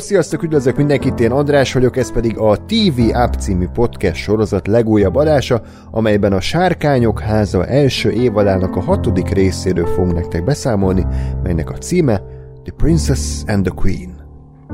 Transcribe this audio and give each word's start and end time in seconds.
Sziasztok, 0.00 0.42
üdvözlök 0.42 0.76
mindenkit, 0.76 1.20
én 1.20 1.30
András 1.30 1.72
vagyok, 1.72 1.96
ez 1.96 2.12
pedig 2.12 2.38
a 2.38 2.56
TV 2.56 3.00
App 3.12 3.32
című 3.32 3.66
podcast 3.66 4.22
sorozat 4.22 4.66
legújabb 4.66 5.14
adása, 5.14 5.62
amelyben 5.90 6.32
a 6.32 6.40
Sárkányok 6.40 7.20
háza 7.20 7.66
első 7.66 8.10
évadának 8.10 8.76
a 8.76 8.80
hatodik 8.80 9.28
részéről 9.28 9.86
fogunk 9.86 10.14
nektek 10.14 10.44
beszámolni, 10.44 11.06
melynek 11.42 11.70
a 11.70 11.78
címe 11.78 12.22
The 12.62 12.72
Princess 12.76 13.42
and 13.46 13.64
the 13.64 13.74
Queen. 13.74 14.20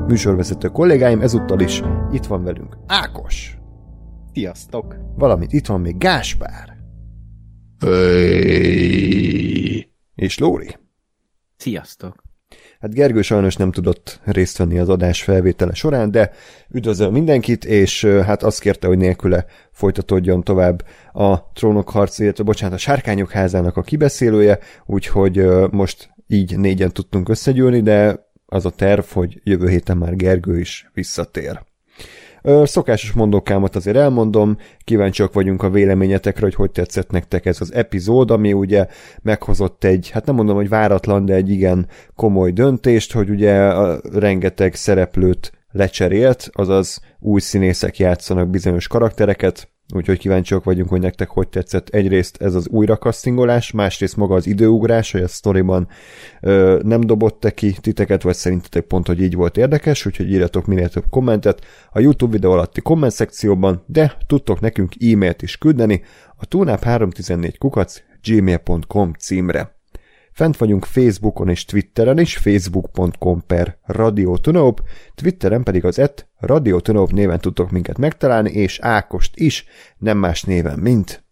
Műsorvezető 0.07 0.67
kollégáim 0.67 1.21
ezúttal 1.21 1.59
is 1.59 1.81
itt 2.11 2.25
van 2.25 2.43
velünk 2.43 2.77
Ákos. 2.87 3.57
Sziasztok! 4.33 4.95
Valamint 5.15 5.53
itt 5.53 5.65
van 5.65 5.81
még 5.81 5.97
Gáspár. 5.97 6.77
És 10.15 10.37
Lóri. 10.37 10.75
Sziasztok! 11.57 12.26
Hát 12.79 12.93
Gergő 12.93 13.21
sajnos 13.21 13.55
nem 13.55 13.71
tudott 13.71 14.19
részt 14.23 14.57
venni 14.57 14.77
az 14.77 14.89
adás 14.89 15.23
felvétele 15.23 15.73
során, 15.73 16.11
de 16.11 16.31
üdvözöl 16.71 17.11
mindenkit, 17.11 17.65
és 17.65 18.05
hát 18.05 18.43
azt 18.43 18.59
kérte, 18.59 18.87
hogy 18.87 18.97
nélküle 18.97 19.45
folytatódjon 19.71 20.43
tovább 20.43 20.85
a 21.13 21.51
trónok 21.53 21.89
harc, 21.89 22.19
illetve 22.19 22.43
bocsánat, 22.43 22.75
a 22.75 22.77
sárkányok 22.77 23.31
házának 23.31 23.77
a 23.77 23.81
kibeszélője, 23.81 24.59
úgyhogy 24.85 25.45
most 25.71 26.09
így 26.27 26.57
négyen 26.57 26.91
tudtunk 26.91 27.29
összegyűlni, 27.29 27.81
de 27.81 28.25
az 28.45 28.65
a 28.65 28.69
terv, 28.69 29.03
hogy 29.11 29.41
jövő 29.43 29.67
héten 29.67 29.97
már 29.97 30.15
Gergő 30.15 30.59
is 30.59 30.89
visszatér. 30.93 31.65
Szokásos 32.63 33.11
mondókámat 33.11 33.75
azért 33.75 33.97
elmondom, 33.97 34.57
kíváncsiak 34.83 35.33
vagyunk 35.33 35.63
a 35.63 35.69
véleményetekre, 35.69 36.41
hogy 36.43 36.55
hogy 36.55 36.71
tetszett 36.71 37.09
nektek 37.09 37.45
ez 37.45 37.61
az 37.61 37.73
epizód, 37.73 38.31
ami 38.31 38.53
ugye 38.53 38.87
meghozott 39.21 39.83
egy, 39.83 40.09
hát 40.09 40.25
nem 40.25 40.35
mondom, 40.35 40.55
hogy 40.55 40.69
váratlan, 40.69 41.25
de 41.25 41.33
egy 41.33 41.49
igen 41.49 41.87
komoly 42.15 42.51
döntést, 42.51 43.13
hogy 43.13 43.29
ugye 43.29 43.63
a 43.63 43.99
rengeteg 44.13 44.75
szereplőt 44.75 45.51
lecserélt, 45.71 46.49
azaz 46.51 47.01
új 47.19 47.39
színészek 47.39 47.97
játszanak 47.97 48.49
bizonyos 48.49 48.87
karaktereket, 48.87 49.69
úgyhogy 49.93 50.17
kíváncsiak 50.17 50.63
vagyunk, 50.63 50.89
hogy 50.89 51.01
nektek 51.01 51.29
hogy 51.29 51.47
tetszett 51.47 51.89
egyrészt 51.89 52.41
ez 52.41 52.55
az 52.55 52.67
újrakasztingolás, 52.67 53.71
másrészt 53.71 54.17
maga 54.17 54.35
az 54.35 54.47
időugrás, 54.47 55.11
hogy 55.11 55.21
a 55.21 55.27
sztoriban 55.27 55.87
ö, 56.41 56.79
nem 56.83 57.01
dobott-e 57.01 57.51
ki 57.51 57.71
titeket, 57.81 58.21
vagy 58.21 58.35
szerintetek 58.35 58.83
pont, 58.83 59.07
hogy 59.07 59.21
így 59.21 59.35
volt 59.35 59.57
érdekes, 59.57 60.05
úgyhogy 60.05 60.31
írjatok 60.31 60.65
minél 60.65 60.89
több 60.89 61.05
kommentet 61.09 61.65
a 61.91 61.99
YouTube 61.99 62.31
videó 62.31 62.51
alatti 62.51 62.81
komment 62.81 63.13
szekcióban, 63.13 63.83
de 63.85 64.17
tudtok 64.27 64.59
nekünk 64.59 64.93
e-mailt 64.99 65.41
is 65.41 65.57
küldeni 65.57 66.01
a 66.35 66.47
tunap314 66.47 67.53
kukac 67.57 68.01
gmail.com 68.23 69.13
címre. 69.13 69.76
Fent 70.37 70.57
vagyunk 70.57 70.85
Facebookon 70.85 71.49
és 71.49 71.65
Twitteren 71.65 72.19
is, 72.19 72.37
facebook.com 72.37 73.43
per 73.47 73.77
radiotunop, 73.85 74.81
Twitteren 75.15 75.63
pedig 75.63 75.85
az 75.85 75.99
et 75.99 76.27
radiotunop 76.39 77.11
néven 77.11 77.39
tudtok 77.39 77.71
minket 77.71 77.97
megtalálni, 77.97 78.49
és 78.49 78.79
Ákost 78.79 79.35
is, 79.35 79.65
nem 79.97 80.17
más 80.17 80.43
néven, 80.43 80.79
mint 80.79 81.23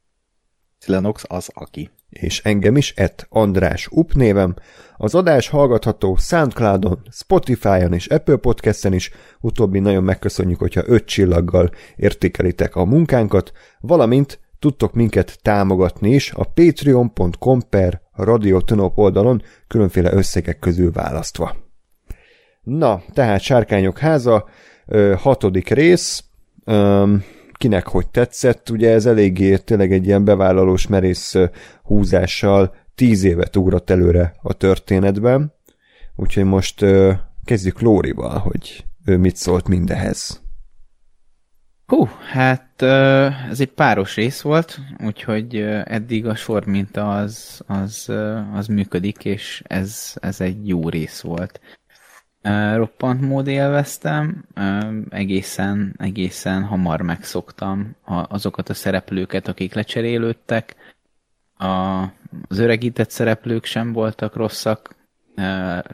Silenox 0.80 1.24
az 1.28 1.50
aki. 1.54 1.90
és 2.10 2.42
engem 2.44 2.78
is, 2.78 2.94
et 2.96 3.26
András 3.30 3.88
Up 3.92 4.14
névem. 4.14 4.56
Az 4.98 5.16
adás 5.16 5.48
hallgatható 5.48 6.16
Soundcloudon, 6.16 7.02
Spotify-on 7.12 7.94
és 7.94 8.08
Apple 8.08 8.36
Podcast-en 8.36 8.94
is, 8.94 9.12
utóbbi 9.42 9.80
nagyon 9.80 10.04
megköszönjük, 10.04 10.60
hogyha 10.60 10.84
öt 10.86 11.06
csillaggal 11.06 11.70
értékelitek 11.96 12.76
a 12.76 12.86
munkánkat, 12.86 13.52
valamint 13.80 14.40
tudtok 14.60 14.94
minket 14.94 15.40
támogatni 15.42 16.10
is 16.10 16.32
a 16.32 16.44
patreon.com 16.44 17.70
per 17.70 18.04
Radio 18.16 18.62
Tunop 18.62 18.98
oldalon 18.98 19.42
különféle 19.68 20.14
összegek 20.14 20.60
közül 20.60 20.92
választva. 20.92 21.56
Na, 22.62 23.02
tehát 23.14 23.42
Sárkányok 23.42 23.98
háza, 23.98 24.46
hatodik 25.18 25.70
rész, 25.70 26.24
kinek 27.54 27.88
hogy 27.88 28.08
tetszett, 28.08 28.70
ugye 28.70 28.92
ez 28.92 29.06
eléggé 29.06 29.58
tényleg 29.58 29.92
egy 29.92 30.06
ilyen 30.06 30.24
bevállalós 30.24 30.88
merész 30.88 31.36
húzással 31.84 32.76
tíz 32.96 33.24
évet 33.24 33.56
ugrott 33.56 33.90
előre 33.90 34.36
a 34.42 34.54
történetben, 34.54 35.54
úgyhogy 36.16 36.44
most 36.44 36.86
kezdjük 37.46 37.82
Lórival, 37.82 38.38
hogy 38.38 38.86
ő 39.06 39.18
mit 39.18 39.36
szólt 39.36 39.68
mindehez. 39.68 40.45
Hú, 41.86 42.06
hát 42.32 42.82
ez 43.50 43.60
egy 43.60 43.72
páros 43.72 44.16
rész 44.16 44.42
volt, 44.42 44.80
úgyhogy 45.06 45.56
eddig 45.84 46.26
a 46.26 46.36
sor 46.36 46.66
minta 46.66 47.18
az, 47.18 47.62
az, 47.68 48.12
az 48.54 48.68
működik, 48.68 49.26
és 49.26 49.64
ez, 49.68 50.14
ez 50.22 50.42
egy 50.42 50.68
jó 50.68 50.90
rész 50.90 51.22
volt. 51.22 51.60
Roppant 52.76 53.22
mód 53.22 53.48
élveztem, 53.48 54.46
egészen, 55.10 55.96
egészen 55.98 56.64
hamar 56.64 57.02
megszoktam 57.02 57.96
azokat 58.04 58.70
a 58.70 58.74
szereplőket, 58.74 59.48
akik 59.48 59.74
lecserélődtek. 59.74 60.76
A, 61.58 62.02
az 62.48 62.58
öregített 62.58 63.10
szereplők 63.10 63.66
sem 63.66 63.94
voltak 63.94 64.36
rosszak, 64.36 64.96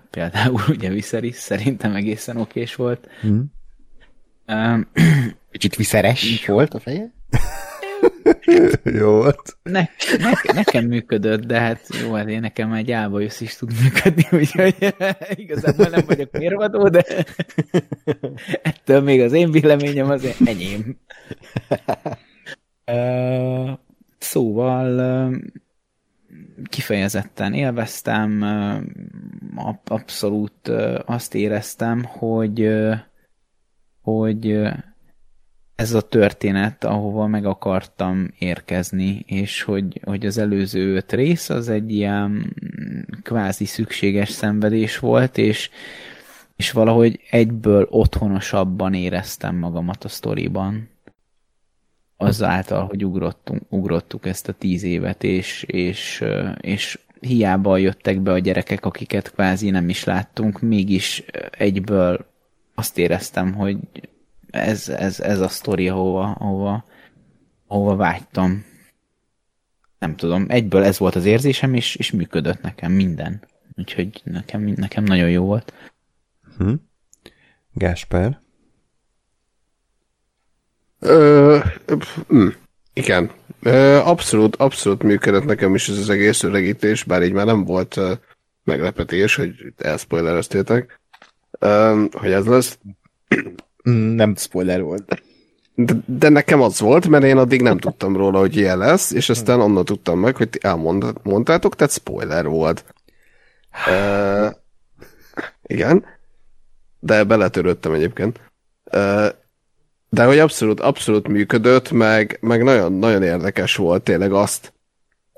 például 0.10 0.62
ugye 0.68 0.90
Viserys 0.90 1.36
szerintem 1.36 1.96
egészen 1.96 2.38
okés 2.38 2.76
volt. 2.76 3.08
Hm? 3.22 3.40
Kicsit 5.52 5.76
viszeres 5.76 6.46
volt 6.46 6.74
a 6.74 6.80
feje? 6.80 7.14
Jó 8.84 9.12
volt. 9.12 9.58
Ne, 9.64 9.88
ne, 10.18 10.54
nekem 10.54 10.86
működött, 10.86 11.44
de 11.46 11.60
hát 11.60 11.82
jó, 12.02 12.14
hát 12.14 12.28
én 12.30 12.40
nekem 12.40 12.74
egy 12.74 12.92
álba 12.92 13.20
jössz 13.20 13.42
is 13.42 13.56
tud 13.56 13.72
működni, 13.84 14.24
úgyhogy 14.40 14.96
igazából 15.30 15.86
nem 15.86 16.04
vagyok 16.06 16.32
mérvadó, 16.32 16.88
de 16.90 17.04
ettől 18.62 19.02
még 19.02 19.22
az 19.22 19.34
én 19.34 19.52
véleményem 19.52 20.10
az 20.10 20.36
enyém. 20.46 20.98
Ö, 22.86 23.72
Szóval 24.18 25.32
kifejezetten 26.70 27.54
élveztem, 27.54 28.42
ab- 29.56 29.90
abszolút 29.90 30.68
azt 31.06 31.36
éreztem, 31.36 32.04
hogy 32.04 32.70
hogy 34.02 34.62
ez 35.82 35.94
a 35.94 36.02
történet, 36.02 36.84
ahova 36.84 37.28
meg 37.28 37.46
akartam 37.46 38.34
érkezni, 38.40 39.24
és 39.28 39.62
hogy, 39.62 40.00
hogy 40.04 40.26
az 40.26 40.38
előző 40.38 40.96
öt 40.96 41.12
rész 41.12 41.50
az 41.50 41.70
egy 41.70 41.92
ilyen 41.92 42.56
kvázi 43.24 43.66
szükséges 43.66 44.30
szenvedés 44.30 45.00
volt, 45.00 45.38
és, 45.38 45.70
és 46.56 46.72
valahogy 46.72 47.20
egyből 47.30 47.88
otthonosabban 47.90 48.94
éreztem 48.94 49.56
magamat 49.56 50.04
a 50.04 50.08
sztoriban. 50.08 50.90
Azáltal, 52.18 52.86
hogy 52.86 53.06
ugrottunk, 53.06 53.62
ugrottuk 53.70 54.26
ezt 54.26 54.48
a 54.48 54.54
tíz 54.54 54.84
évet, 54.84 55.24
és, 55.24 55.64
és, 55.64 56.24
és 56.60 57.00
hiába 57.20 57.78
jöttek 57.78 58.22
be 58.22 58.32
a 58.32 58.40
gyerekek, 58.40 58.86
akiket 58.86 59.32
kvázi 59.32 59.70
nem 59.70 59.90
is 59.90 60.04
láttunk, 60.04 60.60
mégis 60.60 61.24
egyből 61.52 62.26
azt 62.76 62.98
éreztem, 62.98 63.54
hogy 63.54 63.78
ez, 64.52 64.90
ez, 64.90 65.20
ez 65.20 65.40
a 65.40 65.48
sztori, 65.48 65.90
ahova, 65.90 66.32
ahova, 66.32 66.86
ahova 67.68 67.96
vágytam. 67.96 68.66
Nem 70.00 70.16
tudom, 70.16 70.46
egyből 70.48 70.84
ez 70.84 70.98
volt 70.98 71.16
az 71.16 71.26
érzésem, 71.26 71.74
és, 71.74 71.96
és 71.96 72.12
működött 72.12 72.62
nekem 72.62 72.92
minden. 72.92 73.44
Úgyhogy 73.76 74.22
nekem, 74.24 74.62
nekem 74.62 75.04
nagyon 75.04 75.30
jó 75.30 75.46
volt. 75.46 75.74
Hm? 76.58 76.74
Gáspár. 77.74 78.42
Ö, 81.00 81.58
hm, 82.28 82.48
igen. 82.94 83.32
Ö, 83.62 83.98
abszolút, 83.98 84.56
abszolút 84.56 85.04
működött 85.04 85.44
nekem 85.44 85.76
is 85.76 85.90
ez 85.90 85.98
az 85.98 86.10
egész 86.10 86.44
öregítés, 86.44 87.04
bár 87.04 87.24
így 87.24 87.32
már 87.32 87.46
nem 87.46 87.64
volt 87.64 87.98
ö, 87.98 88.14
meglepetés, 88.64 89.36
hogy 89.36 89.74
elspoilereztétek, 89.78 91.00
ö, 91.60 92.04
hogy 92.12 92.32
ez 92.32 92.46
lesz. 92.46 92.80
Nem 94.16 94.36
spoiler 94.36 94.82
volt. 94.82 95.22
De, 95.76 95.94
de 96.06 96.30
nekem 96.30 96.62
az 96.62 96.80
volt, 96.80 97.08
mert 97.08 97.24
én 97.24 97.38
addig 97.38 97.62
nem 97.62 97.78
tudtam 97.78 98.18
róla, 98.18 98.40
hogy 98.40 98.56
ilyen 98.56 98.78
lesz, 98.78 99.12
és 99.12 99.30
aztán 99.30 99.62
onnan 99.62 99.86
tudtam 99.86 100.20
meg, 100.20 100.36
hogy 100.36 100.50
elmondtátok, 100.62 101.76
tehát 101.76 101.94
spoiler 101.94 102.48
volt. 102.48 102.86
Ö, 103.88 104.48
igen. 105.64 106.06
De 107.00 107.24
beletörődtem 107.24 107.94
egyébként. 107.94 108.40
Ö, 108.84 109.28
de 110.10 110.24
hogy 110.24 110.40
abszolút, 110.40 110.80
abszolút 110.80 111.28
működött, 111.28 111.92
meg, 111.92 112.38
meg 112.42 112.64
nagyon, 112.64 112.94
nagyon 112.94 113.24
érdekes 113.24 113.76
volt 113.76 114.04
tényleg 114.04 114.32
azt, 114.34 114.74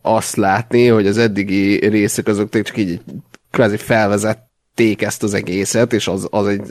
azt 0.02 0.36
látni, 0.36 0.88
hogy 0.88 1.08
az 1.08 1.18
eddigi 1.18 1.88
részek 1.88 2.28
azok 2.28 2.62
csak 2.62 2.78
így 2.78 3.02
kvázi 3.52 3.78
felvezették 4.76 5.02
ezt 5.02 5.24
az 5.24 5.34
egészet, 5.34 5.94
és 5.94 6.08
az, 6.08 6.28
az 6.32 6.48
egy 6.48 6.62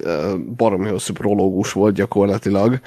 baromi 0.57 0.89
hosszú 0.89 1.13
prológus 1.13 1.73
volt 1.73 1.95
gyakorlatilag, 1.95 2.81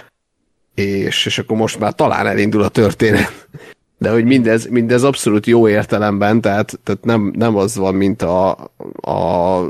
és, 0.75 1.25
és 1.25 1.38
akkor 1.38 1.57
most 1.57 1.79
már 1.79 1.94
talán 1.94 2.27
elindul 2.27 2.62
a 2.62 2.69
történet. 2.69 3.47
De 3.97 4.12
hogy 4.12 4.25
mindez, 4.25 4.67
mindez 4.67 5.03
abszolút 5.03 5.45
jó 5.45 5.67
értelemben, 5.67 6.41
tehát, 6.41 6.79
tehát 6.83 7.03
nem, 7.03 7.33
nem 7.35 7.56
az 7.56 7.75
van, 7.75 7.95
mint 7.95 8.21
a, 8.21 8.51
a 9.01 9.62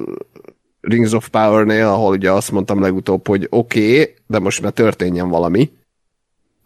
Rings 0.81 1.13
of 1.13 1.30
Power-nél, 1.30 1.88
ahol 1.88 2.12
ugye 2.12 2.31
azt 2.31 2.51
mondtam 2.51 2.81
legutóbb, 2.81 3.27
hogy 3.27 3.47
oké, 3.50 3.92
okay, 3.92 4.13
de 4.27 4.39
most 4.39 4.62
már 4.62 4.71
történjen 4.71 5.30
valami, 5.30 5.71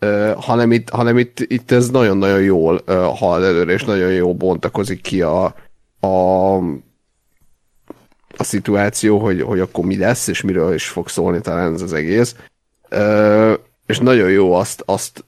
uh, 0.02 0.32
hanem, 0.34 0.72
itt, 0.72 0.90
hanem 0.90 1.18
itt, 1.18 1.40
itt 1.40 1.72
ez 1.72 1.90
nagyon-nagyon 1.90 2.42
jól 2.42 2.82
uh, 2.88 2.96
hal 2.96 3.46
előre, 3.46 3.74
és 3.74 3.84
nagyon 3.84 4.12
jól 4.12 4.34
bontakozik 4.34 5.02
ki 5.02 5.22
a, 5.22 5.44
a, 6.00 6.58
a 8.40 8.44
szituáció, 8.44 9.20
hogy, 9.20 9.42
hogy 9.42 9.60
akkor 9.60 9.86
mi 9.86 9.98
lesz, 9.98 10.28
és 10.28 10.42
miről 10.42 10.74
is 10.74 10.88
fog 10.88 11.10
szólni 11.10 11.42
talán 11.42 11.74
ez 11.74 11.82
az 11.82 11.94
egész. 11.94 12.36
Uh, 12.92 13.54
és 13.86 14.00
nagyon 14.00 14.30
jó 14.30 14.54
azt, 14.54 14.84
azt 14.86 15.26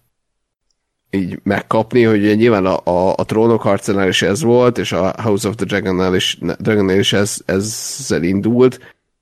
így 1.10 1.40
megkapni, 1.44 2.04
hogy 2.04 2.20
ugye 2.20 2.36
nyilván 2.36 2.66
a, 2.66 2.80
a, 2.84 3.14
a 3.18 3.26
trónok 3.26 3.62
harcánál 3.62 4.08
is 4.08 4.22
ez 4.22 4.42
volt, 4.42 4.78
és 4.78 4.92
a 4.92 5.14
House 5.22 5.48
of 5.48 5.56
the 5.56 5.66
Dragonnál 5.66 6.16
is, 6.16 6.38
Dragonnál 6.60 7.00
is 7.00 7.14
ez, 7.14 7.38
ezzel 7.46 8.24
indult, 8.24 8.80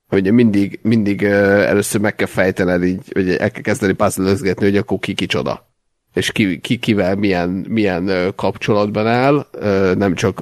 hogy 0.07 0.31
mindig, 0.31 0.79
mindig 0.81 1.23
először 1.23 2.01
meg 2.01 2.15
kell 2.15 2.27
fejtened 2.27 2.83
így, 2.83 3.01
hogy 3.13 3.29
el 3.29 3.51
kell 3.51 3.61
kezdeni 3.61 3.93
puzzle 3.93 4.53
hogy 4.57 4.77
akkor 4.77 4.99
ki 4.99 5.13
kicsoda 5.13 5.69
és 6.13 6.31
ki, 6.31 6.59
ki 6.59 6.77
kivel 6.77 7.15
milyen, 7.15 7.49
milyen 7.49 8.33
kapcsolatban 8.35 9.07
áll, 9.07 9.47
nem 9.95 10.15
csak 10.15 10.41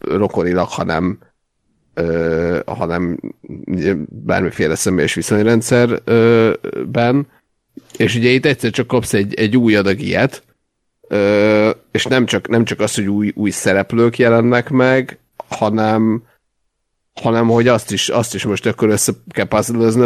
rokonilag, 0.00 0.68
hanem 0.68 1.18
hanem 2.66 3.20
bármiféle 4.08 4.74
személyes 4.74 5.14
viszonyrendszerben, 5.14 7.26
és 7.96 8.14
ugye 8.14 8.28
itt 8.28 8.46
egyszer 8.46 8.70
csak 8.70 8.86
kapsz 8.86 9.12
egy, 9.12 9.34
egy 9.34 9.56
új 9.56 9.76
adag 9.76 10.00
ilyet, 10.00 10.42
és 11.90 12.04
nem 12.04 12.26
csak, 12.26 12.48
nem 12.48 12.64
csak 12.64 12.80
az, 12.80 12.94
hogy 12.94 13.06
új, 13.06 13.32
új 13.34 13.50
szereplők 13.50 14.18
jelennek 14.18 14.70
meg, 14.70 15.18
hanem, 15.48 16.22
hanem 17.20 17.48
hogy 17.48 17.68
azt 17.68 17.92
is, 17.92 18.08
azt 18.08 18.34
is 18.34 18.44
most 18.44 18.66
akkor 18.66 18.88
össze 18.88 19.12
kell 19.28 19.48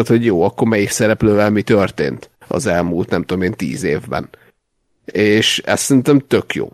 hogy 0.06 0.24
jó, 0.24 0.42
akkor 0.42 0.68
melyik 0.68 0.90
szereplővel 0.90 1.50
mi 1.50 1.62
történt 1.62 2.30
az 2.48 2.66
elmúlt, 2.66 3.10
nem 3.10 3.22
tudom 3.22 3.42
én, 3.42 3.52
tíz 3.52 3.82
évben. 3.82 4.28
És 5.04 5.58
ez 5.58 5.80
szerintem 5.80 6.18
tök 6.18 6.54
jó. 6.54 6.72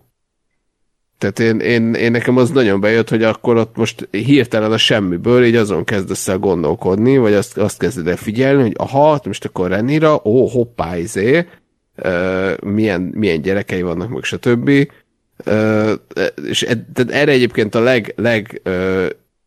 Tehát 1.18 1.38
én, 1.38 1.60
én, 1.60 1.94
én 1.94 2.10
nekem 2.10 2.36
az 2.36 2.50
nagyon 2.50 2.80
bejött, 2.80 3.08
hogy 3.08 3.22
akkor 3.22 3.56
ott 3.56 3.76
most 3.76 4.08
hirtelen 4.10 4.72
a 4.72 4.76
semmiből 4.76 5.44
így 5.44 5.56
azon 5.56 5.84
kezdesz 5.84 6.28
el 6.28 6.38
gondolkodni, 6.38 7.16
vagy 7.16 7.32
azt, 7.32 7.58
azt 7.58 7.78
kezded 7.78 8.06
el 8.06 8.16
figyelni, 8.16 8.62
hogy 8.62 8.74
aha, 8.76 9.20
most 9.24 9.44
akkor 9.44 9.68
Renira, 9.68 10.20
ó, 10.24 10.46
hoppá, 10.46 10.98
izé, 10.98 11.46
milyen, 12.60 13.00
milyen 13.00 13.42
gyerekei 13.42 13.82
vannak, 13.82 14.08
meg 14.08 14.22
stb. 14.22 14.68
És 16.48 16.62
ed, 16.62 16.84
erre 17.08 17.32
egyébként 17.32 17.74
a 17.74 17.80
leg, 17.80 18.12
leg 18.16 18.62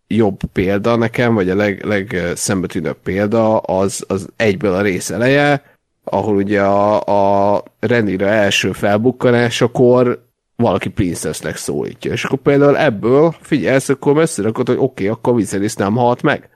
jobb 0.07 0.39
példa 0.53 0.95
nekem, 0.95 1.33
vagy 1.33 1.49
a 1.49 1.55
leg, 1.55 1.85
legszembetűnőbb 1.85 2.97
példa 3.03 3.57
az, 3.57 4.03
az 4.07 4.27
egyből 4.35 4.73
a 4.73 4.81
rész 4.81 5.09
eleje, 5.09 5.63
ahol 6.03 6.35
ugye 6.35 6.61
a, 6.61 7.55
a 7.55 7.63
Renira 7.79 8.27
első 8.27 8.71
felbukkanásakor 8.71 10.26
valaki 10.57 10.89
princessnek 10.89 11.55
szólítja. 11.55 12.11
És 12.11 12.23
akkor 12.23 12.39
például 12.39 12.77
ebből 12.77 13.35
figyelsz, 13.41 13.89
akkor 13.89 14.27
rakod, 14.35 14.67
hogy 14.67 14.77
oké, 14.77 14.83
okay, 14.83 15.07
akkor 15.07 15.35
Viserys 15.35 15.73
nem 15.73 15.95
halt 15.95 16.21
meg 16.21 16.49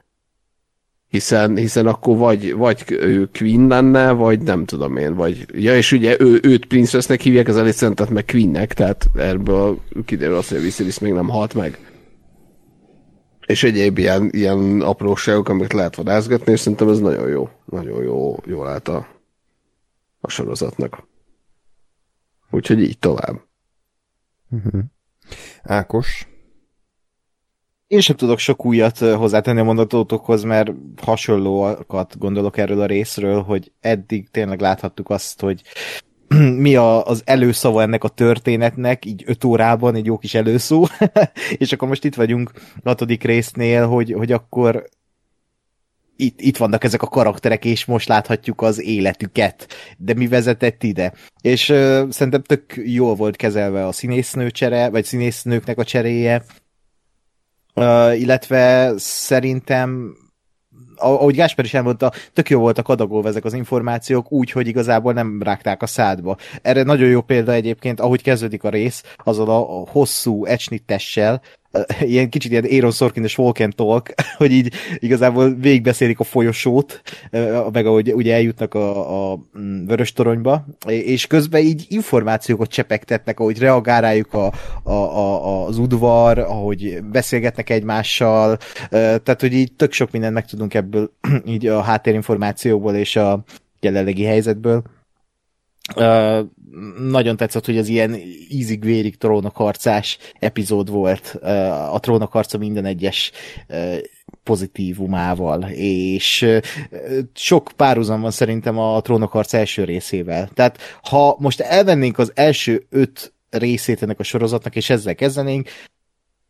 hiszen, 1.11 1.57
hiszen 1.57 1.87
akkor 1.87 2.17
vagy, 2.17 2.53
vagy 2.53 2.83
ő 2.87 3.29
Queen 3.33 3.67
lenne, 3.67 4.11
vagy 4.11 4.41
nem 4.41 4.65
tudom 4.65 4.97
én, 4.97 5.15
vagy, 5.15 5.45
ja, 5.53 5.75
és 5.75 5.91
ugye 5.91 6.15
ő, 6.19 6.39
őt 6.43 6.65
Princessnek 6.65 7.21
hívják, 7.21 7.47
az 7.47 7.55
Alicent, 7.55 8.09
meg 8.09 8.25
Queennek, 8.25 8.73
tehát 8.73 9.09
ebből 9.15 9.79
kiderül 10.05 10.35
az, 10.35 10.47
hogy 10.47 10.61
Viserys 10.61 10.99
még 10.99 11.13
nem 11.13 11.27
halt 11.27 11.53
meg. 11.53 11.79
És 13.45 13.63
egyéb 13.63 13.97
ilyen, 13.97 14.29
ilyen 14.31 14.81
apróságok, 14.81 15.49
amit 15.49 15.73
lehet 15.73 15.95
vadázgatni, 15.95 16.51
és 16.51 16.59
szerintem 16.59 16.89
ez 16.89 16.99
nagyon 16.99 17.29
jó, 17.29 17.49
nagyon 17.65 18.03
jó, 18.03 18.35
jól 18.45 18.67
állt 18.67 18.87
a, 18.87 19.07
a 20.21 20.29
sorozatnak. 20.29 21.07
Úgyhogy 22.51 22.81
így 22.81 22.99
tovább. 22.99 23.41
Uh-huh. 24.51 24.81
Ákos, 25.63 26.27
én 27.91 27.99
sem 27.99 28.15
tudok 28.15 28.39
sok 28.39 28.65
újat 28.65 28.97
hozzátenni 28.97 29.59
a 29.59 29.63
mondatotokhoz, 29.63 30.43
mert 30.43 30.71
hasonlóakat 31.01 32.17
gondolok 32.17 32.57
erről 32.57 32.81
a 32.81 32.85
részről, 32.85 33.41
hogy 33.41 33.71
eddig 33.79 34.29
tényleg 34.29 34.59
láthattuk 34.59 35.09
azt, 35.09 35.41
hogy 35.41 35.61
mi 36.65 36.75
a, 36.75 37.05
az 37.05 37.21
előszava 37.25 37.81
ennek 37.81 38.03
a 38.03 38.07
történetnek, 38.07 39.05
így 39.05 39.23
öt 39.25 39.43
órában 39.43 39.95
egy 39.95 40.05
jó 40.05 40.17
kis 40.17 40.33
előszó, 40.33 40.87
és 41.57 41.71
akkor 41.71 41.87
most 41.87 42.05
itt 42.05 42.15
vagyunk 42.15 42.51
hatodik 42.83 43.23
résznél, 43.23 43.87
hogy, 43.87 44.13
hogy 44.13 44.31
akkor 44.31 44.83
itt, 46.21 46.41
itt 46.41 46.57
vannak 46.57 46.83
ezek 46.83 47.01
a 47.01 47.07
karakterek, 47.07 47.65
és 47.65 47.85
most 47.85 48.07
láthatjuk 48.07 48.61
az 48.61 48.81
életüket, 48.81 49.67
de 49.97 50.13
mi 50.13 50.27
vezetett 50.27 50.83
ide. 50.83 51.13
És 51.41 51.69
uh, 51.69 52.09
szerintem 52.09 52.41
tök 52.41 52.81
jól 52.85 53.15
volt 53.15 53.35
kezelve 53.35 53.87
a 53.87 53.91
színésznőcsere, 53.91 54.89
vagy 54.89 55.05
színésznőknek 55.05 55.77
a 55.77 55.83
cseréje, 55.83 56.43
Uh, 57.75 58.19
illetve 58.19 58.93
szerintem 58.97 60.15
ahogy 60.95 61.35
Gásper 61.35 61.65
is 61.65 61.73
elmondta, 61.73 62.11
tök 62.33 62.49
jó 62.49 62.59
voltak 62.59 62.89
adagolva 62.89 63.27
ezek 63.27 63.45
az 63.45 63.53
információk, 63.53 64.31
úgy, 64.31 64.51
hogy 64.51 64.67
igazából 64.67 65.13
nem 65.13 65.41
rágták 65.41 65.81
a 65.81 65.87
szádba. 65.87 66.37
Erre 66.61 66.83
nagyon 66.83 67.09
jó 67.09 67.21
példa 67.21 67.51
egyébként, 67.51 67.99
ahogy 67.99 68.21
kezdődik 68.21 68.63
a 68.63 68.69
rész, 68.69 69.03
azzal 69.23 69.49
a 69.49 69.89
hosszú 69.91 70.45
ecsnittessel, 70.45 71.41
ilyen 72.01 72.29
kicsit 72.29 72.51
ilyen 72.51 72.65
Aaron 72.71 72.91
Sorkin 72.91 73.23
és 73.23 73.37
Walk 73.37 73.73
Talk, 73.75 74.13
hogy 74.37 74.51
így 74.51 74.73
igazából 74.99 75.55
végigbeszélik 75.55 76.19
a 76.19 76.23
folyosót, 76.23 77.01
meg 77.71 77.85
ahogy 77.85 78.13
ugye 78.13 78.33
eljutnak 78.33 78.73
a, 78.73 79.31
a 79.31 79.39
mm, 79.59 79.85
vörös 79.85 80.13
toronyba, 80.13 80.65
és 80.87 81.27
közben 81.27 81.61
így 81.61 81.85
információkat 81.89 82.69
csepegtetnek, 82.69 83.39
ahogy 83.39 83.59
reagál 83.59 84.23
a, 84.31 84.51
a, 84.83 84.91
a, 84.91 85.65
az 85.65 85.77
udvar, 85.77 86.39
ahogy 86.39 86.99
beszélgetnek 87.11 87.69
egymással, 87.69 88.57
tehát 88.89 89.41
hogy 89.41 89.53
így 89.53 89.73
tök 89.73 89.91
sok 89.91 90.11
mindent 90.11 90.33
megtudunk 90.33 90.73
ebből 90.73 91.11
így 91.45 91.67
a 91.67 91.81
háttérinformációból 91.81 92.95
és 92.95 93.15
a 93.15 93.43
jelenlegi 93.79 94.23
helyzetből. 94.23 94.83
Nagyon 97.09 97.37
tetszett, 97.37 97.65
hogy 97.65 97.77
az 97.77 97.87
ilyen 97.87 98.15
ízig-vérig 98.49 99.17
trónokharcás 99.17 100.17
epizód 100.39 100.89
volt 100.89 101.27
a 101.91 101.99
trónokharca 101.99 102.57
minden 102.57 102.85
egyes 102.85 103.31
pozitívumával, 104.43 105.63
és 105.75 106.47
sok 107.33 107.71
párhuzam 107.75 108.21
van 108.21 108.31
szerintem 108.31 108.77
a 108.77 109.01
trónokharc 109.01 109.53
első 109.53 109.83
részével. 109.83 110.49
Tehát 110.53 110.77
ha 111.01 111.35
most 111.39 111.59
elvennénk 111.59 112.17
az 112.17 112.31
első 112.35 112.85
öt 112.89 113.33
részét 113.49 114.01
ennek 114.03 114.19
a 114.19 114.23
sorozatnak, 114.23 114.75
és 114.75 114.89
ezzel 114.89 115.15
kezdenénk, 115.15 115.69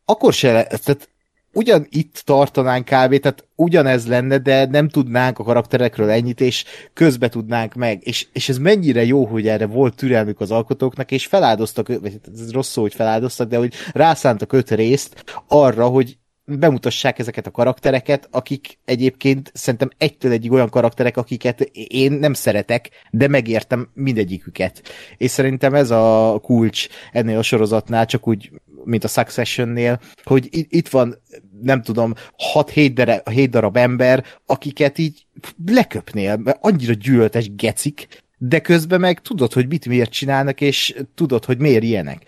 akkor 0.06 0.34
se, 0.34 0.50
tehát 0.64 1.10
ugyan 1.54 1.88
itt 1.90 2.22
tartanánk 2.26 2.86
kb. 2.86 3.20
tehát 3.20 3.48
ugyanez 3.56 4.08
lenne, 4.08 4.38
de 4.38 4.66
nem 4.66 4.90
tudnánk 4.90 5.40
a 5.40 5.44
karakterekről 5.44 6.10
ennyit, 6.10 6.42
és 6.42 6.66
közbe 6.94 7.30
tudnánk 7.30 7.74
meg. 7.74 8.00
És, 8.04 8.28
és 8.34 8.50
ez 8.50 8.58
mennyire 8.58 9.06
jó, 9.06 9.26
hogy 9.26 9.48
erre 9.48 9.66
volt 9.66 9.96
türelmük 9.96 10.40
az 10.40 10.52
alkotóknak, 10.52 11.12
és 11.12 11.26
feláldoztak, 11.26 11.88
vagy 11.88 12.12
hát 12.12 12.30
ez 12.34 12.52
rossz 12.52 12.70
szó, 12.70 12.82
hogy 12.82 12.94
feláldoztak, 12.94 13.48
de 13.48 13.58
hogy 13.58 13.74
rászántak 13.92 14.54
öt 14.54 14.72
részt 14.72 15.24
arra, 15.48 15.88
hogy 15.88 16.18
bemutassák 16.46 17.20
ezeket 17.20 17.48
a 17.48 17.52
karaktereket, 17.52 18.28
akik 18.32 18.78
egyébként 18.86 19.52
szerintem 19.54 19.90
egytől 19.98 20.32
egyik 20.32 20.52
olyan 20.52 20.70
karakterek, 20.70 21.18
akiket 21.18 21.62
én 21.88 22.12
nem 22.12 22.34
szeretek, 22.34 22.90
de 23.12 23.28
megértem 23.28 23.90
mindegyiküket. 23.94 24.82
És 25.18 25.32
szerintem 25.32 25.74
ez 25.74 25.92
a 25.92 26.40
kulcs 26.42 26.88
ennél 27.12 27.38
a 27.38 27.42
sorozatnál, 27.42 28.06
csak 28.06 28.28
úgy 28.28 28.52
mint 28.84 29.04
a 29.04 29.08
Successionnél, 29.08 30.00
hogy 30.24 30.48
itt 30.52 30.88
van, 30.88 31.16
nem 31.62 31.82
tudom, 31.82 32.14
6-7 32.54 32.92
darab, 32.94 33.30
7 33.30 33.50
darab 33.50 33.78
ember, 33.78 34.26
akiket 34.46 34.98
így 34.98 35.26
leköpnél, 35.66 36.38
mert 36.38 36.58
annyira 36.62 36.94
gyűlöltes 36.94 37.56
gecik, 37.56 38.08
de 38.38 38.60
közben 38.60 39.00
meg 39.00 39.22
tudod, 39.22 39.54
hogy 39.54 39.68
mit 39.68 39.86
miért 39.86 40.12
csinálnak, 40.12 40.62
és 40.62 40.96
tudod, 41.16 41.46
hogy 41.46 41.58
miért 41.58 41.84
ilyenek. 41.84 42.24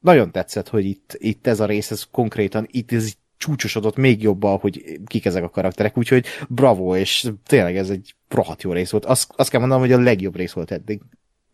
Nagyon 0.00 0.30
tetszett, 0.32 0.68
hogy 0.68 0.84
itt, 0.84 1.16
itt 1.18 1.46
ez 1.46 1.60
a 1.60 1.66
rész, 1.66 1.90
ez 1.90 2.06
konkrétan, 2.10 2.66
itt 2.70 2.92
ez 2.92 3.12
csúcsosodott 3.36 3.96
még 3.96 4.22
jobban, 4.22 4.58
hogy 4.58 5.00
kik 5.06 5.24
ezek 5.24 5.42
a 5.42 5.48
karakterek, 5.48 5.98
úgyhogy 5.98 6.26
bravo, 6.48 6.96
és 6.96 7.30
tényleg 7.46 7.76
ez 7.76 7.90
egy 7.90 8.14
rohadt 8.28 8.62
jó 8.62 8.72
rész 8.72 8.90
volt. 8.90 9.04
Azt, 9.04 9.32
azt 9.36 9.50
kell 9.50 9.60
mondanom, 9.60 9.84
hogy 9.84 9.92
a 9.92 10.00
legjobb 10.00 10.36
rész 10.36 10.52
volt 10.52 10.70
eddig. 10.70 11.00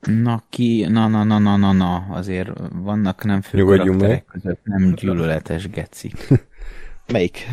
Na 0.07 0.43
ki, 0.49 0.87
na 0.89 1.09
na 1.09 1.25
na 1.25 1.39
na 1.39 1.57
na 1.57 1.73
na, 1.73 2.07
azért 2.11 2.51
vannak 2.73 3.25
nem 3.25 3.41
fő 3.41 3.59
Nyugodjunk 3.59 4.01
karakterek 4.01 4.25
között 4.25 4.61
nem 4.65 4.95
gyűlöletes 4.95 5.69
gecik. 5.69 6.29
Melyik? 7.13 7.47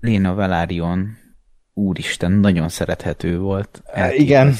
Léna 0.00 0.34
Velárion, 0.34 1.16
úristen, 1.74 2.32
nagyon 2.32 2.68
szerethető 2.68 3.38
volt. 3.38 3.82
Igen, 4.16 4.54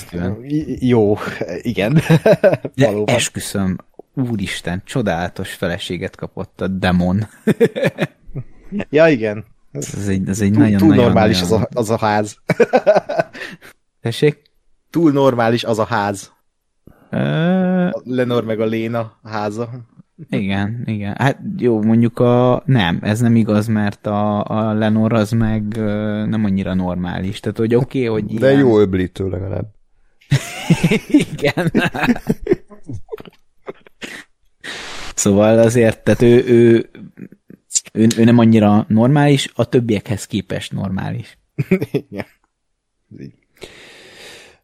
jó, 0.79 1.19
igen. 1.63 1.93
De 2.75 2.91
esküszöm, 3.05 3.77
úristen, 4.15 4.83
csodálatos 4.85 5.53
feleséget 5.53 6.17
kapott 6.17 6.61
a 6.61 6.69
demon. 6.69 7.27
ja, 8.91 9.09
igen. 9.09 9.45
Ez 9.73 10.09
egy, 10.09 10.29
ez 10.29 10.41
egy 10.41 10.53
Túl, 10.53 10.63
nagyon, 10.63 10.79
túl 10.79 10.89
nagyon, 10.89 11.05
normális 11.05 11.41
nagyon... 11.41 11.61
Az, 11.61 11.69
a, 11.75 11.79
az 11.79 11.91
a 11.91 11.99
ház. 11.99 12.39
Tessék? 14.01 14.43
Túl 14.91 15.13
normális 15.13 15.65
az 15.65 15.79
a 15.79 15.85
ház. 15.85 16.37
Ö, 17.11 17.19
A 17.87 18.01
Lenor 18.05 18.45
meg 18.45 18.61
a 18.61 18.65
Léna 18.65 19.19
háza. 19.23 19.71
igen, 20.31 20.83
igen. 20.85 21.15
Hát 21.19 21.39
jó, 21.57 21.83
mondjuk 21.83 22.19
a... 22.19 22.63
Nem, 22.67 22.99
ez 23.03 23.21
nem 23.21 23.37
igaz, 23.37 23.67
mert 23.67 24.07
a, 24.07 24.45
a 24.45 24.73
Lenor 24.73 25.13
az 25.13 25.31
meg 25.31 25.63
nem 26.29 26.45
annyira 26.45 26.75
normális. 26.75 27.41
Tehát, 27.41 27.59
hogy 27.59 27.75
oké, 27.75 28.09
okay, 28.09 28.23
hogy 28.23 28.39
De 28.39 28.49
ilyen... 28.51 28.61
jó 28.61 28.79
öblítő 28.79 29.29
legalább. 29.29 29.67
Igen. 31.33 31.73
szóval 35.15 35.59
azért, 35.59 36.03
tehát 36.05 36.23
ő, 36.23 36.45
ő, 36.47 36.91
ő, 37.93 38.07
ő 38.19 38.25
nem 38.25 38.39
annyira 38.39 38.85
normális, 38.89 39.51
a 39.55 39.65
többiekhez 39.69 40.27
képest 40.27 40.73
normális. 40.73 41.39
Igen. 42.09 42.27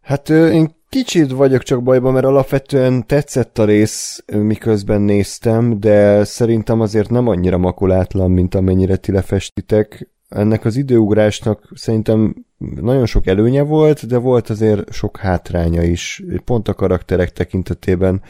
Hát 0.00 0.28
én 0.28 0.74
kicsit 0.94 1.30
vagyok 1.30 1.62
csak 1.62 1.82
bajban, 1.82 2.12
mert 2.12 2.24
alapvetően 2.24 3.06
tetszett 3.06 3.58
a 3.58 3.64
rész, 3.64 4.24
miközben 4.26 5.00
néztem, 5.00 5.80
de 5.80 6.24
szerintem 6.24 6.80
azért 6.80 7.10
nem 7.10 7.28
annyira 7.28 7.58
makulátlan, 7.58 8.30
mint 8.30 8.54
amennyire 8.54 8.96
ti 8.96 9.12
lefestitek. 9.12 10.10
Ennek 10.28 10.64
az 10.64 10.76
időugrásnak 10.76 11.70
szerintem 11.74 12.34
nagyon 12.58 13.06
sok 13.06 13.26
előnye 13.26 13.62
volt, 13.62 14.06
de 14.06 14.18
volt 14.18 14.50
azért 14.50 14.92
sok 14.92 15.16
hátránya 15.16 15.82
is, 15.82 16.22
pont 16.44 16.68
a 16.68 16.74
karakterek 16.74 17.32
tekintetében. 17.32 18.22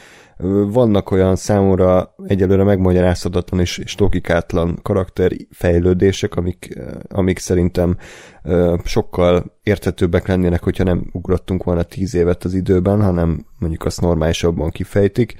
Vannak 0.66 1.11
olyan 1.11 1.37
számomra 1.37 2.14
egyelőre 2.26 2.64
megmagyarázhatatlan 2.64 3.61
és, 3.61 3.78
és 3.78 3.97
logikátlan 3.97 4.78
karakterfejlődések, 4.83 6.37
amik, 6.37 6.78
amik 7.09 7.38
szerintem 7.38 7.97
sokkal 8.85 9.59
érthetőbbek 9.62 10.26
lennének, 10.26 10.62
hogyha 10.62 10.85
nem 10.85 11.07
ugrottunk 11.12 11.64
volna 11.64 11.83
tíz 11.83 12.14
évet 12.14 12.45
az 12.45 12.54
időben, 12.54 13.02
hanem 13.02 13.47
mondjuk 13.59 13.85
azt 13.85 14.00
normálisabban 14.00 14.71
kifejtik. 14.71 15.35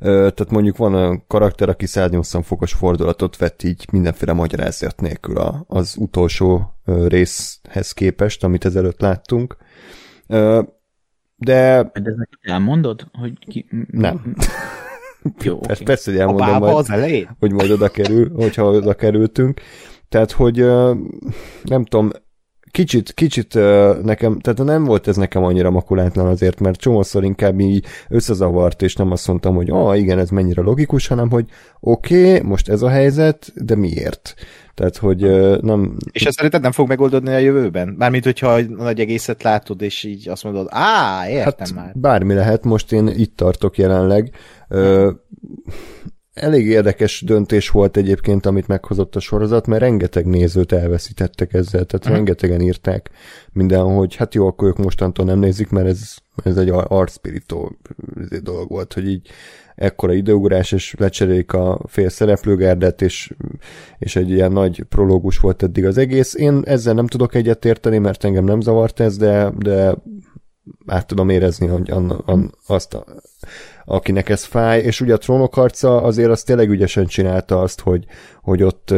Tehát 0.00 0.50
mondjuk 0.50 0.76
van 0.76 0.94
olyan 0.94 1.24
karakter, 1.26 1.68
aki 1.68 1.86
180 1.86 2.42
fokos 2.42 2.72
fordulatot 2.72 3.36
vett 3.36 3.62
így 3.62 3.86
mindenféle 3.92 4.32
magyarázat 4.32 5.00
nélkül 5.00 5.36
az 5.66 5.94
utolsó 5.98 6.77
részhez 7.06 7.92
képest, 7.92 8.44
amit 8.44 8.64
ezelőtt 8.64 9.00
láttunk. 9.00 9.56
De 10.26 11.82
De 11.82 11.90
ezt 11.92 12.28
elmondod, 12.40 13.06
hogy 13.12 13.32
ki... 13.46 13.66
Nem. 13.90 14.20
Jó, 15.42 15.58
persze, 15.58 15.74
oké. 15.74 15.84
persze, 15.84 16.10
hogy 16.10 16.20
A 16.20 16.22
elmondom 16.22 16.46
bába 16.46 16.66
majd, 16.66 16.76
az 16.78 16.90
elején? 16.90 17.36
hogy 17.38 17.52
majd 17.52 17.70
oda 17.70 17.88
kerül, 17.88 18.30
hogyha 18.34 18.64
oda 18.70 18.94
kerültünk. 18.94 19.60
Tehát, 20.08 20.30
hogy 20.32 20.56
nem 21.62 21.84
tudom, 21.84 22.10
kicsit, 22.70 23.12
kicsit 23.12 23.54
nekem, 24.02 24.38
tehát 24.38 24.64
nem 24.64 24.84
volt 24.84 25.08
ez 25.08 25.16
nekem 25.16 25.44
annyira 25.44 25.70
makulátlan 25.70 26.26
azért, 26.26 26.60
mert 26.60 26.80
csomószor 26.80 27.24
inkább 27.24 27.60
így 27.60 27.84
összezavart, 28.08 28.82
és 28.82 28.94
nem 28.94 29.10
azt 29.10 29.26
mondtam, 29.26 29.54
hogy 29.54 29.70
ah, 29.70 29.98
igen, 29.98 30.18
ez 30.18 30.30
mennyire 30.30 30.62
logikus, 30.62 31.06
hanem, 31.06 31.30
hogy 31.30 31.46
oké, 31.80 32.34
okay, 32.34 32.48
most 32.48 32.68
ez 32.68 32.82
a 32.82 32.88
helyzet, 32.88 33.52
de 33.54 33.76
miért? 33.76 34.34
Tehát, 34.74 34.96
hogy 34.96 35.20
nem... 35.62 35.96
És 36.12 36.24
ezt 36.24 36.36
szerinted 36.36 36.62
nem 36.62 36.72
fog 36.72 36.88
megoldódni 36.88 37.34
a 37.34 37.38
jövőben? 37.38 37.88
Mármint, 37.88 38.24
hogyha 38.24 38.48
a 38.48 38.60
nagy 38.60 39.00
egészet 39.00 39.42
látod, 39.42 39.82
és 39.82 40.04
így 40.04 40.28
azt 40.28 40.44
mondod, 40.44 40.66
á, 40.70 41.28
értem 41.28 41.54
Hát 41.58 41.74
már. 41.74 41.92
bármi 41.94 42.34
lehet, 42.34 42.64
most 42.64 42.92
én 42.92 43.06
itt 43.06 43.36
tartok 43.36 43.78
jelenleg. 43.78 44.30
Ö, 44.68 45.10
elég 46.40 46.66
érdekes 46.66 47.22
döntés 47.26 47.68
volt 47.68 47.96
egyébként, 47.96 48.46
amit 48.46 48.66
meghozott 48.66 49.16
a 49.16 49.20
sorozat, 49.20 49.66
mert 49.66 49.82
rengeteg 49.82 50.26
nézőt 50.26 50.72
elveszítettek 50.72 51.54
ezzel, 51.54 51.84
tehát 51.84 51.94
uh-huh. 51.94 52.14
rengetegen 52.14 52.60
írták 52.60 53.10
mindenhol, 53.52 53.96
hogy 53.96 54.14
hát 54.14 54.34
jó, 54.34 54.46
akkor 54.46 54.68
ők 54.68 54.76
mostantól 54.76 55.24
nem 55.24 55.38
nézik, 55.38 55.70
mert 55.70 55.86
ez, 55.86 56.14
ez 56.44 56.56
egy 56.56 56.68
arcspirító 56.72 57.76
dolog 58.42 58.68
volt, 58.68 58.92
hogy 58.92 59.08
így 59.08 59.28
ekkora 59.74 60.12
időugrás, 60.12 60.72
és 60.72 60.94
lecserélik 60.98 61.52
a 61.52 61.80
fél 61.86 62.08
szereplőgárdet, 62.08 63.02
és, 63.02 63.34
és 63.98 64.16
egy 64.16 64.30
ilyen 64.30 64.52
nagy 64.52 64.82
prológus 64.82 65.38
volt 65.38 65.62
eddig 65.62 65.84
az 65.84 65.98
egész. 65.98 66.34
Én 66.34 66.62
ezzel 66.64 66.94
nem 66.94 67.06
tudok 67.06 67.34
egyetérteni, 67.34 67.98
mert 67.98 68.24
engem 68.24 68.44
nem 68.44 68.60
zavart 68.60 69.00
ez, 69.00 69.16
de, 69.16 69.52
de 69.58 69.94
át 70.86 71.06
tudom 71.06 71.28
érezni, 71.28 71.66
hogy 71.66 71.90
an, 71.90 72.10
an, 72.10 72.54
azt, 72.66 72.94
a, 72.94 73.04
akinek 73.88 74.28
ez 74.28 74.44
fáj, 74.44 74.80
és 74.80 75.00
ugye 75.00 75.14
a 75.14 75.18
trónok 75.18 75.54
harca 75.54 76.02
azért 76.02 76.30
azt 76.30 76.46
tényleg 76.46 76.68
ügyesen 76.68 77.06
csinálta 77.06 77.60
azt, 77.60 77.80
hogy, 77.80 78.04
hogy 78.42 78.62
ott 78.62 78.94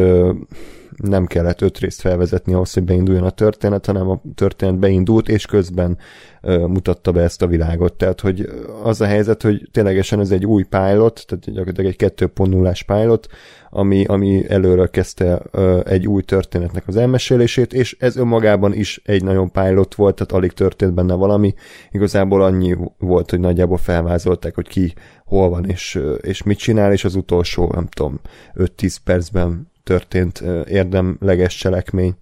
nem 1.01 1.25
kellett 1.25 1.61
öt 1.61 1.77
részt 1.77 2.01
felvezetni 2.01 2.53
ahhoz, 2.53 2.73
hogy 2.73 2.83
beinduljon 2.83 3.23
a 3.23 3.29
történet, 3.29 3.85
hanem 3.85 4.09
a 4.09 4.21
történet 4.35 4.79
beindult, 4.79 5.29
és 5.29 5.45
közben 5.45 5.97
ö, 6.41 6.65
mutatta 6.67 7.11
be 7.11 7.21
ezt 7.21 7.41
a 7.41 7.47
világot. 7.47 7.93
Tehát, 7.93 8.21
hogy 8.21 8.49
az 8.83 9.01
a 9.01 9.05
helyzet, 9.05 9.41
hogy 9.41 9.69
ténylegesen 9.71 10.19
ez 10.19 10.31
egy 10.31 10.45
új 10.45 10.63
pilot, 10.63 11.23
tehát 11.27 11.45
gyakorlatilag 11.45 11.95
egy 11.99 12.11
2.0-ás 12.15 12.83
pilot, 12.83 13.27
ami, 13.69 14.05
ami 14.05 14.49
előről 14.49 14.89
kezdte 14.89 15.41
ö, 15.51 15.79
egy 15.85 16.07
új 16.07 16.21
történetnek 16.21 16.87
az 16.87 16.95
elmesélését, 16.95 17.73
és 17.73 17.95
ez 17.99 18.15
önmagában 18.15 18.73
is 18.73 19.01
egy 19.05 19.23
nagyon 19.23 19.51
pilot 19.51 19.95
volt, 19.95 20.15
tehát 20.15 20.31
alig 20.31 20.51
történt 20.51 20.93
benne 20.93 21.13
valami. 21.13 21.53
Igazából 21.91 22.43
annyi 22.43 22.75
volt, 22.97 23.29
hogy 23.29 23.39
nagyjából 23.39 23.77
felvázolták, 23.77 24.55
hogy 24.55 24.67
ki 24.67 24.93
hol 25.25 25.49
van, 25.49 25.65
és, 25.65 25.99
és 26.21 26.43
mit 26.43 26.57
csinál, 26.57 26.91
és 26.91 27.03
az 27.03 27.15
utolsó, 27.15 27.71
nem 27.73 27.87
tudom, 27.87 28.19
5-10 28.55 28.95
percben 29.03 29.70
történt 29.83 30.43
érdemleges 30.67 31.55
cselekmény. 31.55 32.15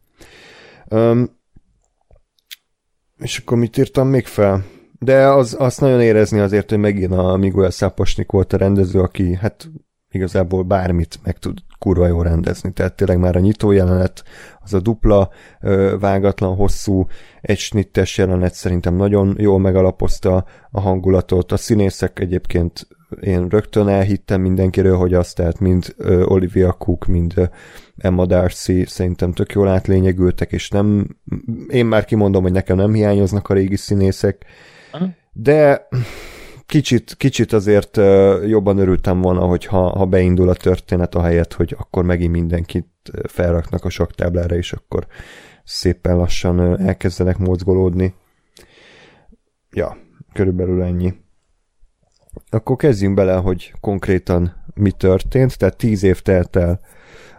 Um, 0.89 1.37
és 3.17 3.37
akkor 3.37 3.57
mit 3.57 3.77
írtam 3.77 4.07
még 4.07 4.25
fel? 4.25 4.63
De 4.99 5.27
az, 5.27 5.55
azt 5.59 5.81
nagyon 5.81 6.01
érezni 6.01 6.39
azért, 6.39 6.69
hogy 6.69 6.79
megint 6.79 7.13
a 7.13 7.37
Miguel 7.37 7.69
Száposnik 7.69 8.31
volt 8.31 8.53
a 8.53 8.57
rendező, 8.57 8.99
aki 8.99 9.35
hát 9.35 9.69
igazából 10.09 10.63
bármit 10.63 11.19
meg 11.23 11.37
tud 11.37 11.57
kurva 11.79 12.07
jól 12.07 12.23
rendezni. 12.23 12.73
Tehát 12.73 12.95
tényleg 12.95 13.19
már 13.19 13.35
a 13.35 13.39
nyitó 13.39 13.71
jelenet, 13.71 14.23
az 14.59 14.73
a 14.73 14.79
dupla, 14.79 15.29
vágatlan, 15.99 16.55
hosszú, 16.55 17.05
egy 17.41 17.57
snittes 17.57 18.17
jelenet 18.17 18.53
szerintem 18.53 18.95
nagyon 18.95 19.35
jól 19.37 19.59
megalapozta 19.59 20.45
a 20.71 20.79
hangulatot. 20.79 21.51
A 21.51 21.57
színészek 21.57 22.19
egyébként 22.19 22.87
én 23.21 23.47
rögtön 23.47 23.87
elhittem 23.87 24.41
mindenkiről, 24.41 24.97
hogy 24.97 25.13
azt, 25.13 25.35
tehát 25.35 25.59
mind 25.59 25.95
Olivia 26.25 26.71
Cook, 26.71 27.05
mind 27.05 27.49
Emma 27.97 28.25
Darcy 28.25 28.85
szerintem 28.85 29.31
tök 29.31 29.51
jól 29.51 29.67
átlényegültek, 29.67 30.51
és 30.51 30.69
nem, 30.69 31.07
én 31.67 31.85
már 31.85 32.05
kimondom, 32.05 32.43
hogy 32.43 32.51
nekem 32.51 32.77
nem 32.77 32.93
hiányoznak 32.93 33.49
a 33.49 33.53
régi 33.53 33.75
színészek, 33.75 34.45
de 35.31 35.87
kicsit, 36.65 37.15
kicsit 37.17 37.53
azért 37.53 37.97
jobban 38.47 38.77
örültem 38.77 39.21
volna, 39.21 39.41
hogyha 39.41 39.97
ha 39.97 40.05
beindul 40.05 40.49
a 40.49 40.53
történet 40.53 41.15
a 41.15 41.21
helyet, 41.21 41.53
hogy 41.53 41.75
akkor 41.79 42.03
megint 42.03 42.31
mindenkit 42.31 42.87
felraknak 43.23 43.85
a 43.85 43.89
saktáblára, 43.89 44.55
és 44.55 44.73
akkor 44.73 45.07
szépen 45.63 46.17
lassan 46.17 46.79
elkezdenek 46.79 47.37
mozgolódni. 47.37 48.13
Ja, 49.71 49.97
körülbelül 50.33 50.81
ennyi. 50.81 51.13
Akkor 52.49 52.75
kezdjünk 52.75 53.15
bele, 53.15 53.35
hogy 53.35 53.73
konkrétan 53.79 54.53
mi 54.73 54.91
történt, 54.91 55.57
tehát 55.57 55.77
tíz 55.77 56.03
év 56.03 56.21
telt 56.21 56.55
el 56.55 56.79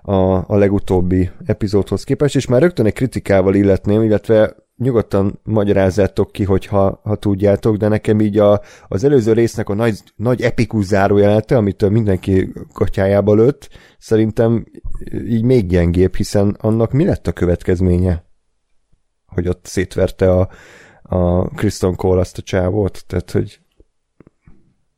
a, 0.03 0.15
a 0.53 0.57
legutóbbi 0.57 1.31
epizódhoz 1.45 2.05
képest, 2.05 2.37
és 2.37 2.47
már 2.47 2.61
rögtön 2.61 2.87
egy 2.87 2.93
kritikával 2.93 3.55
illetném, 3.55 4.03
illetve 4.03 4.55
nyugodtan 4.77 5.41
magyarázzátok 5.43 6.33
ki, 6.33 6.45
hogyha 6.45 7.01
ha 7.03 7.17
tudjátok, 7.17 7.77
de 7.77 7.89
nekem 7.89 8.21
így 8.21 8.39
a, 8.39 8.61
az 8.89 9.05
előző 9.05 9.33
résznek 9.33 9.69
a 9.69 9.75
nagy, 9.75 9.99
nagy 10.17 10.43
epikus 10.43 10.85
zárójelente, 10.85 11.57
amit 11.57 11.89
mindenki 11.89 12.53
katyájába 12.73 13.35
lőtt, 13.35 13.69
szerintem 13.99 14.67
így 15.13 15.43
még 15.43 15.67
gyengébb, 15.67 16.15
hiszen 16.15 16.57
annak 16.61 16.93
mi 16.93 17.05
lett 17.05 17.27
a 17.27 17.33
következménye? 17.33 18.25
Hogy 19.27 19.49
ott 19.49 19.67
szétverte 19.67 20.33
a, 20.33 20.49
a 21.03 21.49
Kristen 21.49 21.95
Cole 21.95 22.21
azt 22.21 22.39
a 22.39 22.43
csávót, 22.43 23.05
tehát 23.07 23.31
hogy 23.31 23.61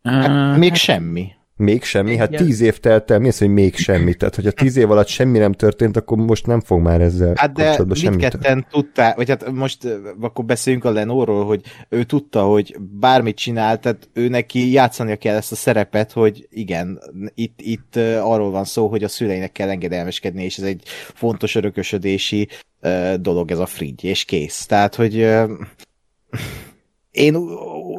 Hát, 0.03 0.59
még 0.59 0.75
semmi. 0.75 1.29
még 1.57 1.83
semmi, 1.83 2.17
hát 2.17 2.29
Igen. 2.29 2.45
tíz 2.45 2.61
év 2.61 2.79
telt 2.79 3.11
el, 3.11 3.19
mi 3.19 3.29
az, 3.29 3.39
hogy 3.39 3.49
még 3.49 3.77
semmi? 3.77 4.15
Tehát, 4.15 4.35
hogyha 4.35 4.51
tíz 4.51 4.77
év 4.77 4.91
alatt 4.91 5.07
semmi 5.07 5.39
nem 5.39 5.53
történt, 5.53 5.97
akkor 5.97 6.19
most 6.19 6.47
nem 6.47 6.61
fog 6.61 6.81
már 6.81 7.01
ezzel 7.01 7.33
Hát 7.37 7.53
de 7.53 7.65
kapcsolatban 7.65 7.97
semmi 7.97 8.17
mindketten 8.17 8.67
tudták, 8.71 9.17
vagy 9.17 9.29
hát 9.29 9.51
most 9.51 9.79
akkor 10.21 10.45
beszéljünk 10.45 10.85
a 10.85 10.91
Lenóról, 10.91 11.45
hogy 11.45 11.61
ő 11.89 12.03
tudta, 12.03 12.43
hogy 12.45 12.77
bármit 12.81 13.37
csinál, 13.37 13.79
tehát 13.79 14.09
ő 14.13 14.29
neki 14.29 14.73
játszania 14.73 15.17
kell 15.17 15.37
ezt 15.37 15.53
a 15.53 15.57
szerepet, 15.57 16.13
hogy 16.13 16.47
igen, 16.51 17.01
itt, 17.35 17.61
itt 17.61 17.97
arról 18.23 18.51
van 18.51 18.65
szó, 18.65 18.89
hogy 18.89 19.05
a 19.05 19.09
szüleinek 19.09 19.53
kell 19.53 19.69
engedelmeskedni, 19.69 20.45
és 20.45 20.59
ez 20.59 20.65
egy 20.65 20.83
fontos 21.15 21.55
örökösödési 21.55 22.49
dolog 23.17 23.51
ez 23.51 23.59
a 23.59 23.67
frigy, 23.67 24.05
és 24.05 24.25
kész. 24.25 24.67
Tehát, 24.67 24.95
hogy 24.95 25.29
én 27.13 27.37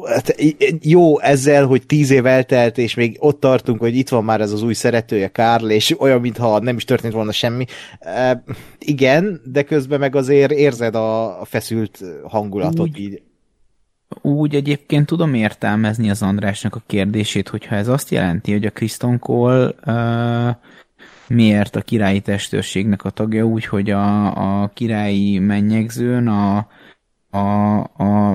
hát 0.04 0.34
jó 0.82 1.20
ezzel, 1.20 1.66
hogy 1.66 1.86
tíz 1.86 2.10
év 2.10 2.26
eltelt, 2.26 2.78
és 2.78 2.94
még 2.94 3.16
ott 3.20 3.40
tartunk, 3.40 3.78
hogy 3.78 3.96
itt 3.96 4.08
van 4.08 4.24
már 4.24 4.40
ez 4.40 4.52
az 4.52 4.62
új 4.62 4.74
szeretője, 4.74 5.28
Karl, 5.28 5.68
és 5.68 6.00
olyan, 6.00 6.20
mintha 6.20 6.58
nem 6.58 6.76
is 6.76 6.84
történt 6.84 7.12
volna 7.12 7.32
semmi. 7.32 7.64
E, 7.98 8.42
igen, 8.78 9.40
de 9.44 9.62
közben 9.62 9.98
meg 9.98 10.16
azért 10.16 10.52
érzed 10.52 10.94
a 10.94 11.40
feszült 11.44 12.04
hangulatot 12.24 12.88
úgy, 12.88 12.98
így. 12.98 13.22
Úgy 14.22 14.54
egyébként 14.54 15.06
tudom 15.06 15.34
értelmezni 15.34 16.10
az 16.10 16.22
Andrásnak 16.22 16.74
a 16.74 16.82
kérdését, 16.86 17.48
hogyha 17.48 17.74
ez 17.74 17.88
azt 17.88 18.10
jelenti, 18.10 18.52
hogy 18.52 18.66
a 18.66 18.70
Kriston 18.70 19.18
Cole 19.18 19.74
uh, 19.86 20.56
miért 21.28 21.76
a 21.76 21.80
királyi 21.80 22.20
testőrségnek 22.20 23.04
a 23.04 23.10
tagja 23.10 23.44
úgy, 23.44 23.64
hogy 23.64 23.90
a, 23.90 24.62
a 24.62 24.70
királyi 24.74 25.38
mennyegzőn 25.38 26.28
a 26.28 26.68
a, 27.34 27.78
a, 27.96 28.32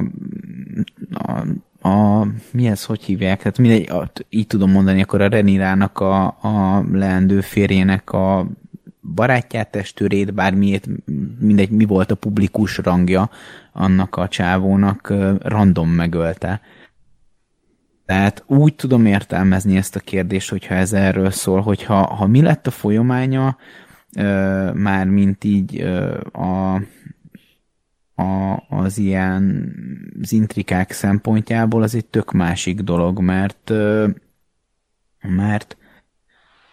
a, 1.13 1.45
a 1.89 2.27
mi 2.51 2.67
ez, 2.67 2.85
hogy 2.85 3.03
hívják? 3.03 3.41
Hát 3.41 3.57
mindegy, 3.57 3.89
a, 3.89 4.11
így 4.29 4.47
tudom 4.47 4.71
mondani, 4.71 5.01
akkor 5.01 5.21
a 5.21 5.27
Renirának 5.27 5.99
a, 5.99 6.25
a 6.25 6.85
leendő 6.91 7.41
férjének 7.41 8.11
a 8.11 8.47
barátját, 9.15 9.71
testőrét, 9.71 10.33
bármiért, 10.33 10.87
mindegy, 11.39 11.69
mi 11.69 11.85
volt 11.85 12.11
a 12.11 12.15
publikus 12.15 12.77
rangja 12.77 13.29
annak 13.73 14.15
a 14.15 14.27
csávónak, 14.27 15.13
random 15.39 15.89
megölte. 15.89 16.61
Tehát 18.05 18.43
úgy 18.47 18.75
tudom 18.75 19.05
értelmezni 19.05 19.77
ezt 19.77 19.95
a 19.95 19.99
kérdést, 19.99 20.49
hogyha 20.49 20.75
ez 20.75 20.93
erről 20.93 21.31
szól, 21.31 21.61
hogyha 21.61 22.15
ha 22.15 22.27
mi 22.27 22.41
lett 22.41 22.67
a 22.67 22.71
folyamánya, 22.71 23.57
már 24.73 25.07
mint 25.07 25.43
így 25.43 25.81
a, 26.31 26.81
a, 28.19 28.63
az 28.69 28.97
ilyen 28.97 29.73
az 30.21 30.31
intrikák 30.31 30.91
szempontjából 30.91 31.83
az 31.83 31.95
egy 31.95 32.05
tök 32.05 32.31
másik 32.31 32.79
dolog, 32.79 33.19
mert 33.19 33.71
mert 35.21 35.77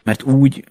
mert 0.02 0.22
úgy, 0.22 0.64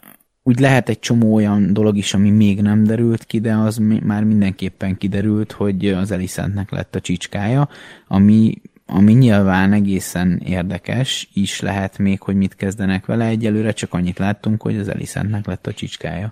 úgy 0.43 0.59
lehet 0.59 0.89
egy 0.89 0.99
csomó 0.99 1.33
olyan 1.33 1.73
dolog 1.73 1.97
is, 1.97 2.13
ami 2.13 2.29
még 2.29 2.61
nem 2.61 2.83
derült 2.83 3.23
ki, 3.23 3.39
de 3.39 3.53
az 3.55 3.77
már 4.03 4.23
mindenképpen 4.23 4.97
kiderült, 4.97 5.51
hogy 5.51 5.87
az 5.87 6.11
Elisentnek 6.11 6.71
lett 6.71 6.95
a 6.95 6.99
csicskája, 6.99 7.69
ami, 8.07 8.61
ami 8.85 9.13
nyilván 9.13 9.73
egészen 9.73 10.41
érdekes 10.45 11.29
is 11.33 11.59
lehet 11.59 11.97
még, 11.97 12.21
hogy 12.21 12.35
mit 12.35 12.55
kezdenek 12.55 13.05
vele. 13.05 13.25
Egyelőre 13.25 13.71
csak 13.71 13.93
annyit 13.93 14.17
láttunk, 14.19 14.61
hogy 14.61 14.77
az 14.77 14.87
Elisentnek 14.87 15.45
lett 15.45 15.67
a 15.67 15.73
csicskája. 15.73 16.29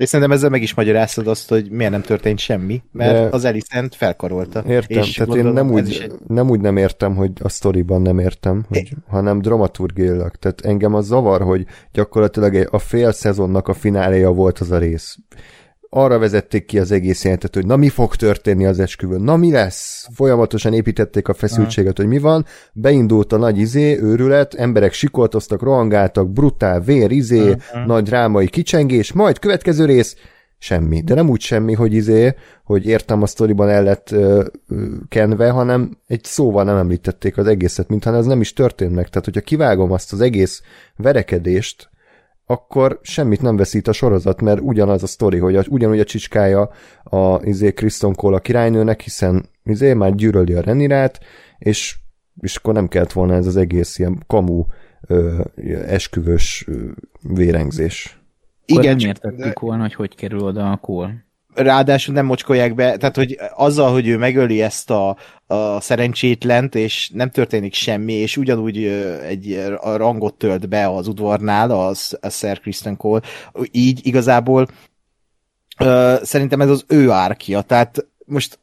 És 0.00 0.08
szerintem 0.08 0.36
ezzel 0.36 0.50
meg 0.50 0.62
is 0.62 0.74
magyaráztad 0.74 1.26
azt, 1.26 1.48
hogy 1.48 1.70
miért 1.70 1.92
nem 1.92 2.02
történt 2.02 2.38
semmi, 2.38 2.82
mert 2.92 3.12
De... 3.12 3.36
az 3.36 3.44
Elisent 3.44 3.94
felkarolta. 3.94 4.62
Értem, 4.66 5.02
és 5.02 5.14
tehát 5.14 5.28
gondolom, 5.28 5.56
én 5.56 5.64
nem 5.64 5.72
úgy, 5.72 5.98
egy... 6.02 6.12
nem 6.26 6.50
úgy 6.50 6.60
nem 6.60 6.76
értem, 6.76 7.14
hogy 7.16 7.32
a 7.42 7.48
sztoriban 7.48 8.02
nem 8.02 8.18
értem, 8.18 8.64
hogy, 8.68 8.92
hanem 9.08 9.40
dramaturgiailag. 9.40 10.34
Tehát 10.36 10.60
engem 10.60 10.94
az 10.94 11.06
zavar, 11.06 11.42
hogy 11.42 11.66
gyakorlatilag 11.92 12.68
a 12.70 12.78
fél 12.78 13.12
szezonnak 13.12 13.68
a 13.68 13.74
fináléja 13.74 14.30
volt 14.30 14.58
az 14.58 14.70
a 14.70 14.78
rész 14.78 15.18
arra 15.90 16.18
vezették 16.18 16.64
ki 16.64 16.78
az 16.78 16.90
egész 16.90 17.22
jelentet, 17.24 17.54
hogy 17.54 17.66
na 17.66 17.76
mi 17.76 17.88
fog 17.88 18.16
történni 18.16 18.66
az 18.66 18.80
esküvőn, 18.80 19.20
na 19.20 19.36
mi 19.36 19.50
lesz? 19.50 20.08
Folyamatosan 20.14 20.72
építették 20.72 21.28
a 21.28 21.34
feszültséget, 21.34 21.96
hogy 21.96 22.06
mi 22.06 22.18
van, 22.18 22.46
beindult 22.72 23.32
a 23.32 23.36
nagy 23.36 23.58
izé, 23.58 23.98
őrület, 24.00 24.54
emberek 24.54 24.92
sikoltoztak, 24.92 25.62
rohangáltak, 25.62 26.30
brutál 26.30 26.80
vér, 26.80 27.10
izé, 27.10 27.50
uh-huh. 27.50 27.86
nagy 27.86 28.02
drámai 28.02 28.48
kicsengés, 28.48 29.12
majd 29.12 29.38
következő 29.38 29.84
rész, 29.84 30.16
semmi. 30.58 31.00
De 31.00 31.14
nem 31.14 31.28
úgy 31.28 31.40
semmi, 31.40 31.72
hogy 31.72 31.92
izé, 31.92 32.34
hogy 32.64 32.86
értem 32.86 33.22
a 33.22 33.26
sztoriban 33.26 33.68
el 33.68 33.82
lett 33.82 34.10
ö, 34.10 34.44
ö, 34.68 34.86
kenve, 35.08 35.50
hanem 35.50 35.98
egy 36.06 36.24
szóval 36.24 36.64
nem 36.64 36.76
említették 36.76 37.36
az 37.36 37.46
egészet, 37.46 37.88
mintha 37.88 38.16
ez 38.16 38.26
nem 38.26 38.40
is 38.40 38.52
történt 38.52 38.94
meg. 38.94 39.08
Tehát, 39.08 39.24
hogyha 39.24 39.40
kivágom 39.40 39.92
azt 39.92 40.12
az 40.12 40.20
egész 40.20 40.62
verekedést, 40.96 41.90
akkor 42.50 42.98
semmit 43.02 43.42
nem 43.42 43.56
veszít 43.56 43.88
a 43.88 43.92
sorozat, 43.92 44.40
mert 44.40 44.60
ugyanaz 44.60 45.02
a 45.02 45.06
sztori, 45.06 45.38
hogy 45.38 45.56
a, 45.56 45.64
ugyanúgy 45.68 46.00
a 46.00 46.04
csicskája 46.04 46.70
a 47.04 47.44
izé 47.44 47.72
Kriston 47.72 48.14
Cole 48.14 48.36
a 48.36 48.40
királynőnek, 48.40 49.00
hiszen 49.00 49.44
izé 49.64 49.92
már 49.94 50.14
gyűröli 50.14 50.52
a 50.52 50.60
Renirát, 50.60 51.20
és, 51.58 51.96
és 52.40 52.56
akkor 52.56 52.74
nem 52.74 52.88
kellett 52.88 53.12
volna 53.12 53.34
ez 53.34 53.46
az 53.46 53.56
egész 53.56 53.98
ilyen 53.98 54.22
kamu 54.26 54.64
ö, 55.06 55.42
esküvős 55.86 56.64
ö, 56.68 56.90
vérengzés. 57.20 58.20
Igen, 58.64 58.96
nem 58.96 59.08
értettük 59.08 59.44
de... 59.44 59.52
volna, 59.60 59.82
hogy 59.82 59.94
hogy 59.94 60.14
kerül 60.14 60.40
oda 60.40 60.70
a 60.70 60.76
Cole 60.76 61.24
ráadásul 61.54 62.14
nem 62.14 62.26
mocskolják 62.26 62.74
be, 62.74 62.96
tehát 62.96 63.16
hogy 63.16 63.38
azzal, 63.54 63.92
hogy 63.92 64.08
ő 64.08 64.16
megöli 64.16 64.62
ezt 64.62 64.90
a, 64.90 65.16
a 65.46 65.80
szerencsétlent, 65.80 66.74
és 66.74 67.10
nem 67.14 67.30
történik 67.30 67.74
semmi, 67.74 68.12
és 68.12 68.36
ugyanúgy 68.36 68.84
egy 69.22 69.62
rangot 69.82 70.34
tölt 70.34 70.68
be 70.68 70.88
az 70.88 71.08
udvarnál, 71.08 71.70
az, 71.70 72.18
a 72.20 72.28
Sir 72.28 72.60
Kristen 72.60 72.96
Cole, 72.96 73.20
így 73.70 74.06
igazából 74.06 74.66
uh, 75.80 76.22
szerintem 76.22 76.60
ez 76.60 76.68
az 76.68 76.84
ő 76.88 77.10
árkja, 77.10 77.60
tehát 77.60 78.06
most 78.24 78.58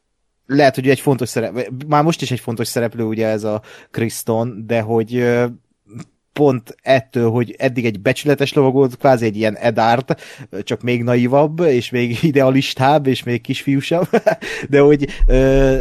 lehet, 0.46 0.74
hogy 0.74 0.88
egy 0.88 1.00
fontos 1.00 1.28
szereplő, 1.28 1.68
már 1.86 2.02
most 2.02 2.22
is 2.22 2.30
egy 2.30 2.40
fontos 2.40 2.68
szereplő 2.68 3.04
ugye 3.04 3.26
ez 3.26 3.44
a 3.44 3.62
Kriston, 3.90 4.64
de 4.66 4.80
hogy 4.80 5.24
pont 6.38 6.76
ettől, 6.82 7.30
hogy 7.30 7.54
eddig 7.58 7.84
egy 7.84 8.00
becsületes 8.00 8.52
lovag 8.52 8.72
volt, 8.72 8.96
kvázi 8.96 9.24
egy 9.24 9.36
ilyen 9.36 9.56
Edárt, 9.56 10.22
csak 10.62 10.82
még 10.82 11.02
naivabb, 11.02 11.60
és 11.60 11.90
még 11.90 12.18
idealistább, 12.22 13.06
és 13.06 13.22
még 13.22 13.40
kisfiúsabb, 13.40 14.08
de 14.70 14.80
hogy 14.80 15.08
ö, 15.26 15.78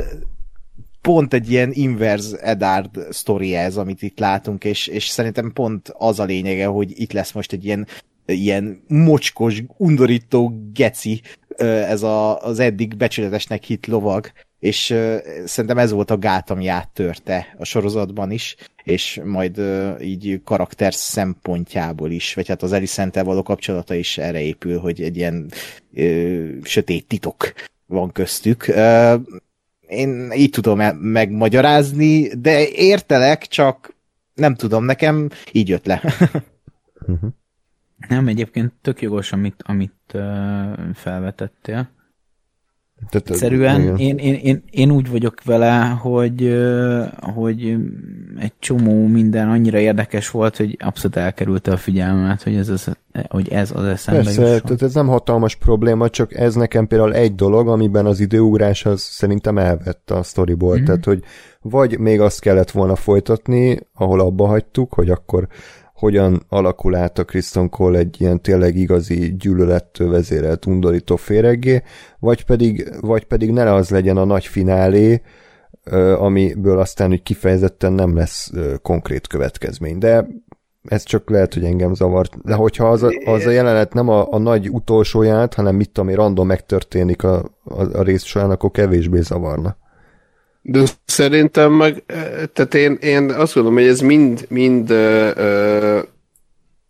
pont 1.02 1.34
egy 1.34 1.52
ilyen 1.52 1.70
inverse 1.74 2.38
Edard 2.38 3.08
sztori 3.10 3.56
ez, 3.56 3.78
amit 3.78 4.02
itt 4.02 4.20
látunk, 4.20 4.64
és, 4.64 4.88
és 4.88 5.08
szerintem 5.08 5.52
pont 5.54 5.94
az 5.98 6.20
a 6.20 6.24
lényege, 6.24 6.66
hogy 6.66 6.94
itt 6.96 7.12
lesz 7.12 7.32
most 7.32 7.54
egy 7.54 7.66
ilyen 7.66 7.88
ilyen 8.26 8.84
mocskos, 8.88 9.64
undorító 9.78 10.70
geci 10.74 11.22
ez 11.58 12.04
a, 12.04 12.42
az 12.42 12.60
eddig 12.60 12.96
becsületesnek 12.96 13.64
hit 13.64 13.88
lovag, 13.88 14.32
és 14.60 14.96
szerintem 15.46 15.78
ez 15.78 15.92
volt 15.92 16.12
a 16.12 16.18
gát, 16.18 16.50
ami 16.50 16.68
a 16.68 17.64
sorozatban 17.64 18.32
is, 18.32 18.56
és 18.88 19.22
majd 19.24 19.62
így 20.02 20.42
karakter 20.44 20.94
szempontjából 20.94 22.12
is, 22.12 22.34
vagy 22.34 22.48
hát 22.48 22.64
az 22.64 22.72
Eliszentel 22.72 23.24
való 23.24 23.44
kapcsolata 23.44 23.94
is 23.94 24.18
erre 24.18 24.42
épül, 24.42 24.80
hogy 24.80 25.02
egy 25.02 25.18
ilyen 25.18 25.52
uh, 25.92 26.64
sötét 26.64 27.08
titok 27.08 27.54
van 27.86 28.12
köztük. 28.12 28.66
Uh, 28.68 29.22
én 29.88 30.32
így 30.32 30.50
tudom 30.50 30.80
megmagyarázni, 31.00 32.28
de 32.28 32.70
értelek, 32.70 33.46
csak 33.46 33.96
nem 34.34 34.56
tudom, 34.56 34.86
nekem 34.86 35.30
így 35.52 35.68
jött 35.68 35.86
le. 35.86 36.02
uh-huh. 37.08 37.30
Nem, 38.10 38.28
egyébként 38.28 38.74
tök 38.82 39.02
jogos, 39.02 39.32
amit, 39.32 39.64
amit 39.66 40.14
uh, 40.14 40.94
felvetettél. 40.94 41.90
Tehát, 43.10 43.30
Egyszerűen 43.30 43.98
én, 43.98 44.18
én, 44.18 44.34
én, 44.34 44.64
én 44.72 44.92
úgy 44.92 45.10
vagyok 45.10 45.44
vele, 45.44 45.98
hogy, 46.02 46.66
hogy 47.20 47.78
egy 48.40 48.54
csomó 48.60 49.08
minden 49.08 49.50
annyira 49.50 49.80
érdekes 49.80 50.30
volt, 50.30 50.58
hogy 50.58 50.78
abszolút 50.80 51.16
elkerülte 51.16 51.72
a 51.72 51.78
figyelmet, 51.78 52.44
hogy 52.44 52.56
ez 52.56 52.70
az, 52.70 52.92
hogy 53.30 53.50
ez 53.50 53.72
az 53.74 53.84
eszembe 53.84 54.24
Persze, 54.24 54.42
jusson. 54.42 54.62
tehát 54.62 54.82
ez 54.82 54.94
nem 54.94 55.08
hatalmas 55.08 55.56
probléma, 55.56 56.10
csak 56.10 56.34
ez 56.34 56.56
nekem 56.56 56.88
például 56.88 57.14
egy 57.14 57.36
dolog, 57.36 57.68
amiben 57.68 58.06
az 58.06 58.20
időugrás 58.20 58.86
az 58.86 59.02
szerintem 59.02 59.58
elvette 59.58 60.16
a 60.16 60.24
sztoriból. 60.24 60.76
Mm-hmm. 60.76 60.86
Tehát, 60.86 61.06
hogy 61.06 61.24
vagy 61.62 62.00
még 62.00 62.22
azt 62.22 62.40
kellett 62.40 62.72
volna 62.72 62.96
folytatni, 62.96 63.80
ahol 63.94 64.20
abba 64.20 64.48
hagytuk, 64.48 64.94
hogy 64.94 65.10
akkor 65.10 65.48
hogyan 65.98 66.46
alakul 66.50 66.96
át 66.96 67.18
a 67.18 67.24
Kristen 67.24 67.70
Cole 67.70 68.00
egy 68.00 68.22
ilyen 68.22 68.42
tényleg 68.42 68.76
igazi 68.76 69.36
gyűlölettől 69.36 70.10
vezérelt 70.10 70.66
undorító 70.66 71.16
féreggé, 71.16 71.82
vagy 72.20 72.46
pedig, 72.46 72.90
vagy 73.02 73.26
pedig 73.26 73.52
ne 73.52 73.74
az 73.74 73.90
legyen 73.90 74.18
a 74.18 74.24
nagy 74.24 74.46
finálé, 74.46 75.22
amiből 76.18 76.80
aztán 76.80 77.12
úgy 77.12 77.24
kifejezetten 77.24 77.94
nem 77.94 78.16
lesz 78.16 78.52
konkrét 78.82 79.28
következmény. 79.28 79.98
De 79.98 80.28
ez 80.84 81.04
csak 81.04 81.30
lehet, 81.30 81.54
hogy 81.54 81.64
engem 81.64 81.94
zavart. 81.94 82.42
De 82.44 82.54
hogyha 82.54 82.90
az 82.90 83.04
a, 83.04 83.10
az 83.26 83.46
a 83.46 83.50
jelenet 83.50 83.94
nem 83.94 84.10
a, 84.10 84.34
a 84.34 84.38
nagy 84.38 84.70
utolsóját, 84.70 85.54
hanem 85.54 85.76
mit 85.76 85.90
tudom, 85.90 86.16
random 86.16 86.48
megtörténik 86.48 87.24
a, 87.24 87.44
a, 87.64 87.98
a 87.98 88.02
rész 88.02 88.24
során, 88.24 88.52
akkor 88.52 88.72
kevésbé 88.72 89.20
zavarna. 89.20 89.78
De 90.70 90.84
szerintem 91.06 91.72
meg, 91.72 92.04
tehát 92.54 92.74
én, 92.74 92.94
én 93.02 93.30
azt 93.30 93.54
gondolom, 93.54 93.78
hogy 93.78 93.88
ez 93.88 94.00
mind, 94.00 94.46
mind 94.50 94.92
uh, 94.92 95.32
uh, 95.38 96.00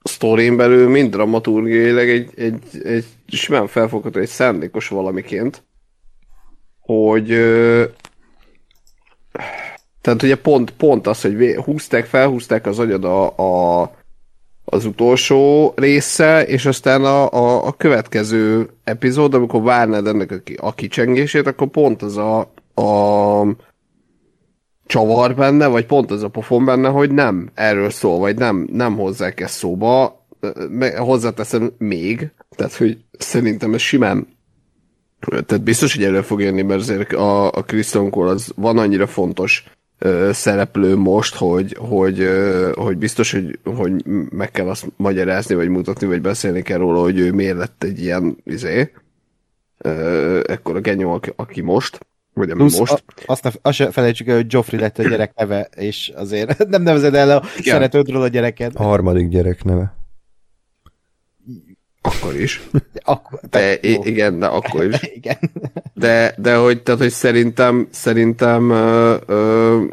sztorin 0.04 0.58
belül, 0.58 0.90
mind 0.90 1.12
dramaturgiailag 1.12 2.10
egy, 2.10 2.30
egy, 2.36 2.62
egy 2.84 3.06
simán 3.28 3.68
felfogható, 3.68 4.20
egy 4.20 4.28
szándékos 4.28 4.88
valamiként, 4.88 5.64
hogy 6.80 7.32
uh, 7.32 7.84
tehát 10.02 10.24
ugye 10.24 10.36
pont, 10.36 10.72
pont 10.72 11.08
az, 11.08 11.22
hogy 11.22 11.56
húzták, 11.56 12.06
felhúzták 12.06 12.66
az 12.66 12.80
agyad 12.80 13.04
a, 13.04 13.38
a, 13.38 13.92
az 14.66 14.86
utolsó 14.86 15.74
része, 15.76 16.46
és 16.46 16.66
aztán 16.66 17.06
a, 17.06 17.32
a, 17.32 17.66
a 17.66 17.72
következő 17.72 18.70
epizód, 18.84 19.34
amikor 19.34 19.62
várnád 19.62 20.08
ennek 20.08 20.32
a, 20.32 20.68
a 20.68 20.74
kicsengését, 20.74 21.48
akkor 21.48 21.68
pont 21.68 22.02
az 22.02 22.18
a, 22.18 22.52
a 22.78 23.56
csavar 24.86 25.36
benne, 25.36 25.68
vagy 25.68 25.86
pont 25.86 26.12
az 26.12 26.24
a 26.24 26.28
pofon 26.28 26.66
benne, 26.66 26.90
hogy 26.90 27.12
nem 27.12 27.50
erről 27.54 27.90
szól, 27.90 28.20
vagy 28.20 28.38
nem, 28.38 28.68
nem 28.72 28.96
hozzák 28.96 29.40
ezt 29.40 29.58
szóba. 29.58 30.26
Hozzáteszem 30.98 31.72
még, 31.78 32.32
tehát 32.56 32.74
hogy 32.74 32.98
szerintem 33.18 33.74
ez 33.74 33.82
simán 33.82 34.28
tehát 35.20 35.64
biztos, 35.64 35.96
hogy 35.96 36.04
elő 36.04 36.22
fog 36.22 36.42
jönni, 36.42 36.62
mert 36.62 36.80
azért 36.80 37.14
a, 37.14 37.52
a 37.52 37.64
Kristen 37.64 38.12
az 38.12 38.52
van 38.56 38.78
annyira 38.78 39.08
fontos 39.08 39.64
ö, 40.00 40.30
szereplő 40.34 40.96
most, 40.96 41.36
hogy, 41.36 41.76
hogy, 41.80 42.20
ö, 42.20 42.72
hogy 42.76 42.98
biztos, 42.98 43.32
hogy, 43.32 43.60
hogy 43.64 44.06
meg 44.30 44.52
kell 44.52 44.70
azt 44.70 44.88
magyarázni, 44.96 45.56
vagy 45.56 45.70
mutatni, 45.70 46.08
vagy 46.08 46.22
beszélni 46.22 46.62
kell 46.62 46.78
róla, 46.78 47.02
hogy 47.02 47.20
ő 47.20 47.32
miért 47.32 47.58
lett 47.58 47.84
egy 47.84 48.02
ilyen 48.02 48.38
izé, 48.44 48.92
ö, 49.78 50.40
ekkor 50.48 50.76
a 50.76 50.82
genyó, 50.82 51.14
aki, 51.14 51.32
aki 51.36 51.62
most, 51.62 52.00
vagy 52.38 52.48
nem 52.48 52.58
Plusz 52.58 52.78
most. 52.78 52.92
A, 52.92 53.04
azt, 53.26 53.44
ne, 53.44 53.50
azt 53.62 53.78
se 53.78 53.92
felejtsük 53.92 54.28
el, 54.28 54.36
hogy 54.36 54.54
Joffrey 54.54 54.80
lett 54.80 54.98
a 54.98 55.04
gyerek 55.10 55.32
neve, 55.36 55.70
és 55.76 56.12
azért 56.16 56.58
nem 56.68 56.82
nevezed 56.82 57.14
el 57.16 57.30
a 57.32 57.44
Igen. 57.58 57.74
szeretődről 57.74 58.22
a 58.22 58.28
gyereket. 58.28 58.76
A 58.76 58.84
harmadik 58.84 59.28
gyerek 59.28 59.64
neve. 59.64 59.96
Akkor 62.02 62.36
is. 62.36 62.62
Akkor, 63.04 63.40
De, 63.42 63.48
tehát, 63.50 63.86
jó. 63.86 64.04
i- 64.04 64.08
igen, 64.08 64.40
de 64.40 64.46
akkor 64.46 64.86
is. 64.86 65.00
Igen. 65.16 65.38
De, 65.94 66.36
de 66.38 66.56
hogy, 66.56 66.84
tehát, 66.84 67.00
hogy 67.00 67.10
szerintem, 67.10 67.88
szerintem 67.92 68.70
ö, 68.70 69.16
ö, 69.26 69.84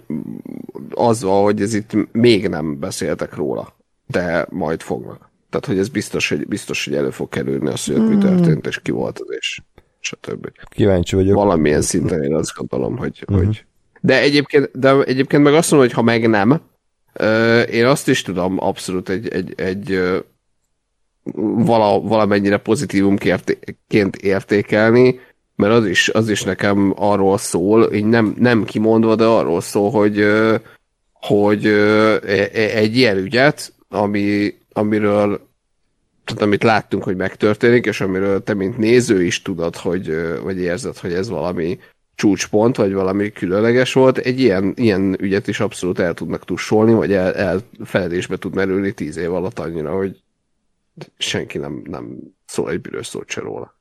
az 0.91 1.23
van, 1.23 1.43
hogy 1.43 1.61
ez 1.63 1.75
itt 1.75 2.13
még 2.13 2.49
nem 2.49 2.79
beszéltek 2.79 3.35
róla, 3.35 3.77
de 4.07 4.47
majd 4.51 4.81
fognak. 4.83 5.31
Tehát, 5.51 5.67
hogy 5.67 5.79
ez 5.79 5.89
biztos, 5.89 6.29
hogy, 6.29 6.47
biztos, 6.49 6.85
hogy 6.85 6.95
elő 6.95 7.11
fog 7.11 7.29
kerülni 7.29 7.69
az, 7.69 7.85
hogy 7.85 7.95
ott 7.95 8.09
mi 8.09 8.19
történt, 8.19 8.67
és 8.67 8.81
ki 8.83 8.91
volt 8.91 9.19
az, 9.19 9.27
és 9.39 9.61
stb. 10.05 10.49
Kíváncsi 10.69 11.14
vagyok. 11.17 11.35
Valamilyen 11.35 11.83
szinten 11.83 12.23
én 12.23 12.35
azt 12.35 12.55
gondolom, 12.55 12.97
hogy, 12.97 13.25
uh-huh. 13.29 13.47
hogy... 13.47 13.64
De 14.01 14.21
egyébként, 14.21 14.71
de 14.79 15.03
egyébként 15.03 15.43
meg 15.43 15.55
azt 15.55 15.71
mondom, 15.71 15.88
hogy 15.88 15.97
ha 15.97 16.03
meg 16.03 16.29
nem, 16.29 16.61
én 17.71 17.87
azt 17.87 18.09
is 18.09 18.23
tudom 18.23 18.57
abszolút 18.59 19.09
egy, 19.09 19.29
egy, 19.29 19.53
egy 19.57 20.01
vala, 21.57 22.01
valamennyire 22.01 22.57
pozitívumként 22.57 24.17
értékelni, 24.21 25.21
mert 25.57 25.73
az 25.73 25.87
is, 25.87 26.09
az 26.09 26.29
is 26.29 26.43
nekem 26.43 26.93
arról 26.97 27.38
szól, 27.38 27.93
így 27.93 28.05
nem, 28.05 28.35
nem 28.38 28.64
kimondva, 28.64 29.14
de 29.14 29.25
arról 29.25 29.61
szól, 29.61 29.90
hogy, 29.90 30.25
hogy 31.12 31.67
e- 31.67 32.51
e- 32.53 32.77
egy 32.77 32.97
ilyen 32.97 33.17
ügyet, 33.17 33.73
ami, 33.88 34.55
amiről 34.73 35.49
tehát 36.25 36.43
amit 36.43 36.63
láttunk, 36.63 37.03
hogy 37.03 37.17
megtörténik, 37.17 37.87
és 37.87 38.01
amiről 38.01 38.43
te, 38.43 38.55
mint 38.55 38.79
néző 38.79 39.23
is 39.25 39.43
tudod, 39.43 39.77
hogy, 39.77 40.15
vagy 40.43 40.59
érzed, 40.59 40.97
hogy 40.97 41.13
ez 41.13 41.29
valami 41.29 41.79
csúcspont, 42.15 42.77
vagy 42.77 42.93
valami 42.93 43.33
különleges 43.33 43.93
volt, 43.93 44.19
egy 44.19 44.41
ilyen, 44.41 44.73
ilyen 44.77 45.17
ügyet 45.21 45.47
is 45.47 45.61
abszolút 45.61 45.99
el 45.99 46.15
tudnak 46.15 46.45
tussolni, 46.45 46.93
vagy 46.93 47.13
el, 47.13 47.35
el 47.35 47.61
feledésbe 47.85 48.37
tud 48.37 48.55
merülni 48.55 48.93
tíz 48.93 49.17
év 49.17 49.33
alatt 49.33 49.59
annyira, 49.59 49.97
hogy 49.97 50.23
senki 51.19 51.59
nem, 51.59 51.83
nem 51.85 52.19
szól 52.47 52.71
egy 52.71 52.81
bűrös 52.81 53.07
szót 53.07 53.29
se 53.31 53.41
róla. 53.41 53.75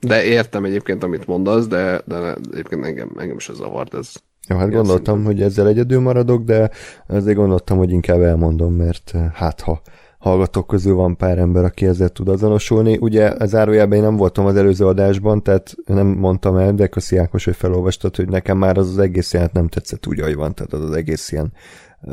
De 0.00 0.24
értem 0.24 0.64
egyébként, 0.64 1.02
amit 1.02 1.26
mondasz, 1.26 1.66
de, 1.66 2.02
de 2.04 2.34
egyébként 2.52 2.84
engem, 2.84 3.10
engem 3.18 3.36
is 3.36 3.48
ez 3.48 3.56
zavart, 3.56 3.94
ez 3.94 4.12
Jó, 4.48 4.56
hát 4.56 4.70
gondoltam, 4.70 5.04
szerintem. 5.04 5.24
hogy 5.24 5.42
ezzel 5.42 5.68
egyedül 5.68 6.00
maradok, 6.00 6.44
de 6.44 6.70
azért 7.06 7.36
gondoltam, 7.36 7.78
hogy 7.78 7.90
inkább 7.90 8.20
elmondom, 8.20 8.74
mert 8.74 9.14
hát 9.32 9.60
ha 9.60 9.82
hallgatók 10.18 10.66
közül 10.66 10.94
van 10.94 11.16
pár 11.16 11.38
ember, 11.38 11.64
aki 11.64 11.86
ezzel 11.86 12.08
tud 12.08 12.28
azonosulni. 12.28 12.96
Ugye 13.00 13.46
zárójelben 13.46 13.98
én 13.98 14.04
nem 14.04 14.16
voltam 14.16 14.46
az 14.46 14.56
előző 14.56 14.86
adásban, 14.86 15.42
tehát 15.42 15.74
nem 15.86 16.06
mondtam 16.06 16.56
el, 16.56 16.74
de 16.74 16.86
köszi 16.86 17.16
Ákos, 17.16 17.44
hogy 17.44 17.56
felolvastad, 17.56 18.16
hogy 18.16 18.28
nekem 18.28 18.58
már 18.58 18.78
az 18.78 18.88
az 18.88 18.98
egész 18.98 19.32
jelent 19.32 19.52
nem 19.52 19.68
tetszett 19.68 20.06
úgy, 20.06 20.20
ahogy 20.20 20.34
van, 20.34 20.54
tehát 20.54 20.72
az 20.72 20.82
az 20.82 20.92
egész 20.92 21.32
ilyen 21.32 21.52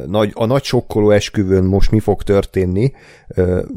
nagy, 0.05 0.31
a 0.33 0.45
nagy 0.45 0.63
sokkoló 0.63 1.09
esküvőn 1.09 1.63
most 1.63 1.91
mi 1.91 1.99
fog 1.99 2.23
történni, 2.23 2.91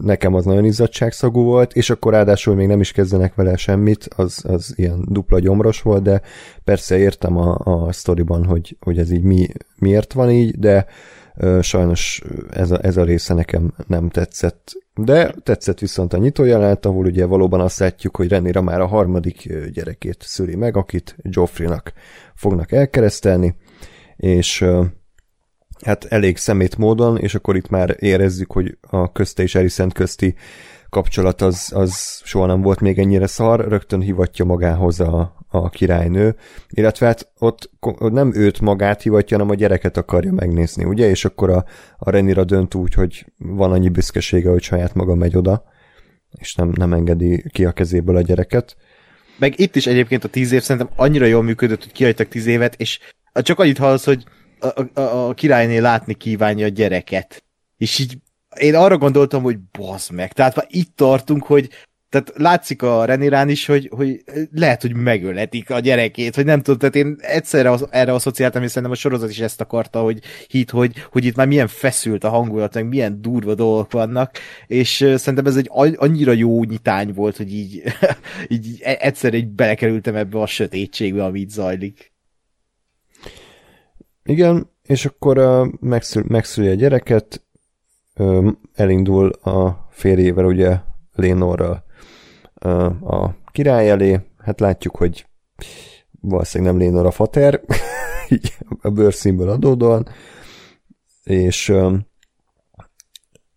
nekem 0.02 0.34
az 0.34 0.44
nagyon 0.44 0.64
izzadságszagú 0.64 1.42
volt, 1.42 1.72
és 1.72 1.90
akkor 1.90 2.12
ráadásul 2.12 2.54
még 2.54 2.66
nem 2.66 2.80
is 2.80 2.92
kezdenek 2.92 3.34
vele 3.34 3.56
semmit, 3.56 4.08
az, 4.16 4.44
az 4.48 4.72
ilyen 4.76 5.04
dupla 5.08 5.38
gyomros 5.38 5.82
volt, 5.82 6.02
de 6.02 6.20
persze 6.64 6.98
értem 6.98 7.36
a, 7.36 7.56
a 7.64 7.92
sztoriban, 7.92 8.44
hogy, 8.44 8.76
hogy 8.80 8.98
ez 8.98 9.10
így 9.10 9.22
mi, 9.22 9.48
miért 9.78 10.12
van 10.12 10.30
így, 10.30 10.58
de 10.58 10.86
sajnos 11.60 12.22
ez 12.50 12.70
a, 12.70 12.78
ez 12.82 12.96
a 12.96 13.04
része 13.04 13.34
nekem 13.34 13.74
nem 13.86 14.08
tetszett. 14.08 14.72
De 14.94 15.34
tetszett 15.42 15.78
viszont 15.78 16.12
a 16.12 16.18
nyitójelenet, 16.18 16.86
ahol 16.86 17.04
ugye 17.04 17.24
valóban 17.24 17.60
azt 17.60 17.78
látjuk, 17.78 18.16
hogy 18.16 18.28
Renira 18.28 18.60
már 18.60 18.80
a 18.80 18.86
harmadik 18.86 19.52
gyerekét 19.72 20.22
szüli 20.26 20.54
meg, 20.54 20.76
akit 20.76 21.16
Joffrey-nak 21.22 21.92
fognak 22.34 22.72
elkeresztelni, 22.72 23.54
és 24.16 24.64
hát 25.84 26.04
elég 26.04 26.36
szemét 26.36 26.76
módon, 26.76 27.18
és 27.18 27.34
akkor 27.34 27.56
itt 27.56 27.68
már 27.68 27.96
érezzük, 27.98 28.52
hogy 28.52 28.78
a 28.80 29.12
közte 29.12 29.42
és 29.42 29.54
Alicent 29.54 29.92
közti 29.92 30.34
kapcsolat 30.88 31.40
az, 31.40 31.72
az 31.74 32.20
soha 32.24 32.46
nem 32.46 32.60
volt 32.60 32.80
még 32.80 32.98
ennyire 32.98 33.26
szar, 33.26 33.68
rögtön 33.68 34.00
hivatja 34.00 34.44
magához 34.44 35.00
a, 35.00 35.37
a 35.48 35.68
királynő, 35.68 36.36
illetve 36.68 37.06
hát 37.06 37.32
ott 37.38 37.70
nem 37.98 38.34
őt 38.34 38.60
magát 38.60 39.02
hivatja, 39.02 39.36
hanem 39.36 39.52
a 39.52 39.56
gyereket 39.56 39.96
akarja 39.96 40.32
megnézni, 40.32 40.84
ugye? 40.84 41.08
És 41.08 41.24
akkor 41.24 41.50
a, 41.50 41.64
a 41.98 42.10
Renira 42.10 42.44
dönt 42.44 42.74
úgy, 42.74 42.94
hogy 42.94 43.26
van 43.38 43.72
annyi 43.72 43.88
büszkesége, 43.88 44.50
hogy 44.50 44.62
saját 44.62 44.94
maga 44.94 45.14
megy 45.14 45.36
oda, 45.36 45.64
és 46.38 46.54
nem, 46.54 46.72
nem 46.74 46.92
engedi 46.92 47.44
ki 47.50 47.64
a 47.64 47.72
kezéből 47.72 48.16
a 48.16 48.20
gyereket. 48.20 48.76
Meg 49.38 49.60
itt 49.60 49.76
is 49.76 49.86
egyébként 49.86 50.24
a 50.24 50.28
tíz 50.28 50.52
év 50.52 50.62
szerintem 50.62 50.92
annyira 50.96 51.26
jól 51.26 51.42
működött, 51.42 51.82
hogy 51.82 51.92
kihagytak 51.92 52.28
tíz 52.28 52.46
évet, 52.46 52.74
és 52.76 52.98
csak 53.32 53.58
annyit 53.58 53.78
hallasz, 53.78 54.04
hogy 54.04 54.24
a, 54.60 55.00
a, 55.00 55.28
a 55.28 55.34
királyné 55.34 55.78
látni 55.78 56.14
kívánja 56.14 56.66
a 56.66 56.68
gyereket. 56.68 57.44
És 57.76 57.98
így 57.98 58.18
én 58.56 58.74
arra 58.74 58.98
gondoltam, 58.98 59.42
hogy 59.42 59.58
bazd 59.78 60.12
meg. 60.12 60.32
Tehát 60.32 60.56
már 60.56 60.66
itt 60.68 60.96
tartunk, 60.96 61.44
hogy 61.44 61.68
tehát 62.10 62.32
látszik 62.36 62.82
a 62.82 63.04
Renirán 63.04 63.48
is, 63.48 63.66
hogy, 63.66 63.90
hogy 63.96 64.22
lehet, 64.52 64.82
hogy 64.82 64.94
megöletik 64.94 65.70
a 65.70 65.80
gyerekét, 65.80 66.34
vagy 66.36 66.44
nem 66.44 66.62
tudom, 66.62 66.78
tehát 66.78 66.94
én 66.94 67.16
egyszerre 67.18 67.70
az, 67.70 67.86
erre 67.90 68.12
asszociáltam, 68.12 68.62
és 68.62 68.68
szerintem 68.68 68.92
a 68.92 69.00
sorozat 69.00 69.30
is 69.30 69.40
ezt 69.40 69.60
akarta, 69.60 70.00
hogy 70.00 70.20
hit, 70.48 70.70
hogy, 70.70 70.92
hogy 71.10 71.24
itt 71.24 71.36
már 71.36 71.46
milyen 71.46 71.66
feszült 71.66 72.24
a 72.24 72.28
hangulat, 72.28 72.74
meg 72.74 72.88
milyen 72.88 73.20
durva 73.20 73.54
dolgok 73.54 73.92
vannak, 73.92 74.38
és 74.66 75.12
szerintem 75.16 75.46
ez 75.46 75.56
egy 75.56 75.70
annyira 75.96 76.32
jó 76.32 76.64
nyitány 76.64 77.12
volt, 77.12 77.36
hogy 77.36 77.52
így, 77.54 77.82
így, 78.48 78.78
e- 78.82 78.98
egyszer 79.00 79.34
így 79.34 79.48
belekerültem 79.48 80.14
ebbe 80.14 80.40
a 80.40 80.46
sötétségbe, 80.46 81.24
ami 81.24 81.40
itt 81.40 81.50
zajlik. 81.50 82.12
Igen, 84.24 84.70
és 84.86 85.06
akkor 85.06 85.38
uh, 85.38 85.68
megszül, 85.80 86.24
megszüli 86.28 86.68
a 86.68 86.74
gyereket, 86.74 87.44
uh, 88.16 88.52
elindul 88.74 89.28
a 89.28 89.88
férjével, 89.90 90.44
ugye 90.44 90.76
Lénorral 91.14 91.86
a 93.00 93.34
király 93.52 93.90
elé, 93.90 94.20
hát 94.38 94.60
látjuk, 94.60 94.96
hogy 94.96 95.26
valószínűleg 96.20 96.72
nem 96.72 96.82
Lénor 96.82 97.06
a 97.06 97.10
fater, 97.10 97.60
a 98.82 98.90
bőrszínből 98.90 99.48
adódóan, 99.48 100.08
és 101.24 101.72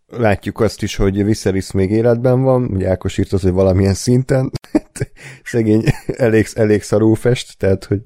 látjuk 0.08 0.60
azt 0.60 0.84
is, 0.84 0.96
hogy 0.96 1.24
Viserys 1.24 1.72
még 1.72 1.92
életben 1.92 2.42
van, 2.42 2.64
ugye 2.64 2.90
Ákos 2.90 3.18
írt 3.18 3.34
az, 3.34 3.42
hogy 3.42 3.52
valamilyen 3.52 3.94
szinten, 3.94 4.52
szegény 5.44 5.84
elég, 6.06 6.48
elég 6.54 6.82
szarú 6.82 7.14
fest, 7.14 7.58
tehát, 7.58 7.86
hogy 7.86 8.02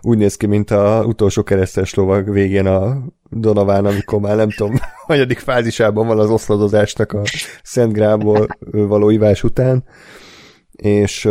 úgy 0.00 0.18
néz 0.18 0.36
ki, 0.36 0.46
mint 0.46 0.70
a 0.70 1.04
utolsó 1.06 1.42
keresztes 1.42 1.94
lovag 1.94 2.30
végén 2.30 2.66
a 2.66 3.02
Donován, 3.30 3.84
amikor 3.84 4.20
már 4.20 4.36
nem 4.36 4.50
tudom, 4.50 4.74
hanyadik 5.06 5.38
fázisában 5.38 6.06
van 6.06 6.18
az 6.18 6.30
oszladozásnak 6.30 7.12
a 7.12 7.22
Szent 7.62 7.92
Grából 7.92 8.46
való 8.70 9.10
ivás 9.10 9.42
után, 9.42 9.84
és 10.82 11.28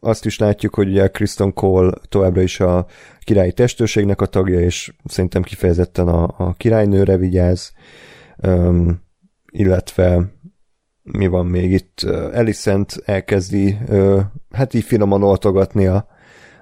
azt 0.00 0.24
is 0.24 0.38
látjuk, 0.38 0.74
hogy 0.74 0.88
ugye 0.88 1.02
a 1.02 1.08
Kristen 1.08 1.52
Cole 1.52 1.92
továbbra 2.08 2.42
is 2.42 2.60
a 2.60 2.86
királyi 3.20 3.52
testőrségnek 3.52 4.20
a 4.20 4.26
tagja, 4.26 4.60
és 4.60 4.94
szerintem 5.04 5.42
kifejezetten 5.42 6.08
a, 6.08 6.34
a 6.36 6.52
királynőre 6.52 7.16
vigyáz, 7.16 7.72
illetve 9.50 10.32
mi 11.02 11.26
van 11.26 11.46
még 11.46 11.72
itt, 11.72 12.02
Elicent 12.32 13.02
elkezdi 13.04 13.78
hát 14.50 14.74
így 14.74 14.84
finoman 14.84 15.22
oltogatni 15.22 15.86
a, 15.86 16.06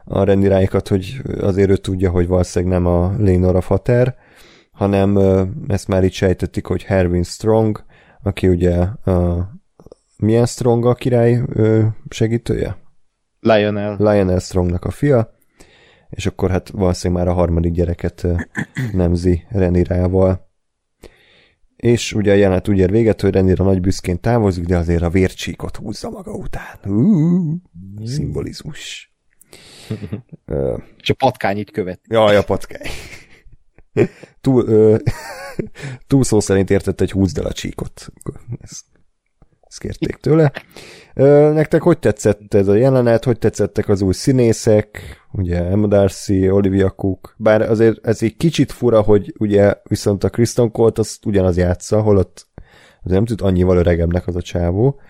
a 0.05 0.25
rendiráikat, 0.25 0.88
hogy 0.88 1.23
azért 1.40 1.71
ő 1.71 1.77
tudja, 1.77 2.11
hogy 2.11 2.27
valószínűleg 2.27 2.75
nem 2.75 2.87
a 2.87 3.14
Lénor 3.18 3.57
a 3.57 3.61
fater, 3.61 4.16
hanem 4.71 5.18
ezt 5.66 5.88
már 5.88 6.05
itt 6.05 6.12
sejtették, 6.12 6.66
hogy 6.66 6.83
Herwin 6.83 7.23
Strong, 7.23 7.85
aki 8.23 8.49
ugye 8.49 8.87
ö, 9.05 9.38
milyen 10.23 10.47
Strong 10.47 10.87
a 10.87 10.95
király 10.95 11.43
ö, 11.47 11.85
segítője? 12.09 12.77
Lionel. 13.41 13.97
Lionel 13.99 14.39
Strongnak 14.39 14.85
a 14.85 14.91
fia, 14.91 15.37
és 16.11 16.27
akkor 16.27 16.51
hát 16.51 16.69
valószínűleg 16.69 17.25
már 17.25 17.33
a 17.33 17.37
harmadik 17.37 17.73
gyereket 17.73 18.27
nemzi 18.93 19.43
Renirával. 19.49 20.51
És 21.77 22.13
ugye 22.13 22.33
a 22.33 22.35
jelenet 22.35 22.69
úgy 22.69 22.79
ér 22.79 22.91
véget, 22.91 23.21
hogy 23.21 23.33
Renira 23.33 23.65
nagy 23.65 23.81
büszkén 23.81 24.21
távozik, 24.21 24.65
de 24.65 24.77
azért 24.77 25.03
a 25.03 25.11
vércsíkot 25.11 25.77
húzza 25.77 26.11
maga 26.11 26.33
után. 26.33 26.79
Uh, 26.85 27.55
szimbolizmus. 28.05 29.15
És 31.03 31.11
a 31.11 31.15
patkány 31.15 31.57
így 31.59 31.71
követ. 31.71 32.01
Jaj, 32.09 32.37
a 32.37 32.43
patkány. 32.43 32.91
Túl, 34.41 34.69
ö, 34.69 34.97
túl 36.07 36.25
szó 36.25 36.41
szerint 36.41 36.71
értett 36.71 37.01
egy 37.01 37.11
húzd 37.11 37.39
el 37.39 37.47
a 37.47 37.53
csíkot. 37.53 38.13
Ezt 38.61 38.85
kérték 39.83 40.16
tőle. 40.16 40.53
Nektek 41.53 41.83
hogy 41.83 41.99
tetszett 41.99 42.55
ez 42.55 42.68
a 42.68 42.75
jelenet, 42.75 43.25
hogy 43.25 43.38
tetszettek 43.38 43.88
az 43.88 44.03
új 44.03 44.12
színészek, 44.12 45.01
ugye 45.33 45.64
Emma 45.64 45.87
Darcy, 45.87 46.51
Olivia 46.51 46.90
Cook, 46.90 47.35
bár 47.38 47.62
azért 47.62 48.07
ez 48.07 48.23
egy 48.23 48.37
kicsit 48.37 48.73
fura, 48.73 49.01
hogy 49.01 49.35
ugye 49.38 49.75
viszont 49.83 50.25
a 50.25 50.31
Kristen 50.31 50.71
Colt 50.71 50.99
azt 50.99 51.27
ugyanaz 51.27 51.57
játsza, 51.57 52.01
holott 52.01 52.47
azért 53.03 53.16
nem 53.16 53.25
tud 53.25 53.40
annyival 53.40 53.77
öregebbnek 53.77 54.27
az 54.27 54.37
a 54.37 54.42
csávó. 54.42 55.01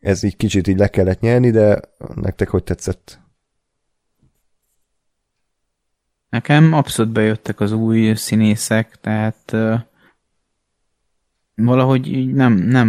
Ez 0.00 0.22
így 0.22 0.36
kicsit 0.36 0.66
így 0.66 0.78
le 0.78 0.88
kellett 0.88 1.20
nyerni, 1.20 1.50
de 1.50 1.80
nektek 2.14 2.48
hogy 2.48 2.64
tetszett? 2.64 3.20
Nekem 6.28 6.72
abszolút 6.72 7.12
bejöttek 7.12 7.60
az 7.60 7.72
új 7.72 8.14
színészek, 8.14 8.96
tehát 9.00 9.56
valahogy 11.62 12.12
így 12.12 12.32
nem, 12.32 12.52
nem, 12.54 12.88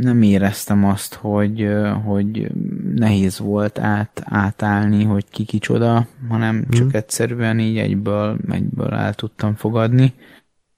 nem 0.00 0.22
éreztem 0.22 0.84
azt, 0.84 1.14
hogy, 1.14 1.68
hogy 2.04 2.50
nehéz 2.94 3.38
volt 3.38 3.78
át, 3.78 4.22
átállni, 4.24 5.04
hogy 5.04 5.24
ki 5.30 5.44
kicsoda, 5.44 6.06
hanem 6.28 6.64
csak 6.70 6.86
Mhm. 6.86 6.96
egyszerűen 6.96 7.58
így 7.58 7.78
egyből, 7.78 8.38
egyből 8.50 8.94
el 8.94 9.14
tudtam 9.14 9.54
fogadni. 9.54 10.12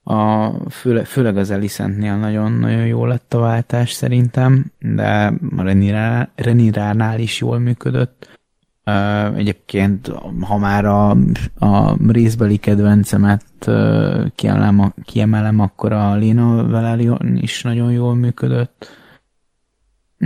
A, 0.02 0.48
főle, 0.70 1.04
főleg 1.04 1.36
az 1.36 1.50
Elisentnél 1.50 2.16
nagyon, 2.16 2.52
nagyon 2.52 2.86
jó 2.86 3.06
lett 3.06 3.34
a 3.34 3.38
váltás 3.38 3.92
szerintem, 3.92 4.64
de 4.78 5.32
a 5.56 5.62
Renirá- 5.62 6.30
Reniránál 6.34 7.18
is 7.20 7.40
jól 7.40 7.58
működött. 7.58 8.38
Egyébként, 9.36 10.12
ha 10.40 10.58
már 10.58 10.84
a, 10.84 11.10
a 11.58 11.96
részbeli 12.12 12.56
kedvencemet 12.56 13.44
kiemelem, 14.34 14.94
kiemelem, 15.02 15.60
akkor 15.60 15.92
a 15.92 16.14
Lena 16.14 16.68
Valerion 16.68 17.36
is 17.36 17.62
nagyon 17.62 17.92
jól 17.92 18.14
működött. 18.14 19.02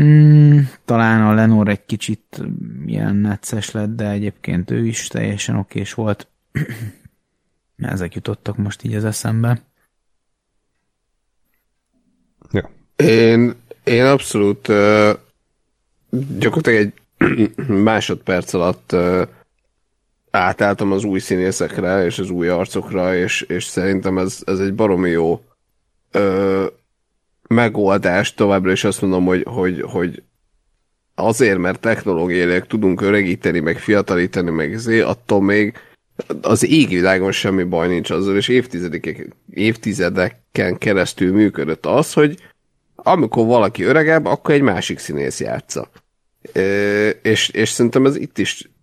Mm, 0.01 0.59
talán 0.85 1.27
a 1.27 1.33
Lenor 1.33 1.69
egy 1.69 1.85
kicsit 1.87 2.43
ilyen 2.87 3.15
necces 3.15 3.71
lett, 3.71 3.97
de 3.97 4.11
egyébként 4.11 4.71
ő 4.71 4.87
is 4.87 5.07
teljesen 5.07 5.57
okés 5.57 5.95
volt. 5.95 6.29
Ezek 7.77 8.15
jutottak 8.15 8.57
most 8.57 8.83
így 8.83 8.95
az 8.95 9.05
eszembe. 9.05 9.63
Ja. 12.51 12.71
Én, 12.97 13.55
én 13.85 14.05
abszolút 14.05 14.69
uh, 14.69 15.11
gyakorlatilag 16.39 16.93
egy 17.19 17.55
másodperc 17.91 18.53
alatt 18.55 18.93
uh, 18.93 19.29
átálltam 20.31 20.93
az 20.93 21.05
új 21.05 21.19
színészekre 21.19 22.05
és 22.05 22.19
az 22.19 22.31
új 22.31 22.49
arcokra, 22.49 23.17
és, 23.17 23.41
és 23.41 23.65
szerintem 23.65 24.19
ez, 24.19 24.39
ez 24.45 24.59
egy 24.59 24.75
baromi 24.75 25.11
jó 25.11 25.45
uh, 26.15 26.65
megoldás. 27.49 28.35
Továbbra 28.35 28.73
is 28.73 28.85
azt 28.85 29.01
mondom, 29.01 29.25
hogy, 29.25 29.43
hogy, 29.47 29.81
hogy 29.81 30.23
azért, 31.15 31.59
mert 31.59 31.81
technológiailag 31.81 32.67
tudunk 32.67 33.01
öregíteni, 33.01 33.61
meg 33.61 33.79
fiatalítani, 33.79 34.51
meg 34.51 34.79
zé, 34.79 35.01
attól 35.01 35.43
még 35.43 35.75
az 36.41 36.65
égvilágon 36.65 37.33
semmi 37.33 37.63
baj 37.63 37.89
nincs 37.89 38.11
azzal, 38.11 38.37
és 38.37 38.49
évtizedeken, 38.49 39.35
évtizedeken 39.55 40.79
keresztül 40.79 41.33
működött 41.33 41.87
az, 41.87 42.13
hogy 42.13 42.37
amikor 42.95 43.47
valaki 43.47 43.83
öregebb, 43.83 44.25
akkor 44.25 44.55
egy 44.55 44.61
másik 44.61 44.99
színész 44.99 45.41
játsza. 45.41 45.91
Ö, 46.53 47.09
és, 47.09 47.49
és 47.49 47.69
szerintem 47.69 48.07
ez 48.07 48.17
itt 48.17 48.39
is 48.39 48.71
ö, 48.71 48.78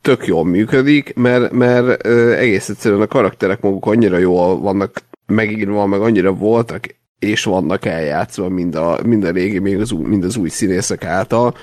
tök 0.00 0.26
jól 0.26 0.44
működik, 0.44 1.14
mert, 1.14 1.52
mert 1.52 2.06
egész 2.36 2.68
egyszerűen 2.68 3.00
a 3.00 3.06
karakterek 3.06 3.60
maguk 3.60 3.86
annyira 3.86 4.18
jól 4.18 4.60
vannak 4.60 5.02
megírva, 5.26 5.86
meg 5.86 6.00
annyira 6.00 6.32
voltak 6.32 6.86
és 7.18 7.44
vannak 7.44 7.84
eljátszva 7.84 8.48
mind 8.48 8.74
a, 8.74 8.98
mind 9.04 9.24
a 9.24 9.30
régi, 9.30 9.58
még 9.58 9.80
az 9.80 9.92
új, 9.92 10.06
mind 10.06 10.24
az 10.24 10.36
új 10.36 10.48
színészek 10.48 11.04
által, 11.04 11.56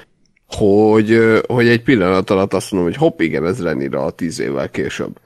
hogy, 0.47 1.41
hogy 1.47 1.67
egy 1.67 1.83
pillanat 1.83 2.29
alatt 2.29 2.53
azt 2.53 2.71
mondom, 2.71 2.89
hogy 2.89 2.99
hopp, 2.99 3.19
igen, 3.19 3.45
ez 3.45 3.63
Renira 3.63 4.05
a 4.05 4.11
tíz 4.11 4.39
évvel 4.39 4.69
később. 4.69 5.19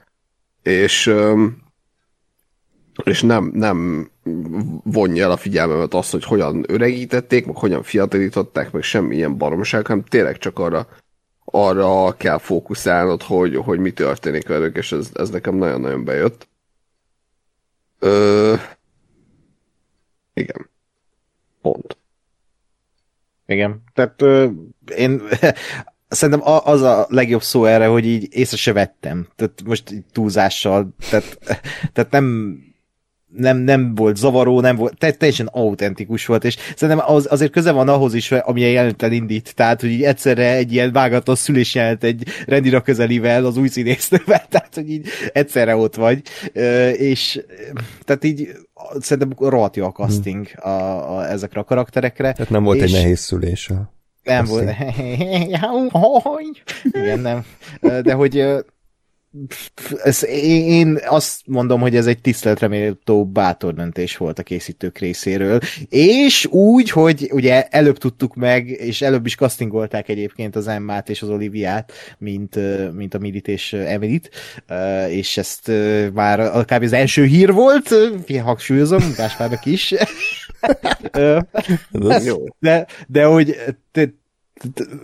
És, 0.62 1.14
és 3.04 3.22
nem, 3.22 3.50
nem 3.54 4.08
vonja 4.82 5.24
el 5.24 5.30
a 5.30 5.36
figyelmemet 5.36 5.94
azt, 5.94 6.10
hogy 6.10 6.24
hogyan 6.24 6.64
öregítették, 6.68 7.46
meg 7.46 7.56
hogyan 7.56 7.82
fiatalították, 7.82 8.72
meg 8.72 8.82
semmi 8.82 9.16
ilyen 9.16 9.36
baromság, 9.36 9.86
hanem 9.86 10.04
tényleg 10.04 10.38
csak 10.38 10.58
arra, 10.58 10.88
arra 11.50 12.16
kell 12.16 12.38
fókuszálnod, 12.38 13.22
hogy, 13.22 13.56
hogy 13.56 13.78
mi 13.78 13.90
történik 13.90 14.48
velük, 14.48 14.76
és 14.76 14.92
ez, 14.92 15.10
ez 15.14 15.30
nekem 15.30 15.54
nagyon-nagyon 15.54 16.04
bejött. 16.04 16.48
Ö... 17.98 18.54
Igen. 20.34 20.70
Pont. 21.62 21.96
Igen. 23.46 23.82
Tehát 23.94 24.22
ö, 24.22 24.48
én 24.96 25.22
szerintem 26.08 26.52
az 26.64 26.82
a 26.82 27.06
legjobb 27.08 27.42
szó 27.42 27.64
erre, 27.64 27.86
hogy 27.86 28.06
így 28.06 28.28
észre 28.30 28.56
se 28.56 28.72
vettem. 28.72 29.28
Tehát 29.36 29.62
most 29.64 29.90
így 29.90 30.04
túlzással. 30.12 30.94
Tehát, 31.10 31.38
tehát 31.92 32.10
nem 32.10 32.58
nem, 33.38 33.56
nem 33.56 33.94
volt 33.94 34.16
zavaró, 34.16 34.60
nem 34.60 34.76
volt, 34.76 34.98
te, 34.98 35.10
teljesen 35.12 35.46
autentikus 35.46 36.26
volt, 36.26 36.44
és 36.44 36.56
szerintem 36.76 37.04
az, 37.14 37.26
azért 37.30 37.52
köze 37.52 37.72
van 37.72 37.88
ahhoz 37.88 38.14
is, 38.14 38.32
amilyen 38.32 38.70
jeleneten 38.70 39.12
indít, 39.12 39.54
tehát, 39.54 39.80
hogy 39.80 39.90
így 39.90 40.02
egyszerre 40.02 40.54
egy 40.54 40.72
ilyen 40.72 40.92
vágatos 40.92 41.38
szülés 41.38 41.74
jelent 41.74 42.04
egy 42.04 42.24
rendira 42.46 42.80
közelivel, 42.80 43.44
az 43.44 43.56
új 43.56 43.68
színésznővel, 43.68 44.46
tehát, 44.50 44.74
hogy 44.74 44.90
így 44.90 45.08
egyszerre 45.32 45.76
ott 45.76 45.94
vagy, 45.94 46.22
és 46.92 47.40
tehát 48.04 48.24
így 48.24 48.48
szerintem 49.00 49.48
rohadt 49.48 49.76
jó 49.76 49.84
a 49.86 49.92
casting 49.92 50.46
a, 50.56 50.68
a, 51.16 51.28
ezekre 51.30 51.60
a 51.60 51.64
karakterekre. 51.64 52.32
Tehát 52.32 52.50
nem 52.50 52.64
volt 52.64 52.76
És- 52.78 52.82
egy 52.82 52.92
nehéz 52.92 53.20
szülés. 53.20 53.68
a- 53.68 53.92
Nem 54.22 54.44
volt. 54.44 54.70
Igen, 56.92 57.18
nem. 57.18 57.44
De 58.02 58.12
hogy 58.12 58.44
ez, 60.02 60.24
én, 60.44 60.98
azt 61.06 61.40
mondom, 61.46 61.80
hogy 61.80 61.96
ez 61.96 62.06
egy 62.06 62.20
tiszteletreméltó 62.20 63.26
bátor 63.26 63.74
döntés 63.74 64.16
volt 64.16 64.38
a 64.38 64.42
készítők 64.42 64.98
részéről, 64.98 65.60
és 65.88 66.46
úgy, 66.46 66.90
hogy 66.90 67.28
ugye 67.32 67.66
előbb 67.68 67.98
tudtuk 67.98 68.34
meg, 68.34 68.68
és 68.68 69.02
előbb 69.02 69.26
is 69.26 69.34
castingolták 69.34 70.08
egyébként 70.08 70.56
az 70.56 70.68
Emmát 70.68 71.08
és 71.08 71.22
az 71.22 71.28
Oliviát, 71.28 71.92
mint, 72.18 72.58
mint 72.94 73.14
a 73.14 73.18
Midit 73.18 73.48
és 73.48 73.72
Emilit, 73.72 74.30
és 75.08 75.36
ezt 75.36 75.70
már 76.12 76.64
kb. 76.64 76.82
az 76.82 76.92
első 76.92 77.24
hír 77.24 77.52
volt, 77.52 77.94
hangsúlyozom, 78.42 79.12
Gáspárnak 79.16 79.66
is. 79.66 79.94
Jó. 82.24 82.44
de, 82.58 82.86
de 83.06 83.24
hogy 83.24 83.56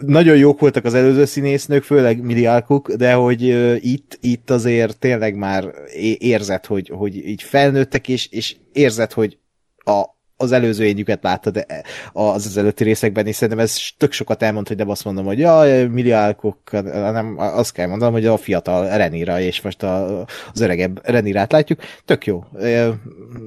nagyon 0.01 0.37
jók 0.37 0.61
voltak 0.61 0.85
az 0.85 0.95
előző 0.95 1.25
színésznők, 1.25 1.83
főleg 1.83 2.23
Mili 2.23 2.47
Alcock, 2.47 2.93
de 2.93 3.13
hogy 3.13 3.43
itt, 3.85 4.19
itt 4.21 4.51
azért 4.51 4.99
tényleg 4.99 5.37
már 5.37 5.75
é- 5.95 6.21
érzed, 6.23 6.67
hogy, 6.67 6.89
hogy 6.89 7.17
így 7.29 7.43
felnőttek, 7.43 8.09
és, 8.09 8.27
és 8.27 8.57
érzed, 8.73 9.13
hogy 9.13 9.39
a, 9.77 10.14
az 10.37 10.53
előző 10.53 10.85
énjüket 10.85 11.23
láttad 11.23 11.57
e- 11.57 11.85
az 12.13 12.47
az 12.47 12.57
előtti 12.57 12.85
részekben, 12.85 13.27
és 13.27 13.35
szerintem 13.35 13.65
ez 13.65 13.79
tök 13.99 14.13
sokat 14.13 14.43
elmond, 14.43 14.69
hogy 14.69 14.77
nem 14.77 14.89
azt 14.89 15.05
mondom, 15.05 15.25
hogy 15.25 15.39
jaj, 15.39 15.87
Mili 15.87 16.13
Alcock, 16.13 16.71
hanem 16.93 17.35
azt 17.39 17.73
kell 17.73 17.87
mondanom, 17.87 18.15
hogy 18.15 18.27
a 18.27 18.37
fiatal 18.37 18.97
Renira, 18.97 19.41
és 19.41 19.61
most 19.61 19.83
a, 19.83 20.21
az 20.53 20.61
öregebb 20.61 21.01
Renirát 21.07 21.53
látjuk. 21.53 21.81
Tök 22.05 22.27
jó. 22.27 22.45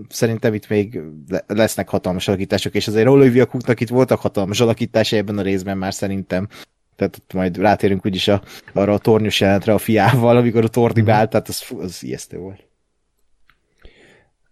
Szerintem 0.10 0.54
itt 0.54 0.70
még 0.70 1.02
le- 1.30 1.44
lesznek 1.48 1.90
hatalmas 1.90 2.28
alakítások, 2.28 2.76
és 2.76 2.88
azért 2.88 3.08
Olivia 3.08 3.46
Cooknak 3.46 3.80
itt 3.80 3.90
voltak 3.90 4.20
hatalmas 4.20 4.60
alakításai 4.60 5.20
ebben 5.20 5.38
a 5.38 5.42
részben 5.42 5.78
már 5.78 5.94
szerintem. 5.94 6.48
Tehát 6.96 7.18
ott 7.18 7.34
majd 7.34 7.58
rátérünk 7.58 8.06
úgyis 8.06 8.28
a, 8.28 8.42
arra 8.74 8.94
a 8.94 8.98
tornyos 8.98 9.40
jelentre 9.40 9.74
a 9.74 9.78
fiával, 9.78 10.38
amikor 10.38 10.64
a 10.64 10.68
torni 10.68 11.02
beállt, 11.02 11.30
tehát 11.30 11.48
az, 11.48 11.64
az 11.80 12.04
ijesztő 12.04 12.38
volt. 12.38 12.66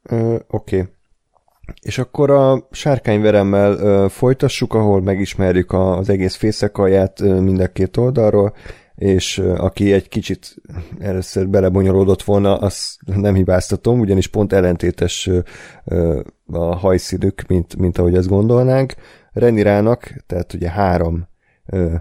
Oké. 0.10 0.42
Okay. 0.48 0.84
És 1.82 1.98
akkor 1.98 2.30
a 2.30 2.68
sárkányveremmel 2.72 3.72
ö, 3.72 4.06
folytassuk, 4.10 4.74
ahol 4.74 5.02
megismerjük 5.02 5.72
a, 5.72 5.98
az 5.98 6.10
egész 6.10 6.36
fészekallját 6.36 7.22
ö, 7.22 7.40
mind 7.40 7.60
a 7.60 7.68
két 7.68 7.98
oldalról, 7.98 8.54
és 8.96 9.38
ö, 9.38 9.56
aki 9.56 9.94
egy 9.94 10.08
kicsit 10.08 10.56
először 11.00 11.48
belebonyolódott 11.48 12.24
volna, 12.24 12.58
azt 12.58 12.98
nem 13.06 13.36
hibáztatom, 13.36 14.00
ugyanis 14.00 14.28
pont 14.28 14.54
ellentétes 14.54 15.30
ö, 15.86 16.20
a 16.46 16.76
hajszínük, 16.76 17.48
mint, 17.48 17.76
mint 17.76 17.98
ahogy 17.98 18.16
ezt 18.16 18.30
gondolnánk. 18.30 18.94
Renirának, 19.32 20.24
tehát 20.28 20.54
ugye 20.54 20.70
három 20.70 21.28
ö, 21.66 21.96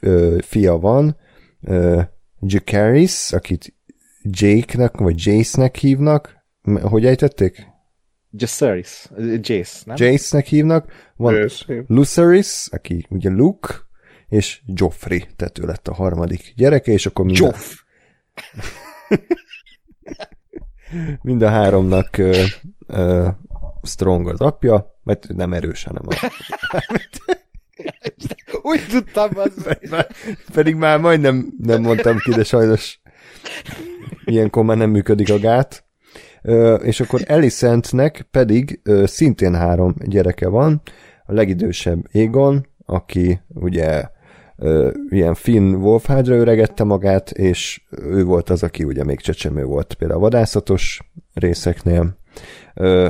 ö, 0.00 0.36
fia 0.40 0.78
van, 0.78 1.16
ö, 1.62 2.00
Jacaris, 2.40 3.32
akit 3.32 3.74
Jake-nek, 4.22 4.96
vagy 4.96 5.26
Jace-nek 5.26 5.76
hívnak, 5.76 6.44
hogy 6.82 7.06
ejtették? 7.06 7.74
Jaceris, 8.36 9.06
Jace, 9.40 9.82
nem? 9.84 9.96
Jace-nek 9.98 10.46
hívnak, 10.46 11.12
van 11.16 11.34
Ősz. 11.34 11.64
Luceris, 11.86 12.66
aki 12.70 13.06
ugye 13.08 13.30
Luke, 13.30 13.74
és 14.28 14.60
Joffrey 14.66 15.26
tető 15.36 15.62
lett 15.62 15.88
a 15.88 15.94
harmadik 15.94 16.52
gyereke, 16.56 16.92
és 16.92 17.06
akkor 17.06 17.24
mind, 17.24 17.36
Joff. 17.38 17.74
mind 21.22 21.42
a 21.42 21.48
háromnak 21.48 22.18
ö, 22.18 22.42
ö, 22.86 23.28
strong 23.82 24.28
az 24.28 24.40
apja, 24.40 24.98
mert 25.02 25.28
nem 25.28 25.52
erős, 25.52 25.84
hanem 25.84 26.02
a, 26.06 26.14
Úgy 28.62 28.86
tudtam, 28.88 29.30
az... 29.34 29.68
pedig 30.52 30.74
már 30.74 30.98
majdnem 30.98 31.52
nem 31.58 31.82
mondtam 31.82 32.18
ki, 32.18 32.30
de 32.30 32.44
sajnos 32.44 33.00
ilyenkor 34.24 34.64
már 34.64 34.76
nem 34.76 34.90
működik 34.90 35.30
a 35.30 35.38
gát. 35.38 35.85
És 36.82 37.00
akkor 37.00 37.20
Alicentnek 37.28 38.26
pedig 38.30 38.80
szintén 39.04 39.54
három 39.54 39.94
gyereke 39.98 40.48
van, 40.48 40.82
a 41.26 41.32
legidősebb 41.32 42.06
Egon, 42.12 42.66
aki 42.84 43.40
ugye 43.48 44.08
ilyen 45.08 45.34
Finn 45.34 45.74
Wolfhardra 45.74 46.34
öregette 46.34 46.84
magát, 46.84 47.30
és 47.30 47.82
ő 47.90 48.24
volt 48.24 48.50
az, 48.50 48.62
aki 48.62 48.84
ugye 48.84 49.04
még 49.04 49.20
csecsemő 49.20 49.64
volt 49.64 49.94
például 49.94 50.20
a 50.20 50.22
vadászatos 50.22 51.00
részeknél. 51.34 52.16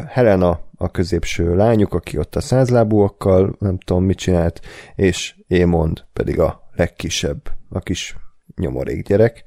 Helena 0.09 0.61
a 0.77 0.91
középső 0.91 1.55
lányuk, 1.55 1.95
aki 1.95 2.19
ott 2.19 2.37
a 2.37 2.41
százlábúakkal, 2.41 3.57
nem 3.59 3.79
tudom 3.79 4.05
mit 4.05 4.19
csinált, 4.19 4.61
és 4.95 5.35
Émond 5.47 6.05
pedig 6.13 6.39
a 6.41 6.69
legkisebb, 6.75 7.41
a 7.69 7.79
kis 7.79 8.17
nyomorék 8.57 9.07
gyerek. 9.07 9.45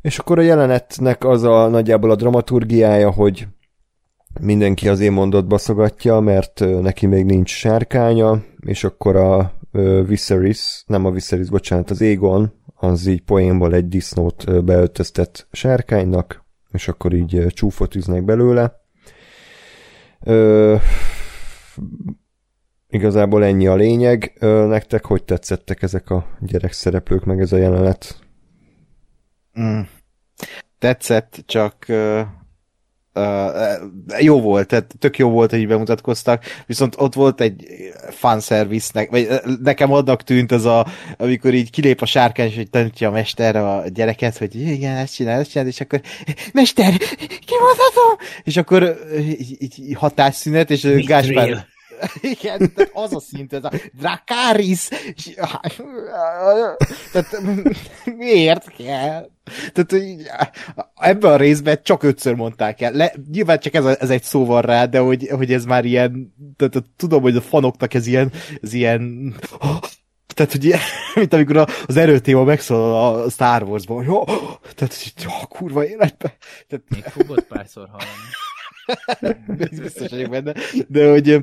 És 0.00 0.18
akkor 0.18 0.38
a 0.38 0.42
jelenetnek 0.42 1.24
az 1.24 1.42
a 1.42 1.68
nagyjából 1.68 2.10
a 2.10 2.16
dramaturgiája, 2.16 3.10
hogy 3.10 3.46
mindenki 4.40 4.88
az 4.88 5.00
én 5.00 5.12
mondott 5.12 5.46
baszogatja, 5.46 6.20
mert 6.20 6.64
neki 6.80 7.06
még 7.06 7.24
nincs 7.24 7.50
sárkánya, 7.50 8.42
és 8.60 8.84
akkor 8.84 9.16
a 9.16 9.52
Viserys, 10.06 10.82
nem 10.86 11.04
a 11.04 11.10
Viserys, 11.10 11.48
bocsánat, 11.48 11.90
az 11.90 12.00
Égon, 12.00 12.52
az 12.74 13.06
így 13.06 13.22
poénból 13.22 13.74
egy 13.74 13.88
disznót 13.88 14.64
beöltöztet 14.64 15.46
sárkánynak, 15.52 16.44
és 16.72 16.88
akkor 16.88 17.12
így 17.12 17.46
csúfot 17.48 17.94
üznek 17.94 18.24
belőle. 18.24 18.80
Ö, 20.20 20.76
igazából 22.88 23.44
ennyi 23.44 23.66
a 23.66 23.74
lényeg. 23.74 24.36
Ö, 24.40 24.66
nektek 24.66 25.04
hogy 25.04 25.24
tetszettek 25.24 25.82
ezek 25.82 26.10
a 26.10 26.26
gyerekszereplők, 26.40 27.24
meg 27.24 27.40
ez 27.40 27.52
a 27.52 27.56
jelenet? 27.56 28.27
Mm. 29.60 29.80
Tetszett, 30.78 31.42
csak 31.46 31.84
uh, 31.88 32.20
uh, 33.14 34.22
jó 34.22 34.40
volt, 34.40 34.68
tehát 34.68 34.94
tök 34.98 35.18
jó 35.18 35.30
volt, 35.30 35.50
hogy 35.50 35.66
bemutatkoztak, 35.66 36.44
viszont 36.66 36.94
ott 36.98 37.14
volt 37.14 37.40
egy 37.40 37.66
fanservice, 38.10 39.06
vagy 39.10 39.28
nekem 39.62 39.92
adnak 39.92 40.22
tűnt 40.22 40.52
az 40.52 40.64
a, 40.64 40.86
amikor 41.16 41.54
így 41.54 41.70
kilép 41.70 42.00
a 42.00 42.06
sárkány, 42.06 42.48
és 42.48 42.54
hogy 42.56 42.70
tanítja 42.70 43.08
a 43.08 43.12
mester 43.12 43.56
a 43.56 43.84
gyereket, 43.88 44.38
hogy 44.38 44.54
igen, 44.54 44.96
ezt 44.96 45.14
csinál, 45.14 45.40
ezt 45.40 45.50
csinál, 45.50 45.66
és 45.66 45.80
akkor 45.80 46.00
mester, 46.52 46.92
kimondhatom! 47.46 48.16
És 48.42 48.56
akkor 48.56 48.98
így, 49.18 49.56
így 49.60 49.94
hatásszünet, 49.94 50.70
és 50.70 51.04
Gáspár... 51.06 51.66
Igen, 52.20 52.72
tehát 52.74 52.90
az 52.92 53.14
a 53.14 53.20
szint, 53.20 53.52
ez 53.52 53.64
a 53.64 53.70
Dracaris! 53.92 54.88
És- 55.14 55.34
Tehát 57.12 57.40
miért 58.16 58.76
kell? 58.76 59.28
Tehát 59.72 59.92
így, 59.92 60.26
ebben 60.94 61.32
a 61.32 61.36
részben 61.36 61.80
csak 61.82 62.02
ötször 62.02 62.34
mondták 62.34 62.80
el. 62.80 62.92
Le, 62.92 63.12
nyilván 63.32 63.58
csak 63.58 63.74
ez, 63.74 63.84
a, 63.84 63.96
ez 64.00 64.10
egy 64.10 64.22
szó 64.22 64.44
van 64.46 64.62
rá, 64.62 64.84
de 64.84 64.98
hogy, 64.98 65.28
hogy 65.28 65.52
ez 65.52 65.64
már 65.64 65.84
ilyen, 65.84 66.34
tehát, 66.56 66.84
tudom, 66.96 67.22
hogy 67.22 67.36
a 67.36 67.40
fanoknak 67.40 67.94
ez 67.94 68.06
ilyen, 68.06 68.32
ez 68.62 68.72
ilyen, 68.72 69.34
tehát, 70.34 70.52
hogy 70.52 70.64
ilyen, 70.64 70.80
mint 71.14 71.32
amikor 71.32 71.68
az 71.86 71.96
erőtéma 71.96 72.44
megszólal 72.44 73.22
a 73.22 73.30
Star 73.30 73.62
Wars-ban, 73.62 73.96
hogy 73.96 74.08
oh, 74.08 74.26
tehát, 74.74 74.94
hogy 74.94 75.12
oh, 75.26 75.42
kurva 75.48 75.86
életbe. 75.86 76.36
Tehát, 76.68 76.84
Még 76.88 77.02
fogod 77.02 77.42
párszor 77.42 77.88
hallani. 77.88 78.10
biztos 79.82 80.10
vagyok 80.10 80.30
benne. 80.30 80.54
De 80.88 81.10
hogy 81.10 81.42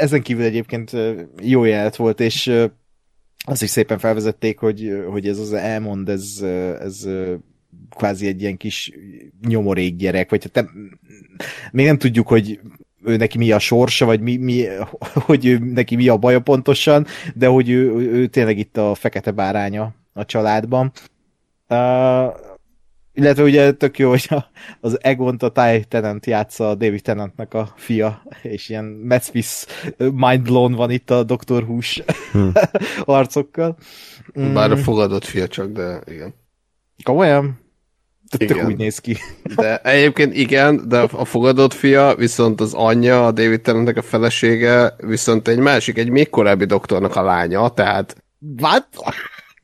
ezen 0.00 0.22
kívül 0.22 0.44
egyébként 0.44 0.92
jó 1.42 1.64
jelenet 1.64 1.96
volt, 1.96 2.20
és 2.20 2.52
azt 3.44 3.62
is 3.62 3.70
szépen 3.70 3.98
felvezették, 3.98 4.58
hogy, 4.58 5.02
hogy 5.10 5.28
ez 5.28 5.38
az 5.38 5.52
elmond, 5.52 6.08
ez, 6.08 6.44
ez 6.80 7.08
kvázi 7.96 8.26
egy 8.26 8.40
ilyen 8.40 8.56
kis 8.56 8.92
nyomorék 9.48 9.96
gyerek, 9.96 10.30
vagy 10.30 10.42
hát 10.42 10.54
nem, 10.54 10.98
még 11.72 11.86
nem 11.86 11.98
tudjuk, 11.98 12.28
hogy 12.28 12.60
ő 13.04 13.16
neki 13.16 13.38
mi 13.38 13.50
a 13.52 13.58
sorsa, 13.58 14.04
vagy 14.04 14.20
mi, 14.20 14.36
mi, 14.36 14.64
hogy 15.26 15.46
ő, 15.46 15.58
neki 15.58 15.96
mi 15.96 16.08
a 16.08 16.16
baja 16.16 16.40
pontosan, 16.40 17.06
de 17.34 17.46
hogy 17.46 17.70
ő, 17.70 17.90
ő 17.94 18.26
tényleg 18.26 18.58
itt 18.58 18.76
a 18.76 18.94
fekete 18.94 19.30
báránya 19.30 19.94
a 20.12 20.24
családban. 20.24 20.92
Uh, 21.68 21.78
illetve 23.12 23.42
ugye 23.42 23.72
tök 23.72 23.98
jó, 23.98 24.08
hogy 24.08 24.26
a, 24.28 24.44
az 24.80 24.98
Egont 25.02 25.42
a 25.42 25.50
Ty 25.50 25.84
Tennant 25.88 26.26
játsza 26.26 26.68
a 26.68 26.74
David 26.74 27.02
Tennantnak 27.02 27.54
a 27.54 27.72
fia, 27.76 28.22
és 28.42 28.68
ilyen 28.68 28.84
Matt 28.84 29.22
Smith 29.22 29.48
mind 29.96 30.42
blown 30.42 30.72
van 30.72 30.90
itt 30.90 31.10
a 31.10 31.22
Dr. 31.22 31.64
Hús 31.64 32.02
Hm. 32.32 32.48
arcokkal. 33.04 33.76
Mm, 34.40 34.52
Bár 34.54 34.70
a 34.70 34.76
fogadott 34.76 35.24
fia 35.24 35.48
csak, 35.48 35.72
de 35.72 36.00
igen. 36.06 36.34
Komolyan? 37.04 37.60
Tök 38.38 38.64
úgy 38.66 38.76
néz 38.76 38.98
ki. 38.98 39.16
De 39.56 39.76
egyébként 39.78 40.34
igen, 40.34 40.88
de 40.88 40.98
a 40.98 41.24
fogadott 41.24 41.72
fia, 41.72 42.14
viszont 42.14 42.60
az 42.60 42.74
anyja, 42.74 43.26
a 43.26 43.32
David 43.32 43.60
Tennantnek 43.60 43.96
a 43.96 44.02
felesége, 44.02 44.94
viszont 44.98 45.48
egy 45.48 45.58
másik, 45.58 45.98
egy 45.98 46.08
még 46.08 46.30
korábbi 46.30 46.64
doktornak 46.64 47.16
a 47.16 47.22
lánya, 47.22 47.68
tehát 47.68 48.16
What? 48.58 48.86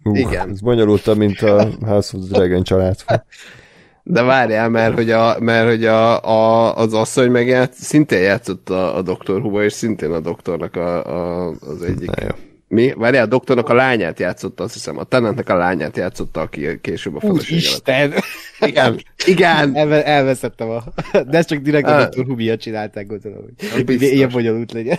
Uh, 0.07 0.19
Igen. 0.19 0.51
Ez 0.51 0.61
bonyolultabb, 0.61 1.17
mint 1.17 1.41
a 1.41 1.69
House 1.81 2.17
of 2.17 2.23
the 2.29 2.39
Dragon 2.39 2.63
család. 2.63 2.97
de 4.03 4.23
várjál, 4.23 4.69
mert 4.69 4.95
hogy, 4.95 5.11
a, 5.11 5.37
mert, 5.41 5.69
hogy 5.69 5.85
a, 5.85 6.25
a, 6.25 6.75
az 6.77 6.95
asszony 6.95 7.31
meg 7.31 7.47
ját, 7.47 7.73
szintén 7.73 8.23
játszott 8.23 8.71
a, 8.71 8.97
a 8.97 9.03
doktor 9.03 9.41
Huba, 9.41 9.65
és 9.65 9.73
szintén 9.73 10.11
a 10.11 10.21
doktornak 10.21 10.77
a, 10.77 11.05
a, 11.05 11.49
az 11.61 11.83
egyik. 11.83 12.11
Na 12.11 12.23
jó. 12.23 12.31
Mi? 12.69 12.93
Várjál, 12.97 13.25
a 13.25 13.29
doktornak 13.29 13.69
a 13.69 13.75
lányát 13.75 14.19
játszotta, 14.19 14.65
azt 14.65 14.73
hiszem. 14.73 14.99
A 14.99 15.05
Tennantnek 15.05 15.49
a 15.49 15.57
lányát 15.57 15.97
játszotta, 15.97 16.41
aki 16.41 16.81
később 16.81 17.17
a 17.17 17.21
felesége. 17.21 17.53
Úristen! 17.53 18.13
Igen, 18.69 19.01
igen. 19.27 19.77
Elve, 19.77 20.05
elveszettem 20.05 20.71
a... 20.71 20.83
De 21.31 21.39
ezt 21.39 21.49
csak 21.49 21.59
direkt 21.59 21.87
a 21.87 21.97
Ah. 21.97 22.09
Dr. 22.09 22.25
Hu 22.25 22.35
miatt 22.35 22.61
csinálták, 22.61 23.07
gondolom, 23.07 23.45
hogy 23.73 24.03
ilyen 24.03 24.31
bonyolult 24.33 24.73
legyen. 24.73 24.99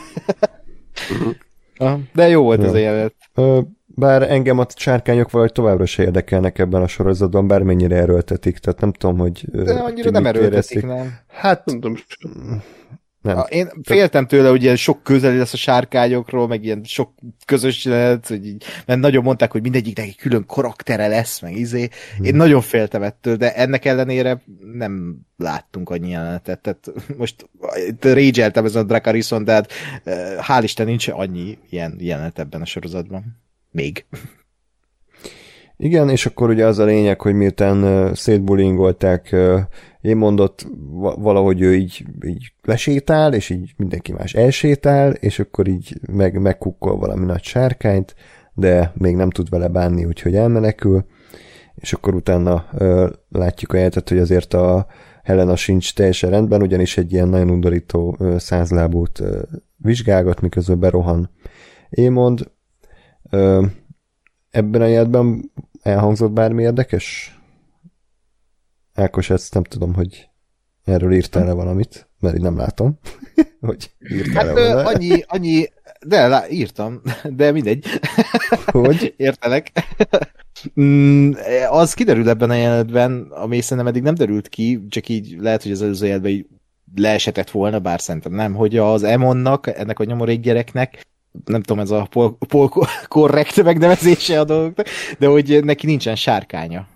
Aha. 1.78 2.00
De 2.14 2.28
jó 2.28 2.44
volt 2.44 2.64
ez 2.64 2.74
a 2.74 2.78
jelenet. 2.78 3.14
Ö, 3.34 3.60
Bár 4.00 4.32
engem 4.32 4.60
a 4.60 4.66
sárkányok 4.76 5.32
valahogy 5.32 5.54
továbbra 5.54 5.86
se 5.86 6.04
érdekelnek 6.04 6.60
ebben 6.60 6.82
a 6.82 6.88
sorozatban, 6.88 7.48
bármennyire 7.48 7.96
erőltetik, 7.96 8.58
tehát 8.58 8.80
nem 8.80 8.92
tudom, 8.92 9.18
hogy 9.18 9.46
De 9.52 9.74
annyira 9.74 10.10
nem 10.10 10.26
erőltetik, 10.26 10.86
nem? 10.86 11.18
Hát 11.28 11.66
Nem 11.66 11.80
tudom, 11.80 11.96
nem. 13.22 13.38
A- 13.38 13.42
Én 13.50 13.70
féltem 13.84 14.28
tőle, 14.28 14.50
hogy 14.50 14.64
ilyen 14.64 14.76
sok 14.76 15.04
közeli 15.04 15.38
lesz 15.38 15.54
a 15.54 15.58
sárkányokról, 15.58 16.48
meg 16.48 16.64
ilyen 16.64 16.84
sok 16.84 17.12
közös 17.46 17.86
jelenet, 17.86 18.28
hogy 18.28 18.46
így, 18.46 18.64
mert 18.86 19.00
nagyon 19.00 19.24
mondták, 19.24 19.52
hogy 19.52 19.62
mindegyiknek 19.62 20.06
egy 20.06 20.16
külön 20.18 20.46
karaktere 20.46 21.08
lesz, 21.08 21.40
meg 21.42 21.56
izé. 21.56 21.88
Én 22.22 22.36
nagyon 22.36 22.62
féltem 22.62 23.04
ettől, 23.04 23.36
de 23.36 23.54
ennek 23.56 23.86
ellenére 23.86 24.42
nem 24.74 25.18
láttunk 25.38 25.90
annyi 25.90 26.10
jelenetet. 26.10 26.62
Tehát 26.62 26.92
most 27.18 27.50
rage 28.00 28.52
ezen 28.54 28.82
a 28.82 28.86
Dracarison, 28.86 29.44
de 29.44 29.52
hát 29.54 29.72
hál' 30.48 30.60
Isten 30.64 30.86
nincs 30.86 31.08
annyi 31.08 31.58
ilyen 31.70 31.96
jelenet 32.00 32.40
ebben 32.40 32.62
a 32.62 32.66
sorozatban. 32.66 33.46
Még. 33.78 34.06
Igen, 35.78 36.10
és 36.10 36.26
akkor 36.26 36.50
ugye 36.50 36.66
az 36.66 36.80
a 36.80 36.86
lényeg, 36.86 37.22
hogy 37.22 37.34
miután 37.34 38.14
szétbulingolták, 38.16 39.36
én 40.02 40.18
mondott, 40.18 40.68
va- 40.90 41.16
valahogy 41.20 41.62
ő 41.62 41.76
így, 41.76 42.06
így 42.26 42.54
lesétál, 42.62 43.34
és 43.34 43.50
így 43.50 43.74
mindenki 43.78 44.12
más 44.12 44.34
elsétál, 44.34 45.12
és 45.12 45.40
akkor 45.40 45.68
így 45.68 46.00
meg, 46.12 46.42
megkukkol 46.42 46.98
valami 46.98 47.26
nagy 47.26 47.44
sárkányt, 47.44 48.16
de 48.54 48.92
még 48.96 49.16
nem 49.16 49.30
tud 49.30 49.50
vele 49.50 49.68
bánni, 49.68 50.06
úgyhogy 50.06 50.36
elmenekül, 50.36 51.06
és 51.76 51.94
akkor 51.94 52.16
utána 52.16 52.66
látjuk 53.30 53.74
a 53.74 53.76
jelentet, 53.76 54.10
hogy 54.10 54.20
azért 54.20 54.54
a 54.54 54.88
Helena 55.24 55.56
sincs 55.56 55.94
teljesen 55.94 56.30
rendben, 56.30 56.62
ugyanis 56.62 56.98
egy 56.98 57.12
ilyen 57.12 57.28
nagyon 57.28 57.50
undorító 57.50 58.16
uh, 58.20 58.38
százlábút 58.38 59.20
uh, 59.20 59.42
vizsgálgat, 59.78 60.42
miközben 60.42 60.80
berohan 60.80 61.30
Émond. 61.90 62.52
Ebben 64.50 64.82
a 64.82 64.86
jelenetben 64.86 65.52
elhangzott 65.82 66.32
bármi 66.32 66.62
érdekes? 66.62 67.38
Ákos, 68.94 69.30
ezt 69.30 69.54
nem 69.54 69.64
tudom, 69.64 69.94
hogy 69.94 70.30
erről 70.84 71.14
írtál-e 71.14 71.54
valamit, 71.54 72.10
mert 72.20 72.36
így 72.36 72.42
nem 72.42 72.58
látom, 72.58 73.00
hogy 73.60 73.92
írtál-e 74.12 74.48
Hát 74.48 74.74
volna. 74.74 74.90
annyi, 74.90 75.24
annyi, 75.28 75.66
de 76.06 76.28
lá, 76.28 76.48
írtam, 76.50 77.02
de 77.24 77.52
mindegy. 77.52 77.86
Hogy? 78.66 79.14
Értelek. 79.18 79.72
Mm, 80.82 81.32
az 81.70 81.94
kiderül 81.94 82.30
ebben 82.30 82.50
a 82.50 82.54
jelenetben, 82.54 83.22
ami 83.32 83.62
szerintem 83.62 83.88
eddig 83.88 84.02
nem 84.04 84.16
derült 84.16 84.48
ki, 84.48 84.86
csak 84.90 85.10
így 85.10 85.36
lehet, 85.40 85.64
hogy 85.64 85.72
az 85.72 85.82
előző 85.82 86.06
jelenetben 86.06 86.32
így 86.32 86.48
leesetett 86.96 87.50
volna, 87.50 87.80
bár 87.80 88.02
szerintem 88.02 88.34
nem, 88.34 88.54
hogy 88.54 88.78
az 88.78 89.04
Emonnak, 89.04 89.68
ennek 89.68 90.00
a 90.00 90.04
nyomorék 90.04 90.40
gyereknek 90.40 91.06
nem 91.46 91.62
tudom, 91.62 91.80
ez 91.80 91.92
a 91.92 92.08
pol, 92.10 92.38
pol 92.48 92.70
korrekt 93.08 93.64
megnevezése 93.64 94.40
a 94.40 94.44
dolgoknak, 94.44 94.88
de 95.20 95.28
hogy 95.28 95.64
neki 95.64 95.86
nincsen 95.86 96.16
sárkánya. 96.16 96.88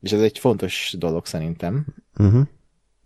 És 0.00 0.12
ez 0.12 0.20
egy 0.20 0.38
fontos 0.38 0.94
dolog 0.98 1.26
szerintem. 1.26 1.86
Uh-huh. 2.18 2.42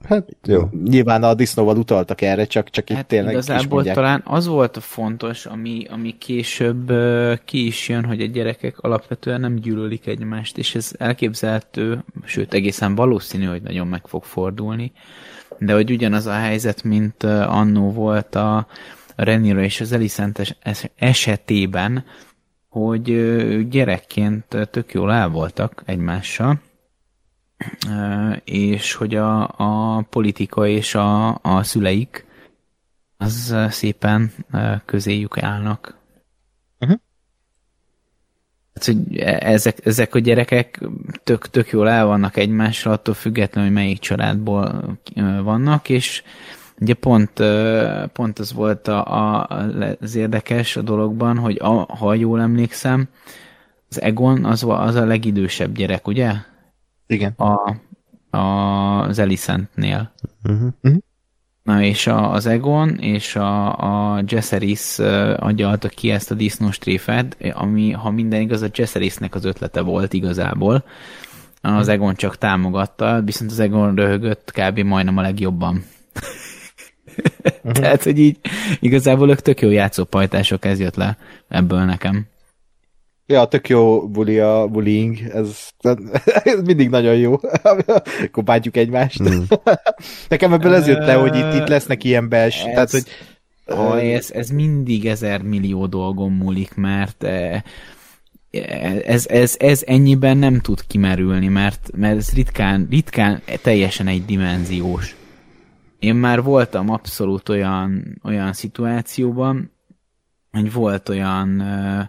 Hát 0.09 0.29
jó. 0.47 0.69
Nyilván 0.85 1.23
a 1.23 1.35
disznóval 1.35 1.77
utaltak 1.77 2.21
erre, 2.21 2.45
csak, 2.45 2.71
csak 2.71 2.91
itt 2.91 2.97
Hát 2.97 3.07
tényleg 3.07 3.37
is 3.37 3.45
igazából 3.45 3.75
mondják. 3.75 3.95
talán 3.95 4.23
az 4.25 4.47
volt 4.47 4.77
a 4.77 4.81
fontos, 4.81 5.47
ami, 5.47 5.87
ami 5.91 6.19
később 6.19 6.91
ö, 6.91 7.35
ki 7.45 7.67
is 7.67 7.89
jön, 7.89 8.05
hogy 8.05 8.21
a 8.21 8.27
gyerekek 8.27 8.79
alapvetően 8.79 9.41
nem 9.41 9.55
gyűlölik 9.55 10.07
egymást, 10.07 10.59
és 10.59 10.75
ez 10.75 10.93
elképzelhető, 10.99 12.05
sőt 12.25 12.55
egészen 12.55 12.95
valószínű, 12.95 13.45
hogy 13.45 13.63
nagyon 13.63 13.87
meg 13.87 14.07
fog 14.07 14.25
fordulni, 14.25 14.93
de 15.59 15.73
hogy 15.73 15.91
ugyanaz 15.91 16.27
a 16.27 16.33
helyzet, 16.33 16.83
mint 16.83 17.23
annó 17.23 17.93
volt 17.93 18.35
a 18.35 18.67
Renira 19.25 19.63
és 19.63 19.81
az 19.81 19.93
es- 20.63 20.91
esetében, 20.97 22.05
hogy 22.69 23.05
gyerekként 23.69 24.45
tök 24.71 24.93
jól 24.93 25.13
el 25.13 25.29
voltak 25.29 25.83
egymással, 25.85 26.61
és 28.45 28.95
hogy 28.95 29.15
a, 29.15 29.43
a 29.57 30.01
politika 30.11 30.67
és 30.67 30.95
a, 30.95 31.39
a 31.43 31.63
szüleik 31.63 32.25
az 33.17 33.57
szépen 33.71 34.33
közéjük 34.85 35.39
állnak. 35.39 35.99
Mhm. 36.79 36.95
Hát, 38.75 38.85
hogy 38.85 39.19
e- 39.19 39.39
ezek, 39.43 39.87
ezek 39.87 40.15
a 40.15 40.19
gyerekek 40.19 40.81
tök, 41.25 41.49
tök 41.49 41.71
jól 41.71 41.89
el 41.89 42.07
vannak 42.07 42.37
egymással, 42.37 42.93
attól 42.93 43.15
függetlenül, 43.15 43.71
hogy 43.71 43.79
melyik 43.79 43.99
családból 43.99 44.99
vannak, 45.43 45.89
és 45.89 46.23
ugye 46.81 46.95
pont, 46.95 47.43
pont 48.13 48.39
az 48.39 48.53
volt 48.53 48.89
a, 48.89 49.05
a, 49.05 49.47
az 50.01 50.15
érdekes 50.15 50.77
a 50.77 50.83
dologban, 50.83 51.39
hogy 51.39 51.59
a, 51.61 51.97
ha 51.97 52.15
jól 52.15 52.41
emlékszem, 52.41 53.09
az 53.89 54.01
Egon 54.01 54.45
az, 54.45 54.65
az 54.69 54.95
a 54.95 55.05
legidősebb 55.05 55.75
gyerek, 55.75 56.07
ugye? 56.07 56.33
Igen. 57.07 57.35
a, 57.37 57.77
a, 58.37 58.39
az 59.01 59.19
Elisentnél. 59.19 60.13
Uh-huh. 60.43 60.97
Na 61.63 61.83
és 61.83 62.07
a, 62.07 62.33
az 62.33 62.47
Egon 62.47 62.89
és 62.99 63.37
a, 63.37 64.15
a 64.15 64.23
Jesseris 64.27 64.99
agyalta 65.37 65.89
ki 65.89 66.11
ezt 66.11 66.31
a 66.31 66.35
disznóstréfet, 66.35 67.37
ami, 67.53 67.91
ha 67.91 68.11
minden 68.11 68.41
igaz, 68.41 68.63
a 68.63 68.69
Jesserisnek 68.73 69.35
az 69.35 69.45
ötlete 69.45 69.81
volt 69.81 70.13
igazából. 70.13 70.85
Az 71.63 71.89
Egon 71.89 72.15
csak 72.15 72.39
támogatta, 72.39 73.23
viszont 73.25 73.51
az 73.51 73.59
Egon 73.59 73.95
röhögött 73.95 74.53
kb. 74.55 74.79
majdnem 74.79 75.17
a 75.17 75.23
legjobban. 75.23 75.85
Tehát, 77.81 78.03
hogy 78.03 78.19
így 78.19 78.37
igazából 78.81 79.31
ők 79.31 79.41
tök 79.41 79.61
jó 79.61 79.71
játszópajtások, 79.71 80.65
ez 80.65 80.81
jött 80.81 80.97
le 80.97 81.17
ebből 81.49 81.85
nekem. 81.85 82.27
Ja, 83.27 83.45
tök 83.45 83.69
jó 83.69 84.09
buli 84.09 84.39
a 84.39 84.67
bullying, 84.67 85.19
ez, 85.33 85.69
ez 86.43 86.63
mindig 86.65 86.89
nagyon 86.89 87.17
jó. 87.17 87.35
Akkor 88.25 88.45
bántjuk 88.45 88.77
egymást. 88.77 89.23
Mm. 89.23 89.43
Nekem 90.29 90.53
ebből 90.53 90.75
ez 90.75 90.87
jött 90.87 91.05
le, 91.07 91.15
hogy 91.15 91.37
itt, 91.37 91.55
itt 91.55 91.69
lesznek 91.69 92.05
ilyen 92.05 92.29
bels, 92.29 92.59
Ez- 92.59 92.73
tehát, 92.73 92.91
hogy 92.91 93.05
Ha 93.67 94.01
ez, 94.01 94.31
ez 94.31 94.49
mindig 94.49 95.07
ezer 95.07 95.43
millió 95.43 95.87
dolgon 95.87 96.33
múlik, 96.33 96.75
mert 96.75 97.25
eh, 97.25 97.63
ez, 99.05 99.27
ez, 99.27 99.55
ez 99.59 99.83
ennyiben 99.87 100.37
nem 100.37 100.61
tud 100.61 100.87
kimerülni, 100.87 101.49
mert, 101.49 101.91
mert 101.97 102.17
ez 102.17 102.33
ritkán, 102.35 102.87
ritkán 102.91 103.43
teljesen 103.63 104.07
egy 104.07 104.25
dimenziós. 104.25 105.17
Én 106.01 106.15
már 106.15 106.43
voltam 106.43 106.91
abszolút 106.91 107.49
olyan, 107.49 108.21
olyan 108.25 108.53
szituációban, 108.53 109.71
hogy 110.51 110.73
volt 110.73 111.09
olyan 111.09 111.61
ö, 111.61 112.01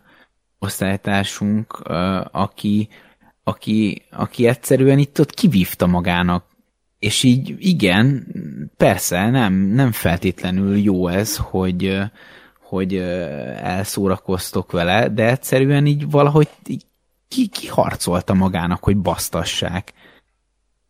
osztálytársunk, 0.60 1.80
ö, 1.84 2.22
aki, 2.32 2.90
aki, 3.44 4.02
aki 4.12 4.48
egyszerűen 4.48 4.98
itt 4.98 5.20
ott 5.20 5.34
kivívta 5.34 5.88
magának 5.88 6.52
és 7.02 7.24
így 7.24 7.56
igen, 7.58 8.28
persze, 8.78 9.30
nem, 9.30 9.54
nem 9.54 9.92
feltétlenül 9.92 10.78
jó 10.78 11.08
ez, 11.08 11.38
hogy, 11.38 12.00
hogy 12.60 12.96
elszórakoztok 13.58 14.72
vele, 14.72 15.10
de 15.10 15.30
egyszerűen 15.30 15.86
így 15.86 16.10
valahogy 16.10 16.48
ki, 17.28 17.48
kiharcolta 17.48 18.34
magának, 18.34 18.84
hogy 18.84 18.98
basztassák. 18.98 19.94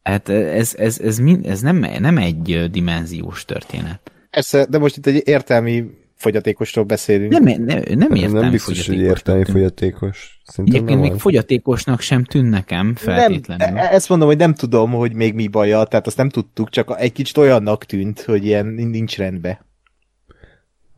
Hát 0.04 0.30
ez, 0.30 0.76
ez, 0.78 0.99
ez, 0.99 1.18
mind, 1.18 1.45
ez 1.45 1.62
nem, 1.62 1.86
nem 1.99 2.18
egy 2.18 2.72
dimenziós 2.72 3.45
történet. 3.45 4.12
persze, 4.30 4.66
de 4.66 4.78
most 4.78 4.97
itt 4.97 5.06
egy 5.06 5.22
értelmi 5.26 5.86
fogyatékosról 6.16 6.86
beszélünk. 6.86 7.32
Nem, 7.32 7.43
nem, 7.43 7.58
nem 7.95 8.12
értelmi 8.12 8.39
nem 8.39 8.52
biztos, 8.52 8.88
hogy 8.88 8.99
értelmi 8.99 9.43
fogyatékos. 9.45 10.41
Szerintem 10.45 10.76
Egyébként 10.76 11.02
nem 11.02 11.12
még 11.12 11.20
fogyatékosnak 11.20 12.02
sem 12.02 12.24
tűn 12.24 12.45
nekem 12.45 12.95
feltétlenül. 12.95 13.66
Nem, 13.66 13.78
ezt 13.91 14.10
mondom, 14.10 14.28
hogy 14.28 14.38
nem 14.38 14.54
tudom, 14.54 14.91
hogy 14.91 15.14
még 15.14 15.34
mi 15.34 15.47
baja, 15.47 15.84
tehát 15.84 16.08
azt 16.08 16.18
nem 16.18 16.30
tudtuk, 16.30 16.70
csak 16.70 16.95
egy 16.99 17.12
kicsit 17.12 17.38
olyannak 17.38 17.86
tűnt, 17.86 18.22
hogy 18.22 18.45
ilyen 18.45 18.66
nincs 18.66 19.18
rendben. 19.18 19.60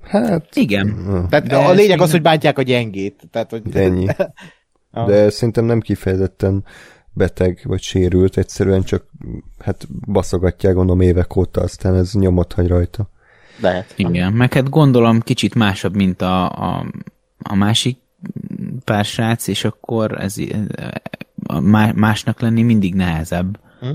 Hát, 0.01 0.55
Igen. 0.55 0.95
Tehát 1.29 1.47
De 1.47 1.55
a 1.55 1.71
lényeg 1.71 1.99
az, 1.99 2.03
nem- 2.03 2.11
hogy 2.11 2.21
bántják 2.21 2.57
a 2.57 2.61
gyengét. 2.61 3.21
Tehát, 3.31 3.49
hogy... 3.49 3.61
ennyi. 3.73 4.07
Ah. 4.91 5.07
De 5.09 5.29
szerintem 5.29 5.65
nem 5.65 5.79
kifejezetten 5.79 6.63
beteg 7.13 7.61
vagy 7.63 7.81
sérült, 7.81 8.37
egyszerűen 8.37 8.83
csak 8.83 9.05
hát 9.59 9.87
baszogatják 10.11 10.73
gondolom 10.73 11.01
évek 11.01 11.35
óta, 11.35 11.61
aztán 11.61 11.95
ez 11.95 12.13
nyomot 12.13 12.53
hagy 12.53 12.67
rajta. 12.67 13.09
Lehet. 13.59 13.93
Igen, 13.95 14.33
meg 14.33 14.53
hát 14.53 14.69
gondolom 14.69 15.19
kicsit 15.19 15.55
másabb, 15.55 15.95
mint 15.95 16.21
a, 16.21 16.49
a, 16.51 16.85
a 17.37 17.55
másik 17.55 17.97
pár 18.83 19.05
srác, 19.05 19.47
és 19.47 19.63
akkor 19.63 20.21
ez 20.21 20.35
másnak 21.95 22.39
lenni 22.39 22.61
mindig 22.61 22.95
nehezebb. 22.95 23.59
Hm? 23.79 23.87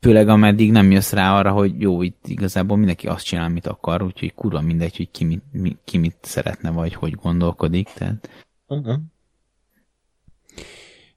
Főleg 0.00 0.28
ameddig 0.28 0.72
nem 0.72 0.90
jössz 0.90 1.12
rá 1.12 1.38
arra, 1.38 1.50
hogy 1.50 1.80
jó, 1.80 2.02
itt 2.02 2.24
igazából 2.26 2.76
mindenki 2.76 3.06
azt 3.06 3.24
csinál, 3.24 3.44
amit 3.44 3.66
akar, 3.66 4.02
úgyhogy 4.02 4.34
kurva 4.34 4.60
mindegy, 4.60 4.96
hogy 4.96 5.10
ki 5.10 5.24
mit, 5.24 5.42
mi, 5.52 5.76
ki 5.84 5.98
mit 5.98 6.16
szeretne, 6.20 6.70
vagy 6.70 6.94
hogy 6.94 7.14
gondolkodik. 7.14 7.88
Tehát 7.94 8.28
Uh-huh. 8.72 9.00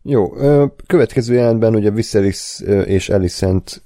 Jó, 0.07 0.29
következő 0.87 1.33
jelentben 1.33 1.75
ugye 1.75 1.91
Viserys 1.91 2.59
és 2.85 3.09
Alicent 3.09 3.83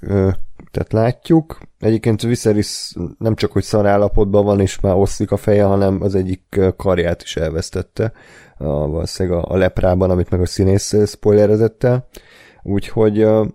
tehát 0.71 0.91
látjuk. 0.91 1.59
Egyébként 1.79 2.21
Viserys 2.21 2.95
nem 3.17 3.35
csak, 3.35 3.51
hogy 3.51 3.63
szar 3.63 3.85
állapotban 3.85 4.45
van, 4.45 4.59
és 4.59 4.79
már 4.79 4.95
oszlik 4.95 5.31
a 5.31 5.37
feje, 5.37 5.63
hanem 5.63 6.01
az 6.01 6.15
egyik 6.15 6.59
karját 6.77 7.21
is 7.21 7.37
elvesztette. 7.37 8.11
A, 8.57 8.65
valószínűleg 8.65 9.37
a, 9.37 9.53
a 9.53 9.57
leprában, 9.57 10.09
amit 10.09 10.29
meg 10.29 10.41
a 10.41 10.45
színész 10.45 10.95
spoilerezett. 11.05 11.87
Úgyhogy 12.63 13.19
ö, 13.19 13.45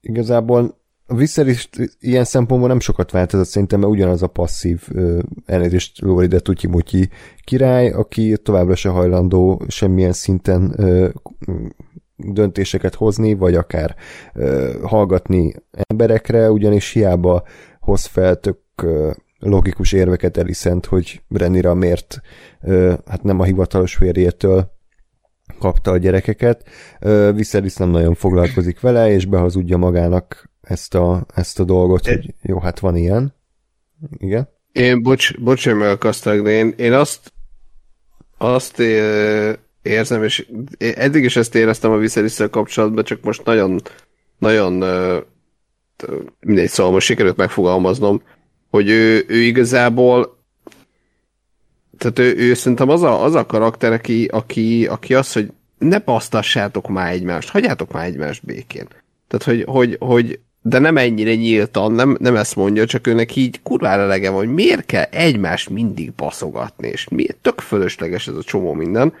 igazából 0.00 0.81
a 1.12 1.14
Viserys 1.14 1.68
ilyen 2.00 2.24
szempontból 2.24 2.68
nem 2.68 2.80
sokat 2.80 3.10
változott 3.10 3.46
szerintem, 3.46 3.80
mert 3.80 3.92
ugyanaz 3.92 4.22
a 4.22 4.26
passzív 4.26 4.88
elnézést 5.46 6.00
Lóri, 6.00 6.26
de 6.26 6.38
tutyi 6.38 6.68
király, 7.44 7.90
aki 7.90 8.36
továbbra 8.42 8.74
se 8.74 8.88
hajlandó 8.88 9.62
semmilyen 9.68 10.12
szinten 10.12 10.74
ö, 10.76 11.08
döntéseket 12.16 12.94
hozni, 12.94 13.34
vagy 13.34 13.54
akár 13.54 13.94
ö, 14.34 14.72
hallgatni 14.82 15.54
emberekre, 15.70 16.50
ugyanis 16.50 16.92
hiába 16.92 17.42
hoz 17.80 18.04
fel 18.04 18.36
tök 18.36 18.58
ö, 18.82 19.10
logikus 19.38 19.92
érveket 19.92 20.36
Elisent, 20.36 20.86
hogy 20.86 21.22
Renira 21.28 21.74
miért 21.74 22.20
ö, 22.60 22.94
hát 23.06 23.22
nem 23.22 23.40
a 23.40 23.44
hivatalos 23.44 23.94
férjétől 23.94 24.70
kapta 25.58 25.90
a 25.90 25.96
gyerekeket. 25.96 26.68
Ö, 27.00 27.30
Viserys 27.34 27.76
nem 27.76 27.88
nagyon 27.88 28.14
foglalkozik 28.14 28.80
vele, 28.80 29.10
és 29.10 29.26
behazudja 29.26 29.76
magának 29.76 30.50
ezt 30.72 30.94
a, 30.94 31.26
ezt 31.34 31.60
a 31.60 31.64
dolgot, 31.64 32.06
hogy 32.06 32.34
jó, 32.42 32.58
hát 32.58 32.78
van 32.78 32.96
ilyen. 32.96 33.34
Igen. 34.16 34.48
Én, 34.72 35.02
bocs, 35.02 35.38
bocs, 35.38 35.64
hogy 35.64 35.74
megakasztak, 35.74 36.42
de 36.42 36.50
én, 36.50 36.74
én 36.76 36.92
azt, 36.92 37.32
azt 38.38 38.80
é- 38.80 39.58
érzem, 39.82 40.24
és 40.24 40.46
eddig 40.78 41.24
is 41.24 41.36
ezt 41.36 41.54
éreztem 41.54 41.90
a 41.90 41.96
viszerisszel 41.96 42.48
kapcsolatban, 42.48 43.04
csak 43.04 43.22
most 43.22 43.44
nagyon, 43.44 43.82
nagyon 44.38 44.80
t- 45.96 46.08
mindegy, 46.40 46.68
szóval 46.68 46.92
most 46.92 47.06
sikerült 47.06 47.36
megfogalmaznom, 47.36 48.22
hogy 48.70 48.88
ő, 48.88 49.24
ő 49.28 49.36
igazából 49.36 50.40
tehát 51.98 52.18
ő, 52.18 52.36
ő 52.36 52.54
szerintem 52.54 52.88
az 52.88 53.02
a, 53.02 53.24
az 53.24 53.34
a 53.34 53.46
karakter, 53.46 53.92
aki, 53.92 54.24
aki, 54.24 54.86
aki 54.86 55.14
az, 55.14 55.32
hogy 55.32 55.52
ne 55.78 55.98
basztassátok 55.98 56.88
már 56.88 57.12
egymást, 57.12 57.48
hagyjátok 57.48 57.92
már 57.92 58.04
egymást 58.04 58.44
békén. 58.44 58.86
Tehát, 59.28 59.44
hogy, 59.44 59.64
hogy, 59.68 59.96
hogy 60.00 60.40
de 60.62 60.78
nem 60.78 60.96
ennyire 60.96 61.34
nyíltan, 61.34 61.92
nem, 61.92 62.16
nem 62.20 62.36
ezt 62.36 62.56
mondja, 62.56 62.86
csak 62.86 63.06
őnek 63.06 63.36
így 63.36 63.62
kurvára 63.62 64.02
elege 64.02 64.30
van, 64.30 64.38
hogy 64.38 64.54
miért 64.54 64.86
kell 64.86 65.04
egymást 65.10 65.70
mindig 65.70 66.12
baszogatni, 66.12 66.88
és 66.88 67.08
miért 67.08 67.36
tök 67.36 67.60
fölösleges 67.60 68.28
ez 68.28 68.34
a 68.34 68.42
csomó 68.42 68.72
minden. 68.72 69.12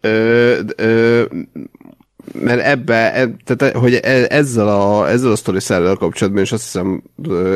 Ö, 0.00 0.58
ö, 0.76 1.24
mert 2.32 2.60
ebbe, 2.60 3.12
e, 3.14 3.28
tehát, 3.44 3.76
hogy 3.76 3.94
e- 3.94 4.26
ezzel 4.28 4.68
a, 4.68 5.08
ezzel 5.08 5.30
a 5.30 5.36
sztori 5.36 5.60
szerrel 5.60 5.94
kapcsolatban, 5.94 6.42
és 6.42 6.52
azt 6.52 6.62
hiszem 6.62 7.02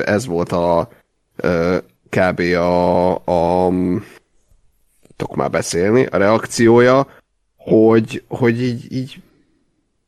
ez 0.04 0.26
volt 0.26 0.52
a 0.52 0.88
ö, 1.36 1.76
kb. 2.08 2.40
a, 2.40 3.14
a 3.14 3.68
tudok 5.16 5.36
már 5.36 5.50
beszélni, 5.50 6.06
a 6.06 6.16
reakciója, 6.16 7.06
hogy, 7.56 8.22
hogy 8.28 8.62
így, 8.62 8.92
így 8.92 9.20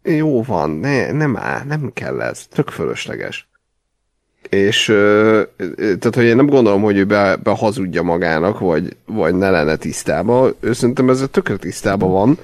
jó 0.04 0.42
van, 0.42 0.70
ne, 0.70 1.12
nem 1.12 1.36
áll, 1.36 1.64
nem 1.64 1.90
kell 1.92 2.20
ez, 2.20 2.46
tök 2.46 2.68
fölösleges. 2.68 3.48
És 4.48 4.84
tehát, 5.76 6.14
hogy 6.14 6.24
én 6.24 6.36
nem 6.36 6.46
gondolom, 6.46 6.82
hogy 6.82 6.96
ő 6.96 7.04
be, 7.04 7.36
behazudja 7.36 8.02
magának, 8.02 8.58
vagy, 8.58 8.96
vagy 9.06 9.34
ne 9.34 9.50
lenne 9.50 9.76
tisztában. 9.76 10.54
Ő 10.60 10.72
szerintem 10.72 11.10
ezzel 11.10 11.26
tökre 11.26 11.56
tisztában 11.56 12.10
van, 12.10 12.38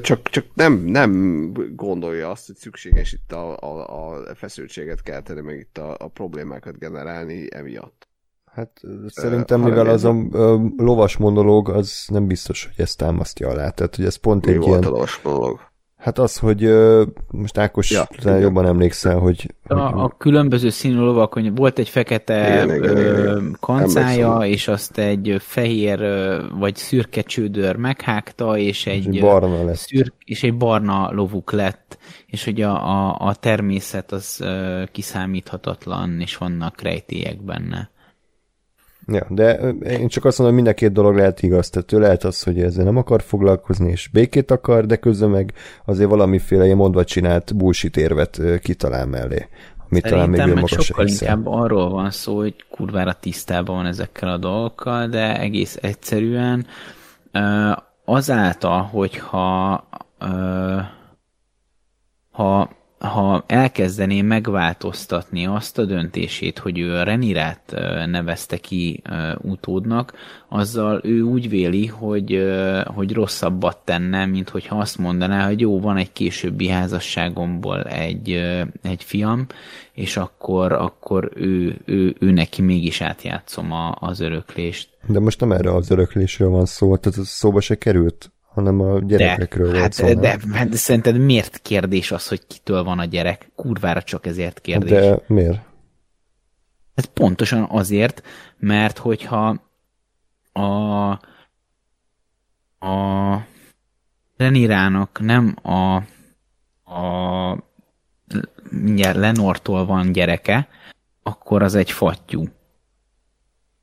csak, 0.00 0.28
csak 0.28 0.44
nem, 0.54 0.72
nem 0.72 1.52
gondolja 1.74 2.30
azt, 2.30 2.46
hogy 2.46 2.56
szükséges 2.56 3.12
itt 3.12 3.32
a, 3.32 3.56
a, 3.56 4.12
a 4.12 4.34
feszültséget 4.34 5.02
kelteni, 5.02 5.40
meg 5.40 5.58
itt 5.58 5.78
a, 5.78 5.96
a 5.98 6.08
problémákat 6.08 6.78
generálni 6.78 7.46
emiatt. 7.50 8.08
Hát 8.52 8.80
szerintem, 9.06 9.60
mivel 9.60 9.86
az 9.86 10.04
a, 10.04 10.10
a 10.32 10.60
lovas 10.76 11.16
monológ, 11.16 11.68
az 11.68 12.04
nem 12.08 12.26
biztos, 12.26 12.64
hogy 12.64 12.84
ezt 12.84 12.98
támasztja 12.98 13.48
alá. 13.48 13.70
Tehát, 13.70 13.96
hogy 13.96 14.04
ez 14.04 14.16
pont 14.16 14.46
Mi 14.46 14.52
egy 14.52 14.58
volt 14.58 14.68
ilyen... 14.68 14.82
a 14.84 14.88
lovas 14.88 15.20
monológ? 15.22 15.60
Hát 16.06 16.18
az, 16.18 16.36
hogy 16.38 16.70
most 17.30 17.58
Ákos 17.58 17.90
Ja, 17.90 18.08
igen. 18.18 18.38
jobban 18.40 18.66
emlékszel, 18.66 19.18
hogy, 19.18 19.54
A, 19.66 19.74
hogy 19.74 20.00
a 20.02 20.14
különböző 20.18 20.68
színű 20.70 20.98
lovak, 20.98 21.32
hogy 21.32 21.54
volt 21.56 21.78
egy 21.78 21.88
fekete 21.88 22.48
Igen, 22.62 22.74
igen, 22.74 22.90
igen, 22.98 23.14
ö, 23.14 23.20
igen. 23.22 23.56
kancája, 23.60 24.32
Emlékszem. 24.32 24.52
és 24.52 24.68
azt 24.68 24.98
egy 24.98 25.36
fehér 25.38 25.98
vagy 26.58 26.76
szürke 26.76 27.22
csődör 27.22 27.76
meghágta, 27.76 28.58
és 28.58 28.86
egy, 28.86 29.06
egy 29.06 29.16
ö, 29.16 29.20
barna 29.20 29.64
lesz. 29.64 29.86
szürk, 29.86 30.14
és 30.24 30.42
egy 30.42 30.56
barna 30.56 31.12
lovuk 31.12 31.52
lett, 31.52 31.98
és 32.26 32.44
hogy 32.44 32.60
a, 32.62 32.88
a, 32.88 33.16
a 33.18 33.34
természet 33.34 34.12
az 34.12 34.40
ö, 34.40 34.82
kiszámíthatatlan, 34.92 36.20
és 36.20 36.36
vannak 36.36 36.80
rejtélyek 36.80 37.42
benne. 37.44 37.90
Ja, 39.06 39.26
de 39.28 39.54
én 39.68 40.08
csak 40.08 40.24
azt 40.24 40.38
mondom, 40.38 40.56
hogy 40.56 40.64
mind 40.64 40.76
a 40.76 40.80
két 40.80 40.92
dolog 40.92 41.16
lehet 41.16 41.42
igaz. 41.42 41.70
Tehát 41.70 41.92
ő 41.92 41.98
lehet 41.98 42.24
az, 42.24 42.42
hogy 42.42 42.60
ezzel 42.60 42.84
nem 42.84 42.96
akar 42.96 43.22
foglalkozni, 43.22 43.90
és 43.90 44.08
békét 44.08 44.50
akar, 44.50 44.86
de 44.86 44.96
közben 44.96 45.30
meg 45.30 45.52
azért 45.84 46.10
valamiféle 46.10 46.64
ilyen 46.64 46.76
mondva 46.76 47.04
csinált 47.04 47.56
bullshit 47.56 47.96
érvet 47.96 48.40
kitalál 48.62 49.06
mellé. 49.06 49.48
Amit 49.90 50.02
talán 50.02 50.28
még 50.28 50.38
Szerintem 50.38 50.64
meg 50.64 50.80
sokkal 50.80 51.06
inkább 51.06 51.46
arról 51.46 51.90
van 51.90 52.10
szó, 52.10 52.36
hogy 52.36 52.54
kurvára 52.70 53.12
tisztában 53.12 53.76
van 53.76 53.86
ezekkel 53.86 54.28
a 54.28 54.36
dolgokkal, 54.36 55.06
de 55.06 55.40
egész 55.40 55.78
egyszerűen 55.82 56.66
azáltal, 58.04 58.82
hogyha 58.82 59.84
ha, 62.30 62.70
ha 63.06 63.44
elkezdené 63.46 64.22
megváltoztatni 64.22 65.46
azt 65.46 65.78
a 65.78 65.84
döntését, 65.84 66.58
hogy 66.58 66.78
ő 66.78 66.94
a 66.94 67.02
Renirát 67.02 67.74
nevezte 68.06 68.56
ki 68.56 69.02
utódnak, 69.40 70.12
azzal 70.48 71.00
ő 71.04 71.20
úgy 71.20 71.48
véli, 71.48 71.86
hogy, 71.86 72.52
hogy 72.84 73.12
rosszabbat 73.12 73.78
tenne, 73.84 74.26
mint 74.26 74.48
hogyha 74.48 74.78
azt 74.78 74.98
mondaná, 74.98 75.46
hogy 75.46 75.60
jó, 75.60 75.80
van 75.80 75.96
egy 75.96 76.12
későbbi 76.12 76.68
házasságomból 76.68 77.82
egy, 77.82 78.30
egy 78.82 79.02
fiam, 79.02 79.46
és 79.92 80.16
akkor, 80.16 80.72
akkor 80.72 81.30
ő, 81.34 81.76
ő, 81.84 82.16
ő 82.18 82.30
neki 82.30 82.62
mégis 82.62 83.00
átjátszom 83.00 83.72
a, 83.72 83.96
az 84.00 84.20
öröklést. 84.20 84.88
De 85.06 85.20
most 85.20 85.40
nem 85.40 85.52
erre 85.52 85.74
az 85.74 85.90
öröklésről 85.90 86.48
van 86.48 86.66
szó, 86.66 86.96
tehát 86.96 87.18
ez 87.18 87.28
szóba 87.28 87.60
se 87.60 87.74
került, 87.74 88.30
hanem 88.56 88.80
a 88.80 88.98
gyerekekről 89.00 89.70
volt 89.70 89.80
hát, 89.80 89.92
szó. 89.92 90.06
de, 90.06 90.14
de, 90.14 90.64
de 90.64 90.76
szerinted 90.76 91.18
miért 91.18 91.58
kérdés 91.62 92.10
az, 92.12 92.28
hogy 92.28 92.46
kitől 92.46 92.84
van 92.84 92.98
a 92.98 93.04
gyerek? 93.04 93.50
Kurvára 93.54 94.02
csak 94.02 94.26
ezért 94.26 94.60
kérdés. 94.60 94.90
de 94.90 95.18
miért? 95.26 95.60
Ez 96.94 97.04
pontosan 97.04 97.66
azért, 97.70 98.22
mert 98.58 98.98
hogyha 98.98 99.62
a, 100.52 101.10
a 102.86 103.46
Renirának 104.36 105.20
nem 105.20 105.56
a, 105.62 105.94
a 106.94 107.64
mindjárt 108.70 109.16
Lenortól 109.16 109.86
van 109.86 110.12
gyereke, 110.12 110.68
akkor 111.22 111.62
az 111.62 111.74
egy 111.74 111.90
fattyú. 111.90 112.44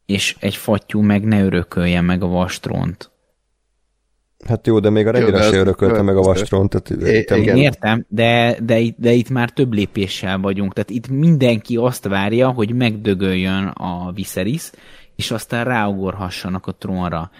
És 0.06 0.36
egy 0.40 0.56
fattyú 0.56 1.02
meg 1.02 1.24
ne 1.24 1.44
örökölje 1.44 2.02
meg 2.02 2.24
a 2.24 2.28
vastront. 2.28 3.13
Hát 4.48 4.68
jó, 4.68 4.80
de 4.80 4.90
még 4.90 5.08
a 5.08 5.12
de 5.12 5.42
se 5.42 5.58
örökölte 5.58 6.02
meg 6.02 6.18
a 6.18 6.22
vastron, 6.22 6.70
tehát 6.70 6.90
I- 6.90 7.24
te- 7.24 7.38
igen. 7.38 7.58
Én 7.58 7.64
értem, 7.64 8.06
de, 8.08 8.58
de, 8.64 8.80
itt, 8.80 8.96
de 9.00 9.12
itt 9.12 9.30
már 9.30 9.50
több 9.50 9.74
lépéssel 9.74 10.38
vagyunk. 10.38 10.74
Tehát 10.74 10.90
itt 10.90 11.08
mindenki 11.08 11.76
azt 11.76 12.08
várja, 12.08 12.50
hogy 12.50 12.76
megdögöljön 12.76 13.68
a 13.68 14.12
Viserys, 14.12 14.72
és 15.16 15.32
aztán 15.32 15.64
ráugorhassanak 15.64 16.68
a 16.68 16.72
trónra. 16.72 17.32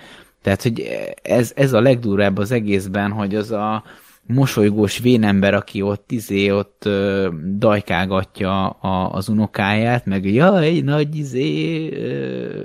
Tehát, 0.42 0.62
hogy 0.62 0.90
ez, 1.22 1.52
ez 1.56 1.74
a 1.74 1.82
legdurább 1.82 2.38
az 2.38 2.52
egészben, 2.52 3.12
hogy 3.12 3.36
az 3.36 3.52
a 3.52 3.84
mosolygós 4.28 5.00
vénember, 5.00 5.54
aki 5.54 5.82
ott 5.82 6.12
izé, 6.12 6.52
ott 6.52 6.86
ö, 6.86 7.30
dajkálgatja 7.58 8.70
a, 8.70 9.14
az 9.14 9.30
unokáját, 9.30 10.06
meg 10.06 10.34
jaj, 10.34 10.80
nagy 10.80 11.16
izé, 11.16 11.90
ö, 11.94 12.62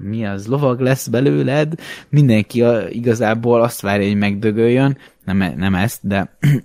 mi 0.00 0.26
az, 0.26 0.46
lovag 0.46 0.80
lesz 0.80 1.08
belőled, 1.08 1.74
mindenki 2.08 2.62
a, 2.62 2.88
igazából 2.88 3.62
azt 3.62 3.80
várja, 3.80 4.06
hogy 4.06 4.16
megdögöljön, 4.16 4.96
nem, 5.24 5.54
nem 5.56 5.74
ezt, 5.74 6.06
de 6.06 6.36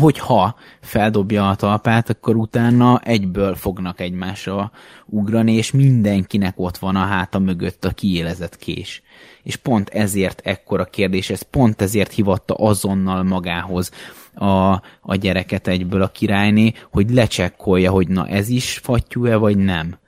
hogyha 0.00 0.54
feldobja 0.80 1.48
a 1.48 1.54
talpát, 1.54 2.10
akkor 2.10 2.36
utána 2.36 3.00
egyből 3.04 3.54
fognak 3.54 4.00
egymásra 4.00 4.70
ugrani, 5.06 5.52
és 5.52 5.70
mindenkinek 5.70 6.54
ott 6.56 6.76
van 6.76 6.96
a 6.96 7.04
háta 7.04 7.38
mögött 7.38 7.84
a 7.84 7.90
kiélezett 7.90 8.56
kés. 8.56 9.02
És 9.42 9.56
pont 9.56 9.88
ezért 9.88 10.40
ekkora 10.44 10.84
kérdés, 10.84 11.30
ez 11.30 11.42
pont 11.42 11.82
ezért 11.82 12.12
hivatta 12.12 12.54
azonnal 12.54 13.22
magához 13.22 13.90
a, 14.34 14.72
a 15.00 15.14
gyereket 15.14 15.68
egyből 15.68 16.02
a 16.02 16.08
királyné, 16.08 16.72
hogy 16.90 17.10
lecsekkolja, 17.10 17.90
hogy 17.90 18.08
na 18.08 18.26
ez 18.26 18.48
is 18.48 18.78
fattyú-e, 18.78 19.36
vagy 19.36 19.56
nem. 19.56 19.98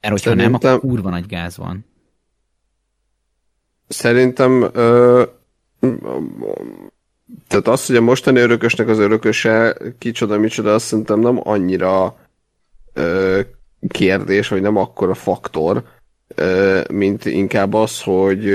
Mert 0.00 0.12
hogyha 0.12 0.34
nem, 0.34 0.38
Szerintem- 0.38 0.74
akkor 0.76 0.90
kurva 0.90 1.10
nagy 1.10 1.26
gáz 1.26 1.56
van. 1.56 1.86
Szerintem 3.88 4.70
ö, 4.72 5.22
tehát 7.48 7.68
az, 7.68 7.86
hogy 7.86 7.96
a 7.96 8.00
mostani 8.00 8.40
örökösnek 8.40 8.88
az 8.88 8.98
örököse 8.98 9.76
kicsoda, 9.98 10.38
micsoda, 10.38 10.74
azt 10.74 10.86
szerintem 10.86 11.20
nem 11.20 11.40
annyira 11.42 12.16
ö, 12.92 13.40
kérdés, 13.88 14.48
vagy 14.48 14.60
nem 14.60 14.76
akkora 14.76 15.14
faktor, 15.14 15.84
mint 16.90 17.24
inkább 17.24 17.74
az, 17.74 18.02
hogy, 18.02 18.52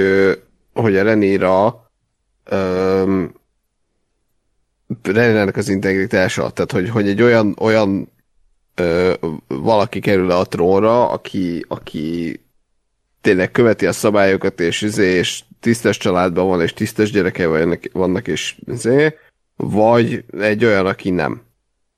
hogy 0.73 0.97
a 0.97 1.03
Renira 1.03 1.89
ö, 2.43 3.25
Renirának 5.03 5.55
az 5.55 5.69
integritása, 5.69 6.49
tehát 6.49 6.71
hogy, 6.71 6.89
hogy 6.89 7.07
egy 7.07 7.21
olyan, 7.21 7.55
olyan 7.59 8.11
ö, 8.75 9.13
valaki 9.47 9.99
kerül 9.99 10.31
a 10.31 10.45
trónra, 10.45 11.09
aki, 11.09 11.65
aki 11.67 12.39
tényleg 13.21 13.51
követi 13.51 13.85
a 13.85 13.91
szabályokat, 13.91 14.59
és, 14.59 14.81
izé, 14.81 15.07
és 15.07 15.43
tisztes 15.59 15.97
családban 15.97 16.47
van, 16.47 16.61
és 16.61 16.73
tisztes 16.73 17.11
gyerekei 17.11 17.45
vannak, 17.45 17.83
vannak 17.93 18.27
és 18.27 18.55
izé, 18.65 19.13
vagy 19.55 20.23
egy 20.39 20.65
olyan, 20.65 20.85
aki 20.85 21.09
nem. 21.09 21.41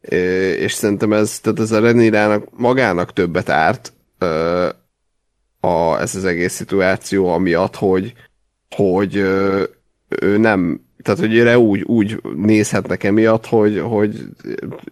Ö, 0.01 0.15
És 0.51 0.73
szerintem 0.73 1.13
ez, 1.13 1.39
tehát 1.39 1.59
ez 1.59 1.71
a 1.71 1.79
Renirának 1.79 2.57
magának 2.57 3.13
többet 3.13 3.49
árt 3.49 3.93
ö, 4.17 4.69
a, 5.61 5.99
ez 5.99 6.15
az 6.15 6.25
egész 6.25 6.53
szituáció, 6.53 7.27
amiatt, 7.27 7.75
hogy, 7.75 8.13
hogy 8.75 9.15
ő 10.07 10.37
nem, 10.37 10.85
tehát 11.01 11.19
hogy 11.19 11.33
őre 11.33 11.57
úgy, 11.57 11.81
úgy 11.81 12.21
nézhetnek 12.35 13.03
emiatt, 13.03 13.45
hogy, 13.45 13.79
hogy 13.79 14.25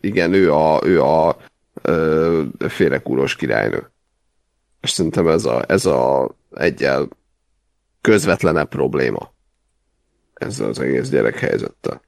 igen, 0.02 0.34
ő 0.34 0.54
a, 0.54 0.82
ő 0.84 1.04
a 1.04 1.38
ö, 1.82 2.44
félrekúros 2.58 3.36
királynő. 3.36 3.92
És 4.82 4.90
szerintem 4.90 5.28
ez 5.28 5.46
a, 5.46 5.64
ez 5.68 5.86
a 5.86 6.32
egyel 6.56 7.08
közvetlenebb 8.02 8.70
probléma. 8.70 9.34
Ezzel 10.34 10.68
az 10.68 10.80
egész 10.80 11.10
gyerekhelyzettel. 11.10 12.02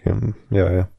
Igen. 0.00 0.34
Ja, 0.50 0.70
ja. 0.70 0.90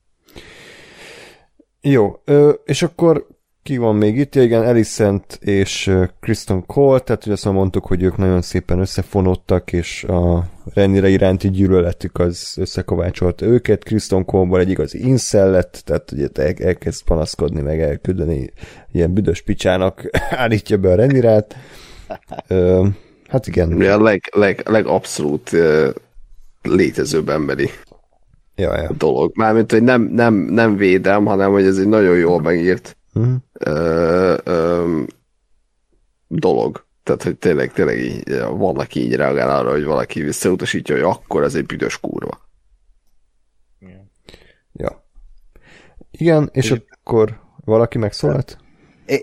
Jó, 1.82 2.24
és 2.66 2.82
akkor 2.82 3.28
ki 3.66 3.78
van 3.78 3.96
még 3.96 4.18
itt? 4.18 4.36
Ja, 4.36 4.44
igen, 4.44 4.66
Alicent 4.66 5.40
és 5.42 5.92
Kristen 6.20 6.66
Cole, 6.66 7.00
tehát 7.00 7.24
ugye 7.24 7.34
azt 7.34 7.46
mondtuk, 7.46 7.86
hogy 7.86 8.04
ők 8.04 8.18
nagyon 8.18 8.42
szépen 8.42 8.80
összefonódtak, 8.80 9.74
és 9.74 10.04
a 10.04 10.46
Renire 10.74 11.10
iránti 11.10 11.50
gyűlöletük 11.50 12.20
az 12.20 12.56
összekovácsolta 12.58 13.46
őket. 13.46 13.84
Kristen 13.84 14.26
Cole-ból 14.26 14.60
egy 14.60 14.70
igazi 14.70 15.08
incel 15.08 15.50
lett, 15.50 15.82
tehát 15.86 16.12
ugye 16.12 16.28
el, 16.34 16.54
elkezd 16.68 17.04
panaszkodni, 17.04 17.62
meg 17.62 17.82
elküldeni 17.82 18.52
ilyen 18.92 19.14
büdös 19.14 19.42
picsának, 19.42 20.10
állítja 20.44 20.78
be 20.78 20.92
a 20.92 20.96
Renirát. 20.96 21.56
Ö, 22.48 22.88
hát 23.28 23.48
igen. 23.48 23.70
Mi 23.70 23.86
a 23.86 24.02
leg, 24.02 24.22
leg, 24.32 24.62
legabszolút 24.70 25.52
uh, 25.52 25.88
létezőbb 26.62 27.30
emberi 27.30 27.70
Ja, 28.56 28.82
ja. 28.82 28.92
dolog. 28.98 29.32
Mármint, 29.36 29.72
hogy 29.72 29.84
nem, 29.84 30.02
nem, 30.02 30.34
nem 30.34 30.78
védem, 30.78 31.26
hanem 31.26 31.52
hogy 31.52 31.66
ez 31.66 31.78
egy 31.78 31.88
nagyon 31.88 32.18
jól 32.18 32.42
megírt 32.42 32.98
Mhm. 33.16 33.36
ö, 33.54 34.38
ö, 34.44 35.02
dolog. 36.28 36.86
Tehát, 37.04 37.24
hogy 37.24 37.38
tényleg, 37.38 37.72
tényleg 37.72 38.00
így, 38.00 38.40
van, 38.40 38.78
aki 38.78 39.00
így 39.00 39.16
reagál 39.16 39.50
arra, 39.50 39.72
hogy 39.72 39.84
valaki 39.84 40.22
visszautasítja, 40.22 40.96
hogy 40.96 41.04
akkor 41.04 41.44
ez 41.44 41.56
egy 41.56 41.66
büdös 41.66 42.00
kurva. 42.00 42.44
Ja. 44.74 45.04
Igen, 46.12 46.50
és 46.54 46.72
Én... 46.72 46.84
akkor 46.90 47.42
valaki 47.66 47.98
megszólalt? 47.98 48.58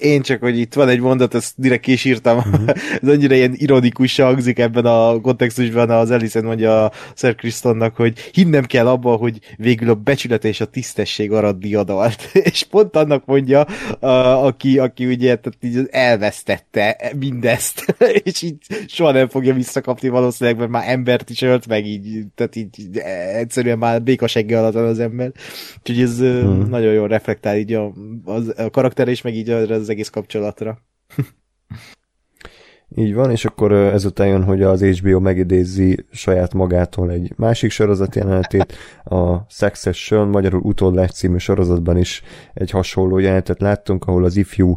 Én 0.00 0.22
csak, 0.22 0.40
hogy 0.40 0.58
itt 0.58 0.74
van 0.74 0.88
egy 0.88 1.00
mondat, 1.00 1.34
ezt 1.34 1.54
direkt 1.56 1.82
kisírtam, 1.82 2.36
uh-huh. 2.36 2.68
ez 3.02 3.08
annyira 3.08 3.34
ilyen 3.34 3.54
ironikus 3.56 4.16
hangzik 4.16 4.58
ebben 4.58 4.84
a 4.84 5.20
kontextusban, 5.20 5.90
az 5.90 6.10
Ellison 6.10 6.44
mondja 6.44 6.84
a 6.84 6.92
Sir 7.14 7.34
Kristonnak, 7.34 7.96
hogy 7.96 8.30
hinnem 8.32 8.64
kell 8.64 8.88
abba, 8.88 9.16
hogy 9.16 9.38
végül 9.56 9.90
a 9.90 9.94
becsület 9.94 10.44
és 10.44 10.60
a 10.60 10.64
tisztesség 10.64 11.32
arad 11.32 11.58
diadalt. 11.58 12.30
és 12.52 12.62
pont 12.62 12.96
annak 12.96 13.24
mondja, 13.24 13.60
a, 14.00 14.06
aki, 14.46 14.78
aki 14.78 15.06
ugye 15.06 15.36
tehát 15.36 15.58
így 15.60 15.88
elvesztette 15.90 17.12
mindezt, 17.18 17.96
és 18.24 18.42
így 18.42 18.56
soha 18.86 19.12
nem 19.12 19.28
fogja 19.28 19.54
visszakapni 19.54 20.08
valószínűleg, 20.08 20.58
mert 20.58 20.70
már 20.70 20.88
embert 20.88 21.30
is 21.30 21.42
ölt 21.42 21.66
meg 21.66 21.86
így, 21.86 22.24
tehát 22.34 22.56
így 22.56 22.98
egyszerűen 23.34 23.78
már 23.78 24.02
békasegge 24.02 24.58
alatt 24.58 24.74
az 24.74 24.98
ember. 24.98 25.32
Úgyhogy 25.78 26.00
ez 26.00 26.20
uh-huh. 26.20 26.68
nagyon 26.68 26.92
jól 26.92 27.08
reflektál 27.08 27.56
így 27.56 27.72
a, 27.72 27.92
a, 28.24 28.62
a 28.62 28.70
karakter, 28.70 29.08
és 29.08 29.22
meg 29.22 29.34
így 29.34 29.50
a 29.50 29.66
erre 29.72 29.80
az 29.80 29.88
egész 29.88 30.08
kapcsolatra. 30.08 30.78
Így 32.96 33.14
van, 33.14 33.30
és 33.30 33.44
akkor 33.44 33.72
ezután 33.72 34.26
jön, 34.26 34.44
hogy 34.44 34.62
az 34.62 34.82
HBO 34.82 35.20
megidézi 35.20 36.06
saját 36.10 36.54
magától 36.54 37.10
egy 37.10 37.32
másik 37.36 37.70
sorozat 37.70 38.14
jelenetét, 38.14 38.72
a 39.04 39.36
Succession, 39.48 40.28
magyarul 40.28 40.60
Utódlás 40.60 41.10
című 41.10 41.36
sorozatban 41.36 41.96
is 41.96 42.22
egy 42.54 42.70
hasonló 42.70 43.18
jelenetet 43.18 43.60
láttunk, 43.60 44.04
ahol 44.04 44.24
az 44.24 44.36
ifjú, 44.36 44.76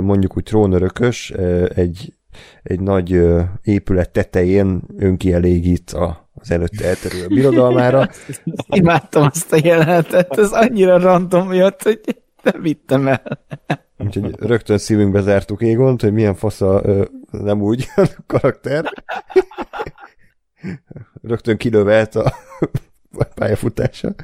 mondjuk 0.00 0.36
úgy 0.36 0.42
trónörökös, 0.42 1.30
egy, 1.74 2.14
egy 2.62 2.80
nagy 2.80 3.22
épület 3.62 4.10
tetején 4.10 4.82
önkielégít 4.96 5.90
a 5.90 6.30
az 6.40 6.50
előtte 6.50 6.84
elterülő 6.86 7.26
birodalmára. 7.36 8.08
Imádtam 8.66 9.22
azt 9.22 9.52
a 9.52 9.58
jelenetet, 9.62 10.38
ez 10.38 10.52
annyira 10.52 10.98
random 10.98 11.52
jött, 11.52 11.82
hogy 11.82 12.00
nem 12.42 12.62
vittem 12.62 13.08
el. 13.08 13.22
Úgyhogy 14.04 14.34
rögtön 14.38 14.78
szívünkbe 14.78 15.20
zártuk 15.20 15.62
Égont, 15.62 16.00
hogy 16.00 16.12
milyen 16.12 16.34
fasza 16.34 16.80
ö, 16.84 17.04
nem 17.30 17.62
úgy 17.62 17.88
karakter. 18.26 18.92
rögtön 21.22 21.56
kilövelt 21.56 22.14
a 22.14 22.34
pályafutása. 23.34 24.14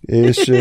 És 0.00 0.52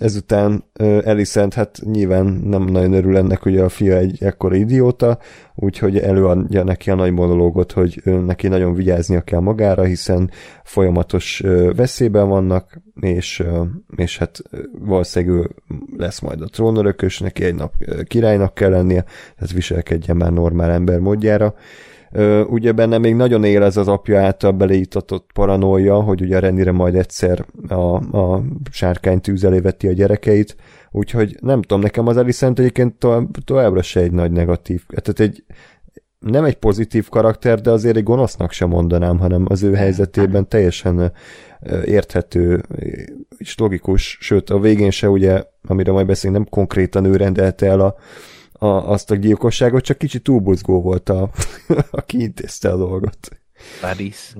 ezután 0.00 0.64
Elisent, 1.04 1.54
hát 1.54 1.78
nyilván 1.84 2.26
nem 2.26 2.62
nagyon 2.64 2.92
örül 2.92 3.16
ennek, 3.16 3.42
hogy 3.42 3.58
a 3.58 3.68
fia 3.68 3.96
egy 3.96 4.22
ekkora 4.22 4.54
idióta, 4.54 5.18
úgyhogy 5.54 5.98
előadja 5.98 6.64
neki 6.64 6.90
a 6.90 6.94
nagy 6.94 7.12
monológot, 7.12 7.72
hogy 7.72 8.02
neki 8.04 8.48
nagyon 8.48 8.74
vigyáznia 8.74 9.20
kell 9.20 9.40
magára, 9.40 9.84
hiszen 9.84 10.30
folyamatos 10.64 11.42
veszélyben 11.76 12.28
vannak, 12.28 12.82
és, 13.00 13.42
és 13.96 14.18
hát 14.18 14.42
valószínűleg 14.78 15.36
ő 15.36 15.50
lesz 15.96 16.20
majd 16.20 16.40
a 16.40 16.48
trónörökös, 16.48 17.18
neki 17.18 17.44
egy 17.44 17.54
nap 17.54 17.72
királynak 18.04 18.54
kell 18.54 18.70
lennie, 18.70 19.04
tehát 19.36 19.52
viselkedjen 19.52 20.16
már 20.16 20.32
normál 20.32 20.70
ember 20.70 20.98
módjára. 20.98 21.54
Ugye 22.46 22.72
benne 22.72 22.98
még 22.98 23.14
nagyon 23.14 23.44
él 23.44 23.62
ez 23.62 23.76
az 23.76 23.88
apja 23.88 24.20
által 24.20 24.52
beleítatott 24.52 25.30
paranoia, 25.34 26.00
hogy 26.00 26.20
ugye 26.20 26.38
Renire 26.38 26.72
majd 26.72 26.94
egyszer 26.94 27.44
a, 27.68 27.94
a 28.18 28.42
sárkány 28.70 29.20
tűz 29.20 29.42
veti 29.62 29.88
a 29.88 29.92
gyerekeit, 29.92 30.56
úgyhogy 30.90 31.36
nem 31.40 31.62
tudom, 31.62 31.80
nekem 31.80 32.06
az 32.06 32.16
Alicent 32.16 32.58
egyébként 32.58 32.94
to- 32.94 33.28
továbbra 33.44 33.82
se 33.82 34.00
egy 34.00 34.12
nagy 34.12 34.32
negatív, 34.32 34.82
tehát 34.86 35.20
egy 35.20 35.44
nem 36.18 36.44
egy 36.44 36.56
pozitív 36.56 37.08
karakter, 37.08 37.60
de 37.60 37.70
azért 37.70 37.96
egy 37.96 38.02
gonosznak 38.02 38.52
sem 38.52 38.68
mondanám, 38.68 39.18
hanem 39.18 39.44
az 39.48 39.62
ő 39.62 39.74
helyzetében 39.74 40.48
teljesen 40.48 41.12
érthető 41.84 42.62
és 43.38 43.58
logikus, 43.58 44.18
sőt 44.20 44.50
a 44.50 44.58
végén 44.58 44.90
se 44.90 45.08
ugye, 45.08 45.42
amire 45.68 45.92
majd 45.92 46.06
beszélünk, 46.06 46.38
nem 46.38 46.48
konkrétan 46.50 47.04
ő 47.04 47.16
rendelte 47.16 47.66
el 47.66 47.80
a, 47.80 47.94
a, 48.60 48.90
azt 48.90 49.10
a 49.10 49.14
gyilkosságot, 49.14 49.84
csak 49.84 49.98
kicsit 49.98 50.22
túlbuzgó 50.22 50.82
volt, 50.82 51.08
a, 51.08 51.30
aki 51.90 52.20
intézte 52.20 52.70
a 52.70 52.76
dolgot. 52.76 53.28
Paris. 53.80 54.32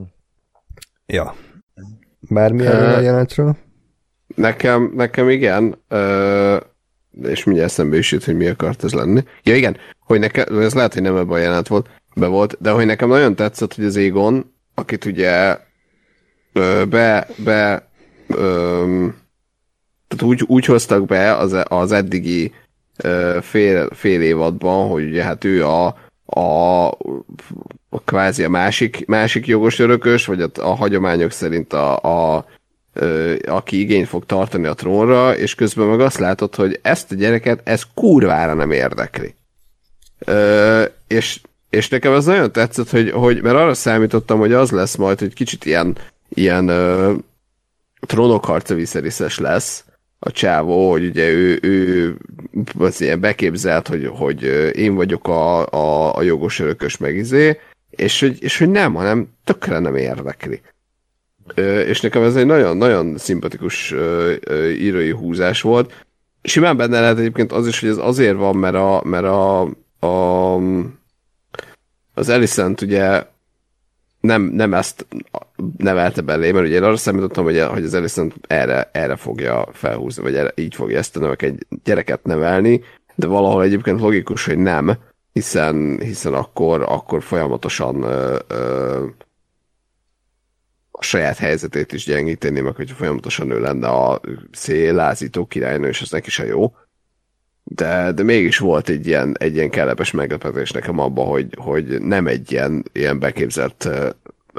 Ja. 1.06 1.34
Bármilyen 2.20 2.82
uh, 2.82 2.96
a 2.96 3.00
jelentről? 3.00 3.56
Nekem, 4.34 4.92
nekem 4.94 5.28
igen, 5.28 5.82
uh, 5.90 6.56
és 7.22 7.44
mindjárt 7.44 7.70
eszembe 7.70 7.96
is 7.96 8.12
jut, 8.12 8.24
hogy 8.24 8.36
mi 8.36 8.46
akart 8.46 8.84
ez 8.84 8.92
lenni. 8.92 9.22
Ja 9.42 9.56
igen, 9.56 9.76
hogy 9.98 10.18
nekem, 10.18 10.58
ez 10.58 10.74
lehet, 10.74 10.92
hogy 10.92 11.02
nem 11.02 11.16
ebben 11.16 11.34
a 11.34 11.38
jelent 11.38 11.68
volt, 11.68 11.88
be 12.14 12.26
volt, 12.26 12.56
de 12.60 12.70
hogy 12.70 12.86
nekem 12.86 13.08
nagyon 13.08 13.34
tetszett, 13.36 13.74
hogy 13.74 13.84
az 13.84 13.96
Égon, 13.96 14.54
akit 14.74 15.04
ugye 15.04 15.58
ö, 16.52 16.84
be, 16.88 17.28
be 17.44 17.88
ö, 18.28 19.06
tehát 20.08 20.24
úgy, 20.24 20.42
úgy 20.46 20.64
hoztak 20.64 21.06
be 21.06 21.36
az, 21.36 21.56
az 21.64 21.92
eddigi 21.92 22.44
ö, 22.44 22.69
fél, 23.40 23.88
fél 23.94 24.22
évadban, 24.22 24.88
hogy 24.88 25.04
ugye 25.04 25.22
hát 25.22 25.44
ő 25.44 25.66
a, 25.66 25.86
a, 26.26 26.86
a 27.88 28.00
kvázi 28.04 28.44
a 28.44 28.48
másik, 28.48 29.06
másik 29.06 29.46
jogos 29.46 29.78
örökös, 29.78 30.26
vagy 30.26 30.42
a, 30.42 30.48
a 30.54 30.74
hagyományok 30.74 31.30
szerint 31.30 31.72
a, 31.72 31.98
a 32.36 32.44
aki 33.46 33.80
igényt 33.80 34.08
fog 34.08 34.26
tartani 34.26 34.66
a 34.66 34.74
trónra, 34.74 35.36
és 35.36 35.54
közben 35.54 35.86
meg 35.86 36.00
azt 36.00 36.18
látod, 36.18 36.54
hogy 36.54 36.78
ezt 36.82 37.12
a 37.12 37.14
gyereket 37.14 37.60
ez 37.64 37.82
kurvára 37.94 38.54
nem 38.54 38.70
érdekli. 38.70 39.34
Ö, 40.18 40.84
és, 41.06 41.40
és 41.70 41.88
nekem 41.88 42.12
az 42.12 42.24
nagyon 42.24 42.52
tetszett, 42.52 42.90
hogy, 42.90 43.10
hogy 43.10 43.42
mert 43.42 43.56
arra 43.56 43.74
számítottam, 43.74 44.38
hogy 44.38 44.52
az 44.52 44.70
lesz 44.70 44.96
majd, 44.96 45.18
hogy 45.18 45.34
kicsit 45.34 45.64
ilyen, 45.64 45.96
ilyen 46.28 46.68
ö, 46.68 47.12
trónokharca 48.00 48.74
viszeriszes 48.74 49.38
lesz 49.38 49.84
a 50.22 50.30
csávó, 50.30 50.90
hogy 50.90 51.04
ugye 51.04 51.28
ő, 51.30 51.58
ő 51.62 52.16
az 52.78 53.00
ilyen 53.00 53.20
beképzelt, 53.20 53.88
hogy, 53.88 54.06
hogy 54.06 54.42
én 54.74 54.94
vagyok 54.94 55.28
a, 55.28 55.66
a, 55.66 56.16
a 56.16 56.22
jogos 56.22 56.58
örökös 56.58 56.96
megizé, 56.96 57.58
és 57.90 58.20
hogy, 58.20 58.42
és 58.42 58.58
hogy 58.58 58.70
nem, 58.70 58.94
hanem 58.94 59.28
tökre 59.44 59.78
nem 59.78 59.96
érdekli. 59.96 60.60
És 61.86 62.00
nekem 62.00 62.22
ez 62.22 62.36
egy 62.36 62.46
nagyon-nagyon 62.46 63.18
szimpatikus 63.18 63.94
írói 64.78 65.10
húzás 65.10 65.60
volt. 65.60 66.04
Simán 66.42 66.76
benne 66.76 67.00
lehet 67.00 67.18
egyébként 67.18 67.52
az 67.52 67.66
is, 67.66 67.80
hogy 67.80 67.88
ez 67.88 67.96
azért 67.96 68.36
van, 68.36 68.56
mert 68.56 68.74
a, 68.74 69.02
mert 69.04 69.24
a, 69.24 69.60
a 70.06 70.56
az 72.14 72.28
Alicent 72.28 72.80
ugye 72.80 73.22
nem, 74.20 74.42
nem 74.42 74.74
ezt 74.74 75.06
nevelte 75.76 76.20
belé, 76.20 76.52
mert 76.52 76.66
ugye 76.66 76.74
én 76.74 76.82
arra 76.82 76.96
számítottam, 76.96 77.44
hogy, 77.44 77.60
hogy 77.60 77.84
az 77.84 77.94
Alicent 77.94 78.34
erre, 78.46 78.90
erre 78.92 79.16
fogja 79.16 79.68
felhúzni, 79.72 80.22
vagy 80.22 80.34
erre, 80.34 80.52
így 80.54 80.74
fogja 80.74 80.98
ezt 80.98 81.16
a 81.16 81.20
növek 81.20 81.42
egy 81.42 81.66
gyereket 81.84 82.24
nevelni, 82.24 82.80
de 83.14 83.26
valahol 83.26 83.62
egyébként 83.62 84.00
logikus, 84.00 84.44
hogy 84.44 84.58
nem, 84.58 84.98
hiszen, 85.32 86.00
hiszen 86.00 86.34
akkor, 86.34 86.82
akkor 86.88 87.22
folyamatosan 87.22 88.02
ö, 88.02 88.38
ö, 88.48 89.04
a 90.90 91.02
saját 91.02 91.36
helyzetét 91.36 91.92
is 91.92 92.04
gyengíteni, 92.04 92.60
meg 92.60 92.76
hogy 92.76 92.90
folyamatosan 92.90 93.50
ő 93.50 93.60
lenne 93.60 93.88
a 93.88 94.20
szélázító 94.52 95.46
királynő, 95.46 95.88
és 95.88 96.00
az 96.00 96.10
neki 96.10 96.30
se 96.30 96.46
jó. 96.46 96.74
De, 97.64 98.12
de 98.12 98.22
mégis 98.22 98.58
volt 98.58 98.88
egy 98.88 99.06
ilyen, 99.06 99.36
egy 99.38 99.54
ilyen 99.54 99.70
kellemes 99.70 100.10
meglepetés 100.10 100.70
nekem 100.70 100.98
abban, 100.98 101.26
hogy, 101.26 101.54
hogy 101.56 102.00
nem 102.00 102.26
egy 102.26 102.52
ilyen, 102.52 102.84
ilyen 102.92 103.18
beképzelt 103.18 103.88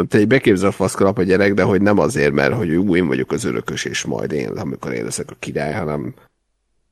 egy 0.10 0.28
beképzelt 0.28 0.76
faszkalap 0.76 1.18
a 1.18 1.24
gyerek, 1.24 1.54
de 1.54 1.64
hogy 1.64 1.82
nem 1.82 2.00
azért, 2.00 2.34
mert 2.34 2.54
hogy 2.54 2.76
ú, 2.76 2.96
én 2.96 3.08
vagyok 3.08 3.32
az 3.32 3.44
örökös, 3.44 3.86
és 3.86 4.04
majd 4.04 4.32
én, 4.32 4.50
amikor 4.50 4.94
én 4.94 5.04
leszek 5.04 5.32
a 5.32 5.36
király, 5.40 5.74
hanem, 5.74 6.14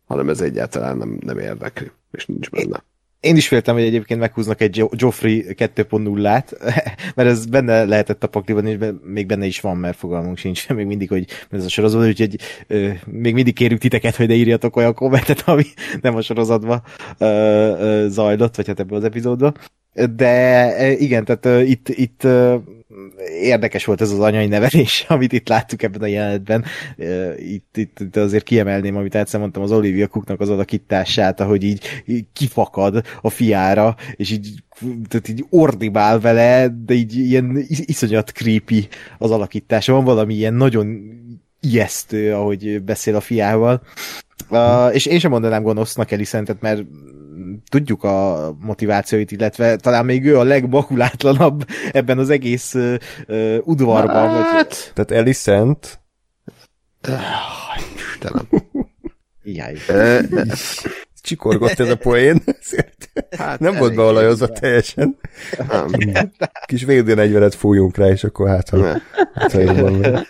hanem 0.08 0.30
ez 0.30 0.42
egyáltalán 0.42 0.98
nem, 0.98 1.18
nem 1.20 1.38
érdekli, 1.38 1.92
és 2.12 2.26
nincs 2.26 2.50
benne. 2.50 2.84
Én 3.20 3.36
is 3.36 3.48
féltem, 3.48 3.76
hogy 3.76 3.84
egyébként 3.84 4.20
meghúznak 4.20 4.62
egy 4.62 4.86
Joffrey 4.92 5.46
2.0-át, 5.48 6.58
mert 7.16 7.30
ez 7.30 7.46
benne 7.46 7.86
lehetett 7.86 8.24
a 8.24 8.28
pakliban, 8.28 8.68
és 8.68 8.78
még 9.04 9.26
benne 9.26 9.46
is 9.46 9.60
van, 9.60 9.78
mert 9.78 9.98
fogalmunk 9.98 10.38
sincs 10.38 10.70
még 10.70 10.86
mindig, 10.86 11.10
hogy 11.10 11.26
ez 11.52 11.66
a 11.66 11.70
sorozat, 11.70 12.08
úgyhogy 12.08 12.40
ö, 12.68 12.90
még 13.06 13.34
mindig 13.34 13.54
kérjük 13.54 13.80
titeket, 13.80 14.16
hogy 14.16 14.28
ne 14.28 14.34
írjatok 14.34 14.76
olyan 14.76 14.94
kommentet, 14.94 15.42
ami 15.50 15.64
nem 16.02 16.16
a 16.16 16.22
sorozatban 16.22 16.84
ö, 17.18 17.26
ö, 17.26 18.08
zajlott, 18.10 18.56
vagy 18.56 18.68
hát 18.68 18.80
ebben 18.80 18.98
az 18.98 19.04
epizódban. 19.04 19.56
De 20.06 20.96
igen, 20.98 21.26
tehát 21.26 21.46
uh, 21.46 21.70
itt, 21.70 21.90
itt 21.90 22.24
uh, 22.24 22.54
érdekes 23.42 23.86
volt 23.86 24.02
ez 24.02 24.12
az 24.12 24.20
anyai 24.20 24.48
nevelés, 24.48 25.06
amit 25.08 25.34
itt 25.34 25.48
láttuk 25.48 25.84
ebben 25.84 26.02
a 26.02 26.06
jelenetben. 26.06 26.66
Uh, 26.98 27.34
itt, 27.38 27.78
itt, 27.78 28.00
itt 28.00 28.16
azért 28.16 28.44
kiemelném, 28.44 28.96
amit 28.96 29.16
egyszer 29.16 29.40
mondtam, 29.40 29.64
az 29.64 29.72
Olivia 29.72 30.08
Cooknak 30.08 30.40
az 30.40 30.50
alakítását, 30.50 31.40
ahogy 31.40 31.64
így, 31.64 31.86
így 32.06 32.26
kifakad 32.34 33.04
a 33.22 33.30
fiára, 33.30 33.96
és 34.16 34.32
így, 34.32 34.50
tehát 35.08 35.30
így 35.30 35.46
ordibál 35.50 36.20
vele, 36.20 36.68
de 36.86 36.94
így 36.94 37.16
ilyen 37.18 37.66
iszonyat 37.68 38.30
creepy 38.30 38.88
az 39.18 39.32
alakítása. 39.32 39.94
Van 39.94 40.04
valami 40.04 40.34
ilyen 40.34 40.54
nagyon 40.54 41.18
ijesztő, 41.60 42.34
ahogy 42.34 42.84
beszél 42.84 43.16
a 43.16 43.22
fiával. 43.22 43.82
Uh, 44.50 44.96
és 44.96 45.06
én 45.06 45.20
sem 45.20 45.32
mondanám 45.32 45.64
gonosznak 45.64 46.12
Elisentet, 46.12 46.62
mert 46.62 46.84
tudjuk 47.70 48.04
a 48.04 48.50
motivációit, 48.60 49.32
illetve 49.32 49.76
talán 49.76 50.06
még 50.06 50.26
ő 50.26 50.38
a 50.38 50.44
legmakulátlanabb 50.44 51.66
ebben 51.92 52.18
az 52.18 52.30
egész 52.30 52.74
uh, 52.74 52.96
uh, 53.28 53.58
udvarban. 53.64 54.30
Hát... 54.30 54.54
Vagy... 54.54 54.92
Tehát 54.94 55.12
Elisent 55.12 56.00
Istenem. 58.22 58.48
Jaj. 59.44 59.76
Csikorgott 61.22 61.80
ez 61.80 61.90
a 61.90 61.98
poén. 61.98 62.44
Hát 63.38 63.60
nem 63.60 63.76
volt 63.76 63.96
beolajozva 63.96 64.48
teljesen. 64.48 65.18
Nem. 65.68 66.32
Kis 66.66 66.84
VD40-et 66.88 67.54
fújjunk 67.58 67.98
rá, 67.98 68.08
és 68.08 68.24
akkor 68.24 68.48
hát, 68.48 68.70
ha, 68.70 69.02
hát, 69.34 69.52
ha 69.52 69.60
jobban 69.60 69.94
megy. 69.94 70.28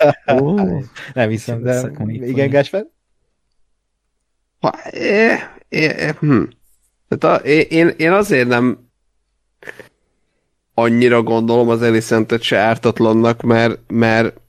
Nem 1.14 1.30
hiszem, 1.30 1.62
de 1.64 1.92
igen, 2.08 2.50
Gásper? 2.50 2.86
Ha, 4.60 4.72
é, 4.92 5.36
é, 5.70 6.14
hm. 6.20 6.44
Tehát 7.10 7.42
a, 7.42 7.48
én, 7.48 7.88
én 7.98 8.12
azért 8.12 8.48
nem 8.48 8.90
annyira 10.74 11.24
gondolom 11.24 11.70
az 11.70 11.82
Elisentet 11.82 12.42
se 12.42 12.58
ártatlannak, 12.58 13.42
mert, 13.42 13.80
mert 13.88 14.40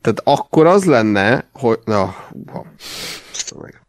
tehát 0.00 0.20
akkor 0.24 0.66
az 0.66 0.84
lenne, 0.84 1.48
hogy... 1.52 1.78
Na, 1.84 2.14
húha. 2.32 2.66
meg. 3.60 3.80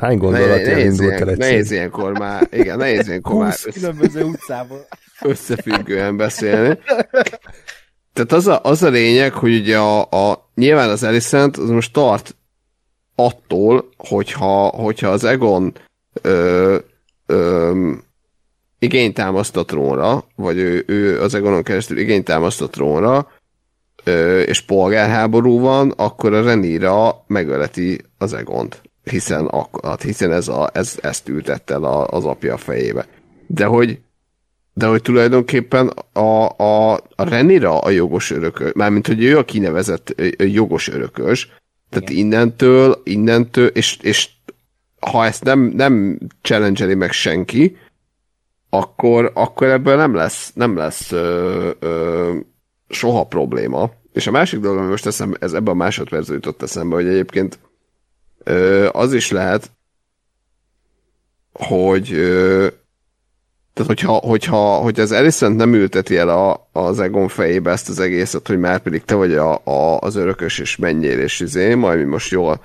Hány 0.00 0.18
gondolatja 0.18 0.78
indult 0.78 1.12
el 1.12 1.28
egyszer? 1.28 1.36
Nehéz 1.36 1.70
ilyenkor 1.70 2.18
már, 2.18 2.48
igen, 2.50 2.76
nehéz 2.76 3.08
ilyenkor 3.08 3.34
már 3.44 3.54
különböző 3.72 4.24
utcából. 4.24 4.86
összefüggően 5.22 6.16
beszélni. 6.16 6.78
Tehát 8.12 8.32
az 8.32 8.46
a, 8.46 8.60
az 8.62 8.82
a 8.82 8.88
lényeg, 8.88 9.32
hogy 9.32 9.58
ugye 9.58 9.78
a, 9.78 10.00
a 10.00 10.50
nyilván 10.54 10.88
az 10.88 11.02
Alicent 11.02 11.56
az 11.56 11.68
most 11.68 11.92
tart 11.92 12.36
attól, 13.14 13.88
hogyha, 13.96 14.66
hogyha 14.66 15.08
az 15.08 15.24
Egon 15.24 15.72
ö, 16.22 16.76
ö, 17.26 17.92
igényt 18.78 19.14
támaszt 19.14 19.56
a 19.56 19.64
trónra, 19.64 20.24
vagy 20.36 20.56
ő, 20.56 20.84
ő 20.86 21.20
az 21.20 21.34
Egonon 21.34 21.62
keresztül 21.62 21.98
igényt 21.98 22.24
támaszt 22.24 22.62
a 22.62 22.68
trónra, 22.68 23.30
ö, 24.04 24.40
és 24.40 24.60
polgárháború 24.60 25.60
van, 25.60 25.90
akkor 25.96 26.34
a 26.34 26.42
Renira 26.42 27.24
megöleti 27.26 28.00
az 28.18 28.32
Egont. 28.32 28.82
Hiszen, 29.02 29.46
ak- 29.46 29.84
hát 29.84 30.02
hiszen 30.02 30.32
ez 30.32 30.48
a, 30.48 30.70
ez, 30.72 30.98
ezt 31.02 31.28
ültette 31.28 31.74
el 31.74 31.84
a, 31.84 32.06
az 32.06 32.24
apja 32.24 32.56
fejébe. 32.56 33.06
De 33.46 33.64
hogy 33.64 33.98
de 34.78 34.86
hogy 34.86 35.02
tulajdonképpen 35.02 35.88
a, 36.12 36.48
a, 36.56 36.92
a 36.92 37.24
Renira 37.28 37.78
a 37.78 37.90
jogos 37.90 38.30
örökös, 38.30 38.72
mármint 38.74 39.06
hogy 39.06 39.24
ő 39.24 39.38
a 39.38 39.44
kinevezett 39.44 40.22
jogos 40.38 40.88
örökös, 40.88 41.48
tehát 41.90 42.10
Igen. 42.10 42.24
innentől, 42.24 43.00
innentől, 43.04 43.66
és, 43.66 43.98
és 44.00 44.28
ha 45.00 45.24
ezt 45.24 45.44
nem, 45.44 45.60
nem 45.60 46.18
challenge 46.42 46.94
meg 46.94 47.12
senki, 47.12 47.76
akkor, 48.70 49.30
akkor 49.34 49.66
ebből 49.66 49.96
nem 49.96 50.14
lesz, 50.14 50.52
nem 50.54 50.76
lesz 50.76 51.12
ö, 51.12 51.70
ö, 51.78 52.36
soha 52.88 53.24
probléma. 53.24 53.90
És 54.12 54.26
a 54.26 54.30
másik 54.30 54.60
dolog, 54.60 54.78
ami 54.78 54.88
most 54.88 55.06
eszem, 55.06 55.34
ez 55.40 55.52
ebben 55.52 55.74
a 55.74 55.76
másodpercben 55.76 56.34
jutott 56.34 56.62
eszembe, 56.62 56.94
hogy 56.94 57.06
egyébként 57.06 57.58
ö, 58.44 58.88
az 58.92 59.12
is 59.12 59.30
lehet, 59.30 59.70
hogy 61.52 62.12
ö, 62.12 62.66
tehát 63.78 63.92
hogyha, 63.92 64.12
hogyha, 64.12 64.76
hogyha 64.76 65.02
az 65.02 65.12
Alicent 65.12 65.56
nem 65.56 65.74
ülteti 65.74 66.16
el 66.16 66.28
a, 66.28 66.68
az 66.72 67.00
Egon 67.00 67.28
fejébe 67.28 67.70
ezt 67.70 67.88
az 67.88 68.00
egészet, 68.00 68.46
hogy 68.46 68.58
már 68.58 68.80
pedig 68.80 69.04
te 69.04 69.14
vagy 69.14 69.32
a, 69.34 69.60
a, 69.64 69.98
az 69.98 70.16
örökös, 70.16 70.58
és 70.58 70.76
menjél, 70.76 71.18
és 71.18 71.40
izé, 71.40 71.74
majd 71.74 71.98
mi 71.98 72.04
most 72.04 72.30
jól 72.30 72.60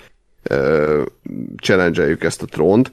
challenge 1.58 2.18
ezt 2.20 2.42
a 2.42 2.46
trónt, 2.46 2.92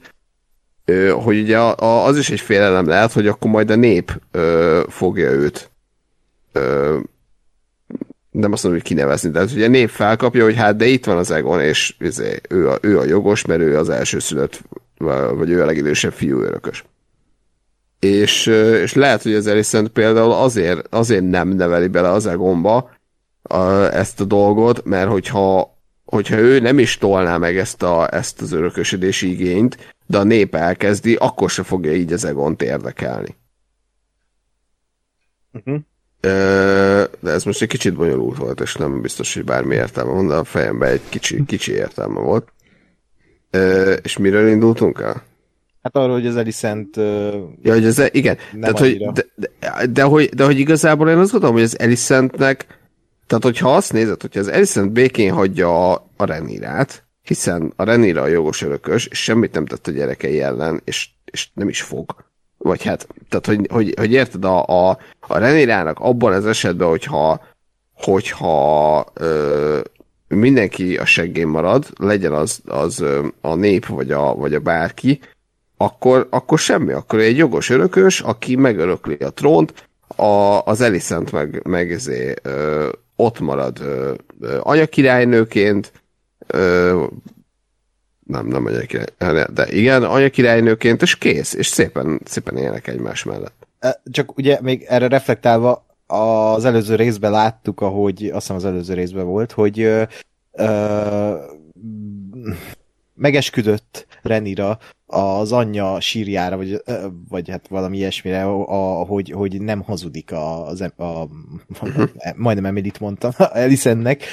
hogy 1.23 1.39
ugye 1.39 1.57
az 1.77 2.17
is 2.17 2.29
egy 2.29 2.39
félelem 2.39 2.87
lehet, 2.87 3.11
hogy 3.11 3.27
akkor 3.27 3.51
majd 3.51 3.69
a 3.69 3.75
nép 3.75 4.21
fogja 4.87 5.29
őt 5.29 5.69
nem 8.31 8.51
azt 8.51 8.63
mondom, 8.63 8.81
hogy 8.81 8.89
kinevezni, 8.89 9.29
de 9.29 9.39
hát 9.39 9.51
ugye 9.51 9.65
a 9.65 9.69
nép 9.69 9.89
felkapja, 9.89 10.43
hogy 10.43 10.55
hát 10.55 10.75
de 10.75 10.85
itt 10.85 11.05
van 11.05 11.17
az 11.17 11.31
Egon, 11.31 11.61
és 11.61 11.95
izé, 11.99 12.41
ő, 12.49 12.69
a, 12.69 12.77
ő 12.81 12.99
a 12.99 13.03
jogos, 13.03 13.45
mert 13.45 13.61
ő 13.61 13.77
az 13.77 13.89
első 13.89 14.19
szülött, 14.19 14.61
vagy 15.35 15.49
ő 15.49 15.61
a 15.61 15.65
legidősebb 15.65 16.13
fiú 16.13 16.41
örökös. 16.41 16.85
És, 17.99 18.45
és 18.81 18.93
lehet, 18.93 19.23
hogy 19.23 19.33
az 19.33 19.47
Alicent 19.47 19.89
például 19.89 20.31
azért, 20.31 20.87
azért 20.89 21.29
nem 21.29 21.47
neveli 21.47 21.87
bele 21.87 22.09
az 22.09 22.25
Egonba 22.25 22.91
ezt 23.91 24.21
a 24.21 24.25
dolgot, 24.25 24.85
mert 24.85 25.09
hogyha 25.09 25.70
hogyha 26.11 26.37
ő 26.37 26.59
nem 26.59 26.79
is 26.79 26.97
tolná 26.97 27.37
meg 27.37 27.57
ezt, 27.57 27.83
a, 27.83 28.13
ezt 28.13 28.41
az 28.41 28.51
örökösödési 28.51 29.31
igényt, 29.31 29.95
de 30.05 30.17
a 30.17 30.23
nép 30.23 30.55
elkezdi, 30.55 31.15
akkor 31.15 31.49
se 31.49 31.63
fogja 31.63 31.93
így 31.93 32.13
az 32.13 32.25
Egont 32.25 32.61
érdekelni. 32.61 33.35
Uh-huh. 35.53 35.79
De 37.19 37.31
ez 37.31 37.43
most 37.43 37.61
egy 37.61 37.67
kicsit 37.67 37.93
bonyolult 37.93 38.37
volt, 38.37 38.61
és 38.61 38.75
nem 38.75 39.01
biztos, 39.01 39.33
hogy 39.33 39.43
bármi 39.43 39.75
értelme 39.75 40.11
van, 40.11 40.27
de 40.27 40.33
a 40.33 40.43
fejemben 40.43 40.89
egy 40.89 41.01
kicsi, 41.09 41.45
kicsi 41.45 41.71
értelme 41.71 42.19
volt. 42.19 42.51
És 44.01 44.17
miről 44.17 44.47
indultunk 44.47 44.99
el? 44.99 45.23
Hát 45.81 45.95
arról, 45.95 46.13
hogy 46.13 46.27
az 46.27 46.35
Elicent... 46.35 46.95
Ja, 47.61 47.73
hogy 47.73 47.85
az, 47.85 47.99
e- 47.99 48.09
igen. 48.11 48.37
Tehát, 48.59 48.79
hogy, 48.79 48.97
de, 48.97 49.25
de, 49.35 49.85
de, 49.87 50.03
hogy, 50.03 50.29
de 50.29 50.45
hogy 50.45 50.59
igazából 50.59 51.09
én 51.09 51.17
azt 51.17 51.31
gondolom, 51.31 51.55
hogy 51.55 51.65
az 51.65 51.79
Elicentnek 51.79 52.80
tehát, 53.31 53.45
hogyha 53.45 53.75
azt 53.75 53.93
nézed, 53.93 54.21
hogyha 54.21 54.39
az 54.39 54.47
Alicent 54.47 54.91
békén 54.91 55.33
hagyja 55.33 55.91
a, 55.91 56.07
a 56.17 56.25
Renirát, 56.25 57.05
hiszen 57.21 57.73
a 57.75 57.83
Renira 57.83 58.21
a 58.21 58.27
jogos 58.27 58.61
örökös, 58.61 59.05
és 59.05 59.23
semmit 59.23 59.53
nem 59.53 59.65
tett 59.65 59.87
a 59.87 59.91
gyerekei 59.91 60.41
ellen, 60.41 60.81
és, 60.83 61.09
és 61.25 61.49
nem 61.53 61.69
is 61.69 61.81
fog. 61.81 62.15
Vagy 62.57 62.83
hát, 62.83 63.07
tehát, 63.29 63.45
hogy, 63.45 63.67
hogy, 63.71 63.93
hogy 63.97 64.11
érted, 64.11 64.45
a, 64.45 64.65
a, 64.65 64.97
a 65.19 65.37
Renirának 65.37 65.99
abban 65.99 66.33
az 66.33 66.45
esetben, 66.45 66.87
hogyha, 66.87 67.41
hogyha 67.93 69.05
ö, 69.13 69.79
mindenki 70.27 70.97
a 70.97 71.05
seggén 71.05 71.47
marad, 71.47 71.85
legyen 71.97 72.33
az, 72.33 72.61
az 72.65 73.03
a 73.41 73.55
nép, 73.55 73.85
vagy 73.85 74.11
a, 74.11 74.35
vagy 74.35 74.53
a 74.53 74.59
bárki, 74.59 75.19
akkor, 75.77 76.27
akkor 76.29 76.59
semmi, 76.59 76.91
akkor 76.91 77.19
egy 77.19 77.37
jogos 77.37 77.69
örökös, 77.69 78.21
aki 78.21 78.55
megörökli 78.55 79.15
a 79.15 79.29
trónt, 79.29 79.89
a, 80.15 80.61
az 80.65 80.81
Elicent 80.81 81.31
meg, 81.31 81.61
meg 81.63 81.91
ezé, 81.91 82.33
ö, 82.41 82.89
ott 83.21 83.39
marad 83.39 83.79
ö, 83.79 84.13
ö, 84.39 84.59
anyakirálynőként, 84.61 85.91
nem, 88.23 88.47
nem 88.47 88.65
anyakirály, 88.65 89.45
de 89.53 89.67
igen, 89.71 90.03
anyakirálynőként, 90.03 91.01
és 91.01 91.17
kész, 91.17 91.53
és 91.53 91.67
szépen, 91.67 92.21
szépen 92.25 92.57
élnek 92.57 92.87
egymás 92.87 93.23
mellett. 93.23 93.67
Csak 94.11 94.37
ugye 94.37 94.61
még 94.61 94.85
erre 94.87 95.07
reflektálva, 95.07 95.85
az 96.07 96.65
előző 96.65 96.95
részben 96.95 97.31
láttuk, 97.31 97.81
ahogy, 97.81 98.25
azt 98.25 98.33
hiszem 98.33 98.55
az 98.55 98.65
előző 98.65 98.93
részben 98.93 99.25
volt, 99.25 99.51
hogy 99.51 99.79
ö, 99.79 100.03
ö, 100.51 101.35
megesküdött 103.13 104.07
Renira 104.21 104.79
az 105.11 105.51
anyja 105.51 105.99
sírjára, 105.99 106.57
vagy, 106.57 106.83
vagy 107.29 107.49
hát 107.49 107.67
valami 107.67 107.97
ilyesmire, 107.97 108.43
a, 108.45 109.05
hogy, 109.05 109.31
hogy 109.31 109.61
nem 109.61 109.81
hazudik 109.81 110.31
a, 110.31 110.67
az, 110.67 110.81
a, 110.95 111.03
a 111.03 111.27
majdnem 112.35 112.65
Emilit 112.65 112.99
mondtam, 112.99 113.31
Elisennek, 113.53 114.23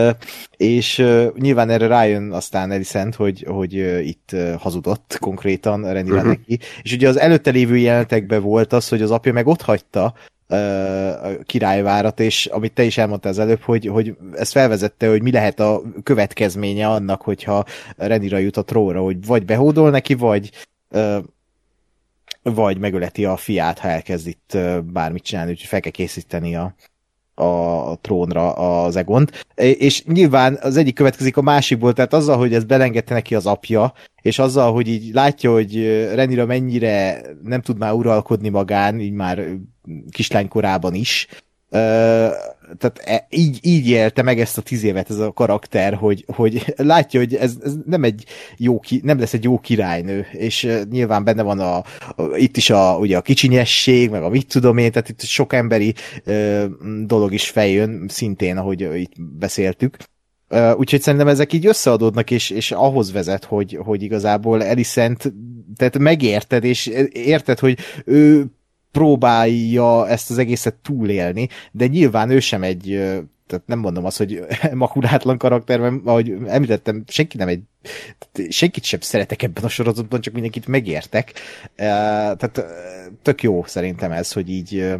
és 0.56 1.04
nyilván 1.34 1.70
erre 1.70 1.86
rájön 1.86 2.32
aztán 2.32 2.70
Elisent, 2.70 3.14
hogy, 3.14 3.44
hogy 3.48 3.74
itt 4.06 4.36
hazudott 4.58 5.16
konkrétan 5.20 5.92
Renira 5.92 6.16
uh-huh. 6.16 6.30
neki, 6.30 6.58
és 6.82 6.92
ugye 6.92 7.08
az 7.08 7.18
előtte 7.18 7.50
lévő 7.50 7.76
jelenetekben 7.76 8.42
volt 8.42 8.72
az, 8.72 8.88
hogy 8.88 9.02
az 9.02 9.10
apja 9.10 9.32
meg 9.32 9.46
ott 9.46 9.62
hagyta 9.62 10.14
a 10.52 11.42
királyvárat, 11.44 12.20
és 12.20 12.46
amit 12.46 12.72
te 12.72 12.82
is 12.82 12.98
elmondtál 12.98 13.32
az 13.32 13.38
előbb, 13.38 13.60
hogy, 13.60 13.86
hogy 13.86 14.16
ezt 14.32 14.52
felvezette, 14.52 15.08
hogy 15.08 15.22
mi 15.22 15.30
lehet 15.30 15.60
a 15.60 15.82
következménye 16.02 16.88
annak, 16.88 17.22
hogyha 17.22 17.64
Renira 17.96 18.38
jut 18.38 18.56
a 18.56 18.64
tróra, 18.64 19.00
hogy 19.00 19.26
vagy 19.26 19.44
behódol 19.44 19.90
neki, 19.90 20.14
vagy 20.14 20.50
vagy 22.42 22.78
megöleti 22.78 23.24
a 23.24 23.36
fiát, 23.36 23.78
ha 23.78 23.88
elkezd 23.88 24.26
itt 24.26 24.58
bármit 24.84 25.22
csinálni, 25.22 25.50
úgyhogy 25.50 25.68
fel 25.68 25.80
kell 25.80 25.90
készíteni 25.90 26.56
a, 26.56 26.74
a 27.34 27.98
trónra 28.00 28.52
az 28.52 28.96
Egont. 28.96 29.46
És 29.54 30.04
nyilván 30.04 30.58
az 30.60 30.76
egyik 30.76 30.94
következik 30.94 31.36
a 31.36 31.42
másikból, 31.42 31.92
tehát 31.92 32.12
azzal, 32.12 32.36
hogy 32.36 32.54
ez 32.54 32.64
belengedte 32.64 33.14
neki 33.14 33.34
az 33.34 33.46
apja, 33.46 33.92
és 34.22 34.38
azzal, 34.38 34.72
hogy 34.72 34.88
így 34.88 35.14
látja, 35.14 35.52
hogy 35.52 35.86
Renira 36.14 36.46
mennyire 36.46 37.22
nem 37.42 37.60
tud 37.60 37.78
már 37.78 37.92
uralkodni 37.92 38.48
magán, 38.48 39.00
így 39.00 39.12
már 39.12 39.46
kislánykorában 40.10 40.94
is, 40.94 41.26
tehát 42.78 42.98
e, 43.04 43.26
így, 43.30 43.58
így 43.62 43.88
élte 43.88 44.22
meg 44.22 44.40
ezt 44.40 44.58
a 44.58 44.62
tíz 44.62 44.82
évet 44.82 45.10
ez 45.10 45.18
a 45.18 45.32
karakter, 45.32 45.94
hogy, 45.94 46.24
hogy 46.26 46.74
látja, 46.76 47.20
hogy 47.20 47.34
ez, 47.34 47.54
ez 47.64 47.72
nem, 47.86 48.04
egy 48.04 48.24
jó 48.56 48.80
ki, 48.80 49.00
nem 49.04 49.18
lesz 49.18 49.32
egy 49.32 49.44
jó 49.44 49.58
királynő, 49.58 50.26
és 50.32 50.68
nyilván 50.90 51.24
benne 51.24 51.42
van 51.42 51.58
a, 51.60 51.76
a 51.76 51.84
itt 52.36 52.56
is 52.56 52.70
a, 52.70 52.96
ugye 52.98 53.16
a 53.16 53.22
kicsinyesség, 53.22 54.10
meg 54.10 54.22
a 54.22 54.28
mit 54.28 54.46
tudom 54.46 54.78
én, 54.78 54.92
tehát 54.92 55.08
itt 55.08 55.20
sok 55.20 55.52
emberi 55.52 55.94
ö, 56.24 56.64
dolog 57.04 57.32
is 57.32 57.50
feljön, 57.50 58.06
szintén, 58.08 58.56
ahogy 58.56 58.80
itt 58.80 59.12
beszéltük. 59.38 59.96
Uh, 60.50 60.78
úgyhogy 60.78 61.00
szerintem 61.00 61.28
ezek 61.28 61.52
így 61.52 61.66
összeadódnak, 61.66 62.30
és, 62.30 62.50
és 62.50 62.72
ahhoz 62.72 63.12
vezet, 63.12 63.44
hogy, 63.44 63.78
hogy 63.84 64.02
igazából 64.02 64.64
Elisent 64.64 65.32
tehát 65.76 65.98
megérted, 65.98 66.64
és 66.64 66.86
érted, 67.12 67.58
hogy 67.58 67.78
ő 68.04 68.46
próbálja 68.92 70.08
ezt 70.08 70.30
az 70.30 70.38
egészet 70.38 70.74
túlélni, 70.74 71.48
de 71.72 71.86
nyilván 71.86 72.30
ő 72.30 72.40
sem 72.40 72.62
egy, 72.62 72.84
tehát 73.46 73.66
nem 73.66 73.78
mondom 73.78 74.04
azt, 74.04 74.18
hogy 74.18 74.44
makulátlan 74.72 75.38
karakter, 75.38 75.80
mert 75.80 75.94
ahogy 76.04 76.36
említettem, 76.46 77.04
senki 77.06 77.36
nem 77.36 77.48
egy, 77.48 77.62
senkit 78.48 78.84
sem 78.84 79.00
szeretek 79.00 79.42
ebben 79.42 79.64
a 79.64 79.68
sorozatban, 79.68 80.20
csak 80.20 80.32
mindenkit 80.32 80.66
megértek. 80.66 81.32
Tehát 81.74 82.64
tök 83.22 83.42
jó 83.42 83.64
szerintem 83.64 84.12
ez, 84.12 84.32
hogy 84.32 84.48
így 84.48 84.94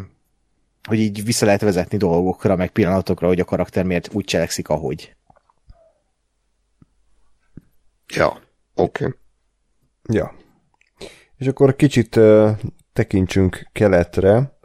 hogy 0.82 0.99
így 0.99 1.24
vissza 1.24 1.45
lehet 1.45 1.61
vezetni 1.61 1.97
dolgokra, 1.97 2.57
meg 2.57 2.70
pillanatokra, 2.70 3.26
hogy 3.26 3.40
a 3.40 3.45
karakter 3.45 3.84
miért 3.84 4.09
úgy 4.12 4.24
cselekszik, 4.24 4.68
ahogy. 4.68 5.14
Ja, 8.14 8.40
oké. 8.74 9.05
Okay. 9.05 9.16
Ja. 10.09 10.34
És 11.36 11.47
akkor 11.47 11.76
kicsit 11.76 12.20
tekintsünk 12.93 13.68
keletre. 13.72 14.57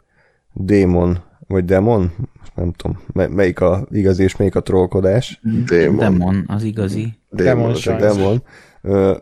Démon, 0.52 1.22
vagy 1.46 1.64
demon? 1.64 2.12
Nem 2.54 2.72
tudom, 2.72 3.00
melyik 3.12 3.60
a 3.60 3.86
igazi 3.90 4.22
és 4.22 4.36
melyik 4.36 4.54
a 4.54 4.62
trollkodás. 4.62 5.40
Demon. 5.66 5.96
Demon, 5.96 6.44
az 6.46 6.62
igazi. 6.62 7.18
Demon, 7.30 7.74
demon, 7.84 8.00
demon. 8.00 8.42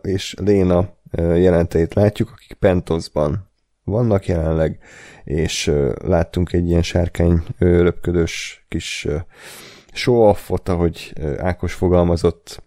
És 0.01 0.35
Léna 0.39 0.95
jelenteit 1.17 1.93
látjuk, 1.93 2.31
akik 2.33 2.53
Pentosban 2.53 3.49
vannak 3.83 4.25
jelenleg, 4.25 4.79
és 5.23 5.71
láttunk 6.03 6.53
egy 6.53 6.67
ilyen 6.67 6.83
sárkány 6.83 7.43
röpködős 7.57 8.65
kis 8.67 9.07
show-offot, 9.91 10.69
ahogy 10.69 11.13
Ákos 11.37 11.73
fogalmazott, 11.73 12.63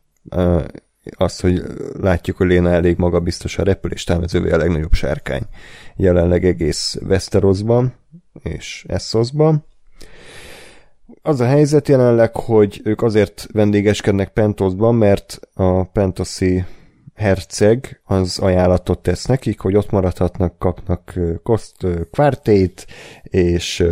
azt, 1.16 1.40
hogy 1.40 1.62
látjuk, 2.00 2.36
hogy 2.36 2.46
Léna 2.46 2.70
elég 2.70 2.96
magabiztosan 2.96 3.64
repül, 3.64 3.92
és 3.92 4.04
talán 4.04 4.22
az 4.22 4.34
a 4.34 4.56
legnagyobb 4.56 4.92
sárkány 4.92 5.42
jelenleg 6.00 6.44
egész 6.44 6.98
Westerosban 7.08 7.94
és 8.42 8.84
Essoszban. 8.88 9.64
Az 11.22 11.40
a 11.40 11.46
helyzet 11.46 11.88
jelenleg, 11.88 12.36
hogy 12.36 12.80
ők 12.84 13.02
azért 13.02 13.46
vendégeskednek 13.52 14.32
Pentosban, 14.32 14.94
mert 14.94 15.40
a 15.54 15.84
Pentoszi 15.84 16.64
herceg 17.14 18.00
az 18.04 18.38
ajánlatot 18.38 18.98
tesz 18.98 19.24
nekik, 19.24 19.60
hogy 19.60 19.76
ott 19.76 19.90
maradhatnak, 19.90 20.58
kapnak 20.58 21.14
koszt 21.42 21.86
kvártét, 22.10 22.86
és 23.22 23.84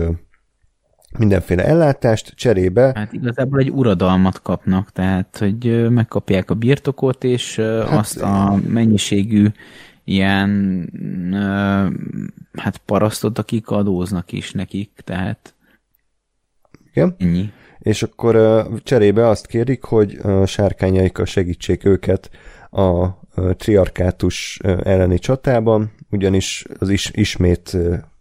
mindenféle 1.18 1.64
ellátást 1.64 2.32
cserébe. 2.36 2.92
Hát 2.94 3.12
igazából 3.12 3.58
egy 3.58 3.70
uradalmat 3.70 4.42
kapnak, 4.42 4.90
tehát 4.92 5.38
hogy 5.38 5.90
megkapják 5.90 6.50
a 6.50 6.54
birtokot, 6.54 7.24
és 7.24 7.56
hát, 7.56 7.98
azt 7.98 8.22
a 8.22 8.58
mennyiségű 8.68 9.46
ilyen 10.08 10.90
hát 12.52 12.78
parasztot, 12.78 13.38
akik 13.38 13.68
adóznak 13.68 14.32
is 14.32 14.52
nekik, 14.52 15.00
tehát 15.04 15.54
igen. 16.92 17.14
ennyi. 17.18 17.52
És 17.78 18.02
akkor 18.02 18.64
cserébe 18.82 19.28
azt 19.28 19.46
kérik, 19.46 19.84
hogy 19.84 20.18
a 20.22 20.46
sárkányaikkal 20.46 21.24
segítsék 21.24 21.84
őket 21.84 22.30
a 22.70 23.08
triarkátus 23.56 24.58
elleni 24.82 25.18
csatában, 25.18 25.92
ugyanis 26.10 26.64
az 26.78 26.88
is 26.88 27.10
ismét 27.14 27.76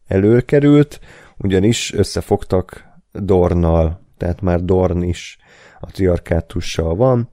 előkerült, 0.07 0.99
ugyanis 1.37 1.93
összefogtak 1.93 2.85
Dornal, 3.11 4.01
tehát 4.17 4.41
már 4.41 4.61
Dorn 4.61 5.01
is 5.01 5.37
a 5.79 5.91
triarkátussal 5.91 6.95
van. 6.95 7.29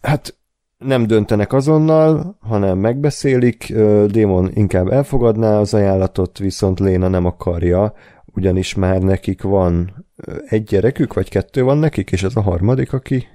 Hát 0.00 0.38
nem 0.84 1.06
döntenek 1.06 1.52
azonnal, 1.52 2.36
hanem 2.40 2.78
megbeszélik, 2.78 3.72
Démon 4.06 4.50
inkább 4.54 4.88
elfogadná 4.88 5.58
az 5.58 5.74
ajánlatot, 5.74 6.38
viszont 6.38 6.80
Léna 6.80 7.08
nem 7.08 7.24
akarja, 7.24 7.94
ugyanis 8.24 8.74
már 8.74 9.02
nekik 9.02 9.42
van 9.42 10.04
egy 10.48 10.64
gyerekük, 10.64 11.14
vagy 11.14 11.28
kettő 11.28 11.62
van 11.62 11.78
nekik, 11.78 12.12
és 12.12 12.22
ez 12.22 12.36
a 12.36 12.40
harmadik, 12.40 12.92
aki 12.92 13.26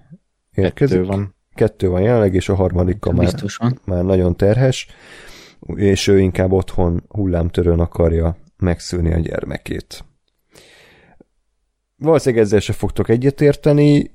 érkezik. 0.52 0.98
Kettő 0.98 1.08
van. 1.08 1.36
Kettő 1.54 1.89
van 1.89 2.02
jelenleg, 2.02 2.34
és 2.34 2.50
a 2.50 2.56
harmadikkal 2.56 3.14
már, 3.14 3.34
már 3.86 4.04
nagyon 4.04 4.36
terhes, 4.36 4.88
és 5.76 6.08
ő 6.08 6.20
inkább 6.20 6.52
otthon 6.52 7.04
hullámtörőn 7.08 7.80
akarja 7.80 8.38
megszülni 8.58 9.14
a 9.14 9.20
gyermekét. 9.20 10.06
Valószínűleg 11.96 12.43
ezzel 12.46 12.60
se 12.60 12.74
fogtok 12.74 13.10
egyetérteni, 13.10 14.14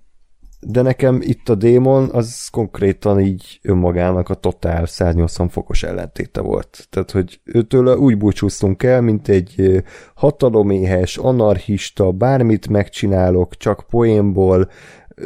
de 0.60 0.82
nekem 0.82 1.20
itt 1.22 1.48
a 1.48 1.54
démon 1.54 2.08
az 2.12 2.48
konkrétan 2.48 3.20
így 3.20 3.60
önmagának 3.62 4.28
a 4.28 4.34
totál 4.34 4.86
180 4.86 5.48
fokos 5.48 5.82
ellentéte 5.82 6.40
volt. 6.40 6.86
Tehát, 6.90 7.10
hogy 7.10 7.40
őtől 7.44 7.96
úgy 7.96 8.18
búcsúztunk 8.18 8.82
el, 8.82 9.00
mint 9.00 9.28
egy 9.28 9.82
hataloméhes, 10.14 11.16
anarchista, 11.16 12.12
bármit 12.12 12.68
megcsinálok, 12.68 13.56
csak 13.56 13.84
poénból, 13.90 14.70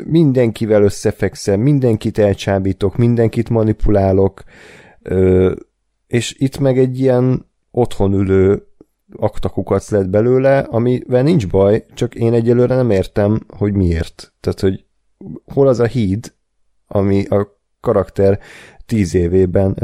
mindenkivel 0.04 0.82
összefekszem, 0.82 1.60
mindenkit 1.60 2.18
elcsábítok, 2.18 2.96
mindenkit 2.96 3.48
manipulálok, 3.48 4.42
és 6.06 6.34
itt 6.38 6.58
meg 6.58 6.78
egy 6.78 7.00
ilyen 7.00 7.50
otthon 7.70 8.12
ülő 8.12 8.66
aktakukat 9.16 9.88
lett 9.88 10.08
belőle, 10.08 10.58
amivel 10.58 11.22
nincs 11.22 11.48
baj, 11.48 11.84
csak 11.94 12.14
én 12.14 12.32
egyelőre 12.32 12.74
nem 12.74 12.90
értem, 12.90 13.40
hogy 13.56 13.72
miért. 13.72 14.32
Tehát, 14.40 14.60
hogy 14.60 14.84
hol 15.52 15.68
az 15.68 15.80
a 15.80 15.86
híd, 15.86 16.34
ami 16.86 17.26
a 17.26 17.60
karakter 17.80 18.38
tíz 18.86 19.14
évében 19.14 19.76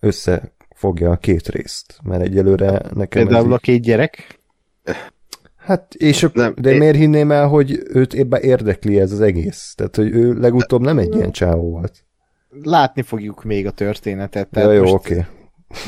összefogja 0.00 1.10
a 1.10 1.16
két 1.16 1.48
részt. 1.48 1.98
Mert 2.02 2.22
egyelőre 2.22 2.82
nekem... 2.94 3.26
Például 3.26 3.52
a 3.52 3.58
két 3.58 3.82
gyerek? 3.82 4.40
Hát, 5.56 5.94
és 5.94 6.28
nem, 6.32 6.54
de 6.56 6.70
én... 6.70 6.78
miért 6.78 6.96
hinném 6.96 7.30
el, 7.30 7.48
hogy 7.48 7.80
őt 7.84 8.14
éppen 8.14 8.42
érdekli 8.42 9.00
ez 9.00 9.12
az 9.12 9.20
egész? 9.20 9.74
Tehát, 9.76 9.96
hogy 9.96 10.10
ő 10.10 10.32
legutóbb 10.32 10.80
nem 10.80 10.98
egy 10.98 11.14
ilyen 11.14 11.30
csávó 11.30 11.70
volt. 11.70 12.04
Látni 12.62 13.02
fogjuk 13.02 13.44
még 13.44 13.66
a 13.66 13.70
történetet. 13.70 14.48
Tehát 14.48 14.68
ja, 14.68 14.74
jó, 14.74 14.92
oké. 14.92 15.12
Okay. 15.12 15.26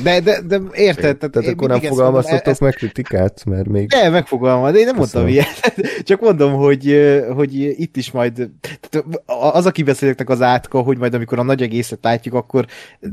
De, 0.02 0.20
de, 0.20 0.40
de 0.40 0.60
érted? 0.72 1.16
Tehát, 1.16 1.30
tehát 1.34 1.48
akkor 1.48 1.68
nem 1.68 1.80
fogalmaztatok 1.80 2.46
ezt... 2.46 2.60
meg 2.60 2.72
kritikát, 2.72 3.44
mert 3.44 3.68
még... 3.68 3.88
De, 3.88 4.08
megfogalmaz, 4.08 4.74
én 4.76 4.84
nem 4.84 4.94
mondtam 4.96 5.26
ilyet. 5.26 5.74
Csak 6.04 6.20
mondom, 6.20 6.52
hogy, 6.52 7.12
hogy 7.34 7.54
itt 7.80 7.96
is 7.96 8.10
majd, 8.10 8.50
tehát 8.90 9.06
az, 9.26 9.66
aki 9.66 9.82
beszéltek 9.82 10.28
az 10.28 10.42
átka, 10.42 10.80
hogy 10.80 10.98
majd 10.98 11.14
amikor 11.14 11.38
a 11.38 11.42
nagy 11.42 11.62
egészet 11.62 11.98
látjuk, 12.02 12.34
akkor 12.34 12.66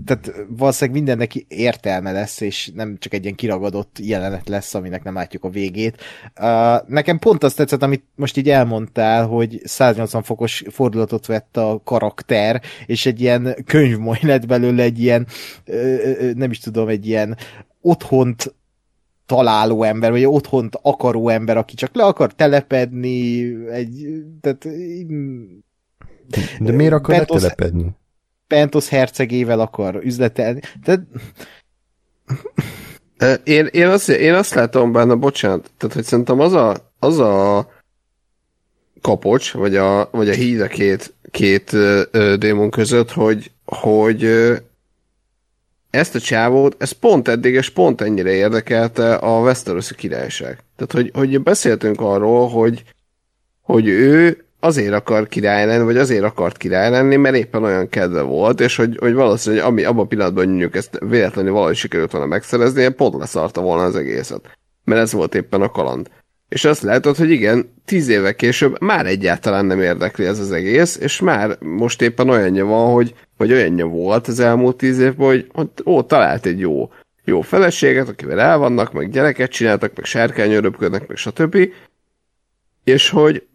tehát 0.06 0.32
valószínűleg 0.48 1.02
mindennek 1.02 1.36
értelme 1.36 2.12
lesz, 2.12 2.42
és 2.42 2.72
nem 2.76 2.96
csak 3.00 3.14
egy 3.14 3.24
ilyen 3.24 3.36
kiragadott 3.36 3.98
jelenet 4.00 4.50
lesz, 4.50 4.74
aminek 4.74 5.04
nem 5.04 5.14
látjuk 5.14 5.44
a 5.44 5.50
végét. 5.50 6.02
Nekem 6.88 7.20
pont 7.20 7.44
azt 7.44 7.56
tetszett, 7.56 7.84
amit 7.84 8.04
most 8.16 8.38
így 8.38 8.50
elmondtál, 8.50 9.26
hogy 9.26 9.62
180 9.64 10.24
fokos 10.24 10.64
fordulatot 10.70 11.26
vett 11.26 11.58
a 11.58 11.82
karakter, 11.84 12.62
és 12.86 13.06
egy 13.06 13.22
ilyen 13.22 13.56
könyvmoly 13.66 14.20
lett 14.22 14.46
belőle 14.46 14.84
egy 14.84 15.00
ilyen 15.00 15.28
nem 16.36 16.52
is 16.52 16.60
tudom, 16.62 16.88
egy 16.88 17.08
ilyen 17.08 17.38
otthont 17.82 18.54
találó 19.26 19.84
ember, 19.84 20.12
vagy 20.12 20.26
otthont 20.26 20.80
akaró 20.82 21.30
ember, 21.30 21.58
aki 21.58 21.76
csak 21.76 21.96
le 21.96 22.04
akar 22.04 22.34
telepedni, 22.34 23.42
egy, 23.70 24.24
tehát... 24.42 24.68
De 26.60 26.72
miért 26.72 26.94
akar 26.94 27.16
Pentos, 27.16 27.42
telepedni? 27.42 27.90
Pentos 28.48 28.90
hercegével 28.90 29.60
akar 29.60 29.96
üzletelni. 30.04 30.60
Tehát... 30.84 31.02
Én, 33.44 33.66
én, 33.66 33.88
azt, 33.88 34.10
én 34.10 34.34
azt 34.34 34.54
látom 34.54 34.92
benne, 34.92 35.14
bocsánat, 35.14 35.72
tehát 35.78 35.96
hogy 35.96 36.04
szerintem 36.04 36.40
az 36.40 36.54
a, 36.54 36.94
az 37.00 37.20
a 37.20 37.68
kapocs, 39.02 39.52
vagy 39.52 39.76
a, 39.76 40.10
vagy 40.12 40.30
a 40.30 40.34
híd 40.34 40.62
a 40.62 40.68
két, 40.68 41.14
két 41.32 41.74
ö, 41.74 42.36
démon 42.40 42.70
között, 42.70 43.12
hogy, 43.12 43.52
hogy 43.66 44.22
ezt 45.92 46.16
a 46.16 46.20
csávót, 46.20 46.76
ez 46.80 46.92
pont 46.92 47.28
eddig, 47.28 47.54
és 47.54 47.70
pont 47.70 48.02
ennyire 48.02 48.32
érdekelte 48.32 49.14
a 49.16 49.40
Westerosi 49.40 49.96
királyság. 49.96 50.58
Tehát, 50.76 50.92
hogy, 50.92 51.12
hogy 51.14 51.44
beszéltünk 51.44 52.02
arról, 52.02 52.50
hogy, 52.50 52.84
hogy 53.62 53.88
ő 53.88 54.46
azért 54.60 54.94
akar 54.94 55.28
király 55.28 55.66
lenni, 55.66 55.84
vagy 55.84 55.98
azért 55.98 56.24
akart 56.24 56.58
király 56.58 56.90
lenni, 56.90 57.16
mert 57.16 57.36
éppen 57.36 57.64
olyan 57.64 57.90
kedve 57.90 58.22
volt, 58.22 58.60
és 58.60 58.76
hogy, 58.76 58.98
hogy 59.00 59.14
valószínűleg 59.14 59.66
ami 59.66 59.84
abban 59.84 60.04
a 60.04 60.08
pillanatban 60.08 60.48
mondjuk 60.48 60.76
ezt 60.76 61.00
véletlenül 61.00 61.52
valahogy 61.52 61.76
sikerült 61.76 62.12
volna 62.12 62.28
megszerezni, 62.28 62.90
pont 62.90 63.20
leszarta 63.20 63.62
volna 63.62 63.84
az 63.84 63.96
egészet. 63.96 64.58
Mert 64.84 65.02
ez 65.02 65.12
volt 65.12 65.36
éppen 65.36 65.62
a 65.62 65.72
kaland. 65.72 66.10
És 66.52 66.66
azt 66.66 66.82
látod, 66.82 67.16
hogy 67.16 67.30
igen, 67.30 67.74
tíz 67.86 68.08
éve 68.08 68.36
később 68.36 68.82
már 68.82 69.06
egyáltalán 69.06 69.66
nem 69.66 69.82
érdekli 69.82 70.26
ez 70.26 70.40
az 70.40 70.52
egész, 70.52 70.98
és 71.02 71.20
már 71.20 71.58
most 71.60 72.02
éppen 72.02 72.30
olyanja 72.30 72.66
van, 72.66 72.94
hogy, 72.94 73.16
hogy 73.38 73.52
olyanja 73.52 73.86
volt 73.86 74.28
az 74.28 74.40
elmúlt 74.40 74.78
tíz 74.78 75.00
évben, 75.00 75.28
hogy, 75.28 75.48
hogy 75.54 75.68
ó, 75.86 76.04
talált 76.04 76.46
egy 76.46 76.60
jó, 76.60 76.92
jó 77.24 77.42
feleséget, 77.42 78.08
akivel 78.08 78.40
el 78.40 78.58
vannak, 78.58 78.94
meg 78.94 79.10
gyereket 79.10 79.52
csináltak, 79.52 79.96
meg 79.96 80.06
sárkányöröpködnek, 80.06 81.08
meg 81.08 81.18
stb. 81.18 81.58
És 82.84 83.10
hogy, 83.10 83.48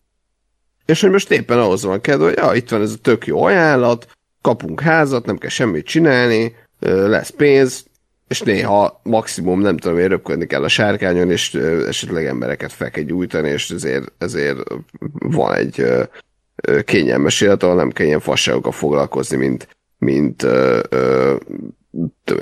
és 0.87 1.01
hogy 1.01 1.11
most 1.11 1.31
éppen 1.31 1.59
ahhoz 1.59 1.85
van 1.85 2.01
kedve, 2.01 2.25
hogy 2.25 2.37
ja, 2.37 2.55
itt 2.55 2.69
van 2.69 2.83
ez 2.83 2.93
a 2.93 2.99
tök 3.03 3.27
jó 3.27 3.43
ajánlat, 3.43 4.07
kapunk 4.41 4.81
házat, 4.81 5.27
nem 5.27 5.39
kell 5.39 5.51
semmit 5.51 5.87
csinálni, 5.87 6.55
lesz 6.81 7.31
pénz, 7.31 7.85
és 8.29 8.41
néha 8.41 9.01
maximum, 9.03 9.61
nem 9.61 9.77
tudom, 9.77 9.99
én 9.99 10.09
röpködni 10.09 10.47
kell 10.47 10.65
a 10.65 10.69
sárkányon, 10.69 11.31
és 11.31 11.55
esetleg 11.87 12.27
embereket 12.27 12.73
fel 12.73 12.91
kell 12.91 13.05
gyújtani, 13.05 13.49
és 13.49 13.71
ezért, 13.71 14.13
ezért 14.19 14.59
van 15.11 15.55
egy 15.55 15.85
kényelmes 16.85 17.41
élet, 17.41 17.63
ahol 17.63 17.75
nem 17.75 17.91
kell 17.91 18.07
ilyen 18.07 18.21
fasságokkal 18.21 18.73
foglalkozni, 18.73 19.37
mint, 19.37 19.69
mint 19.99 20.43
ö, 20.43 21.37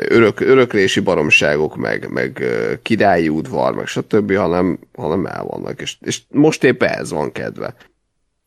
örök, 0.08 0.40
öröklési 0.40 1.00
baromságok, 1.00 1.76
meg, 1.76 2.08
meg 2.10 2.44
királyi 2.82 3.28
udvar, 3.28 3.74
meg 3.74 3.86
stb., 3.86 4.34
hanem, 4.34 4.78
hanem 4.92 5.26
el 5.26 5.44
vannak, 5.44 5.80
és, 5.80 5.96
és 6.00 6.22
most 6.30 6.64
éppen 6.64 6.88
ez 6.88 7.10
van 7.10 7.32
kedve. 7.32 7.74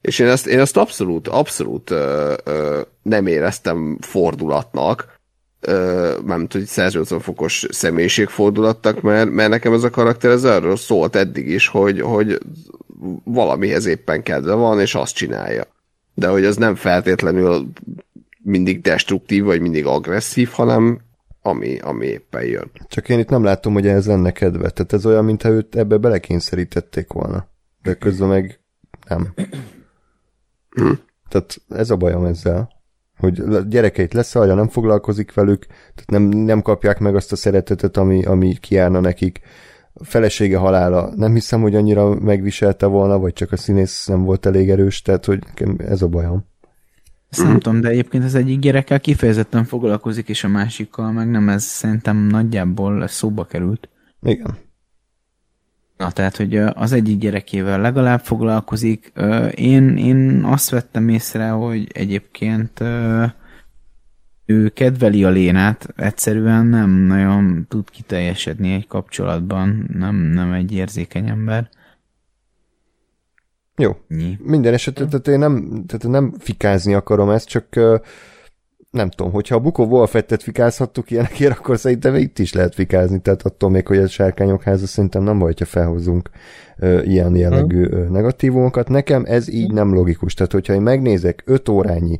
És 0.01 0.19
én 0.19 0.27
ezt, 0.27 0.47
én 0.47 0.59
ezt 0.59 0.77
abszolút, 0.77 1.27
abszolút 1.27 1.89
ö, 1.89 2.33
ö, 2.43 2.81
nem 3.01 3.27
éreztem 3.27 3.97
fordulatnak, 4.01 5.16
nem 6.25 6.47
tudom, 6.47 6.65
180 6.65 7.19
fokos 7.19 7.65
személyiségfordulattak, 7.69 9.01
mert, 9.01 9.29
mert 9.29 9.49
nekem 9.49 9.73
ez 9.73 9.83
a 9.83 9.89
karakter 9.89 10.31
ez 10.31 10.43
arról 10.43 10.75
szólt 10.75 11.15
eddig 11.15 11.47
is, 11.47 11.67
hogy, 11.67 12.01
hogy 12.01 12.39
valamihez 13.23 13.85
éppen 13.85 14.23
kedve 14.23 14.53
van, 14.53 14.79
és 14.79 14.95
azt 14.95 15.15
csinálja. 15.15 15.63
De 16.13 16.27
hogy 16.27 16.45
az 16.45 16.55
nem 16.55 16.75
feltétlenül 16.75 17.67
mindig 18.43 18.81
destruktív, 18.81 19.43
vagy 19.43 19.61
mindig 19.61 19.85
agresszív, 19.85 20.49
hanem 20.49 20.99
ami, 21.41 21.79
ami 21.79 22.05
éppen 22.05 22.43
jön. 22.43 22.71
Csak 22.87 23.09
én 23.09 23.19
itt 23.19 23.29
nem 23.29 23.43
látom, 23.43 23.73
hogy 23.73 23.87
ez 23.87 24.07
lenne 24.07 24.31
kedve. 24.31 24.69
Tehát 24.69 24.93
ez 24.93 25.05
olyan, 25.05 25.25
mintha 25.25 25.49
őt 25.49 25.75
ebbe 25.75 25.97
belekényszerítették 25.97 27.11
volna. 27.11 27.47
De 27.81 27.93
közben 27.93 28.27
meg 28.27 28.59
nem. 29.07 29.33
Hm. 30.69 30.91
Tehát 31.29 31.61
ez 31.69 31.89
a 31.89 31.95
bajom 31.95 32.25
ezzel, 32.25 32.69
hogy 33.17 33.39
a 33.39 33.59
gyerekeit 33.59 34.13
leszalja, 34.13 34.53
nem 34.53 34.67
foglalkozik 34.67 35.33
velük, 35.33 35.65
tehát 35.67 36.09
nem, 36.09 36.23
nem 36.23 36.61
kapják 36.61 36.99
meg 36.99 37.15
azt 37.15 37.31
a 37.31 37.35
szeretetet, 37.35 37.97
ami, 37.97 38.23
ami 38.23 38.55
kiárna 38.59 38.99
nekik. 38.99 39.39
A 39.93 40.03
felesége 40.03 40.57
halála 40.57 41.13
nem 41.15 41.33
hiszem, 41.33 41.61
hogy 41.61 41.75
annyira 41.75 42.15
megviselte 42.15 42.85
volna, 42.85 43.19
vagy 43.19 43.33
csak 43.33 43.51
a 43.51 43.57
színész 43.57 44.05
nem 44.05 44.23
volt 44.23 44.45
elég 44.45 44.69
erős, 44.69 45.01
tehát 45.01 45.25
hogy 45.25 45.39
nekem 45.45 45.75
ez 45.77 46.01
a 46.01 46.07
bajom. 46.07 46.45
Ezt 47.29 47.43
nem 47.43 47.59
tudom, 47.59 47.81
de 47.81 47.89
egyébként 47.89 48.23
az 48.23 48.35
egyik 48.35 48.59
gyerekkel 48.59 48.99
kifejezetten 48.99 49.63
foglalkozik, 49.63 50.29
és 50.29 50.43
a 50.43 50.47
másikkal 50.47 51.11
meg 51.11 51.29
nem, 51.29 51.49
ez 51.49 51.63
szerintem 51.63 52.17
nagyjából 52.17 53.07
szóba 53.07 53.45
került. 53.45 53.89
Igen. 54.21 54.57
Na, 55.97 56.11
tehát, 56.11 56.37
hogy 56.37 56.57
az 56.57 56.91
egyik 56.91 57.17
gyerekével 57.17 57.81
legalább 57.81 58.19
foglalkozik. 58.19 59.11
Én, 59.55 59.97
én 59.97 60.43
azt 60.43 60.69
vettem 60.69 61.09
észre, 61.09 61.49
hogy 61.49 61.87
egyébként 61.93 62.79
ő 64.45 64.69
kedveli 64.69 65.23
a 65.23 65.29
Lénát, 65.29 65.93
egyszerűen 65.95 66.65
nem 66.65 66.89
nagyon 66.89 67.65
tud 67.69 67.89
kiteljesedni 67.89 68.73
egy 68.73 68.87
kapcsolatban, 68.87 69.89
nem, 69.93 70.15
nem 70.15 70.51
egy 70.51 70.71
érzékeny 70.71 71.29
ember. 71.29 71.69
Jó. 73.77 73.97
Nyi. 74.07 74.37
Minden 74.41 74.73
esetre, 74.73 75.05
tehát 75.05 75.27
én 75.27 75.39
nem, 75.39 75.83
tehát 75.87 76.07
nem 76.07 76.33
fikázni 76.39 76.93
akarom 76.93 77.29
ezt, 77.29 77.47
csak 77.47 77.65
nem 78.97 79.09
tudom, 79.09 79.31
hogyha 79.31 79.55
a 79.55 79.59
Bukó 79.59 79.85
Wolfettet 79.85 80.43
fikázhattuk 80.43 81.11
ilyenekért, 81.11 81.57
akkor 81.57 81.77
szerintem 81.77 82.15
itt 82.15 82.39
is 82.39 82.53
lehet 82.53 82.73
fikázni, 82.73 83.19
tehát 83.19 83.41
attól 83.41 83.69
még, 83.69 83.87
hogy 83.87 83.97
a 83.97 84.07
sárkányok 84.07 84.63
háza 84.63 84.87
szerintem 84.87 85.23
nem 85.23 85.39
vagy, 85.39 85.59
ha 85.59 85.65
felhozunk 85.65 86.29
ö, 86.77 87.01
ilyen 87.01 87.35
jellegű 87.35 87.85
ö, 87.89 88.07
negatívumokat. 88.09 88.89
Nekem 88.89 89.23
ez 89.27 89.49
így 89.49 89.71
nem 89.71 89.93
logikus, 89.93 90.33
tehát 90.33 90.51
hogyha 90.51 90.73
én 90.73 90.81
megnézek 90.81 91.43
5 91.45 91.69
órányi 91.69 92.19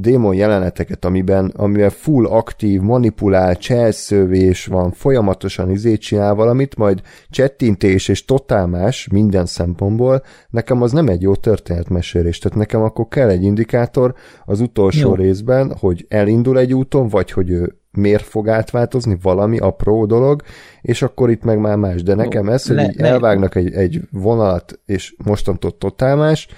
démon 0.00 0.34
jeleneteket, 0.34 1.04
amiben, 1.04 1.52
amiben 1.56 1.90
full 1.90 2.26
aktív, 2.26 2.80
manipulál, 2.80 3.56
cselszövés 3.56 4.66
van, 4.66 4.92
folyamatosan 4.92 5.70
izét 5.70 6.00
csinál 6.00 6.34
valamit, 6.34 6.76
majd 6.76 7.00
csettintés 7.30 8.08
és 8.08 8.24
totál 8.24 8.66
más 8.66 9.08
minden 9.12 9.46
szempontból, 9.46 10.22
nekem 10.50 10.82
az 10.82 10.92
nem 10.92 11.08
egy 11.08 11.22
jó 11.22 11.34
történetmesélés. 11.34 12.38
Tehát 12.38 12.58
nekem 12.58 12.82
akkor 12.82 13.08
kell 13.08 13.28
egy 13.28 13.42
indikátor 13.42 14.14
az 14.44 14.60
utolsó 14.60 15.08
Jó. 15.08 15.14
részben, 15.14 15.76
hogy 15.78 16.06
elindul 16.08 16.58
egy 16.58 16.74
úton, 16.74 17.08
vagy 17.08 17.30
hogy 17.30 17.50
ő 17.50 17.78
miért 17.90 18.24
fog 18.24 18.48
átváltozni, 18.48 19.18
valami 19.22 19.58
apró 19.58 20.06
dolog, 20.06 20.42
és 20.80 21.02
akkor 21.02 21.30
itt 21.30 21.42
meg 21.42 21.58
már 21.58 21.76
más. 21.76 22.02
De 22.02 22.14
nekem 22.14 22.48
ez, 22.48 22.66
hogy 22.66 22.76
le- 22.76 22.84
így 22.84 23.00
le- 23.00 23.08
elvágnak 23.08 23.54
egy, 23.54 23.72
egy 23.72 24.00
vonalat, 24.10 24.80
és 24.84 25.14
mostantól 25.24 25.78
totál 25.78 26.16
más, 26.16 26.48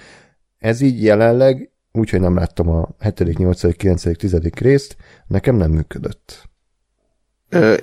ez 0.59 0.80
így 0.80 1.03
jelenleg, 1.03 1.70
úgyhogy 1.93 2.20
nem 2.20 2.34
láttam 2.34 2.68
a 2.68 2.88
7., 2.99 3.38
8., 3.38 3.76
9., 3.76 4.16
10. 4.16 4.36
részt, 4.55 4.97
nekem 5.26 5.57
nem 5.57 5.70
működött. 5.70 6.49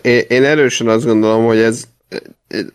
Én, 0.01 0.43
erősen 0.43 0.87
azt 0.87 1.05
gondolom, 1.05 1.45
hogy 1.45 1.57
ez, 1.57 1.87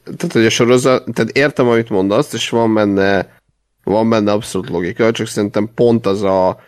tehát 0.04 0.32
hogy 0.32 0.44
a 0.44 0.50
sorozat, 0.50 1.04
tehát 1.12 1.36
értem, 1.36 1.68
amit 1.68 1.90
mondasz, 1.90 2.32
és 2.32 2.48
van 2.48 2.74
benne, 2.74 3.36
van 3.84 4.10
benne 4.10 4.32
abszolút 4.32 4.68
logika, 4.68 5.10
csak 5.10 5.26
szerintem 5.26 5.70
pont 5.74 6.06
az 6.06 6.22
a, 6.22 6.60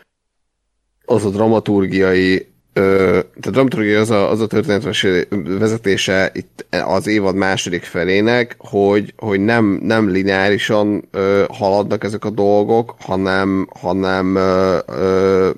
az 1.04 1.24
a 1.24 1.30
dramaturgiai, 1.30 2.53
tehát 2.74 3.50
dramaturgiai 3.50 3.94
az 3.94 4.10
a, 4.10 4.30
az 4.30 4.40
a 4.40 4.46
történetmesélés 4.46 5.26
vezetése 5.58 6.30
itt 6.32 6.66
az 6.84 7.06
évad 7.06 7.34
második 7.34 7.82
felének, 7.82 8.56
hogy, 8.58 9.14
hogy 9.16 9.40
nem, 9.40 9.78
nem 9.82 10.08
lineárisan 10.08 11.08
ö, 11.10 11.44
haladnak 11.48 12.04
ezek 12.04 12.24
a 12.24 12.30
dolgok, 12.30 12.94
hanem, 12.98 13.68
hanem 13.80 14.36
ö, 14.36 14.78
ö, 14.86 15.50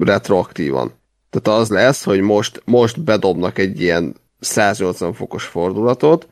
retroaktívan. 0.00 0.92
Tehát 1.30 1.60
az 1.60 1.68
lesz, 1.68 2.04
hogy 2.04 2.20
most, 2.20 2.62
most 2.64 3.00
bedobnak 3.00 3.58
egy 3.58 3.80
ilyen 3.80 4.14
180 4.40 5.12
fokos 5.12 5.44
fordulatot, 5.44 6.28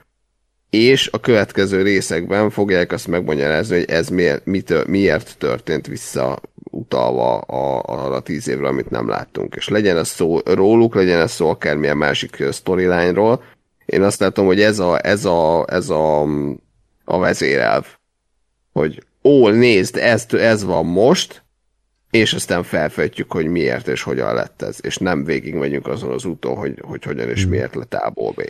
és 0.74 1.08
a 1.12 1.20
következő 1.20 1.82
részekben 1.82 2.50
fogják 2.50 2.92
azt 2.92 3.06
megmagyarázni, 3.06 3.76
hogy 3.76 3.90
ez 3.90 4.08
miért, 4.08 4.46
mitől, 4.46 4.84
miért 4.86 5.38
történt 5.38 5.86
vissza 5.86 6.40
utalva 6.54 7.38
a, 7.38 7.82
arra 7.86 8.14
a 8.14 8.20
tíz 8.20 8.48
évre, 8.48 8.68
amit 8.68 8.90
nem 8.90 9.08
láttunk. 9.08 9.54
És 9.54 9.68
legyen 9.68 9.96
ez 9.96 10.08
szó 10.08 10.38
róluk, 10.38 10.94
legyen 10.94 11.20
ez 11.20 11.32
szó 11.32 11.48
akármilyen 11.48 11.96
másik 11.96 12.44
storyline-ról. 12.52 13.42
Én 13.86 14.02
azt 14.02 14.20
látom, 14.20 14.46
hogy 14.46 14.60
ez 14.60 14.78
a, 14.78 15.06
ez 15.06 15.24
a, 15.24 15.64
ez 15.68 15.90
a, 15.90 16.22
a 17.04 17.18
vezérelv. 17.18 17.86
Hogy 18.72 19.02
ó, 19.22 19.48
nézd, 19.48 19.96
ez, 19.96 20.26
ez 20.30 20.64
van 20.64 20.86
most, 20.86 21.42
és 22.10 22.32
aztán 22.32 22.62
felfejtjük, 22.62 23.32
hogy 23.32 23.46
miért 23.46 23.88
és 23.88 24.02
hogyan 24.02 24.34
lett 24.34 24.62
ez, 24.62 24.78
és 24.82 24.96
nem 24.96 25.24
végig 25.24 25.54
megyünk 25.54 25.86
azon 25.86 26.10
az 26.10 26.24
úton, 26.24 26.56
hogy, 26.56 26.78
hogy 26.82 27.04
hogyan 27.04 27.28
és 27.28 27.46
miért 27.46 27.74
lett 27.74 27.94
A-ból 27.94 28.32
B. 28.32 28.42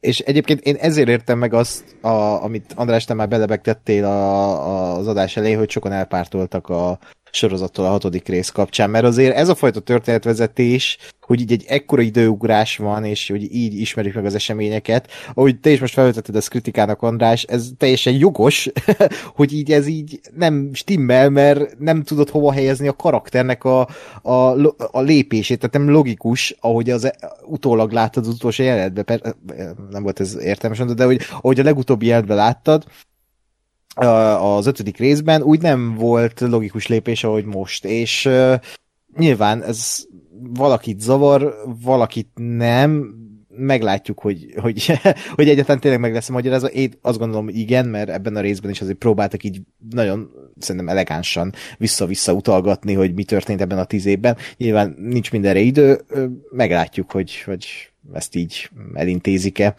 És 0.00 0.18
egyébként 0.18 0.60
én 0.60 0.74
ezért 0.74 1.08
értem 1.08 1.38
meg 1.38 1.52
azt, 1.52 1.96
a, 2.00 2.42
amit 2.42 2.72
András, 2.74 3.04
te 3.04 3.14
már 3.14 3.28
belebegtettél 3.28 4.04
a, 4.04 4.42
a, 4.66 4.96
az 4.96 5.06
adás 5.06 5.36
elején, 5.36 5.58
hogy 5.58 5.70
sokan 5.70 5.92
elpártoltak 5.92 6.68
a 6.68 6.98
sorozattól 7.30 7.84
a 7.84 7.88
hatodik 7.88 8.28
rész 8.28 8.48
kapcsán, 8.48 8.90
mert 8.90 9.04
azért 9.04 9.36
ez 9.36 9.48
a 9.48 9.54
fajta 9.54 9.80
történetvezetés, 9.80 10.98
hogy 11.28 11.40
így 11.40 11.52
egy 11.52 11.64
ekkora 11.68 12.02
időugrás 12.02 12.76
van, 12.76 13.04
és 13.04 13.28
hogy 13.30 13.54
így 13.54 13.80
ismerjük 13.80 14.14
meg 14.14 14.24
az 14.24 14.34
eseményeket, 14.34 15.10
ahogy 15.34 15.60
te 15.60 15.70
is 15.70 15.80
most 15.80 15.92
felvetetted 15.92 16.36
ezt 16.36 16.48
kritikának, 16.48 17.02
András, 17.02 17.42
ez 17.42 17.70
teljesen 17.78 18.12
jogos, 18.12 18.70
hogy 19.36 19.52
így 19.52 19.72
ez 19.72 19.86
így 19.86 20.20
nem 20.36 20.70
stimmel, 20.72 21.30
mert 21.30 21.78
nem 21.78 22.02
tudod 22.02 22.28
hova 22.30 22.52
helyezni 22.52 22.88
a 22.88 22.96
karakternek 22.96 23.64
a, 23.64 23.88
a, 24.22 24.32
a 24.90 25.00
lépését, 25.00 25.58
tehát 25.58 25.74
nem 25.74 25.90
logikus, 25.90 26.56
ahogy 26.60 26.90
az 26.90 27.12
utólag 27.46 27.92
láttad 27.92 28.26
az 28.26 28.34
utolsó 28.34 28.62
jelenetben, 28.62 29.36
nem 29.90 30.02
volt 30.02 30.20
ez 30.20 30.36
értelmes, 30.40 30.78
de 30.78 31.04
hogy 31.04 31.20
ahogy 31.40 31.60
a 31.60 31.62
legutóbbi 31.62 32.06
jelenetben 32.06 32.36
láttad, 32.36 32.84
az 34.06 34.66
ötödik 34.66 34.96
részben 34.96 35.42
úgy 35.42 35.60
nem 35.60 35.94
volt 35.94 36.40
logikus 36.40 36.86
lépés, 36.86 37.24
ahogy 37.24 37.44
most, 37.44 37.84
és 37.84 38.28
nyilván 39.16 39.62
ez 39.62 40.06
valakit 40.54 41.00
zavar, 41.00 41.54
valakit 41.82 42.28
nem, 42.34 43.14
meglátjuk, 43.48 44.20
hogy, 44.20 44.54
hogy, 44.56 45.00
hogy 45.34 45.48
egyáltalán 45.48 45.80
tényleg 45.80 46.00
meg 46.00 46.12
lesz 46.12 46.28
a 46.28 46.32
magyarázva. 46.32 46.68
Én 46.68 46.92
azt 47.02 47.18
gondolom, 47.18 47.44
hogy 47.44 47.56
igen, 47.56 47.86
mert 47.86 48.08
ebben 48.08 48.36
a 48.36 48.40
részben 48.40 48.70
is 48.70 48.80
azért 48.80 48.98
próbáltak 48.98 49.44
így 49.44 49.60
nagyon 49.90 50.30
szerintem 50.58 50.88
elegánsan 50.88 51.52
vissza-vissza 51.78 52.32
utalgatni, 52.32 52.94
hogy 52.94 53.14
mi 53.14 53.24
történt 53.24 53.60
ebben 53.60 53.78
a 53.78 53.84
tíz 53.84 54.06
évben. 54.06 54.36
Nyilván 54.56 54.94
nincs 54.98 55.32
mindenre 55.32 55.60
idő, 55.60 56.00
meglátjuk, 56.50 57.10
hogy, 57.10 57.42
hogy 57.42 57.66
ezt 58.12 58.34
így 58.34 58.70
elintézik-e. 58.94 59.74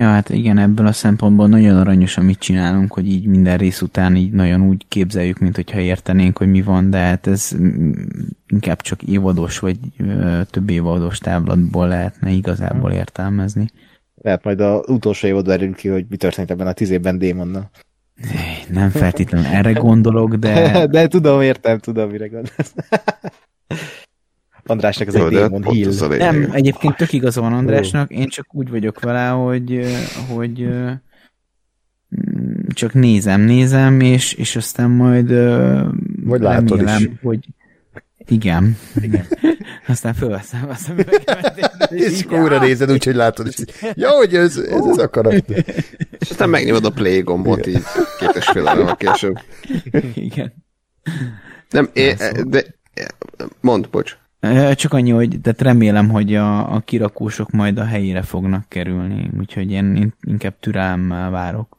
Ja, 0.00 0.06
hát 0.06 0.28
igen, 0.28 0.58
ebből 0.58 0.86
a 0.86 0.92
szempontból 0.92 1.48
nagyon 1.48 1.76
aranyos, 1.76 2.16
amit 2.16 2.38
csinálunk, 2.38 2.92
hogy 2.92 3.06
így 3.06 3.26
minden 3.26 3.56
rész 3.56 3.80
után 3.80 4.16
így 4.16 4.32
nagyon 4.32 4.62
úgy 4.62 4.84
képzeljük, 4.88 5.38
mint 5.38 5.54
hogyha 5.54 5.80
értenénk, 5.80 6.38
hogy 6.38 6.50
mi 6.50 6.62
van, 6.62 6.90
de 6.90 6.98
hát 6.98 7.26
ez 7.26 7.50
mm, 7.56 7.92
inkább 8.46 8.80
csak 8.80 9.02
évados, 9.02 9.58
vagy 9.58 9.78
ö, 9.98 10.40
több 10.50 10.70
évados 10.70 11.18
táblatból 11.18 11.88
lehetne 11.88 12.30
igazából 12.30 12.92
értelmezni. 12.92 13.70
Lehet 14.14 14.44
majd 14.44 14.60
az 14.60 14.88
utolsó 14.88 15.26
évadban 15.26 15.52
erül 15.54 15.74
ki, 15.74 15.88
hogy 15.88 16.06
mi 16.08 16.16
történt 16.16 16.50
ebben 16.50 16.66
a 16.66 16.72
tíz 16.72 16.90
évben 16.90 17.18
Démonnal. 17.18 17.70
Nem 18.68 18.90
feltétlenül 18.90 19.46
erre 19.46 19.72
gondolok, 19.72 20.34
de 20.34 20.86
De 20.86 21.06
tudom, 21.06 21.40
értem, 21.40 21.78
tudom, 21.78 22.10
mire 22.10 22.26
gondolsz. 22.26 22.74
Andrásnak 24.70 25.08
ez 25.08 25.14
Jó, 25.14 25.26
egy 25.26 25.32
de 25.32 25.40
Demon 25.40 25.62
Hill. 25.62 25.88
az. 25.88 26.06
Nem, 26.18 26.48
egyébként 26.52 26.96
tök 26.96 27.12
igaza 27.12 27.40
van 27.40 27.52
Andrásnak, 27.52 28.10
én 28.10 28.28
csak 28.28 28.54
úgy 28.54 28.70
vagyok 28.70 29.00
vele, 29.00 29.28
hogy, 29.28 29.86
hogy 30.28 30.60
mm, 30.60 30.92
csak 32.68 32.92
nézem, 32.92 33.40
nézem, 33.40 34.00
és, 34.00 34.32
és 34.32 34.56
aztán 34.56 34.90
majd 34.90 35.28
Vagy 36.24 36.40
látod 36.40 36.78
remélem, 36.78 37.02
is. 37.02 37.08
hogy 37.22 37.46
igen. 38.26 38.76
igen. 39.02 39.26
aztán 39.86 40.14
fölveszem 40.14 40.68
a 40.68 40.74
üvegemet, 40.90 41.90
És 41.90 42.22
akkor 42.22 42.40
újra 42.40 42.58
nézed, 42.58 42.90
úgyhogy 42.90 43.14
látod 43.14 43.46
is. 43.46 43.56
Ja, 43.94 44.10
hogy 44.10 44.34
ez, 44.34 44.56
ez, 44.56 44.84
ez 44.84 44.98
a 44.98 45.08
karakter. 45.08 45.64
És 46.20 46.30
aztán 46.30 46.48
megnyomod 46.48 46.84
a 46.84 46.90
play 46.90 47.20
gombot 47.20 47.66
így 47.66 47.82
két 48.18 48.34
és 48.36 48.44
fél 48.44 48.62
órával 48.62 48.96
később. 48.96 49.38
Igen. 50.14 50.52
Nem, 51.70 51.88
é, 51.92 52.14
de 52.46 52.64
mondd, 53.60 53.84
bocs. 53.90 54.16
Ö, 54.40 54.74
Csak 54.74 54.92
annyi, 54.92 55.10
hogy 55.10 55.40
tehát 55.42 55.60
remélem, 55.60 56.08
hogy 56.08 56.34
a, 56.34 56.74
a 56.74 56.80
kirakósok 56.80 57.50
majd 57.50 57.78
a 57.78 57.84
helyére 57.84 58.22
fognak 58.22 58.68
kerülni, 58.68 59.30
úgyhogy 59.38 59.70
én 59.70 59.96
in- 59.96 60.16
inkább 60.20 60.58
türelemmel 60.60 61.30
várok. 61.30 61.78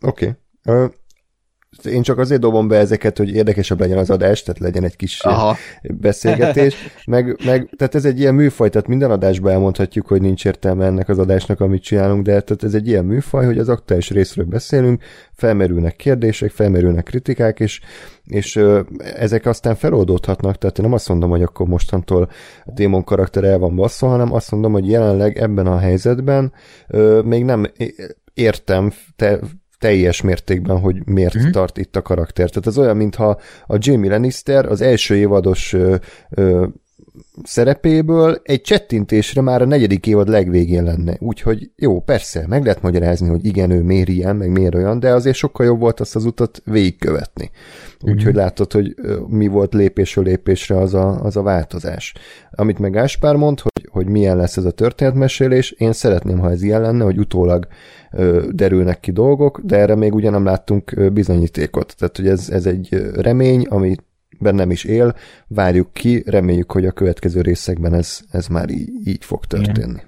Oké. 0.00 0.36
Okay. 0.64 0.88
Én 1.84 2.02
csak 2.02 2.18
azért 2.18 2.40
dobom 2.40 2.68
be 2.68 2.76
ezeket, 2.76 3.18
hogy 3.18 3.34
érdekesebb 3.34 3.80
legyen 3.80 3.98
az 3.98 4.10
adás, 4.10 4.42
tehát 4.42 4.60
legyen 4.60 4.84
egy 4.84 4.96
kis 4.96 5.20
Aha. 5.20 5.56
beszélgetés, 5.82 6.74
meg, 7.06 7.36
meg, 7.44 7.70
tehát 7.76 7.94
ez 7.94 8.04
egy 8.04 8.20
ilyen 8.20 8.34
műfaj, 8.34 8.68
tehát 8.68 8.88
minden 8.88 9.10
adásban 9.10 9.52
elmondhatjuk, 9.52 10.06
hogy 10.06 10.20
nincs 10.20 10.44
értelme 10.44 10.84
ennek 10.84 11.08
az 11.08 11.18
adásnak, 11.18 11.60
amit 11.60 11.82
csinálunk, 11.82 12.24
de 12.24 12.40
tehát 12.40 12.64
ez 12.64 12.74
egy 12.74 12.88
ilyen 12.88 13.04
műfaj, 13.04 13.44
hogy 13.44 13.58
az 13.58 13.68
aktuális 13.68 14.10
részről 14.10 14.44
beszélünk, 14.44 15.02
felmerülnek 15.32 15.96
kérdések, 15.96 16.50
felmerülnek 16.50 17.04
kritikák, 17.04 17.60
és, 17.60 17.80
és 18.24 18.56
ö, 18.56 18.80
ezek 18.98 19.46
aztán 19.46 19.74
feloldódhatnak, 19.74 20.58
tehát 20.58 20.78
én 20.78 20.84
nem 20.84 20.94
azt 20.94 21.08
mondom, 21.08 21.30
hogy 21.30 21.42
akkor 21.42 21.66
mostantól 21.66 22.30
a 22.64 22.70
démon 22.72 23.04
karakter 23.04 23.44
el 23.44 23.58
van 23.58 23.76
basszva, 23.76 24.08
hanem 24.08 24.32
azt 24.32 24.50
mondom, 24.50 24.72
hogy 24.72 24.88
jelenleg 24.88 25.38
ebben 25.38 25.66
a 25.66 25.78
helyzetben 25.78 26.52
ö, 26.88 27.20
még 27.24 27.44
nem 27.44 27.66
értem 28.34 28.92
te, 29.16 29.38
teljes 29.80 30.20
mértékben, 30.20 30.78
hogy 30.78 31.06
miért 31.06 31.34
Mhm. 31.34 31.42
mm-hmm. 31.42 31.52
tart 31.52 31.78
itt 31.78 31.96
a 31.96 32.02
karakter. 32.02 32.48
Tehát 32.48 32.66
ez 32.66 32.78
olyan, 32.78 32.96
mintha 32.96 33.40
a 33.66 33.76
Jamie 33.78 34.10
Lannister 34.10 34.66
az 34.66 34.80
első 34.80 35.16
évados 35.16 35.72
ö, 35.72 35.96
ö, 36.30 36.66
szerepéből 37.42 38.40
egy 38.42 38.60
csettintésre 38.60 39.40
már 39.40 39.62
a 39.62 39.66
negyedik 39.66 40.06
évad 40.06 40.28
legvégén 40.28 40.84
lenne. 40.84 41.16
Úgyhogy 41.18 41.70
jó, 41.76 42.00
persze, 42.00 42.44
meg 42.48 42.64
lehet 42.64 42.82
magyarázni, 42.82 43.28
hogy 43.28 43.44
igen, 43.44 43.70
ő 43.70 43.82
miért 43.82 44.08
ilyen, 44.08 44.36
meg 44.36 44.50
miért 44.50 44.74
olyan, 44.74 45.00
de 45.00 45.14
azért 45.14 45.36
sokkal 45.36 45.66
jobb 45.66 45.80
volt 45.80 46.00
azt 46.00 46.16
az 46.16 46.24
utat 46.24 46.62
végigkövetni. 46.64 47.50
Úgyhogy 48.00 48.34
látod, 48.34 48.72
hogy 48.72 48.94
mi 49.28 49.46
volt 49.46 49.74
lépésről 49.74 50.24
lépésre 50.24 50.78
az 50.78 50.94
a, 50.94 51.24
az 51.24 51.36
a 51.36 51.42
változás. 51.42 52.14
Amit 52.50 52.78
meg 52.78 52.92
Gáspár 52.92 53.36
mond, 53.36 53.60
hogy, 53.60 53.88
hogy 53.90 54.06
milyen 54.06 54.36
lesz 54.36 54.56
ez 54.56 54.64
a 54.64 54.70
történetmesélés, 54.70 55.70
én 55.70 55.92
szeretném, 55.92 56.38
ha 56.38 56.50
ez 56.50 56.62
ilyen 56.62 56.80
lenne, 56.80 57.04
hogy 57.04 57.18
utólag 57.18 57.66
ö, 58.12 58.46
derülnek 58.50 59.00
ki 59.00 59.10
dolgok, 59.10 59.60
de 59.64 59.76
erre 59.76 59.94
még 59.94 60.14
ugye 60.14 60.30
nem 60.30 60.44
láttunk 60.44 61.12
bizonyítékot. 61.12 61.94
Tehát, 61.98 62.16
hogy 62.16 62.28
ez, 62.28 62.48
ez 62.48 62.66
egy 62.66 63.10
remény, 63.14 63.66
ami 63.68 63.96
bennem 64.38 64.70
is 64.70 64.84
él, 64.84 65.14
várjuk 65.46 65.92
ki, 65.92 66.22
reméljük, 66.26 66.72
hogy 66.72 66.86
a 66.86 66.92
következő 66.92 67.40
részekben 67.40 67.94
ez, 67.94 68.20
ez 68.30 68.46
már 68.46 68.70
így, 68.70 68.90
így 69.04 69.24
fog 69.24 69.44
történni. 69.44 70.00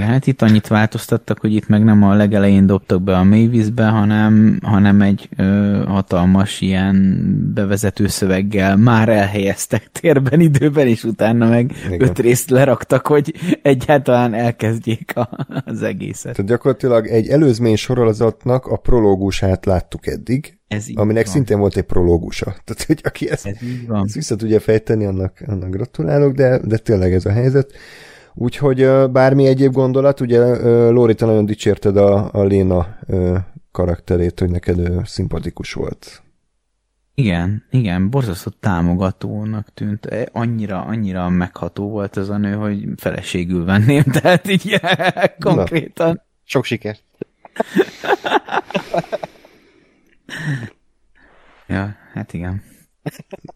Hát 0.00 0.26
itt 0.26 0.42
annyit 0.42 0.66
változtattak, 0.66 1.40
hogy 1.40 1.54
itt 1.54 1.68
meg 1.68 1.84
nem 1.84 2.02
a 2.02 2.14
legelején 2.14 2.66
dobtak 2.66 3.02
be 3.02 3.16
a 3.16 3.22
mélyvízbe, 3.22 3.84
hanem, 3.86 4.58
hanem 4.62 5.00
egy 5.00 5.28
ö, 5.36 5.82
hatalmas 5.86 6.60
ilyen 6.60 7.24
bevezető 7.54 8.06
szöveggel 8.06 8.76
már 8.76 9.08
elhelyeztek 9.08 9.90
térben, 10.00 10.40
időben, 10.40 10.86
és 10.86 11.04
utána 11.04 11.48
meg 11.48 11.70
Igen. 11.78 11.92
Igen. 11.92 12.08
öt 12.08 12.18
részt 12.18 12.50
leraktak, 12.50 13.06
hogy 13.06 13.34
egyáltalán 13.62 14.34
elkezdjék 14.34 15.16
a, 15.16 15.28
az 15.64 15.82
egészet. 15.82 16.34
Tehát 16.34 16.50
gyakorlatilag 16.50 17.06
egy 17.06 17.28
előzmény 17.28 17.76
sorozatnak 17.76 18.66
a 18.66 18.76
prológusát 18.76 19.66
láttuk 19.66 20.06
eddig, 20.06 20.58
Ez 20.68 20.86
aminek 20.94 21.24
van. 21.24 21.32
szintén 21.32 21.58
volt 21.58 21.76
egy 21.76 21.82
prológusa. 21.82 22.44
Tehát, 22.44 22.84
hogy 22.86 23.00
aki 23.02 23.30
ezt, 23.30 23.46
Ez 23.46 23.56
ezt 24.04 24.14
vissza 24.14 24.36
tudja 24.36 24.60
fejteni, 24.60 25.04
annak, 25.04 25.42
annak 25.46 25.70
gratulálok, 25.70 26.34
de, 26.34 26.60
de 26.64 26.76
tényleg 26.76 27.12
ez 27.12 27.26
a 27.26 27.30
helyzet. 27.30 27.72
Úgyhogy 28.34 28.88
bármi 29.10 29.46
egyéb 29.46 29.72
gondolat, 29.72 30.20
ugye 30.20 30.40
Lóri, 30.90 31.14
te 31.14 31.26
nagyon 31.26 31.46
dicsérted 31.46 31.96
a, 31.96 32.30
a 32.32 32.42
Léna 32.42 32.96
karakterét, 33.72 34.38
hogy 34.40 34.50
neked 34.50 34.78
ö, 34.78 35.00
szimpatikus 35.04 35.72
volt. 35.72 36.22
Igen, 37.14 37.66
igen, 37.70 38.10
borzasztó 38.10 38.50
támogatónak 38.60 39.68
tűnt. 39.74 40.06
E, 40.06 40.28
Annyira, 40.32 40.80
annyira 40.80 41.28
megható 41.28 41.88
volt 41.88 42.16
ez 42.16 42.28
a 42.28 42.36
nő, 42.36 42.52
hogy 42.54 42.84
feleségül 42.96 43.64
venném, 43.64 44.02
tehát 44.20 44.48
így 44.48 44.80
konkrétan. 45.38 46.22
Sok 46.44 46.64
sikert. 46.64 47.02
Ja, 51.66 51.96
hát 52.12 52.32
igen. 52.32 52.62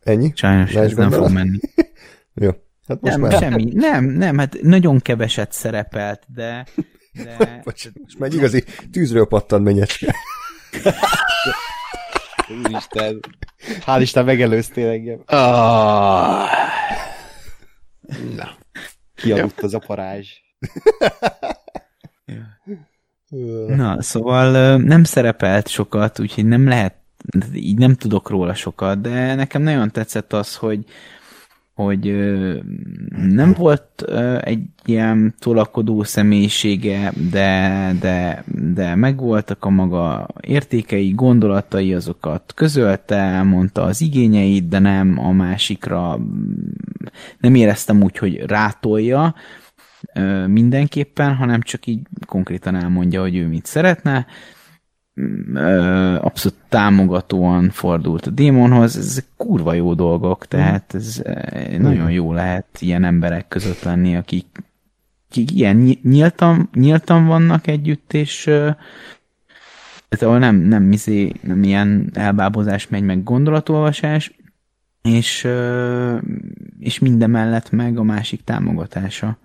Ennyi? 0.02 0.32
Sajnos 0.34 0.72
Más 0.72 0.84
ez 0.84 0.92
nem 0.92 1.10
fog 1.10 1.30
menni. 1.30 1.58
Jó. 2.34 2.50
Hát 2.88 3.00
most 3.00 3.16
Nem, 3.16 3.20
már... 3.20 3.32
semmi. 3.32 3.70
Nem, 3.72 4.04
nem, 4.04 4.38
hát 4.38 4.56
nagyon 4.62 5.00
keveset 5.00 5.52
szerepelt, 5.52 6.22
de... 6.34 6.66
de 7.12 7.36
Bocs, 7.64 7.88
most 8.02 8.18
már 8.18 8.28
egy 8.28 8.34
igazi 8.34 8.64
tűzről 8.92 9.26
pattan 9.26 9.62
menyecske. 9.62 10.14
Úristen. 12.64 13.20
Hál' 13.86 13.98
Isten 14.00 14.24
megelőztél 14.24 14.88
engem. 14.88 15.22
Ah. 15.26 16.48
Na. 18.36 18.56
Kialudt 19.14 19.60
az 19.60 19.74
a 19.74 19.78
parázs. 19.78 20.28
Na, 23.66 24.02
szóval 24.02 24.76
nem 24.76 25.04
szerepelt 25.04 25.68
sokat, 25.68 26.18
úgyhogy 26.18 26.46
nem 26.46 26.68
lehet, 26.68 26.94
így 27.54 27.78
nem 27.78 27.94
tudok 27.94 28.28
róla 28.28 28.54
sokat, 28.54 29.00
de 29.00 29.34
nekem 29.34 29.62
nagyon 29.62 29.90
tetszett 29.90 30.32
az, 30.32 30.56
hogy 30.56 30.84
hogy 31.76 32.16
nem 33.12 33.52
volt 33.52 34.02
egy 34.40 34.60
ilyen 34.84 35.34
tolakodó 35.38 36.02
személyisége, 36.02 37.12
de, 37.30 37.92
de, 38.00 38.44
de 38.74 38.94
megvoltak 38.94 39.64
a 39.64 39.70
maga 39.70 40.28
értékei, 40.40 41.10
gondolatai, 41.10 41.94
azokat 41.94 42.52
közölte, 42.54 43.14
elmondta 43.16 43.82
az 43.82 44.00
igényeit, 44.00 44.68
de 44.68 44.78
nem 44.78 45.18
a 45.18 45.32
másikra, 45.32 46.18
nem 47.38 47.54
éreztem 47.54 48.02
úgy, 48.02 48.18
hogy 48.18 48.36
rátolja, 48.46 49.34
mindenképpen, 50.46 51.34
hanem 51.34 51.60
csak 51.60 51.86
így 51.86 52.00
konkrétan 52.26 52.74
elmondja, 52.74 53.20
hogy 53.20 53.36
ő 53.36 53.46
mit 53.46 53.66
szeretne. 53.66 54.26
Abszolút 56.20 56.58
támogatóan 56.68 57.70
fordult 57.70 58.26
a 58.26 58.30
démonhoz. 58.30 58.96
Ezek 58.96 59.24
kurva 59.36 59.72
jó 59.72 59.94
dolgok, 59.94 60.46
tehát 60.46 60.94
ez 60.94 61.22
nagyon 61.78 62.10
jó 62.10 62.32
lehet 62.32 62.66
ilyen 62.78 63.04
emberek 63.04 63.48
között 63.48 63.82
lenni, 63.82 64.16
akik, 64.16 64.46
akik 65.30 65.52
ilyen 65.52 65.76
ny- 65.76 66.02
nyíltan, 66.02 66.68
nyíltan 66.74 67.26
vannak 67.26 67.66
együtt, 67.66 68.12
és 68.12 68.42
tehát 70.08 70.24
ahol 70.24 70.38
nem, 70.38 70.56
nem, 70.56 70.92
izé, 70.92 71.32
nem 71.40 71.62
ilyen 71.62 72.10
elbábozás 72.14 72.88
megy, 72.88 73.02
meg 73.02 73.22
gondolatolvasás, 73.22 74.36
és, 75.02 75.48
és 76.78 76.98
mindemellett 76.98 77.70
meg 77.70 77.98
a 77.98 78.02
másik 78.02 78.44
támogatása. 78.44 79.38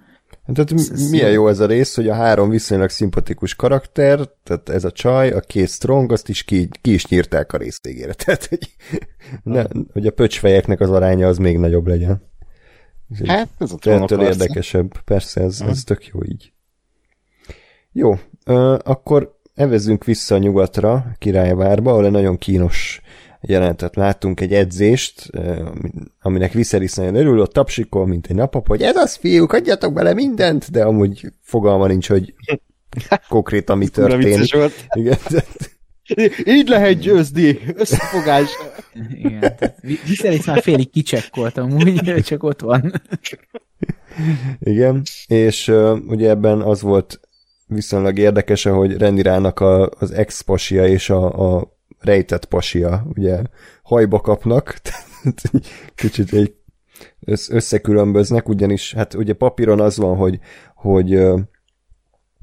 Tehát 0.53 0.71
Ez- 0.71 0.89
ez 0.91 1.09
milyen 1.09 1.31
jó. 1.31 1.47
ez 1.47 1.59
a 1.59 1.65
rész, 1.65 1.95
hogy 1.95 2.07
a 2.07 2.13
három 2.13 2.49
viszonylag 2.49 2.89
szimpatikus 2.89 3.55
karakter, 3.55 4.19
tehát 4.43 4.69
ez 4.69 4.83
a 4.83 4.91
csaj, 4.91 5.31
a 5.31 5.39
két 5.39 5.69
strong, 5.69 6.11
azt 6.11 6.29
is 6.29 6.43
ki, 6.43 6.69
ki 6.81 6.93
is 6.93 7.05
nyírták 7.07 7.53
a 7.53 7.57
rész 7.57 7.79
végére. 7.81 8.13
Tehát, 8.25 8.45
hogy, 8.45 8.75
ne, 9.43 9.63
hogy 9.93 10.07
a 10.07 10.11
pöcsfejeknek 10.11 10.79
az 10.79 10.89
aránya 10.89 11.27
az 11.27 11.37
még 11.37 11.57
nagyobb 11.57 11.87
legyen. 11.87 12.29
Ez 13.19 13.27
Hát, 13.27 13.49
ez 13.57 13.71
a 13.71 13.75
trónok 13.75 14.11
érdekesebb. 14.11 15.03
Persze, 15.03 15.41
ez, 15.41 15.61
ez 15.67 15.83
tök 15.83 16.05
jó 16.05 16.23
így. 16.23 16.53
Jó, 17.91 18.13
ö, 18.45 18.77
akkor 18.83 19.39
evezzünk 19.53 20.03
vissza 20.03 20.35
a 20.35 20.37
nyugatra, 20.37 21.05
Királyvárba, 21.17 21.91
ahol 21.91 22.05
egy 22.05 22.11
nagyon 22.11 22.37
kínos 22.37 23.01
jelentet 23.41 23.95
láttunk, 23.95 24.39
egy 24.39 24.53
edzést, 24.53 25.29
aminek 26.21 26.53
Viserys 26.53 26.93
nagyon 26.93 27.15
örül, 27.15 27.39
ott 27.39 27.53
tapsikol, 27.53 28.07
mint 28.07 28.27
egy 28.27 28.35
napap, 28.35 28.67
hogy 28.67 28.81
ez 28.81 28.95
az 28.95 29.15
fiúk, 29.15 29.53
adjatok 29.53 29.93
bele 29.93 30.13
mindent, 30.13 30.71
de 30.71 30.83
amúgy 30.83 31.27
fogalma 31.41 31.87
nincs, 31.87 32.07
hogy 32.07 32.33
konkrétan 33.29 33.77
mi 33.77 33.87
történik. 33.97 34.55
Igen, 34.93 35.17
Így 36.45 36.67
lehet 36.67 36.99
győzni. 36.99 37.59
Összefogás. 37.75 38.49
Igen, 39.13 39.39
tehát 39.39 39.75
Vi- 39.81 40.03
Viserys 40.07 40.45
már 40.45 40.61
félig 40.61 40.89
kicsekkoltam, 40.89 41.71
úgy, 41.71 42.13
csak 42.23 42.43
ott 42.43 42.61
van. 42.61 43.01
Igen, 44.59 45.01
és 45.27 45.67
uh, 45.67 45.97
ugye 46.07 46.29
ebben 46.29 46.61
az 46.61 46.81
volt 46.81 47.19
viszonylag 47.67 48.17
érdekes, 48.17 48.63
hogy 48.63 48.97
Rendirának 48.97 49.59
a, 49.59 49.89
az 49.99 50.11
ex-pasia 50.11 50.87
és 50.87 51.09
a, 51.09 51.55
a 51.57 51.79
rejtett 52.01 52.45
pasia, 52.45 53.05
ugye 53.13 53.41
hajba 53.83 54.19
kapnak, 54.19 54.81
kicsit 55.95 56.33
egy 56.33 56.55
összekülönböznek, 57.49 58.49
ugyanis 58.49 58.93
hát 58.93 59.13
ugye 59.13 59.33
papíron 59.33 59.79
az 59.79 59.97
van, 59.97 60.15
hogy, 60.15 60.39
hogy 60.75 61.09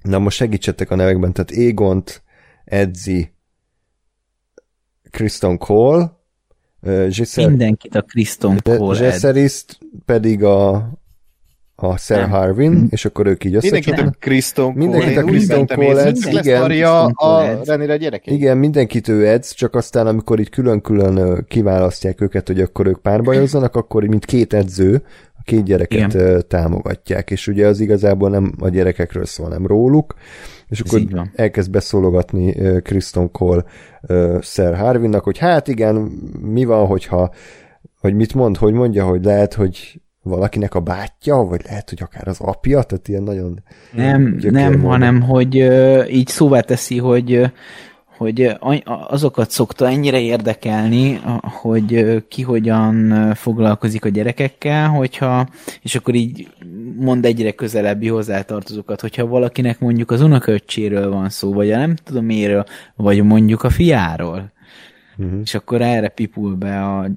na 0.02 0.18
most 0.18 0.36
segítsetek 0.36 0.90
a 0.90 0.94
nevekben, 0.94 1.32
tehát 1.32 1.50
Égont 1.50 2.22
edzi 2.64 3.32
Kriston 5.10 5.58
Cole, 5.58 6.16
Zsiszer, 7.08 7.48
Mindenkit 7.48 7.94
a 7.94 8.02
Kriston 8.02 8.58
Cole 8.62 8.96
Zseszeriszt 8.96 9.78
pedig 10.04 10.42
a 10.42 10.90
a 11.80 11.96
Sarah 11.96 12.22
nem. 12.22 12.30
Harvin, 12.30 12.70
mm. 12.70 12.84
és 12.88 13.04
akkor 13.04 13.26
ők 13.26 13.44
így 13.44 13.54
összecsapnak. 13.54 13.84
Mindenkit 13.86 14.16
a 14.16 14.18
Kriston. 14.18 14.72
Mindenkit 14.72 15.16
a 15.16 15.22
Kriston 15.22 15.66
edz, 15.98 16.26
igen. 16.26 16.62
a 17.14 17.64
Renire 17.64 17.96
gyerekét. 17.96 18.34
Igen, 18.34 18.56
mindenkit 18.56 19.08
ő 19.08 19.26
edz, 19.26 19.52
csak 19.52 19.74
aztán 19.74 20.06
amikor 20.06 20.40
így 20.40 20.50
külön-külön 20.50 21.44
kiválasztják 21.48 22.20
őket, 22.20 22.46
hogy 22.46 22.60
akkor 22.60 22.86
ők 22.86 22.98
párbajozzanak, 22.98 23.76
akkor 23.76 24.02
így 24.02 24.08
mint 24.08 24.24
két 24.24 24.54
edző 24.54 25.02
a 25.38 25.42
két 25.44 25.62
gyereket 25.62 26.14
igen. 26.14 26.44
támogatják, 26.48 27.30
és 27.30 27.46
ugye 27.46 27.66
az 27.66 27.80
igazából 27.80 28.30
nem 28.30 28.52
a 28.60 28.68
gyerekekről 28.68 29.24
szól, 29.24 29.48
nem 29.48 29.66
róluk, 29.66 30.14
és 30.68 30.80
akkor 30.80 31.00
elkezd 31.34 31.70
beszólogatni 31.70 32.52
Kriston 32.82 33.30
Cole 33.30 33.64
Sir 34.40 34.74
Harvinnak, 34.74 35.24
hogy 35.24 35.38
hát 35.38 35.68
igen, 35.68 35.94
mi 36.40 36.64
van, 36.64 36.86
hogyha 36.86 37.30
hogy 38.00 38.14
mit 38.14 38.34
mond, 38.34 38.56
hogy 38.56 38.72
mondja, 38.72 39.04
hogy 39.04 39.24
lehet, 39.24 39.54
hogy 39.54 40.00
valakinek 40.22 40.74
a 40.74 40.80
bátyja, 40.80 41.36
vagy 41.36 41.60
lehet, 41.64 41.88
hogy 41.88 42.02
akár 42.02 42.28
az 42.28 42.40
apja, 42.40 42.82
tehát 42.82 43.08
ilyen 43.08 43.22
nagyon... 43.22 43.62
Nem, 43.92 44.38
nem, 44.40 44.72
módon. 44.72 44.90
hanem, 44.90 45.20
hogy 45.20 45.54
így 46.10 46.26
szóvá 46.26 46.60
teszi, 46.60 46.98
hogy 46.98 47.50
hogy 48.18 48.56
azokat 48.84 49.50
szokta 49.50 49.88
ennyire 49.88 50.20
érdekelni, 50.20 51.20
hogy 51.42 52.24
ki 52.28 52.42
hogyan 52.42 53.12
foglalkozik 53.34 54.04
a 54.04 54.08
gyerekekkel, 54.08 54.88
hogyha, 54.88 55.48
és 55.82 55.94
akkor 55.94 56.14
így 56.14 56.48
mond 56.96 57.24
egyre 57.24 57.50
közelebbi 57.50 58.08
hozzátartozókat, 58.08 59.00
hogyha 59.00 59.26
valakinek 59.26 59.78
mondjuk 59.80 60.10
az 60.10 60.20
unokaöccséről 60.20 61.10
van 61.10 61.28
szó, 61.28 61.52
vagy 61.52 61.70
a 61.70 61.76
nem 61.76 61.94
tudom 62.04 62.24
miről, 62.24 62.64
vagy 62.96 63.22
mondjuk 63.22 63.62
a 63.62 63.70
fiáról. 63.70 64.52
Uh-huh. 65.16 65.40
És 65.42 65.54
akkor 65.54 65.82
erre 65.82 66.08
pipul 66.08 66.54
be 66.54 66.84
a... 66.84 67.10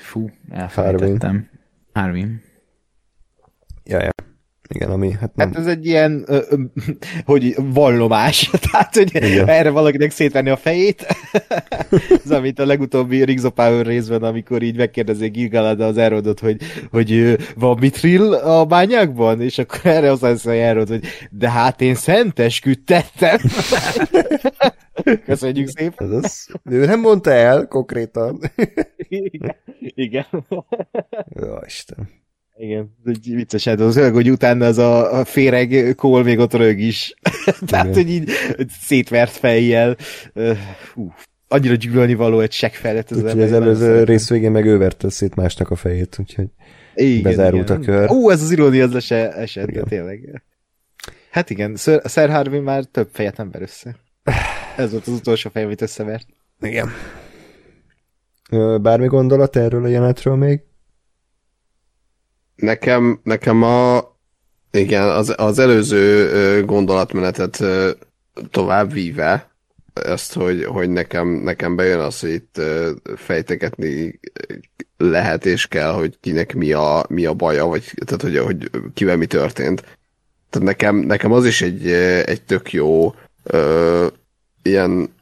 Fú, 0.00 0.30
elfelejtettem. 0.50 1.48
Harvin. 1.96 2.42
Ja, 3.84 4.02
ja. 4.02 4.10
Igen, 4.68 4.90
ami 4.90 5.12
hát 5.20 5.34
nem... 5.34 5.48
Hát 5.48 5.58
ez 5.58 5.66
egy 5.66 5.86
ilyen, 5.86 6.24
ö, 6.26 6.42
ö, 6.48 6.56
hogy 7.24 7.56
vallomás, 7.58 8.50
tehát 8.70 8.94
hogy 8.94 9.14
Igen. 9.14 9.48
erre 9.48 9.70
valakinek 9.70 10.10
szétvenni 10.10 10.50
a 10.50 10.56
fejét. 10.56 11.06
ez 12.24 12.30
amit 12.30 12.58
a 12.58 12.66
legutóbbi 12.66 13.24
Rings 13.24 13.42
of 13.42 13.52
Power 13.54 13.86
részben, 13.86 14.22
amikor 14.22 14.62
így 14.62 14.76
megkérdezik 14.76 15.32
Gilgalad 15.32 15.80
az 15.80 15.96
Erodot, 15.96 16.40
hogy, 16.40 16.56
hogy 16.90 17.36
van 17.54 17.76
mitril 17.80 18.32
a 18.32 18.64
bányákban, 18.64 19.40
és 19.40 19.58
akkor 19.58 19.80
erre 19.82 20.10
az 20.10 20.22
az 20.22 20.46
Erod, 20.46 20.88
hogy 20.88 21.04
de 21.30 21.50
hát 21.50 21.80
én 21.80 21.94
szentesküdtettem. 21.94 23.38
Köszönjük 25.24 25.68
szépen. 25.68 26.12
Ez 26.12 26.24
az, 26.24 26.48
ő 26.64 26.84
nem 26.84 27.00
mondta 27.00 27.30
el 27.30 27.66
konkrétan. 27.66 28.40
Igen. 29.08 29.56
Igen. 29.76 30.26
Jó, 31.40 31.54
Isten. 31.66 32.08
Igen, 32.58 32.96
egy 33.04 33.34
vicces 33.34 33.64
hát 33.64 33.80
az, 33.80 34.10
hogy 34.10 34.30
utána 34.30 34.66
az 34.66 34.78
a, 34.78 35.18
a 35.18 35.24
féreg 35.24 35.94
kól 35.96 36.22
még 36.22 36.38
ott 36.38 36.54
rög 36.54 36.78
is. 36.78 37.14
Tehát, 37.66 37.94
hogy 37.94 38.10
így 38.10 38.30
szétvert 38.80 39.30
fejjel. 39.30 39.96
Uh, 40.34 40.58
annyira 41.48 41.74
gyűlölni 41.74 42.14
való 42.14 42.40
egy 42.40 42.52
seg 42.52 42.74
felett. 42.74 43.10
Ez 43.10 43.22
úgyhogy 43.22 43.42
az 43.42 43.52
előző 43.52 44.04
rész 44.04 44.28
végén 44.28 44.50
meg 44.50 44.66
ő 44.66 44.78
verte 44.78 45.10
szét 45.10 45.34
másnak 45.34 45.70
a 45.70 45.76
fejét, 45.76 46.16
úgyhogy 46.20 46.48
igen, 46.94 47.22
bezárult 47.22 47.68
igen. 47.70 47.82
a 47.82 47.84
kör. 47.84 48.10
Ú, 48.10 48.30
ez 48.30 48.42
az 48.42 48.50
irónia 48.50 48.84
az 48.84 49.04
se 49.04 49.32
eset, 49.32 49.68
igen. 49.68 49.84
tényleg. 49.84 50.42
Hát 51.30 51.50
igen, 51.50 51.76
Sir 52.04 52.30
Harvey 52.30 52.60
már 52.60 52.84
több 52.84 53.08
fejet 53.12 53.36
nem 53.36 53.50
ver 53.50 53.62
össze. 53.62 53.96
Ez 54.76 54.90
volt 54.90 55.06
az 55.06 55.12
utolsó 55.12 55.50
fej, 55.50 55.64
amit 55.64 55.82
összevert. 55.82 56.26
Igen. 56.60 56.90
Bármi 58.80 59.06
gondolat 59.06 59.56
erről 59.56 59.84
a 59.84 59.88
jelenetről 59.88 60.36
még? 60.36 60.60
Nekem, 62.56 63.20
nekem 63.22 63.62
a 63.62 64.14
igen, 64.70 65.08
az, 65.08 65.34
az 65.36 65.58
előző 65.58 66.64
gondolatmenetet 66.64 67.64
tovább 68.50 68.92
víve, 68.92 69.50
ezt, 69.94 70.32
hogy, 70.32 70.64
hogy 70.64 70.90
nekem, 70.90 71.28
nekem 71.28 71.76
bejön 71.76 72.00
az, 72.00 72.20
hogy 72.20 72.30
itt 72.30 72.60
fejtegetni 73.16 74.20
lehet 74.96 75.46
és 75.46 75.66
kell, 75.66 75.92
hogy 75.92 76.18
kinek 76.20 76.54
mi 76.54 76.72
a, 76.72 77.04
mi 77.08 77.24
a 77.24 77.34
baja, 77.34 77.66
vagy 77.66 77.92
tehát, 78.04 78.22
hogy, 78.22 78.38
hogy 78.38 78.70
kivel 78.94 79.16
mi 79.16 79.26
történt. 79.26 79.80
Tehát 80.50 80.68
nekem, 80.68 80.96
nekem 80.96 81.32
az 81.32 81.46
is 81.46 81.62
egy, 81.62 81.86
egy 82.26 82.42
tök 82.42 82.72
jó 82.72 83.14
ö, 83.42 84.06
ilyen 84.66 85.14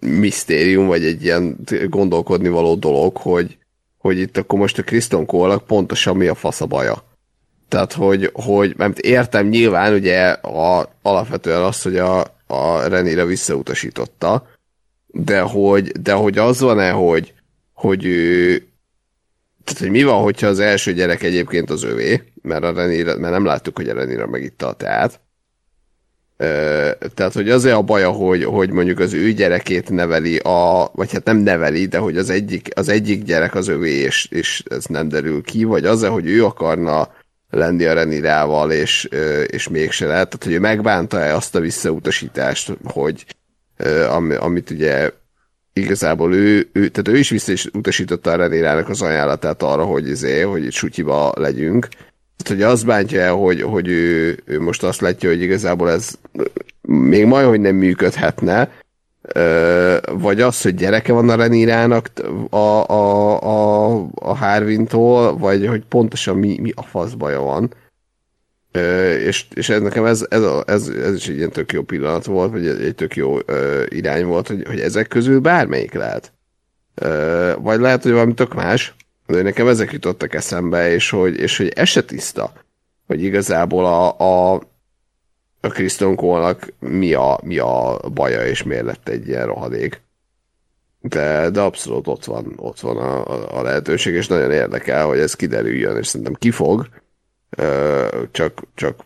misztérium, 0.00 0.86
vagy 0.86 1.04
egy 1.04 1.24
ilyen 1.24 1.56
gondolkodni 1.88 2.48
való 2.48 2.74
dolog, 2.74 3.16
hogy, 3.16 3.58
hogy 3.98 4.18
itt 4.18 4.36
akkor 4.36 4.58
most 4.58 4.78
a 4.78 4.82
Kriston 4.82 5.26
cole 5.26 5.58
pontosan 5.58 6.16
mi 6.16 6.26
a 6.26 6.34
fasz 6.34 6.60
a 6.60 6.66
baja. 6.66 7.04
Tehát, 7.68 7.92
hogy, 7.92 8.30
hogy 8.32 8.74
mert 8.76 8.98
értem 8.98 9.46
nyilván 9.46 9.94
ugye 9.94 10.28
a, 10.30 10.92
alapvetően 11.02 11.62
azt, 11.62 11.82
hogy 11.82 11.96
a, 11.96 12.20
a 12.46 12.88
Renire 12.88 13.24
visszautasította, 13.24 14.46
de 15.06 15.40
hogy, 15.40 15.88
de 15.88 16.12
hogy 16.12 16.38
az 16.38 16.60
van-e, 16.60 16.90
hogy, 16.90 17.34
hogy 17.72 18.04
ő, 18.04 18.56
tehát, 19.64 19.80
hogy 19.80 19.90
mi 19.90 20.02
van, 20.02 20.22
hogyha 20.22 20.46
az 20.46 20.58
első 20.58 20.92
gyerek 20.92 21.22
egyébként 21.22 21.70
az 21.70 21.82
övé, 21.82 22.22
mert, 22.42 22.64
a 22.64 22.72
Renire, 22.72 23.16
mert 23.16 23.32
nem 23.32 23.44
láttuk, 23.44 23.76
hogy 23.76 23.88
a 23.88 23.94
Renire 23.94 24.26
megitta 24.26 24.66
a 24.66 24.72
teát, 24.72 25.20
tehát, 27.14 27.32
hogy 27.32 27.50
azért 27.50 27.74
a 27.74 27.82
baja, 27.82 28.10
hogy, 28.10 28.44
hogy 28.44 28.70
mondjuk 28.70 28.98
az 28.98 29.12
ő 29.12 29.32
gyerekét 29.32 29.90
neveli, 29.90 30.36
a, 30.36 30.90
vagy 30.94 31.12
hát 31.12 31.24
nem 31.24 31.36
neveli, 31.36 31.86
de 31.86 31.98
hogy 31.98 32.16
az 32.16 32.30
egyik, 32.30 32.68
az 32.74 32.88
egyik 32.88 33.24
gyerek 33.24 33.54
az 33.54 33.68
övé, 33.68 33.90
és, 33.90 34.26
és 34.30 34.62
ez 34.70 34.84
nem 34.84 35.08
derül 35.08 35.42
ki, 35.42 35.64
vagy 35.64 35.84
az 35.84 36.04
hogy 36.04 36.26
ő 36.26 36.44
akarna 36.44 37.08
lenni 37.50 37.84
a 37.84 37.92
Renirával, 37.92 38.72
és, 38.72 39.08
és 39.46 39.68
mégse 39.68 40.06
lehet. 40.06 40.28
Tehát, 40.28 40.44
hogy 40.44 40.52
ő 40.52 40.58
megbánta-e 40.60 41.34
azt 41.34 41.54
a 41.54 41.60
visszautasítást, 41.60 42.72
hogy 42.84 43.24
amit 44.38 44.70
ugye 44.70 45.10
igazából 45.72 46.34
ő, 46.34 46.68
ő, 46.72 46.88
tehát 46.88 47.08
ő 47.08 47.18
is 47.18 47.30
visszautasította 47.30 48.30
a 48.30 48.36
Renirának 48.36 48.88
az 48.88 49.02
ajánlatát 49.02 49.62
arra, 49.62 49.84
hogy, 49.84 50.08
izé, 50.08 50.40
hogy 50.40 50.64
itt 50.64 50.72
sutyiba 50.72 51.32
legyünk, 51.36 51.88
hogy 52.44 52.62
az 52.62 52.82
bántja 52.82 53.20
el, 53.20 53.34
hogy, 53.34 53.62
hogy 53.62 53.88
ő, 53.88 54.38
ő 54.44 54.60
most 54.60 54.82
azt 54.82 55.00
látja, 55.00 55.28
hogy 55.28 55.42
igazából 55.42 55.90
ez 55.90 56.18
még 56.82 57.24
majd, 57.24 57.46
hogy 57.46 57.60
nem 57.60 57.76
működhetne, 57.76 58.70
vagy 60.12 60.40
az, 60.40 60.62
hogy 60.62 60.74
gyereke 60.74 61.12
van 61.12 61.28
a 61.28 61.34
Renírának 61.34 62.10
a, 62.50 62.56
a, 62.56 63.42
a, 63.42 64.06
a 64.14 64.36
Harvintól, 64.36 65.36
vagy 65.36 65.66
hogy 65.66 65.84
pontosan 65.88 66.36
mi, 66.36 66.58
mi 66.60 66.72
a 66.74 66.82
fasz 66.82 67.12
baja 67.12 67.40
van. 67.40 67.74
És, 69.26 69.46
és 69.54 69.68
ez 69.68 69.80
nekem 69.80 70.04
ez, 70.04 70.26
ez, 70.28 70.42
ez, 70.66 70.88
ez 70.88 71.14
is 71.14 71.28
egy 71.28 71.36
ilyen 71.36 71.50
tök 71.50 71.72
jó 71.72 71.82
pillanat 71.82 72.24
volt, 72.24 72.50
vagy 72.50 72.66
egy 72.66 72.94
tök 72.94 73.16
jó 73.16 73.38
irány 73.88 74.24
volt, 74.24 74.48
hogy, 74.48 74.66
hogy 74.66 74.80
ezek 74.80 75.08
közül 75.08 75.40
bármelyik 75.40 75.94
lehet. 75.94 76.32
Vagy 77.58 77.80
lehet, 77.80 78.02
hogy 78.02 78.12
valami 78.12 78.34
tök 78.34 78.54
más, 78.54 78.94
de 79.28 79.42
nekem 79.42 79.68
ezek 79.68 79.92
jutottak 79.92 80.34
eszembe, 80.34 80.92
és 80.92 81.10
hogy, 81.10 81.38
és 81.38 81.56
hogy 81.56 81.68
ez 81.68 81.88
se 81.88 82.04
tiszta, 82.04 82.52
hogy 83.06 83.22
igazából 83.22 83.86
a, 83.86 84.18
a, 84.18 84.54
a 85.60 85.68
Kriston 85.68 86.14
Cole-nak 86.14 86.72
mi 86.78 87.12
a, 87.12 87.40
mi 87.42 87.58
a 87.58 88.00
baja, 88.14 88.46
és 88.46 88.62
miért 88.62 88.84
lett 88.84 89.08
egy 89.08 89.28
ilyen 89.28 89.46
rohadék. 89.46 90.00
De, 91.00 91.50
de 91.50 91.60
abszolút 91.60 92.06
ott 92.06 92.24
van, 92.24 92.52
ott 92.56 92.80
van 92.80 92.96
a, 92.96 93.26
a, 93.26 93.58
a 93.58 93.62
lehetőség, 93.62 94.14
és 94.14 94.26
nagyon 94.26 94.50
érdekel, 94.50 95.06
hogy 95.06 95.18
ez 95.18 95.34
kiderüljön, 95.34 95.96
és 95.96 96.06
szerintem 96.06 96.34
kifog. 96.34 96.88
Csak, 98.30 98.62
csak 98.74 98.96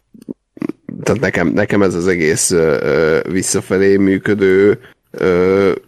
tehát 1.02 1.20
nekem, 1.20 1.48
nekem 1.48 1.82
ez 1.82 1.94
az 1.94 2.06
egész 2.06 2.54
visszafelé 3.22 3.96
működő 3.96 4.80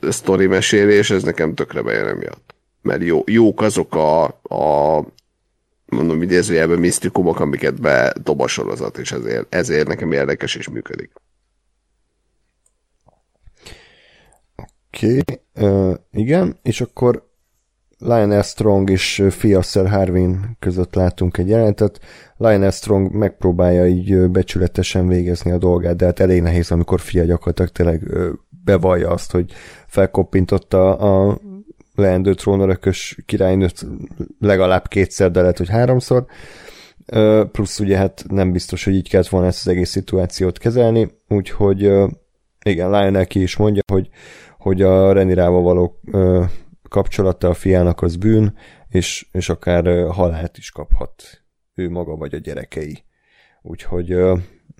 sztori 0.08 0.46
mesélés, 0.46 1.10
ez 1.10 1.22
nekem 1.22 1.54
tökre 1.54 1.82
bejön 1.82 2.06
emiatt 2.08 2.43
mert 2.84 3.02
jó, 3.02 3.22
jók 3.26 3.60
azok 3.60 3.94
a, 3.94 4.24
a 4.42 5.04
mondom 5.86 6.22
idézőjelben 6.22 6.78
misztikumok, 6.78 7.40
amiket 7.40 7.80
bedob 7.80 8.40
a 8.40 8.46
sorozat, 8.46 8.98
és 8.98 9.12
ezért, 9.12 9.54
ezért 9.54 9.88
nekem 9.88 10.12
érdekes 10.12 10.54
és 10.54 10.68
működik. 10.68 11.12
Oké, 14.88 15.18
okay. 15.18 15.70
uh, 15.70 15.94
igen, 16.12 16.58
és 16.62 16.80
akkor 16.80 17.32
Lionel 17.98 18.42
Strong 18.42 18.90
és 18.90 19.22
Fiasser 19.30 19.88
Harvin 19.88 20.56
között 20.58 20.94
látunk 20.94 21.38
egy 21.38 21.48
jelentet. 21.48 22.00
Lionel 22.36 22.70
Strong 22.70 23.12
megpróbálja 23.12 23.86
így 23.86 24.28
becsületesen 24.28 25.06
végezni 25.08 25.50
a 25.50 25.58
dolgát, 25.58 25.96
de 25.96 26.04
hát 26.04 26.20
elég 26.20 26.42
nehéz, 26.42 26.70
amikor 26.70 27.00
fia 27.00 27.24
gyakorlatilag 27.24 27.70
tényleg 27.70 28.02
bevallja 28.64 29.10
azt, 29.10 29.30
hogy 29.30 29.52
felkoppintotta 29.86 30.96
a 30.96 31.38
leendő 31.94 32.34
trónörökös 32.34 33.18
királynőt 33.26 33.86
legalább 34.40 34.88
kétszer, 34.88 35.30
de 35.30 35.40
lehet, 35.40 35.58
hogy 35.58 35.68
háromszor. 35.68 36.26
Plusz 37.52 37.80
ugye 37.80 37.96
hát 37.96 38.24
nem 38.28 38.52
biztos, 38.52 38.84
hogy 38.84 38.94
így 38.94 39.08
kellett 39.08 39.28
volna 39.28 39.46
ezt 39.46 39.66
az 39.66 39.72
egész 39.72 39.90
szituációt 39.90 40.58
kezelni, 40.58 41.10
úgyhogy 41.28 41.80
igen, 42.64 42.90
Lionel 42.90 43.26
ki 43.26 43.42
is 43.42 43.56
mondja, 43.56 43.82
hogy, 43.92 44.08
hogy 44.58 44.82
a 44.82 45.12
Renirával 45.12 45.62
való 45.62 46.00
kapcsolata 46.88 47.48
a 47.48 47.54
fiának 47.54 48.02
az 48.02 48.16
bűn, 48.16 48.54
és, 48.88 49.26
és 49.32 49.48
akár 49.48 50.08
halált 50.08 50.58
is 50.58 50.70
kaphat 50.70 51.44
ő 51.74 51.90
maga 51.90 52.16
vagy 52.16 52.34
a 52.34 52.38
gyerekei. 52.38 53.04
Úgyhogy 53.62 54.08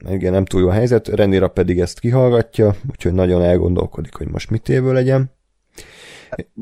igen, 0.09 0.33
nem 0.33 0.45
túl 0.45 0.61
jó 0.61 0.69
a 0.69 0.73
helyzet, 0.73 1.09
Renira 1.09 1.49
pedig 1.49 1.81
ezt 1.81 2.01
kihallgatja, 2.01 2.75
úgyhogy 2.91 3.13
nagyon 3.13 3.43
elgondolkodik, 3.43 4.15
hogy 4.15 4.29
most 4.29 4.51
mit 4.51 4.69
évő 4.69 4.93
legyen. 4.93 5.34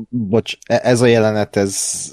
Bocs, 0.09 0.57
e- 0.65 0.79
ez 0.83 1.01
a 1.01 1.05
jelenet, 1.05 1.55
ez... 1.55 2.05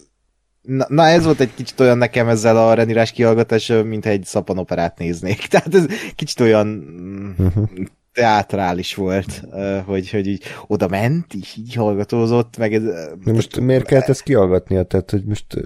Na, 0.62 0.84
na 0.88 1.06
ez 1.06 1.24
volt 1.24 1.40
egy 1.40 1.54
kicsit 1.54 1.80
olyan 1.80 1.98
nekem 1.98 2.28
ezzel 2.28 2.56
a 2.56 2.74
renirás 2.74 3.12
kihallgatás, 3.12 3.72
mint 3.84 4.06
egy 4.06 4.24
szapanoperát 4.24 4.98
néznék. 4.98 5.46
Tehát 5.50 5.74
ez 5.74 5.86
kicsit 6.14 6.40
olyan 6.40 6.68
uh-huh. 7.38 7.68
teátrális 8.12 8.94
volt, 8.94 9.42
hogy, 9.84 10.10
hogy 10.10 10.26
így 10.26 10.42
oda 10.66 10.88
ment, 10.88 11.34
így, 11.34 11.52
így 11.56 11.74
hallgatózott, 11.74 12.56
meg 12.56 12.74
ez... 12.74 12.82
De 13.24 13.32
most 13.32 13.60
miért 13.60 13.86
kellett 13.86 14.08
ezt 14.08 14.22
kihallgatnia? 14.22 14.82
Tehát, 14.82 15.10
hogy 15.10 15.24
most 15.24 15.56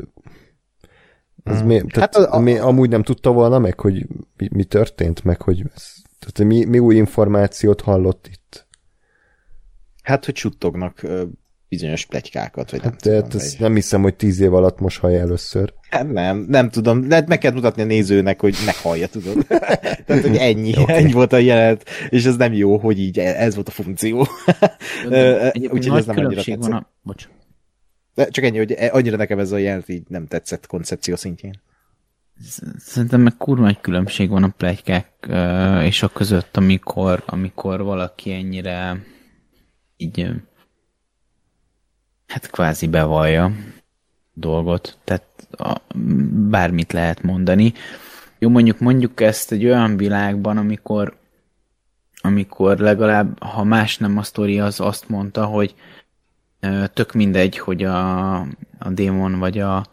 ez 1.45 1.59
hmm. 1.59 1.67
mi, 1.67 1.83
tehát 1.83 2.15
hát 2.15 2.15
a, 2.15 2.35
a, 2.35 2.39
mi, 2.39 2.59
amúgy 2.59 2.89
nem 2.89 3.03
tudta 3.03 3.33
volna 3.33 3.59
meg, 3.59 3.81
hogy 3.81 4.07
mi, 4.37 4.49
mi 4.51 4.65
történt, 4.65 5.25
meg 5.25 5.43
hogy 5.43 5.63
ez, 5.75 5.93
tehát 6.19 6.53
mi, 6.53 6.65
mi 6.65 6.79
új 6.79 6.97
információt 6.97 7.81
hallott 7.81 8.27
itt? 8.27 8.67
Hát, 10.03 10.25
hogy 10.25 10.37
suttognak 10.37 11.07
bizonyos 11.75 12.05
pletykákat, 12.05 12.71
vagy 12.71 12.83
hát, 12.83 13.05
nem 13.05 13.23
tudom. 13.23 13.41
Ezt 13.41 13.59
nem 13.59 13.75
hiszem, 13.75 14.03
hogy 14.03 14.15
tíz 14.15 14.41
év 14.41 14.55
alatt 14.55 14.81
most 14.81 14.99
hallja 14.99 15.21
először. 15.21 15.73
Hát 15.91 16.13
nem, 16.13 16.47
nem 16.49 16.71
tudom. 16.71 17.09
Lehet 17.09 17.29
meg 17.29 17.39
kell 17.39 17.53
mutatni 17.53 17.83
a 17.83 17.85
nézőnek, 17.85 18.41
hogy 18.41 18.57
meghallja, 18.65 19.09
tudod. 19.09 19.47
Tehát, 20.07 20.23
hogy 20.23 20.37
ennyi, 20.37 20.73
okay. 20.79 20.97
ennyi 20.97 21.13
volt 21.13 21.33
a 21.33 21.37
jelenet, 21.37 21.89
és 22.09 22.25
ez 22.25 22.37
nem 22.37 22.53
jó, 22.53 22.77
hogy 22.79 22.99
így 22.99 23.19
ez 23.19 23.55
volt 23.55 23.69
a 23.69 23.71
funkció. 23.71 24.19
Úgyhogy 25.71 25.99
ez 25.99 26.07
nem 26.07 26.17
annyira 26.17 26.43
tetszett. 26.43 26.73
A... 26.73 26.91
Bocs. 27.03 27.29
De 28.15 28.29
csak 28.29 28.45
ennyi, 28.45 28.59
hogy 28.59 28.77
annyira 28.91 29.17
nekem 29.17 29.39
ez 29.39 29.53
a 29.53 29.57
jelent 29.57 29.89
így 29.89 30.03
nem 30.09 30.27
tetszett 30.27 30.67
koncepció 30.67 31.17
szintjén. 31.17 31.63
Szerintem 32.79 33.21
meg 33.21 33.37
kurva 33.37 33.69
egy 33.69 33.81
különbség 33.81 34.29
van 34.29 34.43
a 34.43 34.55
plegykák 34.57 35.29
és 35.83 36.03
a 36.03 36.09
között, 36.09 36.57
amikor, 36.57 37.23
amikor 37.27 37.83
valaki 37.83 38.33
ennyire 38.33 39.03
így 39.97 40.31
hát 42.35 42.51
kvázi 42.51 42.87
bevallja 42.87 43.53
dolgot, 44.33 44.99
tehát 45.05 45.25
a, 45.51 45.81
bármit 46.51 46.93
lehet 46.93 47.23
mondani. 47.23 47.73
Jó, 48.39 48.49
mondjuk 48.49 48.79
mondjuk 48.79 49.21
ezt 49.21 49.53
egy 49.53 49.65
olyan 49.65 49.97
világban, 49.97 50.57
amikor 50.57 51.17
amikor 52.21 52.79
legalább, 52.79 53.43
ha 53.43 53.65
más 53.65 53.99
nem 53.99 54.19
a 54.19 54.23
sztori, 54.23 54.61
az 54.61 54.81
azt 54.81 55.09
mondta, 55.09 55.45
hogy 55.45 55.75
tök 56.93 57.13
mindegy, 57.13 57.59
hogy 57.59 57.85
a, 57.85 58.37
a 58.79 58.91
démon 58.91 59.39
vagy 59.39 59.59
a 59.59 59.85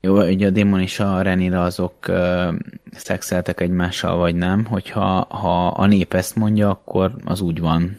jó, 0.00 0.22
ugye 0.22 0.46
a 0.46 0.50
démon 0.50 0.80
és 0.80 1.00
a 1.00 1.22
Renira 1.22 1.62
azok 1.62 1.94
uh, 2.08 2.54
szexeltek 2.92 3.60
egymással, 3.60 4.16
vagy 4.16 4.34
nem, 4.34 4.64
hogyha 4.64 5.26
ha 5.28 5.66
a 5.66 5.86
nép 5.86 6.14
ezt 6.14 6.36
mondja, 6.36 6.70
akkor 6.70 7.14
az 7.24 7.40
úgy 7.40 7.60
van. 7.60 7.98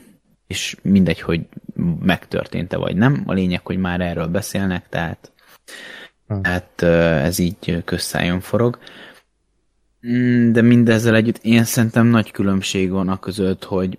És 0.52 0.76
mindegy, 0.82 1.22
hogy 1.22 1.42
megtörtént-e 2.00 2.78
vagy 2.78 2.96
nem. 2.96 3.24
A 3.26 3.34
lényeg, 3.34 3.66
hogy 3.66 3.78
már 3.78 4.02
erről 4.02 4.28
beszélnek, 4.28 4.90
tehát, 4.90 5.32
hmm. 6.28 6.42
uh, 6.82 7.24
ez 7.24 7.40
így 7.40 7.84
közszájon 7.86 8.40
forog. 8.40 8.80
Mm, 10.08 10.52
de 10.52 10.62
mindezzel 10.62 11.16
együtt 11.16 11.40
én 11.42 11.64
szerintem 11.64 12.08
nagy 12.08 12.32
különbség 12.32 12.92
van 12.92 13.10
a 13.10 13.20
között, 13.20 13.64
hogy 13.64 13.98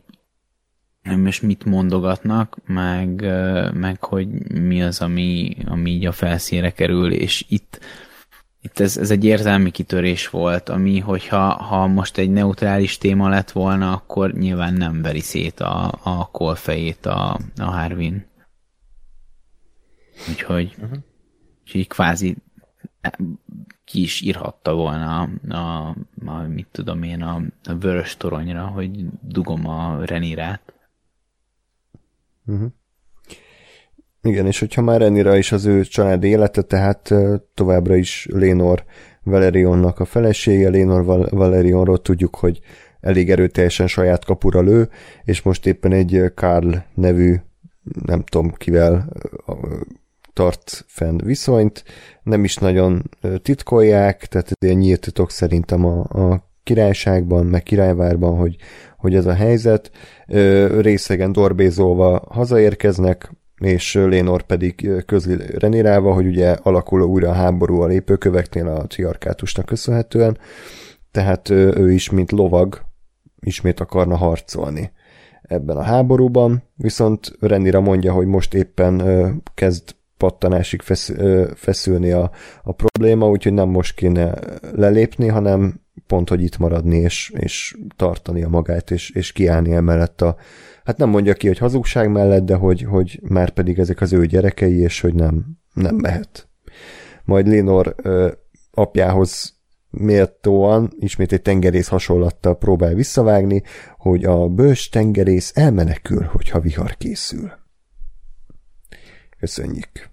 most 1.02 1.42
mit 1.42 1.64
mondogatnak, 1.64 2.56
meg, 2.66 3.20
meg 3.74 4.04
hogy 4.04 4.28
mi 4.48 4.82
az, 4.82 5.00
ami, 5.00 5.56
ami 5.66 5.90
így 5.90 6.06
a 6.06 6.12
felszínre 6.12 6.70
kerül, 6.70 7.12
és 7.12 7.44
itt, 7.48 7.80
itt 8.64 8.78
ez, 8.78 8.96
ez 8.96 9.10
egy 9.10 9.24
érzelmi 9.24 9.70
kitörés 9.70 10.28
volt, 10.28 10.68
ami, 10.68 10.98
hogyha 10.98 11.54
ha 11.54 11.86
most 11.86 12.18
egy 12.18 12.30
neutrális 12.30 12.98
téma 12.98 13.28
lett 13.28 13.50
volna, 13.50 13.92
akkor 13.92 14.32
nyilván 14.32 14.74
nem 14.74 15.02
veri 15.02 15.20
szét 15.20 15.60
a, 15.60 15.98
a 16.02 16.30
kolfejét 16.30 17.06
a, 17.06 17.38
a 17.56 17.64
Harvin. 17.64 18.26
Úgyhogy, 20.28 20.74
uh-huh. 20.78 20.98
úgyhogy 21.62 21.86
kvázi 21.88 22.36
ki 23.84 24.02
is 24.02 24.20
írhatta 24.20 24.74
volna 24.74 25.20
a, 25.20 25.54
a, 25.54 25.96
a 26.24 26.42
mit 26.42 26.68
tudom 26.70 27.02
én, 27.02 27.22
a, 27.22 27.42
a 27.64 27.74
vörös 27.74 28.16
toronyra, 28.16 28.66
hogy 28.66 29.06
dugom 29.20 29.68
a 29.68 30.04
Renirát. 30.04 30.72
Uh-huh. 32.46 32.72
Igen, 34.22 34.46
és 34.46 34.58
hogyha 34.58 34.82
már 34.82 35.02
ennyire 35.02 35.38
is 35.38 35.52
az 35.52 35.64
ő 35.64 35.82
család 35.82 36.24
élete, 36.24 36.62
tehát 36.62 37.14
továbbra 37.54 37.96
is 37.96 38.28
Lénor 38.30 38.84
Valerionnak 39.22 40.00
a 40.00 40.04
felesége, 40.04 40.68
Lénor 40.68 41.04
Val- 41.04 41.30
Valerionról 41.30 42.02
tudjuk, 42.02 42.36
hogy 42.36 42.60
elég 43.00 43.30
erőteljesen 43.30 43.86
saját 43.86 44.24
kapura 44.24 44.60
lő, 44.60 44.88
és 45.24 45.42
most 45.42 45.66
éppen 45.66 45.92
egy 45.92 46.32
Karl 46.34 46.74
nevű, 46.94 47.34
nem 48.04 48.22
tudom 48.22 48.52
kivel 48.52 49.12
tart 50.32 50.84
fenn 50.86 51.18
viszonyt, 51.24 51.84
nem 52.22 52.44
is 52.44 52.56
nagyon 52.56 53.10
titkolják, 53.42 54.26
tehát 54.26 54.52
ilyen 54.60 54.76
nyílt 54.76 55.00
titok 55.00 55.30
szerintem 55.30 55.84
a, 55.84 56.00
a 56.00 56.50
királyságban, 56.62 57.46
meg 57.46 57.62
királyvárban, 57.62 58.36
hogy, 58.36 58.56
hogy 58.96 59.14
ez 59.14 59.26
a 59.26 59.34
helyzet. 59.34 59.90
Részegen 60.80 61.32
dorbézolva 61.32 62.26
hazaérkeznek, 62.30 63.30
és 63.62 63.94
Lénor 63.94 64.42
pedig 64.42 64.90
közli 65.06 65.36
Renirával, 65.58 66.14
hogy 66.14 66.26
ugye 66.26 66.56
alakul 66.62 67.02
újra 67.02 67.28
a 67.28 67.32
háború 67.32 67.80
a 67.80 67.86
lépőköveknél 67.86 68.68
a 68.68 68.86
triarkátusnak 68.86 69.66
köszönhetően, 69.66 70.38
tehát 71.10 71.50
ő 71.50 71.92
is, 71.92 72.10
mint 72.10 72.32
lovag, 72.32 72.80
ismét 73.40 73.80
akarna 73.80 74.16
harcolni 74.16 74.92
ebben 75.42 75.76
a 75.76 75.82
háborúban, 75.82 76.62
viszont 76.76 77.32
Renira 77.40 77.80
mondja, 77.80 78.12
hogy 78.12 78.26
most 78.26 78.54
éppen 78.54 79.02
kezd 79.54 79.94
pattanásig 80.16 80.82
feszülni 81.54 82.10
a, 82.10 82.30
a 82.62 82.72
probléma, 82.72 83.28
úgyhogy 83.28 83.52
nem 83.52 83.68
most 83.68 83.94
kéne 83.94 84.34
lelépni, 84.72 85.28
hanem 85.28 85.80
pont, 86.06 86.28
hogy 86.28 86.42
itt 86.42 86.58
maradni, 86.58 86.96
és, 86.96 87.32
és 87.36 87.76
tartani 87.96 88.42
a 88.42 88.48
magát, 88.48 88.90
és, 88.90 89.10
és 89.10 89.32
kiállni 89.32 89.72
emellett 89.72 90.22
a, 90.22 90.36
hát 90.84 90.96
nem 90.96 91.08
mondja 91.08 91.34
ki, 91.34 91.46
hogy 91.46 91.58
hazugság 91.58 92.10
mellett, 92.10 92.44
de 92.44 92.54
hogy, 92.54 92.82
hogy 92.82 93.20
már 93.22 93.50
pedig 93.50 93.78
ezek 93.78 94.00
az 94.00 94.12
ő 94.12 94.26
gyerekei, 94.26 94.78
és 94.78 95.00
hogy 95.00 95.14
nem, 95.14 95.58
nem 95.74 95.94
mehet. 95.94 96.48
Majd 97.24 97.46
Lénor 97.46 97.94
apjához 98.70 99.60
méltóan 99.90 100.92
ismét 100.98 101.32
egy 101.32 101.42
tengerész 101.42 101.88
hasonlattal 101.88 102.58
próbál 102.58 102.94
visszavágni, 102.94 103.62
hogy 103.96 104.24
a 104.24 104.48
bős 104.48 104.88
tengerész 104.88 105.52
elmenekül, 105.54 106.22
hogyha 106.22 106.60
vihar 106.60 106.96
készül. 106.96 107.52
Köszönjük. 109.38 110.10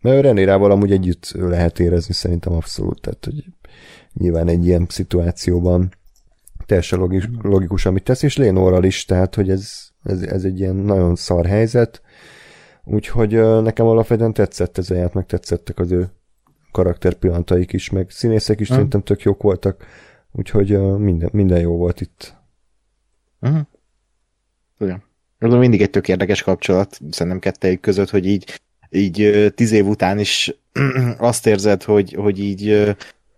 Mert 0.00 0.22
Renérával 0.22 0.70
amúgy 0.70 0.92
együtt 0.92 1.30
lehet 1.30 1.78
érezni 1.78 2.14
szerintem 2.14 2.52
abszolút, 2.52 3.00
tehát 3.00 3.24
hogy 3.24 3.44
nyilván 4.12 4.48
egy 4.48 4.66
ilyen 4.66 4.86
szituációban 4.88 5.90
teljesen 6.70 6.98
logikus, 6.98 7.28
logikus 7.42 7.86
amit 7.86 8.02
tesz, 8.02 8.22
és 8.22 8.36
Lénorral 8.36 8.84
is, 8.84 9.04
tehát 9.04 9.34
hogy 9.34 9.50
ez, 9.50 9.72
ez, 10.02 10.22
ez 10.22 10.44
egy 10.44 10.60
ilyen 10.60 10.74
nagyon 10.74 11.16
szar 11.16 11.46
helyzet, 11.46 12.02
úgyhogy 12.84 13.32
nekem 13.62 13.86
alapvetően 13.86 14.32
tetszett 14.32 14.78
ez 14.78 14.90
a 14.90 14.94
ját, 14.94 15.14
meg 15.14 15.26
tetszettek 15.26 15.78
az 15.78 15.92
ő 15.92 16.10
karakter 16.72 17.14
pillanataik 17.14 17.72
is, 17.72 17.90
meg 17.90 18.10
színészek 18.10 18.60
is 18.60 18.62
uh-huh. 18.62 18.76
szerintem 18.76 19.02
tök 19.02 19.22
jók 19.22 19.42
voltak, 19.42 19.84
úgyhogy 20.32 20.98
minden, 20.98 21.28
minden 21.32 21.60
jó 21.60 21.76
volt 21.76 22.00
itt. 22.00 22.36
Uh-huh. 23.40 23.60
Igen. 24.78 25.02
Ez 25.38 25.52
mindig 25.52 25.82
egy 25.82 25.90
tök 25.90 26.08
érdekes 26.08 26.42
kapcsolat, 26.42 26.98
szerintem 27.10 27.40
kettejük 27.40 27.80
között, 27.80 28.10
hogy 28.10 28.26
így 28.26 28.60
így 28.90 29.52
tíz 29.54 29.72
év 29.72 29.86
után 29.86 30.18
is 30.18 30.54
azt 31.18 31.46
érzed, 31.46 31.82
hogy, 31.82 32.12
hogy 32.12 32.38
így 32.38 32.66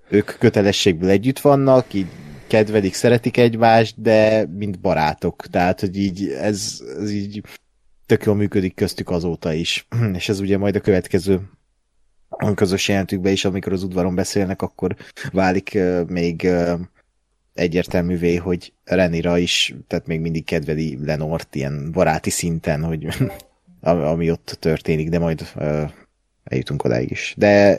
ők 0.09 0.39
kötelességből 0.39 1.11
együtt 1.11 1.39
vannak, 1.39 1.95
így 1.95 2.07
kedvelik, 2.53 2.95
szeretik 2.95 3.37
egymást, 3.37 4.01
de 4.01 4.47
mint 4.47 4.81
barátok. 4.81 5.47
Tehát, 5.47 5.81
hogy 5.81 5.97
így 5.97 6.29
ez, 6.29 6.83
ez 6.99 7.11
így 7.11 7.43
tök 8.07 8.25
jól 8.25 8.35
működik 8.35 8.75
köztük 8.75 9.11
azóta 9.11 9.53
is. 9.53 9.87
És 10.19 10.29
ez 10.29 10.41
ugye 10.41 10.59
majd 10.59 10.77
a 10.77 10.81
következő 10.81 11.41
közös 12.55 12.89
jelentükbe 12.89 13.31
is, 13.31 13.45
amikor 13.45 13.73
az 13.73 13.83
udvaron 13.83 14.15
beszélnek, 14.15 14.63
akkor 14.63 14.97
válik 15.31 15.79
még 16.07 16.49
egyértelművé, 17.55 18.37
hogy 18.37 18.73
Renira 18.85 19.39
is, 19.39 19.75
tehát 19.87 20.07
még 20.07 20.21
mindig 20.21 20.45
kedveli 20.45 20.99
Lenort 21.05 21.55
ilyen 21.55 21.93
baráti 21.93 22.31
szinten, 22.31 22.85
hogy 22.85 23.07
ami 24.13 24.31
ott 24.31 24.57
történik, 24.61 25.09
de 25.09 25.19
majd 25.19 25.53
eljutunk 26.45 26.85
odáig 26.85 27.11
is. 27.11 27.35
De 27.37 27.77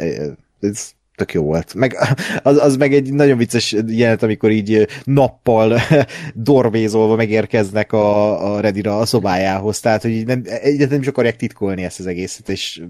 ez 0.60 0.92
tök 1.16 1.34
jó 1.34 1.44
volt. 1.44 1.74
Meg, 1.74 1.98
az, 2.44 2.58
az 2.58 2.78
meg 2.78 2.94
egy 2.94 3.14
nagyon 3.14 3.38
vicces 3.38 3.76
jelenet, 3.88 4.24
amikor 4.24 4.52
így 4.52 4.88
nappal 5.04 5.80
dorvézolva 6.34 7.16
megérkeznek 7.16 7.92
a, 7.92 8.54
a 8.54 8.60
Redira 8.60 9.00
a 9.00 9.06
szobájához, 9.06 9.80
tehát 9.80 10.02
hogy 10.02 10.26
nem, 10.26 10.42
egyet 10.46 10.90
nem 10.90 11.02
is 11.02 11.08
akarják 11.08 11.36
titkolni 11.36 11.84
ezt 11.84 12.00
az 12.00 12.08
egészet, 12.08 12.50
és 12.50 12.82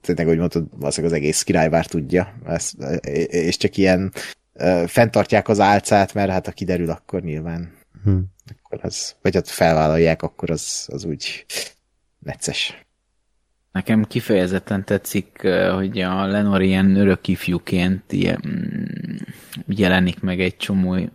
tényleg, 0.00 0.26
hogy 0.26 0.38
mondtad, 0.38 0.64
valószínűleg 0.76 1.14
az 1.14 1.20
egész 1.20 1.42
királyvár 1.42 1.86
tudja, 1.86 2.34
ezt, 2.46 2.74
és 3.26 3.56
csak 3.56 3.76
ilyen 3.76 4.12
fenntartják 4.86 5.48
az 5.48 5.60
álcát, 5.60 6.14
mert 6.14 6.30
hát 6.30 6.46
ha 6.46 6.52
kiderül, 6.52 6.90
akkor 6.90 7.22
nyilván 7.22 7.72
hmm. 8.04 8.24
akkor 8.62 8.78
az, 8.82 9.14
vagy 9.22 9.34
hát 9.34 9.48
felvállalják, 9.48 10.22
akkor 10.22 10.50
az, 10.50 10.88
az 10.92 11.04
úgy 11.04 11.44
necces. 12.18 12.81
Nekem 13.72 14.04
kifejezetten 14.04 14.84
tetszik, 14.84 15.48
hogy 15.74 16.00
a 16.00 16.26
Lenor 16.26 16.62
ilyen 16.62 16.96
örök 16.96 17.28
ifjúként 17.28 18.12
ilyen, 18.12 18.40
mm, 18.48 19.16
jelenik 19.66 20.20
meg 20.20 20.40
egy 20.40 20.56
csomó, 20.56 21.08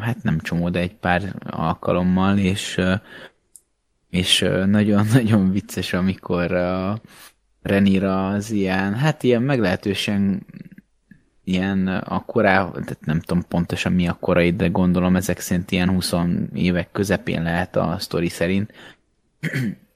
hát 0.00 0.22
nem 0.22 0.40
csomó, 0.40 0.68
de 0.68 0.78
egy 0.78 0.94
pár 0.94 1.34
alkalommal, 1.44 2.38
és 2.38 2.80
és 4.10 4.46
nagyon-nagyon 4.66 5.50
vicces, 5.52 5.92
amikor 5.92 6.52
a 6.52 7.00
Renira 7.62 8.28
az 8.28 8.50
ilyen, 8.50 8.94
hát 8.94 9.22
ilyen 9.22 9.42
meglehetősen 9.42 10.46
ilyen 11.44 11.86
a 11.86 12.24
korá, 12.24 12.70
tehát 12.70 12.98
nem 13.04 13.20
tudom 13.20 13.44
pontosan 13.48 13.92
mi 13.92 14.08
a 14.08 14.16
korai, 14.20 14.50
de 14.50 14.68
gondolom 14.68 15.16
ezek 15.16 15.40
szerint 15.40 15.70
ilyen 15.70 15.90
20 15.90 16.12
évek 16.54 16.90
közepén 16.92 17.42
lehet 17.42 17.76
a 17.76 17.96
sztori 17.98 18.28
szerint. 18.28 18.72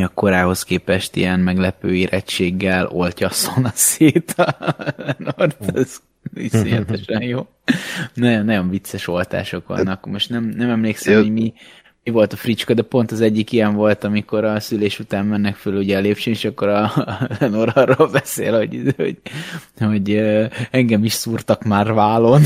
a 0.00 0.08
korához 0.14 0.62
képest 0.62 1.16
ilyen 1.16 1.40
meglepő 1.40 1.94
érettséggel 1.94 2.86
oltja 2.86 3.28
a 3.62 3.70
szét 3.74 4.30
a 4.36 4.74
Nord, 5.18 5.56
ez 5.74 5.96
iszonyatosan 6.34 7.22
jó. 7.22 7.46
Nagyon, 8.14 8.44
nagyon 8.44 8.70
vicces 8.70 9.08
oltások 9.08 9.66
vannak. 9.66 10.06
Most 10.06 10.30
nem, 10.30 10.44
nem 10.44 10.70
emlékszem, 10.70 11.14
hogy 11.14 11.32
mi, 11.32 11.52
mi 12.04 12.10
volt 12.10 12.32
a 12.32 12.36
fricska, 12.36 12.74
de 12.74 12.82
pont 12.82 13.12
az 13.12 13.20
egyik 13.20 13.52
ilyen 13.52 13.74
volt, 13.74 14.04
amikor 14.04 14.44
a 14.44 14.60
szülés 14.60 14.98
után 14.98 15.26
mennek 15.26 15.56
föl 15.56 15.76
ugye 15.76 15.96
a 15.96 16.00
lépcsőn, 16.00 16.32
és 16.32 16.44
akkor 16.44 16.68
a 16.68 16.92
Lenor 17.38 17.72
arról 17.74 18.10
beszél, 18.10 18.56
hogy, 18.56 18.94
hogy, 18.96 19.18
hogy 19.78 20.20
engem 20.70 21.04
is 21.04 21.12
szúrtak 21.12 21.64
már 21.64 21.92
válon. 21.92 22.42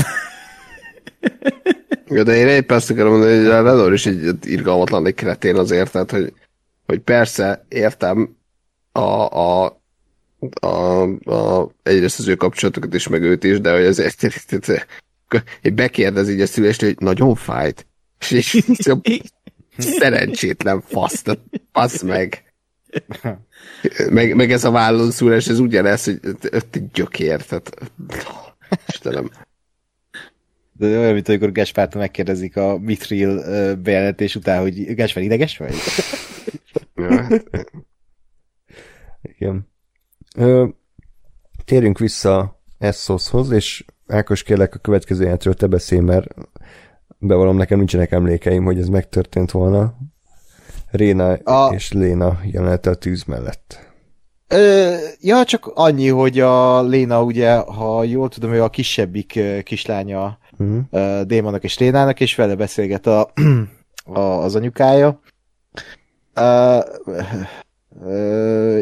Ja, 2.09 2.23
de 2.23 2.35
én 2.35 2.47
épp 2.47 2.71
ezt 2.71 2.89
akarom 2.89 3.11
mondani, 3.11 3.37
hogy 3.37 3.45
a 3.45 3.61
Lenor 3.61 3.93
is 3.93 4.05
egy 4.05 4.35
irgalmatlan 4.41 5.05
egy 5.05 5.15
kretén 5.15 5.55
azért, 5.55 5.91
tehát, 5.91 6.11
hogy, 6.11 6.33
hogy 6.87 6.99
persze 6.99 7.65
értem 7.69 8.37
a, 8.91 8.99
a, 8.99 9.81
a, 10.59 11.01
a, 11.31 11.71
egyrészt 11.83 12.19
az 12.19 12.27
ő 12.27 12.35
kapcsolatokat 12.35 12.93
is, 12.93 13.07
meg 13.07 13.21
őt 13.21 13.43
is, 13.43 13.61
de 13.61 13.71
hogy 13.71 13.85
azért 13.85 14.27
bekérdez 15.73 16.29
így 16.29 16.41
a 16.41 16.45
szülést, 16.45 16.81
hogy 16.81 16.95
nagyon 16.99 17.35
fájt. 17.35 17.87
És, 18.29 18.53
és 18.53 18.63
Szerencsétlen 19.77 20.81
fasz, 20.81 21.23
fasz 21.71 22.01
meg. 22.01 22.53
meg. 24.09 24.35
Meg 24.35 24.51
ez 24.51 24.63
a 24.63 24.71
vállon 24.71 25.11
szúrás, 25.11 25.47
ez 25.47 25.59
ugyanez, 25.59 26.03
hogy 26.03 26.19
egy 26.51 26.91
gyökér, 26.93 27.45
tehát... 27.45 27.91
Istenem. 28.87 29.29
De 30.71 30.99
olyan, 30.99 31.13
mint 31.13 31.29
amikor 31.29 31.51
Gáspártól 31.51 32.01
megkérdezik 32.01 32.57
a 32.57 32.77
Mithril 32.77 33.43
bejelentés 33.75 34.35
után, 34.35 34.61
hogy 34.61 34.93
Gáspár 34.95 35.23
ideges 35.23 35.57
vagy? 35.57 35.73
Igen. 39.21 39.67
Ö, 40.35 40.67
térjünk 41.65 41.99
vissza 41.99 42.61
Essoshoz, 42.77 43.51
és 43.51 43.85
Ákos 44.07 44.43
kérlek 44.43 44.75
a 44.75 44.79
következő 44.79 45.23
jelentről 45.23 45.53
te 45.53 45.67
beszélj, 45.67 46.01
mert 46.01 46.27
bevallom, 47.17 47.57
nekem 47.57 47.77
nincsenek 47.77 48.11
emlékeim, 48.11 48.63
hogy 48.63 48.79
ez 48.79 48.87
megtörtént 48.87 49.51
volna. 49.51 49.97
Réna 50.91 51.33
a... 51.33 51.73
és 51.73 51.91
Léna 51.91 52.39
jelenete 52.43 52.89
a 52.89 52.95
tűz 52.95 53.23
mellett. 53.23 53.85
Ö, 54.47 54.95
ja, 55.19 55.43
csak 55.43 55.71
annyi, 55.73 56.07
hogy 56.07 56.39
a 56.39 56.81
Léna 56.83 57.23
ugye, 57.23 57.55
ha 57.55 58.03
jól 58.03 58.29
tudom, 58.29 58.53
ő 58.53 58.63
a 58.63 58.69
kisebbik 58.69 59.39
kislánya 59.63 60.37
uh-huh. 60.57 61.21
Démonnak 61.21 61.63
és 61.63 61.77
Lénának, 61.77 62.19
és 62.19 62.35
vele 62.35 62.55
beszélget 62.55 63.07
a, 63.07 63.31
a, 64.13 64.19
az 64.19 64.55
anyukája. 64.55 65.19
Uh, 66.37 66.83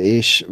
és 0.01 0.45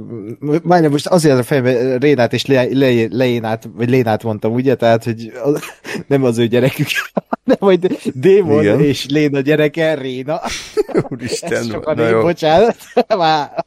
majdnem 0.63 0.91
most 0.91 1.07
azért 1.07 1.39
a 1.39 1.43
fejemben 1.43 1.97
Rénát 1.97 2.33
és 2.33 2.45
Le, 2.45 2.67
Le, 2.71 2.87
Lénát, 3.09 3.69
vagy 3.75 3.89
Lénát 3.89 4.23
mondtam, 4.23 4.53
ugye? 4.53 4.75
Tehát, 4.75 5.03
hogy 5.03 5.31
az, 5.43 5.61
nem 6.07 6.23
az 6.23 6.37
ő 6.37 6.47
gyerekük, 6.47 6.87
de 7.45 7.55
majd 7.59 7.97
Démon 8.13 8.61
Igen. 8.61 8.79
és 8.79 9.05
Léna 9.09 9.39
gyereke, 9.39 9.93
Réna. 9.93 10.41
Úristen, 11.09 11.63
sokan 11.71 11.95
na 11.95 12.07
jó. 12.07 12.21
Bocsánat. 12.21 12.75
Már, 13.17 13.65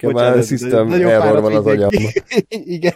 bocsánat, 0.00 0.46
system 0.46 0.92
error 0.92 1.40
van 1.40 1.54
az 1.54 1.66
agyamban. 1.66 2.02
Igen. 2.48 2.94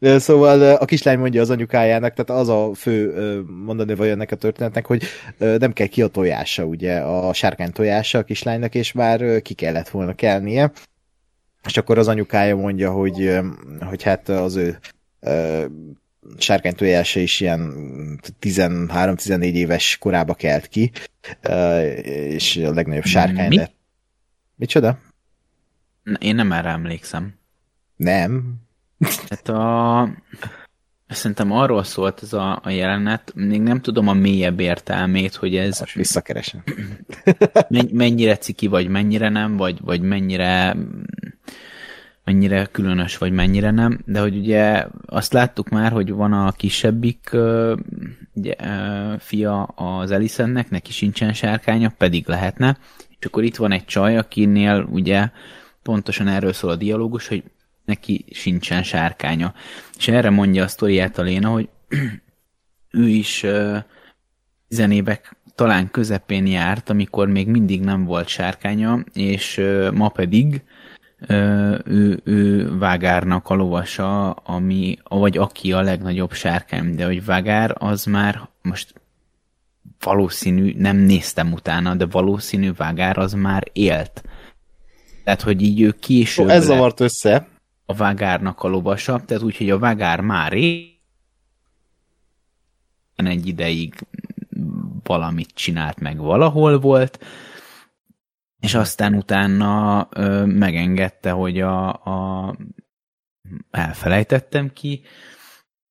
Szóval 0.00 0.74
a 0.74 0.84
kislány 0.84 1.18
mondja 1.18 1.40
az 1.40 1.50
anyukájának, 1.50 2.14
tehát 2.14 2.42
az 2.42 2.48
a 2.48 2.74
fő 2.74 3.12
mondani 3.64 3.94
vagy 3.94 4.08
ennek 4.08 4.32
a 4.32 4.36
történetnek, 4.36 4.86
hogy 4.86 5.02
nem 5.38 5.72
kell 5.72 5.86
ki 5.86 6.02
a 6.02 6.06
tojása, 6.06 6.64
ugye, 6.64 6.96
a 6.96 7.32
sárkány 7.32 7.72
tojása 7.72 8.18
a 8.18 8.22
kislánynak, 8.22 8.74
és 8.74 8.92
már 8.92 9.42
ki 9.42 9.54
kellett 9.54 9.88
volna 9.88 10.14
kelnie. 10.14 10.72
És 11.64 11.76
akkor 11.76 11.98
az 11.98 12.08
anyukája 12.08 12.56
mondja, 12.56 12.90
hogy, 12.90 13.38
hogy 13.80 14.02
hát 14.02 14.28
az 14.28 14.56
ő 14.56 14.78
sárkány 16.38 16.74
tojása 16.74 17.20
is 17.20 17.40
ilyen 17.40 17.72
13-14 18.40 19.42
éves 19.42 19.98
korába 19.98 20.34
kelt 20.34 20.66
ki, 20.66 20.90
és 22.28 22.56
a 22.56 22.72
legnagyobb 22.72 23.04
sárkány 23.04 23.48
Mi? 23.48 23.56
lett. 23.56 23.74
Micsoda? 24.56 24.98
Én 26.18 26.34
nem 26.34 26.52
erre 26.52 26.68
emlékszem. 26.68 27.34
Nem. 27.96 28.54
Hát 29.28 29.48
a... 29.48 30.08
Szerintem 31.08 31.52
arról 31.52 31.84
szólt 31.84 32.22
ez 32.22 32.32
a, 32.32 32.60
a 32.62 32.70
jelenet, 32.70 33.32
még 33.34 33.60
nem 33.60 33.80
tudom 33.80 34.08
a 34.08 34.12
mélyebb 34.12 34.60
értelmét, 34.60 35.34
hogy 35.34 35.56
ez... 35.56 35.80
Most 35.80 35.94
visszakeresem. 35.94 36.62
mennyire 37.92 38.36
ciki, 38.36 38.66
vagy 38.66 38.88
mennyire 38.88 39.28
nem, 39.28 39.56
vagy, 39.56 39.80
vagy 39.80 40.00
mennyire 40.00 40.76
mennyire 42.24 42.66
különös, 42.66 43.18
vagy 43.18 43.32
mennyire 43.32 43.70
nem, 43.70 44.00
de 44.04 44.20
hogy 44.20 44.36
ugye 44.36 44.86
azt 45.06 45.32
láttuk 45.32 45.68
már, 45.68 45.92
hogy 45.92 46.12
van 46.12 46.32
a 46.32 46.52
kisebbik 46.52 47.30
ugye, 48.34 48.54
fia 49.18 49.62
az 49.62 50.10
Elisennek, 50.10 50.70
neki 50.70 50.92
sincsen 50.92 51.32
sárkánya, 51.32 51.92
pedig 51.98 52.28
lehetne, 52.28 52.78
és 53.18 53.26
akkor 53.26 53.44
itt 53.44 53.56
van 53.56 53.72
egy 53.72 53.84
csaj, 53.84 54.16
akinél 54.16 54.88
ugye 54.90 55.28
pontosan 55.90 56.28
erről 56.28 56.52
szól 56.52 56.70
a 56.70 56.76
dialógus, 56.76 57.28
hogy 57.28 57.42
neki 57.84 58.24
sincsen 58.30 58.82
sárkánya. 58.82 59.54
És 59.98 60.08
erre 60.08 60.30
mondja 60.30 60.64
a 60.64 60.68
sztoriát 60.68 61.18
a 61.18 61.22
Léna, 61.22 61.48
hogy 61.48 61.68
ő 62.90 63.08
is 63.08 63.46
tizenévek 64.68 65.36
talán 65.54 65.90
közepén 65.90 66.46
járt, 66.46 66.90
amikor 66.90 67.28
még 67.28 67.48
mindig 67.48 67.80
nem 67.80 68.04
volt 68.04 68.28
sárkánya, 68.28 69.04
és 69.12 69.60
ma 69.92 70.08
pedig 70.08 70.62
ő, 71.84 72.20
ő 72.24 72.68
Vágárnak 72.78 73.48
a 73.48 73.54
lovasa, 73.54 74.30
ami, 74.30 74.98
vagy 75.08 75.38
aki 75.38 75.72
a 75.72 75.80
legnagyobb 75.80 76.32
sárkány, 76.32 76.94
de 76.94 77.04
hogy 77.04 77.24
Vágár 77.24 77.74
az 77.78 78.04
már 78.04 78.48
most 78.62 78.94
valószínű, 80.00 80.74
nem 80.76 80.96
néztem 80.96 81.52
utána, 81.52 81.94
de 81.94 82.06
valószínű 82.06 82.72
Vágár 82.72 83.18
az 83.18 83.32
már 83.32 83.64
élt. 83.72 84.22
Tehát, 85.30 85.44
hogy 85.44 85.62
így 85.62 85.80
ő 85.80 85.90
később... 85.90 86.48
Ez 86.48 86.64
zavart 86.64 87.00
össze. 87.00 87.48
A 87.86 87.94
Vágárnak 87.94 88.62
a 88.62 88.68
lovasa, 88.68 89.20
tehát 89.24 89.42
úgy, 89.42 89.56
hogy 89.56 89.70
a 89.70 89.78
Vágár 89.78 90.20
már 90.20 90.52
él, 90.52 90.84
egy 93.14 93.46
ideig 93.46 94.06
valamit 95.02 95.50
csinált 95.54 96.00
meg 96.00 96.18
valahol 96.18 96.78
volt, 96.78 97.24
és 98.60 98.74
aztán 98.74 99.14
utána 99.14 100.08
ö, 100.10 100.44
megengedte, 100.44 101.30
hogy 101.30 101.60
a, 101.60 101.88
a 101.88 102.56
elfelejtettem 103.70 104.72
ki, 104.72 105.02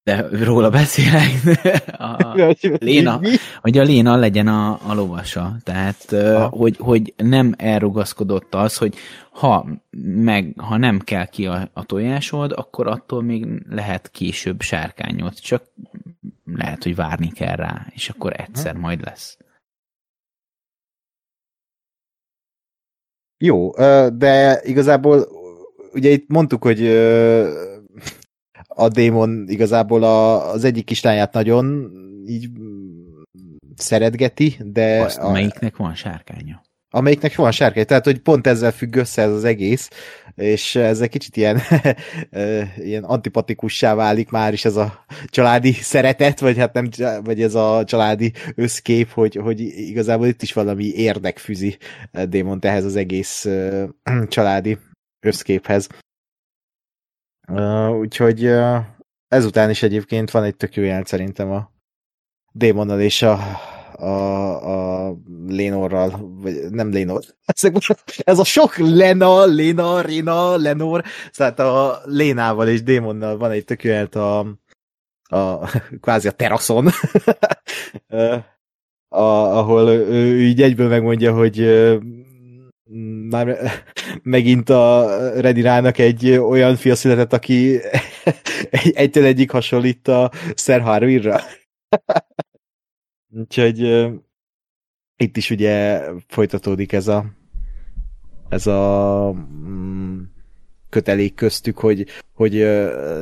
de 0.09 0.43
róla 0.43 0.69
beszélek, 0.69 1.29
a 1.97 2.45
Léna, 2.61 3.21
hogy 3.61 3.77
a 3.77 3.83
Léna 3.83 4.15
legyen 4.15 4.47
a, 4.47 4.79
a 4.87 4.93
lovasa. 4.93 5.55
Tehát, 5.63 6.05
ha. 6.09 6.47
hogy, 6.47 6.77
hogy 6.79 7.13
nem 7.17 7.53
elrugaszkodott 7.57 8.55
az, 8.55 8.77
hogy 8.77 8.95
ha, 9.31 9.65
meg, 10.01 10.53
ha 10.57 10.77
nem 10.77 10.99
kell 10.99 11.25
ki 11.25 11.45
a, 11.45 11.69
a 11.73 11.85
tojásod, 11.85 12.51
akkor 12.51 12.87
attól 12.87 13.23
még 13.23 13.47
lehet 13.69 14.09
később 14.11 14.61
sárkányot. 14.61 15.41
Csak 15.41 15.63
lehet, 16.45 16.83
hogy 16.83 16.95
várni 16.95 17.31
kell 17.31 17.55
rá, 17.55 17.85
és 17.89 18.09
akkor 18.09 18.33
egyszer 18.37 18.75
majd 18.75 19.03
lesz. 19.03 19.37
Jó, 23.37 23.71
de 24.09 24.61
igazából 24.63 25.27
ugye 25.93 26.09
itt 26.09 26.27
mondtuk, 26.27 26.63
hogy 26.63 26.79
a 28.79 28.89
démon 28.89 29.45
igazából 29.47 30.03
a, 30.03 30.51
az 30.51 30.63
egyik 30.63 30.85
kislányát 30.85 31.33
nagyon 31.33 31.91
így 32.25 32.49
szeretgeti, 33.75 34.57
de 34.63 35.01
Azt, 35.01 35.17
amelyiknek 35.17 35.77
van 35.77 35.95
sárkánya. 35.95 36.61
amelyiknek 36.89 37.35
van 37.35 37.51
sárkány, 37.51 37.85
tehát 37.85 38.05
hogy 38.05 38.19
pont 38.19 38.47
ezzel 38.47 38.71
függ 38.71 38.95
össze 38.95 39.21
ez 39.21 39.31
az 39.31 39.43
egész, 39.43 39.89
és 40.35 40.75
ez 40.75 41.01
egy 41.01 41.09
kicsit 41.09 41.37
ilyen, 41.37 41.59
ilyen 42.89 43.03
antipatikussá 43.03 43.95
válik 43.95 44.29
már 44.29 44.53
is 44.53 44.65
ez 44.65 44.75
a 44.75 45.05
családi 45.25 45.71
szeretet, 45.71 46.39
vagy 46.39 46.57
hát 46.57 46.73
nem, 46.73 46.89
vagy 47.23 47.41
ez 47.41 47.55
a 47.55 47.83
családi 47.85 48.33
összkép, 48.55 49.09
hogy, 49.09 49.35
hogy 49.35 49.59
igazából 49.61 50.27
itt 50.27 50.41
is 50.41 50.53
valami 50.53 50.85
érdek 50.85 51.37
fűzi 51.37 51.77
Démont 52.29 52.65
ehhez 52.65 52.85
az 52.85 52.95
egész 52.95 53.47
családi 54.27 54.77
összképhez. 55.25 55.89
Ö, 57.55 57.87
Úgyhogy 57.87 58.43
ö, 58.45 58.77
ezután 59.27 59.69
is 59.69 59.83
egyébként 59.83 60.31
van 60.31 60.43
egy 60.43 60.55
tök 60.55 60.75
jó 60.75 60.83
jelent 60.83 61.07
szerintem 61.07 61.51
a 61.51 61.71
Démonnal 62.51 62.99
és 62.99 63.21
a, 63.21 63.39
a, 63.91 65.07
a 65.07 65.15
Lénorral, 65.47 66.35
vagy 66.41 66.69
nem 66.69 66.89
Lénor, 66.89 67.23
ez 68.23 68.39
a 68.39 68.43
sok 68.43 68.77
Lena, 68.77 69.45
Léna, 69.45 70.01
Rina, 70.01 70.57
Lenor, 70.57 71.03
szóval 71.31 71.67
a 71.67 72.01
Lénával 72.05 72.67
és 72.67 72.83
Démonnal 72.83 73.37
van 73.37 73.51
egy 73.51 73.65
tök 73.65 73.83
jó 73.83 73.91
jelent 73.91 74.15
a, 74.15 74.39
a 75.23 75.67
kvázi 76.01 76.27
a 76.27 76.31
teraszon, 76.31 76.87
a, 79.07 79.23
ahol 79.57 79.89
ő, 79.89 80.07
ő 80.07 80.41
így 80.41 80.61
egyből 80.61 80.89
megmondja, 80.89 81.33
hogy 81.33 81.59
már 83.29 83.57
megint 84.23 84.69
a 84.69 85.07
Redirának 85.39 85.97
egy 85.97 86.29
olyan 86.29 86.75
fia 86.75 86.95
született, 86.95 87.33
aki 87.33 87.79
egy, 88.71 88.91
egytől 89.03 89.25
egyik 89.25 89.51
hasonlít 89.51 90.07
a 90.07 90.31
Sir 90.55 90.81
Harvirra. 90.81 91.39
Úgyhogy 93.39 94.07
itt 95.15 95.37
is 95.37 95.49
ugye 95.49 96.03
folytatódik 96.27 96.91
ez 96.91 97.07
a 97.07 97.25
ez 98.49 98.67
a 98.67 99.31
mm, 99.33 100.21
kötelék 100.89 101.35
köztük, 101.35 101.77
hogy, 101.77 102.05
hogy 102.33 102.53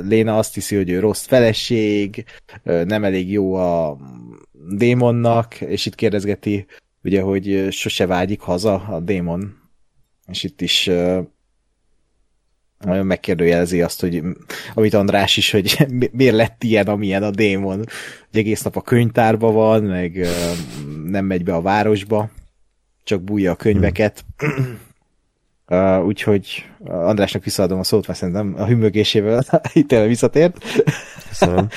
Léna 0.02 0.38
azt 0.38 0.54
hiszi, 0.54 0.76
hogy 0.76 0.90
ő 0.90 1.00
rossz 1.00 1.26
feleség, 1.26 2.26
nem 2.64 3.04
elég 3.04 3.32
jó 3.32 3.54
a 3.54 3.98
démonnak, 4.70 5.62
és 5.62 5.86
itt 5.86 5.96
kérdezgeti, 5.96 6.66
ugye, 7.08 7.22
hogy 7.22 7.68
sose 7.72 8.06
vágyik 8.06 8.40
haza 8.40 8.74
a 8.74 9.00
démon. 9.00 9.56
És 10.28 10.44
itt 10.44 10.62
is 10.62 10.90
nagyon 12.80 13.06
megkérdőjelezi 13.06 13.82
azt, 13.82 14.02
hogy 14.02 14.22
amit 14.74 14.94
András 14.94 15.38
is, 15.38 15.52
hogy 15.52 15.86
mi- 15.90 16.10
miért 16.12 16.36
lett 16.36 16.64
ilyen, 16.64 16.88
amilyen 16.88 17.24
a 17.24 17.32
démon. 17.32 17.78
Hogy 18.32 18.40
egész 18.40 18.62
nap 18.62 18.76
a 18.76 18.82
könyvtárban 18.82 19.54
van, 19.54 19.84
meg 19.84 20.28
nem 21.06 21.26
megy 21.26 21.44
be 21.44 21.54
a 21.54 21.62
városba, 21.62 22.30
csak 23.04 23.22
bújja 23.22 23.52
a 23.52 23.56
könyveket. 23.56 24.26
Uh, 25.70 26.06
úgyhogy 26.06 26.66
Andrásnak 26.86 27.44
visszaadom 27.44 27.80
a 27.80 27.84
szót, 27.84 28.08
mert 28.08 28.20
szerintem 28.20 28.56
a 28.58 28.66
hümögésével 28.66 29.62
itt 29.74 29.90
visszatért. 29.92 30.58
Köszönöm. 31.28 31.68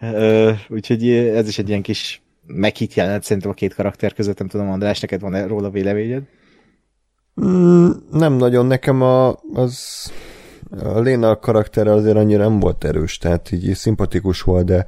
Uh, 0.00 0.58
úgyhogy 0.68 1.08
ez 1.10 1.48
is 1.48 1.58
egy 1.58 1.68
ilyen 1.68 1.82
kis 1.82 2.22
meghitt 2.48 2.94
jelenet 2.94 3.22
szerintem 3.22 3.50
a 3.50 3.54
két 3.54 3.74
karakter 3.74 4.12
között, 4.12 4.38
nem 4.38 4.48
tudom, 4.48 4.70
András, 4.70 5.00
neked 5.00 5.20
van 5.20 5.34
-e 5.34 5.46
róla 5.46 5.70
véleményed? 5.70 6.22
Mm, 7.44 7.88
nem 8.10 8.32
nagyon, 8.32 8.66
nekem 8.66 9.02
a, 9.02 9.28
az 9.52 10.10
a 10.70 10.98
Léna 11.00 11.36
karaktere 11.38 11.92
azért 11.92 12.16
annyira 12.16 12.42
nem 12.48 12.60
volt 12.60 12.84
erős, 12.84 13.18
tehát 13.18 13.52
így 13.52 13.74
szimpatikus 13.74 14.42
volt, 14.42 14.64
de 14.64 14.86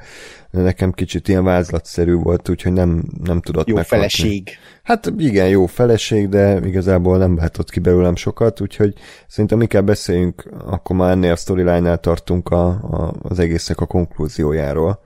nekem 0.50 0.92
kicsit 0.92 1.28
ilyen 1.28 1.44
vázlatszerű 1.44 2.14
volt, 2.14 2.48
úgyhogy 2.48 2.72
nem, 2.72 3.02
nem 3.22 3.40
tudott 3.40 3.68
Jó 3.68 3.74
meghatni. 3.74 3.98
feleség. 3.98 4.48
Hát 4.82 5.12
igen, 5.18 5.48
jó 5.48 5.66
feleség, 5.66 6.28
de 6.28 6.60
igazából 6.64 7.18
nem 7.18 7.36
látott 7.36 7.70
ki 7.70 7.80
belőlem 7.80 8.16
sokat, 8.16 8.60
úgyhogy 8.60 8.94
szerintem 9.26 9.60
inkább 9.60 9.86
beszéljünk, 9.86 10.50
akkor 10.66 10.96
már 10.96 11.10
ennél 11.10 11.32
a 11.32 11.36
storyline-nál 11.36 11.98
tartunk 11.98 12.48
a, 12.48 12.66
a, 12.68 13.14
az 13.22 13.38
egésznek 13.38 13.80
a 13.80 13.86
konklúziójáról, 13.86 15.02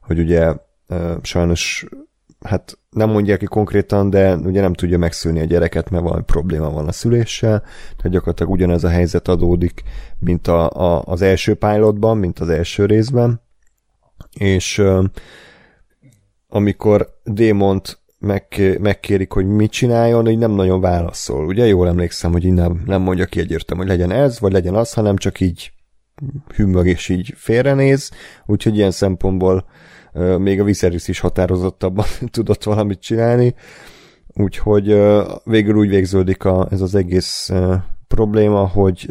hogy 0.00 0.18
ugye 0.18 0.52
sajnos 1.22 1.86
hát 2.40 2.78
nem 2.90 3.10
mondják 3.10 3.38
ki 3.38 3.44
konkrétan, 3.44 4.10
de 4.10 4.36
ugye 4.36 4.60
nem 4.60 4.72
tudja 4.72 4.98
megszülni 4.98 5.40
a 5.40 5.44
gyereket, 5.44 5.90
mert 5.90 6.02
valami 6.02 6.22
probléma 6.22 6.70
van 6.70 6.88
a 6.88 6.92
szüléssel, 6.92 7.60
tehát 7.96 8.12
gyakorlatilag 8.12 8.52
ugyanez 8.52 8.84
a 8.84 8.88
helyzet 8.88 9.28
adódik, 9.28 9.82
mint 10.18 10.46
a, 10.46 10.70
a, 10.70 11.02
az 11.04 11.22
első 11.22 11.54
pilotban, 11.54 12.16
mint 12.16 12.38
az 12.38 12.48
első 12.48 12.86
részben, 12.86 13.40
és 14.38 14.82
amikor 16.48 17.16
Démont 17.24 17.98
meg, 18.18 18.76
megkérik, 18.80 19.32
hogy 19.32 19.46
mit 19.46 19.70
csináljon, 19.70 20.28
így 20.28 20.38
nem 20.38 20.50
nagyon 20.50 20.80
válaszol. 20.80 21.46
Ugye? 21.46 21.66
Jól 21.66 21.88
emlékszem, 21.88 22.32
hogy 22.32 22.44
így 22.44 22.52
nem, 22.52 23.02
mondja 23.02 23.26
ki 23.26 23.40
egyértelmű, 23.40 23.82
hogy 23.82 23.90
legyen 23.90 24.10
ez, 24.10 24.40
vagy 24.40 24.52
legyen 24.52 24.74
az, 24.74 24.92
hanem 24.92 25.16
csak 25.16 25.40
így 25.40 25.72
hümmög 26.54 26.86
és 26.86 27.08
így 27.08 27.34
félrenéz, 27.36 28.10
úgyhogy 28.46 28.76
ilyen 28.76 28.90
szempontból 28.90 29.66
még 30.38 30.60
a 30.60 30.64
Viserys 30.64 31.08
is 31.08 31.20
határozottabban 31.20 32.06
tudott 32.30 32.62
valamit 32.62 33.00
csinálni, 33.00 33.54
úgyhogy 34.26 35.00
végül 35.44 35.76
úgy 35.76 35.88
végződik 35.88 36.44
a, 36.44 36.68
ez 36.70 36.80
az 36.80 36.94
egész 36.94 37.52
probléma, 38.08 38.66
hogy 38.66 39.08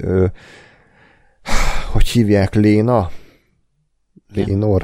hogy 1.92 2.08
hívják 2.08 2.56
Léna? 2.56 3.10
Lénor? 4.34 4.84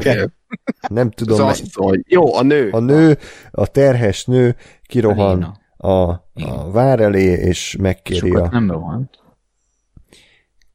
Nem 0.89 1.07
Az 1.07 1.13
tudom. 1.15 1.51
hogy 1.73 2.03
jó, 2.07 2.35
a 2.35 2.43
nő. 2.43 2.69
A 2.69 2.79
nő, 2.79 3.17
a 3.51 3.67
terhes 3.67 4.25
nő 4.25 4.55
kirohan 4.83 5.37
Léna. 5.37 5.57
a, 5.77 6.11
a 6.33 6.71
vár 6.71 6.99
elé, 6.99 7.23
és 7.23 7.77
megkéri 7.79 8.29
Sokat 8.29 8.47
a, 8.47 8.49
nem 8.49 8.71
rohant. 8.71 9.22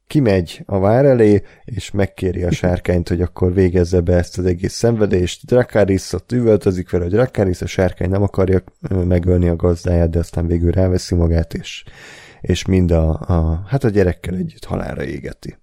Kimegy 0.09 0.63
a 0.65 0.79
vár 0.79 1.05
elé, 1.05 1.43
és 1.65 1.91
megkéri 1.91 2.43
a 2.43 2.51
sárkányt, 2.51 3.09
hogy 3.09 3.21
akkor 3.21 3.53
végezze 3.53 4.01
be 4.01 4.15
ezt 4.15 4.37
az 4.37 4.45
egész 4.45 4.73
szenvedést. 4.73 5.45
Dracarys 5.45 6.13
ott 6.13 6.31
üvöltözik 6.31 6.89
vele, 6.89 7.03
hogy 7.03 7.13
Dracarys 7.13 7.61
a 7.61 7.65
sárkány 7.65 8.09
nem 8.09 8.21
akarja 8.21 8.63
megölni 8.89 9.47
a 9.47 9.55
gazdáját, 9.55 10.09
de 10.09 10.19
aztán 10.19 10.47
végül 10.47 10.71
ráveszi 10.71 11.15
magát, 11.15 11.53
és, 11.53 11.83
és 12.41 12.65
mind 12.65 12.91
a, 12.91 13.19
a, 13.19 13.63
hát 13.67 13.83
a 13.83 13.89
gyerekkel 13.89 14.35
együtt 14.35 14.63
halára 14.63 15.03
égeti. 15.03 15.57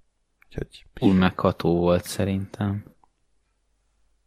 Úgyhogy, 0.47 0.85
Túl 0.95 1.15
megható 1.15 1.77
volt 1.79 2.05
szerintem. 2.05 2.85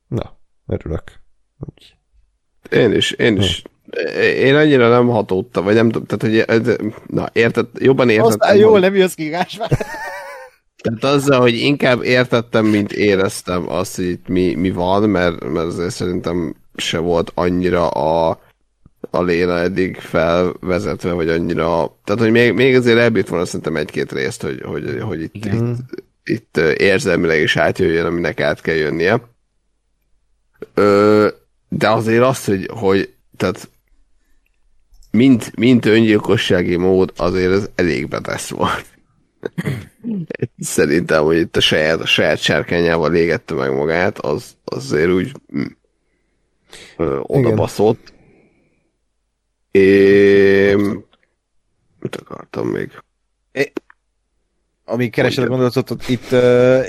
na, 0.07 0.37
örülök. 0.67 1.03
Úgy. 1.59 1.97
Én 2.71 2.93
is, 2.93 3.11
én 3.11 3.37
is. 3.37 3.63
Én 4.35 4.55
annyira 4.55 4.89
nem 4.89 5.07
hatódtam, 5.07 5.63
vagy 5.63 5.75
nem 5.75 5.89
tudom, 5.89 6.07
tehát 6.07 6.47
hogy, 6.47 6.95
na 7.07 7.29
érted, 7.33 7.65
jobban 7.79 8.09
értettem. 8.09 8.31
Aztán 8.31 8.51
hogy- 8.51 8.59
jól 8.59 8.79
nem 8.79 8.95
jössz 8.95 9.13
ki. 9.13 9.29
Tehát 10.81 11.03
azzal, 11.03 11.39
hogy 11.39 11.53
inkább 11.53 12.03
értettem, 12.03 12.65
mint 12.65 12.91
éreztem 12.91 13.69
azt, 13.69 13.95
hogy 13.95 14.05
itt 14.05 14.27
mi, 14.27 14.53
mi 14.55 14.71
van, 14.71 15.09
mert, 15.09 15.43
mert 15.43 15.65
azért 15.65 15.91
szerintem 15.91 16.55
se 16.75 16.97
volt 16.97 17.31
annyira 17.35 17.89
a, 17.89 18.41
a 19.09 19.21
Léna 19.21 19.57
eddig 19.59 19.97
felvezetve, 19.97 21.11
vagy 21.11 21.29
annyira... 21.29 21.97
Tehát, 22.03 22.21
hogy 22.21 22.31
még, 22.31 22.53
még 22.53 22.75
azért 22.75 22.97
elbírt 22.97 23.27
volna 23.27 23.45
szerintem 23.45 23.75
egy-két 23.75 24.11
részt, 24.11 24.41
hogy, 24.41 24.61
hogy, 24.65 24.99
hogy 25.01 25.21
itt, 25.21 25.35
Igen. 25.35 25.67
itt, 25.67 26.03
itt 26.23 26.57
érzelmileg 26.77 27.41
is 27.41 27.57
átjöjjön, 27.57 28.05
aminek 28.05 28.41
át 28.41 28.61
kell 28.61 28.75
jönnie. 28.75 29.21
Ö, 30.73 31.27
de 31.69 31.89
azért 31.89 32.23
azt, 32.23 32.45
hogy, 32.45 32.69
hogy 32.73 33.13
tehát 33.37 33.69
mint, 35.11 35.55
mint 35.55 35.85
öngyilkossági 35.85 36.75
mód, 36.75 37.13
azért 37.17 37.51
ez 37.51 37.69
elég 37.75 38.07
betesz 38.07 38.49
volt. 38.49 38.85
Szerintem, 40.57 41.23
hogy 41.23 41.37
itt 41.37 41.55
a 41.55 41.59
saját, 41.59 41.99
a 41.99 42.05
saját 42.05 42.37
sárkányával 42.37 43.15
égette 43.15 43.53
meg 43.53 43.73
magát, 43.73 44.19
az 44.19 44.57
az 44.63 44.83
azért 44.83 45.11
úgy 45.11 45.31
mm, 45.55 45.65
ö, 46.97 47.19
oda 47.21 47.53
baszott. 47.53 48.13
É... 49.71 50.73
Mit 51.99 52.15
akartam 52.15 52.67
még? 52.67 52.91
Ami 54.85 55.09
keresed 55.09 55.43
a 55.43 55.47
gondolatot, 55.47 55.91
ott 55.91 56.07
itt 56.07 56.31
ö, 56.31 56.81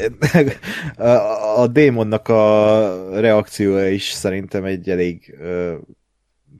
a, 0.96 1.60
a 1.60 1.66
démonnak 1.66 2.28
a 2.28 3.20
reakciója 3.20 3.90
is 3.90 4.10
szerintem 4.10 4.64
egy 4.64 4.90
elég 4.90 5.34
ö, 5.40 5.74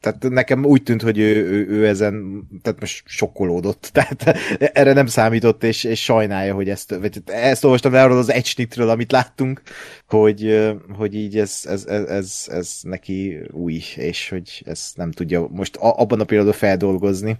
tehát 0.00 0.28
nekem 0.28 0.64
úgy 0.64 0.82
tűnt, 0.82 1.02
hogy 1.02 1.18
ő, 1.18 1.46
ő, 1.46 1.66
ő 1.68 1.86
ezen, 1.86 2.44
tehát 2.62 2.80
most 2.80 3.02
sokkolódott, 3.06 3.90
tehát 3.92 4.38
erre 4.58 4.92
nem 4.92 5.06
számított, 5.06 5.64
és, 5.64 5.84
és 5.84 6.02
sajnálja, 6.02 6.54
hogy 6.54 6.68
ezt, 6.68 6.94
vagy 6.94 7.22
ezt 7.24 7.64
olvastam 7.64 7.92
le 7.92 8.02
arról 8.02 8.18
az 8.18 8.30
egysnitről, 8.30 8.88
amit 8.88 9.12
láttunk, 9.12 9.62
hogy, 10.06 10.70
hogy 10.96 11.14
így 11.14 11.38
ez, 11.38 11.60
ez, 11.64 11.84
ez, 11.84 12.04
ez, 12.08 12.44
ez 12.48 12.78
neki 12.82 13.40
új, 13.50 13.82
és 13.96 14.28
hogy 14.28 14.62
ezt 14.66 14.96
nem 14.96 15.10
tudja 15.10 15.48
most 15.48 15.76
abban 15.76 16.20
a 16.20 16.24
pillanatban 16.24 16.58
feldolgozni, 16.58 17.38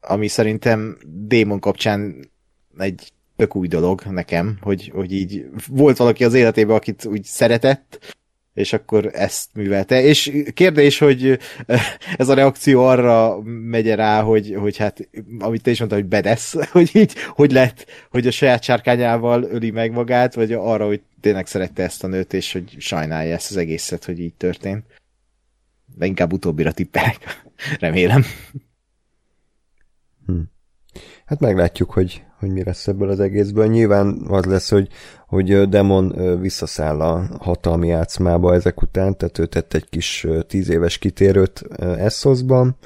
ami 0.00 0.28
szerintem 0.28 0.96
Démon 1.06 1.60
kapcsán 1.60 2.30
egy 2.78 3.12
tök 3.36 3.56
új 3.56 3.68
dolog 3.68 4.02
nekem, 4.02 4.58
hogy, 4.60 4.90
hogy 4.94 5.12
így 5.12 5.46
volt 5.68 5.96
valaki 5.96 6.24
az 6.24 6.34
életében, 6.34 6.76
akit 6.76 7.04
úgy 7.04 7.24
szeretett, 7.24 8.16
és 8.56 8.72
akkor 8.72 9.10
ezt 9.12 9.48
művelte. 9.54 10.02
És 10.02 10.44
kérdés, 10.54 10.98
hogy 10.98 11.38
ez 12.16 12.28
a 12.28 12.34
reakció 12.34 12.84
arra 12.84 13.40
megy 13.42 13.94
rá, 13.94 14.22
hogy, 14.22 14.54
hogy 14.58 14.76
hát, 14.76 15.08
amit 15.38 15.62
te 15.62 15.70
is 15.70 15.78
mondtad, 15.78 16.00
hogy 16.00 16.08
bedesz, 16.08 16.54
hogy 16.72 16.90
így, 16.92 17.14
hogy 17.28 17.52
lett, 17.52 17.86
hogy 18.10 18.26
a 18.26 18.30
saját 18.30 18.62
sárkányával 18.62 19.42
öli 19.42 19.70
meg 19.70 19.92
magát, 19.92 20.34
vagy 20.34 20.52
arra, 20.52 20.86
hogy 20.86 21.02
tényleg 21.20 21.46
szerette 21.46 21.82
ezt 21.82 22.04
a 22.04 22.06
nőt, 22.06 22.32
és 22.32 22.52
hogy 22.52 22.76
sajnálja 22.78 23.34
ezt 23.34 23.50
az 23.50 23.56
egészet, 23.56 24.04
hogy 24.04 24.20
így 24.20 24.34
történt. 24.34 24.84
De 25.94 26.06
inkább 26.06 26.32
utóbbira 26.32 26.72
tippelek. 26.72 27.42
Remélem. 27.80 28.24
Hm. 30.26 30.40
Hát 31.26 31.40
meglátjuk, 31.40 31.90
hogy, 31.90 32.24
hogy 32.38 32.50
mi 32.50 32.64
lesz 32.64 32.88
ebből 32.88 33.08
az 33.10 33.20
egészből. 33.20 33.66
Nyilván 33.66 34.22
az 34.28 34.44
lesz, 34.44 34.70
hogy, 34.70 34.88
hogy 35.26 35.68
Demon 35.68 36.38
visszaszáll 36.40 37.00
a 37.00 37.28
hatalmi 37.40 37.86
játszmába 37.88 38.54
ezek 38.54 38.82
után, 38.82 39.16
tehát 39.16 39.38
ő 39.38 39.46
tett 39.46 39.74
egy 39.74 39.88
kis 39.88 40.26
tíz 40.46 40.68
éves 40.68 40.98
kitérőt 40.98 41.62
Essoszban, 41.78 42.76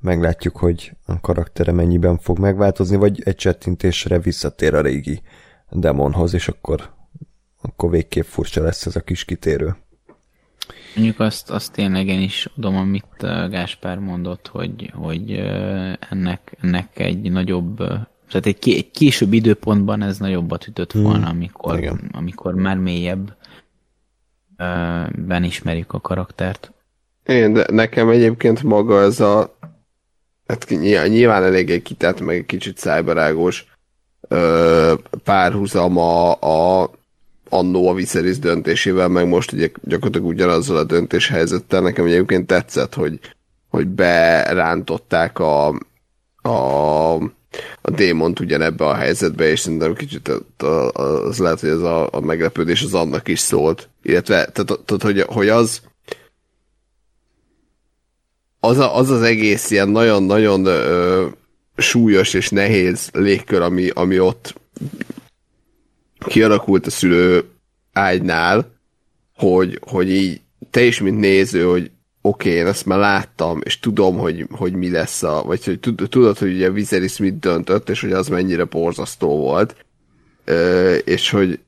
meglátjuk, 0.00 0.56
hogy 0.56 0.92
a 1.06 1.20
karaktere 1.20 1.72
mennyiben 1.72 2.18
fog 2.18 2.38
megváltozni, 2.38 2.96
vagy 2.96 3.22
egy 3.24 3.34
csettintésre 3.34 4.18
visszatér 4.18 4.74
a 4.74 4.80
régi 4.80 5.22
Demonhoz, 5.70 6.34
és 6.34 6.48
akkor, 6.48 6.90
akkor 7.62 7.90
végképp 7.90 8.24
furcsa 8.24 8.62
lesz 8.62 8.86
ez 8.86 8.96
a 8.96 9.00
kis 9.00 9.24
kitérő. 9.24 9.76
Mondjuk 10.94 11.20
azt, 11.20 11.50
azt 11.50 11.72
tényleg 11.72 12.06
én 12.06 12.20
is 12.20 12.48
adom, 12.56 12.76
amit 12.76 13.16
Gáspár 13.50 13.98
mondott, 13.98 14.46
hogy, 14.46 14.90
hogy 14.94 15.32
ennek, 16.10 16.56
ennek 16.60 16.98
egy 16.98 17.32
nagyobb, 17.32 17.82
tehát 18.30 18.46
egy, 18.46 18.74
egy 18.74 18.90
később 18.90 19.32
időpontban 19.32 20.02
ez 20.02 20.18
nagyobbat 20.18 20.66
ütött 20.66 20.92
hmm. 20.92 21.02
volna, 21.02 21.28
amikor, 21.28 21.78
Igen. 21.78 22.10
amikor 22.12 22.54
már 22.54 22.76
mélyebb 22.76 23.36
ben 25.14 25.44
ismerjük 25.44 25.92
a 25.92 26.00
karaktert. 26.00 26.72
Én, 27.26 27.52
de 27.52 27.66
nekem 27.70 28.08
egyébként 28.08 28.62
maga 28.62 29.00
ez 29.00 29.20
a 29.20 29.58
hát 30.46 30.68
nyilván 31.08 31.42
elég 31.42 31.70
egy 31.70 31.82
kitett, 31.82 32.20
meg 32.20 32.36
egy 32.36 32.46
kicsit 32.46 32.78
szájbarágos 32.78 33.66
párhuzama 35.24 36.32
a 36.32 36.90
annó 37.48 37.88
a 37.88 37.94
Viserys 37.94 38.38
döntésével, 38.38 39.08
meg 39.08 39.28
most 39.28 39.52
ugye 39.52 39.70
gyakorlatilag 39.82 40.26
ugyanazzal 40.26 40.76
a 40.76 40.84
döntéshelyzettel. 40.84 41.80
Nekem 41.80 42.04
egyébként 42.04 42.46
tetszett, 42.46 42.94
hogy, 42.94 43.18
hogy 43.68 43.86
berántották 43.86 45.38
a, 45.38 45.68
a, 46.42 47.14
a 47.80 47.90
démont 47.90 48.40
ugyanebbe 48.40 48.86
a 48.86 48.94
helyzetbe, 48.94 49.48
és 49.48 49.60
szerintem 49.60 49.94
kicsit 49.94 50.28
az 50.92 51.38
lehet, 51.38 51.60
hogy 51.60 51.68
ez 51.68 51.80
a, 51.80 52.08
a 52.12 52.20
meglepődés 52.20 52.82
az 52.82 52.94
annak 52.94 53.28
is 53.28 53.38
szólt. 53.38 53.88
Illetve, 54.02 54.34
tehát, 54.34 54.80
tehát 54.84 55.02
hogy, 55.02 55.20
hogy 55.20 55.48
az 55.48 55.80
az, 58.60 58.78
a, 58.78 58.96
az 58.96 59.10
az 59.10 59.22
egész 59.22 59.70
ilyen 59.70 59.88
nagyon-nagyon 59.88 60.68
súlyos 61.76 62.34
és 62.34 62.48
nehéz 62.48 63.08
légkör, 63.12 63.62
ami, 63.62 63.88
ami 63.88 64.18
ott 64.18 64.54
kialakult 66.26 66.86
a 66.86 66.90
szülő 66.90 67.44
ágynál, 67.92 68.70
hogy, 69.36 69.78
hogy 69.86 70.10
így 70.10 70.40
te 70.70 70.82
is, 70.82 71.00
mint 71.00 71.18
néző, 71.18 71.64
hogy 71.64 71.90
oké, 72.22 72.48
okay, 72.48 72.60
én 72.60 72.66
ezt 72.66 72.86
már 72.86 72.98
láttam, 72.98 73.60
és 73.64 73.78
tudom, 73.78 74.18
hogy, 74.18 74.46
hogy 74.50 74.72
mi 74.72 74.90
lesz 74.90 75.22
a, 75.22 75.42
vagy 75.42 75.64
hogy 75.64 75.80
tudod, 76.08 76.38
hogy 76.38 76.54
ugye 76.54 76.70
Viserys 76.70 77.16
mit 77.16 77.38
döntött, 77.38 77.88
és 77.88 78.00
hogy 78.00 78.12
az 78.12 78.28
mennyire 78.28 78.64
borzasztó 78.64 79.36
volt, 79.36 79.74
Ö, 80.44 80.94
és 80.94 81.30
hogy 81.30 81.60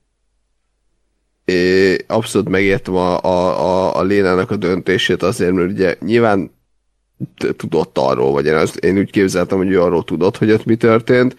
é, 1.44 1.96
abszolút 2.06 2.48
megértem 2.48 2.94
a, 2.94 3.22
a, 3.22 3.60
a, 3.60 3.96
a 3.96 4.02
Lénának 4.02 4.50
a 4.50 4.56
döntését 4.56 5.22
azért, 5.22 5.52
mert 5.52 5.70
ugye 5.70 5.96
nyilván 6.00 6.50
tudott 7.56 7.98
arról, 7.98 8.32
vagy 8.32 8.46
én, 8.46 8.54
azt, 8.54 8.76
én 8.76 8.98
úgy 8.98 9.10
képzeltem, 9.10 9.58
hogy 9.58 9.70
ő 9.70 9.82
arról 9.82 10.04
tudott, 10.04 10.36
hogy 10.36 10.50
ott 10.50 10.64
mi 10.64 10.76
történt, 10.76 11.36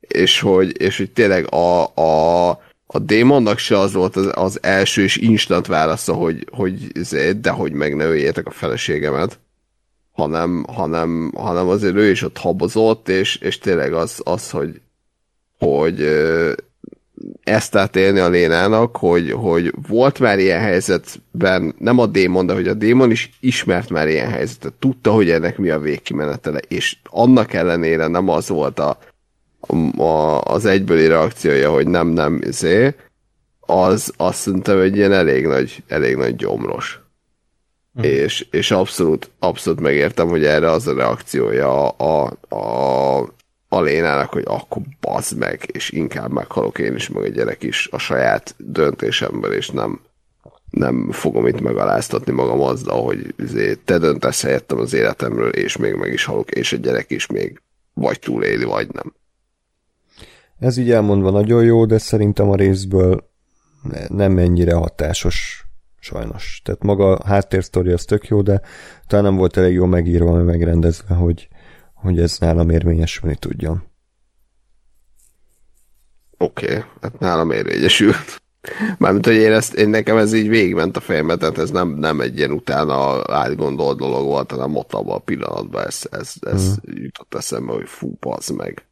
és 0.00 0.40
hogy, 0.40 0.80
és 0.80 0.96
hogy 0.96 1.10
tényleg 1.10 1.52
a, 1.52 1.84
a, 1.94 2.50
a 2.90 2.98
démonnak 2.98 3.58
se 3.58 3.78
az 3.78 3.92
volt 3.92 4.16
az, 4.16 4.30
az 4.34 4.58
első 4.62 5.02
és 5.02 5.16
instant 5.16 5.66
válasza, 5.66 6.12
hogy, 6.12 6.46
hogy 6.50 6.90
de 7.40 7.50
hogy 7.50 7.72
meg 7.72 7.96
ne 7.96 8.04
öljétek 8.04 8.46
a 8.46 8.50
feleségemet, 8.50 9.38
hanem, 10.12 10.64
hanem, 10.68 11.32
hanem 11.36 11.68
azért 11.68 11.94
ő 11.94 12.10
is 12.10 12.22
ott 12.22 12.38
habozott, 12.38 13.08
és, 13.08 13.36
és 13.36 13.58
tényleg 13.58 13.92
az, 13.92 14.20
az 14.24 14.50
hogy, 14.50 14.80
hogy 15.58 16.02
ezt 17.42 17.76
átélni 17.76 18.18
a 18.18 18.28
Lénának, 18.28 18.96
hogy, 18.96 19.30
hogy 19.30 19.72
volt 19.88 20.18
már 20.18 20.38
ilyen 20.38 20.60
helyzetben, 20.60 21.74
nem 21.78 21.98
a 21.98 22.06
démon, 22.06 22.46
de 22.46 22.52
hogy 22.52 22.68
a 22.68 22.74
démon 22.74 23.10
is 23.10 23.30
ismert 23.40 23.90
már 23.90 24.08
ilyen 24.08 24.30
helyzetet, 24.30 24.72
tudta, 24.72 25.12
hogy 25.12 25.30
ennek 25.30 25.58
mi 25.58 25.70
a 25.70 25.78
végkimenetele, 25.78 26.58
és 26.68 26.96
annak 27.04 27.52
ellenére 27.52 28.06
nem 28.06 28.28
az 28.28 28.48
volt 28.48 28.78
a, 28.78 28.98
a, 29.96 30.40
az 30.40 30.64
egybőli 30.64 31.06
reakciója, 31.06 31.70
hogy 31.70 31.86
nem, 31.86 32.08
nem, 32.08 32.38
izé, 32.42 32.94
az 33.60 34.12
azt 34.16 34.38
szerintem 34.38 34.80
egy 34.80 34.96
ilyen 34.96 35.12
elég 35.12 35.46
nagy, 35.46 35.82
elég 35.88 36.16
nagy 36.16 36.36
gyomros. 36.36 37.00
Mm. 38.00 38.02
És, 38.02 38.46
és 38.50 38.70
abszolút, 38.70 39.30
abszolút 39.38 39.80
megértem, 39.80 40.28
hogy 40.28 40.44
erre 40.44 40.70
az 40.70 40.86
a 40.86 40.94
reakciója 40.94 41.88
a, 41.88 41.94
a, 41.96 42.54
a, 42.54 43.18
a 43.68 43.80
Lénának, 43.80 44.32
hogy 44.32 44.44
akkor 44.46 44.82
bazd 45.00 45.38
meg, 45.38 45.68
és 45.72 45.90
inkább 45.90 46.32
meghalok 46.32 46.78
én 46.78 46.94
is, 46.94 47.08
meg 47.08 47.22
a 47.22 47.28
gyerek 47.28 47.62
is 47.62 47.88
a 47.90 47.98
saját 47.98 48.54
döntésemből, 48.58 49.52
és 49.52 49.70
nem, 49.70 50.00
nem 50.70 51.10
fogom 51.10 51.46
itt 51.46 51.60
megaláztatni 51.60 52.32
magam 52.32 52.60
azzal, 52.60 53.02
hogy 53.02 53.34
izé, 53.38 53.74
te 53.74 53.98
döntesz 53.98 54.42
helyettem 54.42 54.78
az 54.78 54.92
életemről, 54.92 55.50
és 55.50 55.76
még 55.76 55.94
meg 55.94 56.12
is 56.12 56.24
halok, 56.24 56.50
és 56.50 56.72
a 56.72 56.76
gyerek 56.76 57.10
is 57.10 57.26
még 57.26 57.60
vagy 57.94 58.18
túléli, 58.18 58.64
vagy 58.64 58.88
nem. 58.92 59.12
Ez 60.58 60.76
így 60.76 60.90
elmondva 60.90 61.30
nagyon 61.30 61.64
jó, 61.64 61.86
de 61.86 61.98
szerintem 61.98 62.50
a 62.50 62.56
részből 62.56 63.30
nem 64.08 64.38
ennyire 64.38 64.74
hatásos 64.74 65.66
sajnos. 66.00 66.60
Tehát 66.64 66.82
maga 66.82 67.12
a 67.12 67.26
háttérsztori 67.26 67.92
az 67.92 68.04
tök 68.04 68.26
jó, 68.26 68.42
de 68.42 68.60
talán 69.06 69.24
nem 69.24 69.36
volt 69.36 69.56
elég 69.56 69.74
jó 69.74 69.84
megírva, 69.84 70.30
vagy 70.30 70.44
megrendezve, 70.44 71.14
hogy, 71.14 71.48
hogy 71.94 72.20
ez 72.20 72.38
nálam 72.38 72.70
érvényesülni 72.70 73.36
tudjon. 73.36 73.82
Oké, 76.38 76.66
okay, 76.66 76.84
hát 77.00 77.18
nálam 77.18 77.50
érvényesült. 77.50 78.42
Mármint, 78.98 79.26
hogy 79.26 79.34
én, 79.34 79.52
ezt, 79.52 79.74
én 79.74 79.88
nekem 79.88 80.16
ez 80.16 80.32
így 80.32 80.48
végigment 80.48 80.96
a 80.96 81.00
fejembe, 81.00 81.36
tehát 81.36 81.58
ez 81.58 81.70
nem, 81.70 81.88
nem 81.88 82.20
egy 82.20 82.36
ilyen 82.36 82.50
utána 82.50 83.22
átgondolt 83.34 83.98
dolog 83.98 84.24
volt, 84.26 84.50
hanem 84.50 84.76
ott 84.76 84.92
abban 84.92 85.14
a 85.14 85.18
pillanatban 85.18 85.86
ez, 85.86 86.02
ez, 86.10 86.32
ez 86.40 86.70
mm. 86.70 86.94
jutott 86.94 87.34
eszembe, 87.34 87.72
hogy 87.72 87.88
fú, 87.88 88.18
az 88.20 88.48
meg. 88.48 88.87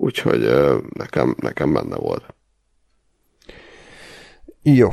Úgyhogy 0.00 0.50
nekem, 0.94 1.36
nekem 1.40 1.72
benne 1.72 1.96
volt. 1.96 2.34
Jó. 4.62 4.88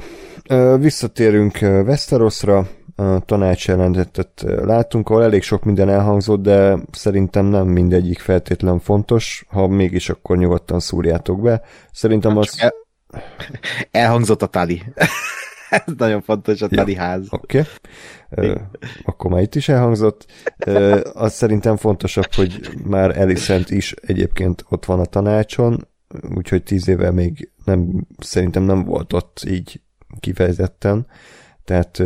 Visszatérünk 0.77 1.57
Westerosra, 1.61 2.67
a 2.95 3.19
tanácsjelentetet 3.19 4.43
látunk, 4.45 5.09
ahol 5.09 5.23
elég 5.23 5.41
sok 5.43 5.63
minden 5.63 5.89
elhangzott, 5.89 6.41
de 6.41 6.77
szerintem 6.91 7.45
nem 7.45 7.67
mindegyik 7.67 8.19
feltétlen 8.19 8.79
fontos, 8.79 9.45
ha 9.49 9.67
mégis 9.67 10.09
akkor 10.09 10.38
nyugodtan 10.38 10.79
szúrjátok 10.79 11.41
be. 11.41 11.61
Szerintem 11.91 12.35
hát 12.35 12.39
az... 12.39 12.55
El... 12.59 12.73
Elhangzott 14.01 14.41
a 14.41 14.47
tali. 14.47 14.84
Ez 15.85 15.94
nagyon 15.98 16.22
fontos, 16.22 16.61
a 16.61 16.68
tali 16.68 16.95
ház. 16.95 17.27
Oké. 17.30 17.64
Okay. 18.30 18.53
akkor 19.03 19.31
már 19.31 19.41
itt 19.41 19.56
is 19.56 19.69
elhangzott. 19.69 20.26
az 21.14 21.34
szerintem 21.34 21.77
fontosabb, 21.77 22.34
hogy 22.34 22.69
már 22.84 23.18
Elisent 23.18 23.69
is 23.69 23.91
egyébként 23.91 24.65
ott 24.69 24.85
van 24.85 24.99
a 24.99 25.06
tanácson, 25.06 25.88
úgyhogy 26.35 26.64
tíz 26.64 26.88
éve 26.88 27.11
még 27.11 27.52
nem, 27.65 28.07
szerintem 28.18 28.64
nem 28.64 28.84
volt 28.84 29.14
ott 29.14 29.44
így 29.48 29.81
kifejezetten, 30.19 31.07
tehát 31.64 32.03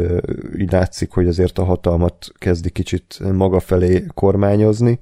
így 0.58 0.72
látszik, 0.72 1.12
hogy 1.12 1.28
azért 1.28 1.58
a 1.58 1.64
hatalmat 1.64 2.28
kezdi 2.38 2.70
kicsit 2.70 3.20
maga 3.34 3.60
felé 3.60 4.06
kormányozni. 4.14 5.00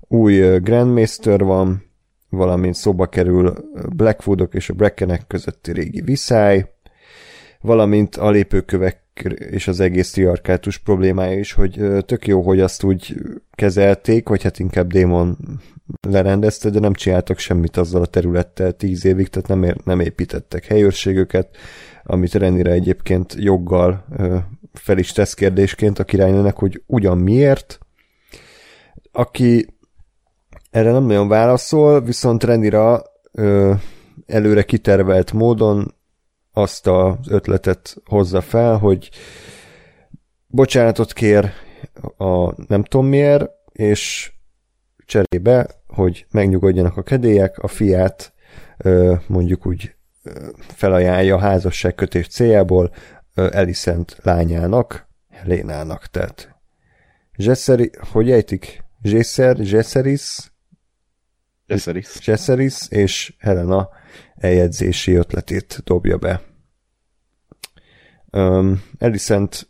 Új 0.00 0.58
Grandmaster 0.58 1.44
van, 1.44 1.82
valamint 2.28 2.74
szóba 2.74 3.06
kerül 3.06 3.54
Blackwoodok 3.96 4.54
és 4.54 4.70
a 4.70 4.74
Brackenek 4.74 5.26
közötti 5.26 5.72
régi 5.72 6.00
viszály, 6.00 6.70
valamint 7.60 8.16
a 8.16 8.30
lépőkövek 8.30 8.98
és 9.50 9.68
az 9.68 9.80
egész 9.80 10.10
triarkátus 10.10 10.78
problémája 10.78 11.38
is, 11.38 11.52
hogy 11.52 11.80
tök 12.06 12.26
jó, 12.26 12.42
hogy 12.42 12.60
azt 12.60 12.82
úgy 12.82 13.14
kezelték, 13.52 14.28
vagy 14.28 14.42
hát 14.42 14.58
inkább 14.58 14.92
Démon 14.92 15.36
lerendezte, 16.08 16.70
de 16.70 16.78
nem 16.78 16.92
csináltak 16.92 17.38
semmit 17.38 17.76
azzal 17.76 18.02
a 18.02 18.06
területtel 18.06 18.72
tíz 18.72 19.04
évig, 19.04 19.28
tehát 19.28 19.48
nem, 19.48 19.74
nem 19.84 20.00
építettek 20.00 20.64
helyőrségöket, 20.64 21.56
amit 22.04 22.34
Renire 22.34 22.70
egyébként 22.70 23.34
joggal 23.38 24.04
fel 24.72 24.98
is 24.98 25.12
tesz 25.12 25.34
kérdésként 25.34 25.98
a 25.98 26.04
királynőnek, 26.04 26.56
hogy 26.56 26.82
ugyan 26.86 27.18
miért. 27.18 27.78
Aki 29.12 29.66
erre 30.70 30.92
nem 30.92 31.04
nagyon 31.04 31.28
válaszol, 31.28 32.00
viszont 32.00 32.44
Renira 32.44 33.02
előre 34.26 34.62
kitervelt 34.62 35.32
módon 35.32 35.94
azt 36.60 36.86
az 36.86 37.14
ötletet 37.28 37.96
hozza 38.04 38.40
fel, 38.40 38.76
hogy 38.76 39.10
bocsánatot 40.46 41.12
kér 41.12 41.52
a 42.16 42.62
nem 42.66 42.82
tudom 42.82 43.06
miért, 43.06 43.50
és 43.72 44.32
cserébe, 45.06 45.68
hogy 45.86 46.26
megnyugodjanak 46.30 46.96
a 46.96 47.02
kedélyek, 47.02 47.58
a 47.58 47.68
fiát 47.68 48.32
mondjuk 49.26 49.66
úgy 49.66 49.94
felajánlja 50.58 51.34
a 51.34 51.40
házasságkötés 51.40 52.28
céljából 52.28 52.90
Elisent 53.34 54.16
lányának, 54.22 55.08
Helénának, 55.28 56.06
tehát 56.06 56.54
Zseszeri, 57.36 57.90
hogy 58.12 58.30
ejtik? 58.30 58.84
Zsészer, 59.02 59.56
Zseszeris, 59.56 60.52
Zseszeris. 61.66 62.08
Zseszeris 62.20 62.88
és 62.88 63.34
Helena 63.38 63.88
eljegyzési 64.36 65.14
ötletét 65.14 65.80
dobja 65.84 66.16
be. 66.16 66.49
Um, 68.32 68.82
Elisent 68.98 69.68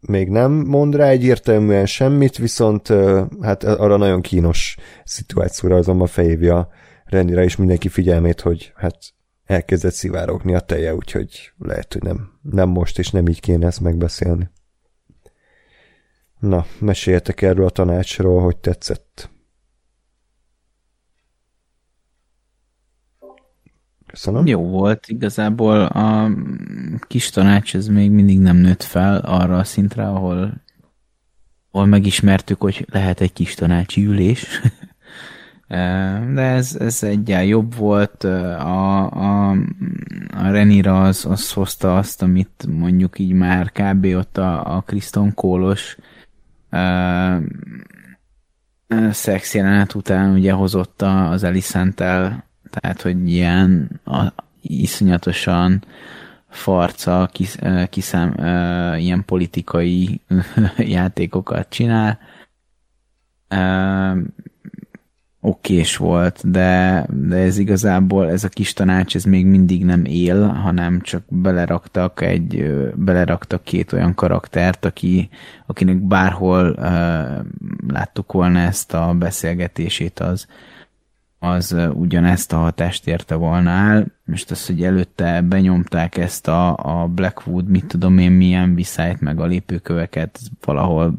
még 0.00 0.28
nem 0.28 0.52
mond 0.52 0.94
rá 0.94 1.08
egyértelműen 1.08 1.86
semmit, 1.86 2.36
viszont 2.36 2.88
uh, 2.88 3.22
hát 3.40 3.64
arra 3.64 3.96
nagyon 3.96 4.20
kínos 4.20 4.76
szituációra 5.04 5.76
azonban 5.76 6.06
felhívja 6.06 6.68
Renira 7.08 7.42
is 7.42 7.56
mindenki 7.56 7.88
figyelmét, 7.88 8.40
hogy 8.40 8.72
hát 8.76 8.98
elkezdett 9.44 9.92
szivárogni 9.92 10.54
a 10.54 10.60
teje, 10.60 10.94
úgyhogy 10.94 11.52
lehet, 11.58 11.92
hogy 11.92 12.02
nem, 12.02 12.38
nem 12.42 12.68
most, 12.68 12.98
és 12.98 13.10
nem 13.10 13.28
így 13.28 13.40
kéne 13.40 13.66
ezt 13.66 13.80
megbeszélni. 13.80 14.50
Na, 16.38 16.66
meséljetek 16.78 17.42
erről 17.42 17.66
a 17.66 17.70
tanácsról, 17.70 18.42
hogy 18.42 18.56
tetszett. 18.56 19.30
Köszönöm. 24.18 24.46
Jó 24.46 24.62
volt, 24.62 25.06
igazából 25.08 25.80
a 25.80 26.30
kis 27.06 27.30
tanács 27.30 27.74
ez 27.74 27.86
még 27.86 28.10
mindig 28.10 28.38
nem 28.38 28.56
nőtt 28.56 28.82
fel 28.82 29.16
arra 29.16 29.58
a 29.58 29.64
szintre, 29.64 30.08
ahol, 30.08 30.62
ahol 31.70 31.86
megismertük, 31.86 32.60
hogy 32.60 32.86
lehet 32.90 33.20
egy 33.20 33.32
kis 33.32 33.54
tanácsi 33.54 34.04
ülés. 34.04 34.46
De 36.34 36.40
ez, 36.40 36.76
ez 36.80 37.02
egyel 37.02 37.44
jobb 37.44 37.74
volt. 37.74 38.24
A, 38.24 39.12
a, 39.12 39.50
a 40.30 40.50
Renira 40.50 41.02
az, 41.02 41.24
az 41.24 41.52
hozta 41.52 41.96
azt, 41.96 42.22
amit 42.22 42.66
mondjuk 42.68 43.18
így 43.18 43.32
már 43.32 43.72
kb. 43.72 44.04
ott 44.04 44.38
a, 44.38 44.76
a 44.76 44.80
Kriston 44.80 45.34
Kólos 45.34 45.96
uh, 46.70 47.42
szex 49.10 49.54
jelenet 49.54 49.94
után 49.94 50.32
ugye 50.32 50.52
hozott 50.52 51.02
az 51.02 51.42
Elisantel 51.42 52.47
tehát, 52.70 53.02
hogy 53.02 53.30
ilyen 53.30 54.00
a, 54.04 54.32
iszonyatosan 54.62 55.84
farca, 56.48 57.28
kis, 57.32 57.56
kiszám, 57.90 58.34
ilyen 58.98 59.24
politikai 59.24 60.20
játékokat 60.76 61.68
csinál. 61.68 62.18
Okés 65.40 65.96
volt, 65.96 66.50
de, 66.50 67.06
de 67.10 67.36
ez 67.36 67.58
igazából, 67.58 68.30
ez 68.30 68.44
a 68.44 68.48
kis 68.48 68.72
tanács, 68.72 69.14
ez 69.14 69.24
még 69.24 69.46
mindig 69.46 69.84
nem 69.84 70.04
él, 70.04 70.46
hanem 70.46 71.00
csak 71.00 71.22
beleraktak 71.28 72.20
egy, 72.20 72.72
beleraktak 72.94 73.64
két 73.64 73.92
olyan 73.92 74.14
karaktert, 74.14 74.84
aki, 74.84 75.28
akinek 75.66 75.96
bárhol 75.96 76.74
láttuk 77.88 78.32
volna 78.32 78.58
ezt 78.58 78.94
a 78.94 79.14
beszélgetését, 79.18 80.18
az, 80.18 80.46
az 81.38 81.76
ugyanezt 81.92 82.52
a 82.52 82.56
hatást 82.56 83.06
érte 83.06 83.34
volna 83.34 83.70
el. 83.70 84.06
Most 84.24 84.50
az, 84.50 84.66
hogy 84.66 84.82
előtte 84.82 85.42
benyomták 85.42 86.16
ezt 86.16 86.48
a, 86.48 86.76
a 86.76 87.06
Blackwood, 87.06 87.68
mit 87.68 87.86
tudom 87.86 88.18
én, 88.18 88.32
milyen 88.32 88.74
viszályt, 88.74 89.20
meg 89.20 89.40
a 89.40 89.46
lépőköveket, 89.46 90.40
valahol 90.64 91.14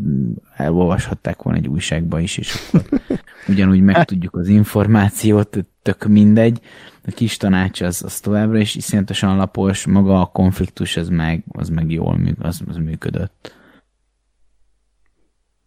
elolvashatták 0.55 1.41
volna 1.41 1.59
egy 1.59 1.67
újságba 1.67 2.19
is, 2.19 2.37
és 2.37 2.53
akkor 2.53 3.01
ugyanúgy 3.47 3.81
megtudjuk 3.81 4.35
az 4.35 4.47
információt, 4.47 5.65
tök 5.81 6.05
mindegy. 6.05 6.61
A 7.05 7.11
kis 7.11 7.37
tanács 7.37 7.81
az, 7.81 8.03
az 8.03 8.19
továbbra 8.19 8.57
is 8.57 8.75
iszonyatosan 8.75 9.37
lapos, 9.37 9.85
maga 9.85 10.21
a 10.21 10.25
konfliktus 10.25 10.97
az 10.97 11.09
meg, 11.09 11.43
az 11.47 11.69
meg 11.69 11.91
jól 11.91 12.19
az, 12.39 12.61
az 12.67 12.75
működött. 12.75 13.55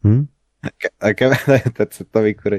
Hm? 0.01 0.21
Nekem 0.99 1.31
nagyon 1.47 1.73
tetszett, 1.73 2.17
amikor 2.17 2.59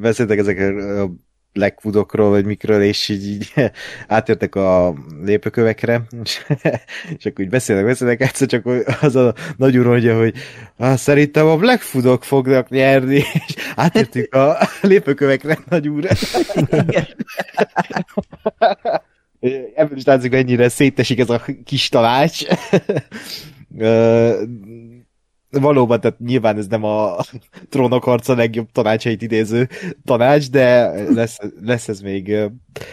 beszéltek 0.00 0.38
ezekről 0.38 1.00
a 1.00 1.10
Blackwoodokról, 1.56 2.30
vagy 2.30 2.44
mikről, 2.44 2.82
és 2.82 3.08
így, 3.08 3.26
így 3.26 3.52
átértek 4.06 4.54
a 4.54 4.94
lépőkövekre, 5.24 6.02
és, 6.22 6.46
és 7.18 7.26
akkor 7.26 7.44
így 7.44 7.50
beszélnek, 7.50 7.84
beszélnek, 7.84 8.20
egyszer 8.20 8.48
csak 8.48 8.66
az 9.00 9.16
a 9.16 9.34
nagy 9.56 9.76
úr 9.78 9.86
mondja, 9.86 10.18
hogy 10.18 10.34
ah, 10.76 10.96
szerintem 10.96 11.46
a 11.46 11.56
Blackwoodok 11.56 12.24
fognak 12.24 12.68
nyerni, 12.68 13.14
és 13.46 13.54
átértünk 13.76 14.34
a 14.34 14.58
lépőkövekre, 14.80 15.58
nagy 15.68 15.88
úr. 15.88 16.08
Ebből 19.74 19.96
is 19.96 20.04
látszik, 20.04 20.30
mennyire 20.30 20.68
szétesik 20.68 21.18
ez 21.18 21.30
a 21.30 21.44
kis 21.64 21.88
talács 21.88 22.42
valóban, 25.60 26.00
tehát 26.00 26.18
nyilván 26.18 26.56
ez 26.56 26.66
nem 26.66 26.84
a 26.84 27.16
trónok 27.70 28.26
legjobb 28.26 28.72
tanácsait 28.72 29.22
idéző 29.22 29.68
tanács, 30.04 30.50
de 30.50 30.90
lesz, 31.12 31.38
lesz 31.60 31.88
ez 31.88 32.00
még 32.00 32.36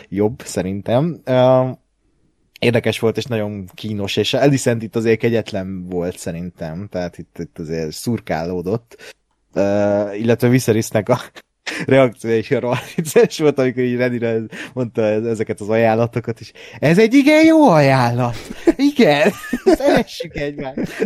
jobb, 0.10 0.42
szerintem. 0.44 1.22
Érdekes 2.60 3.00
volt, 3.00 3.18
és 3.18 3.26
nagyon 3.26 3.70
kínos, 3.74 4.16
és 4.16 4.34
Elisent 4.34 4.84
itt 4.84 4.96
azért 4.96 5.20
kegyetlen 5.20 5.86
volt, 5.90 6.18
szerintem, 6.18 6.88
tehát 6.92 7.18
itt, 7.18 7.40
itt 7.40 7.60
azért 7.60 7.92
szurkálódott. 7.92 9.14
Uh, 9.56 10.20
illetve 10.20 10.48
Viserysnek 10.48 11.10
a 11.10 11.20
reakciója 11.86 12.38
is 12.38 12.52
arra 12.52 12.78
vicces 12.96 13.40
volt, 13.40 13.60
amikor 13.60 13.84
így 13.84 13.96
Renire 13.96 14.42
mondta 14.74 15.02
ezeket 15.02 15.60
az 15.62 15.70
ajánlatokat, 15.70 16.40
és 16.40 16.52
ez 16.80 17.00
egy 17.00 17.14
igen 17.14 17.46
jó 17.46 17.70
ajánlat. 17.70 18.36
Igen, 18.76 19.32
szeressük 19.78 20.36
egymást. 20.36 21.06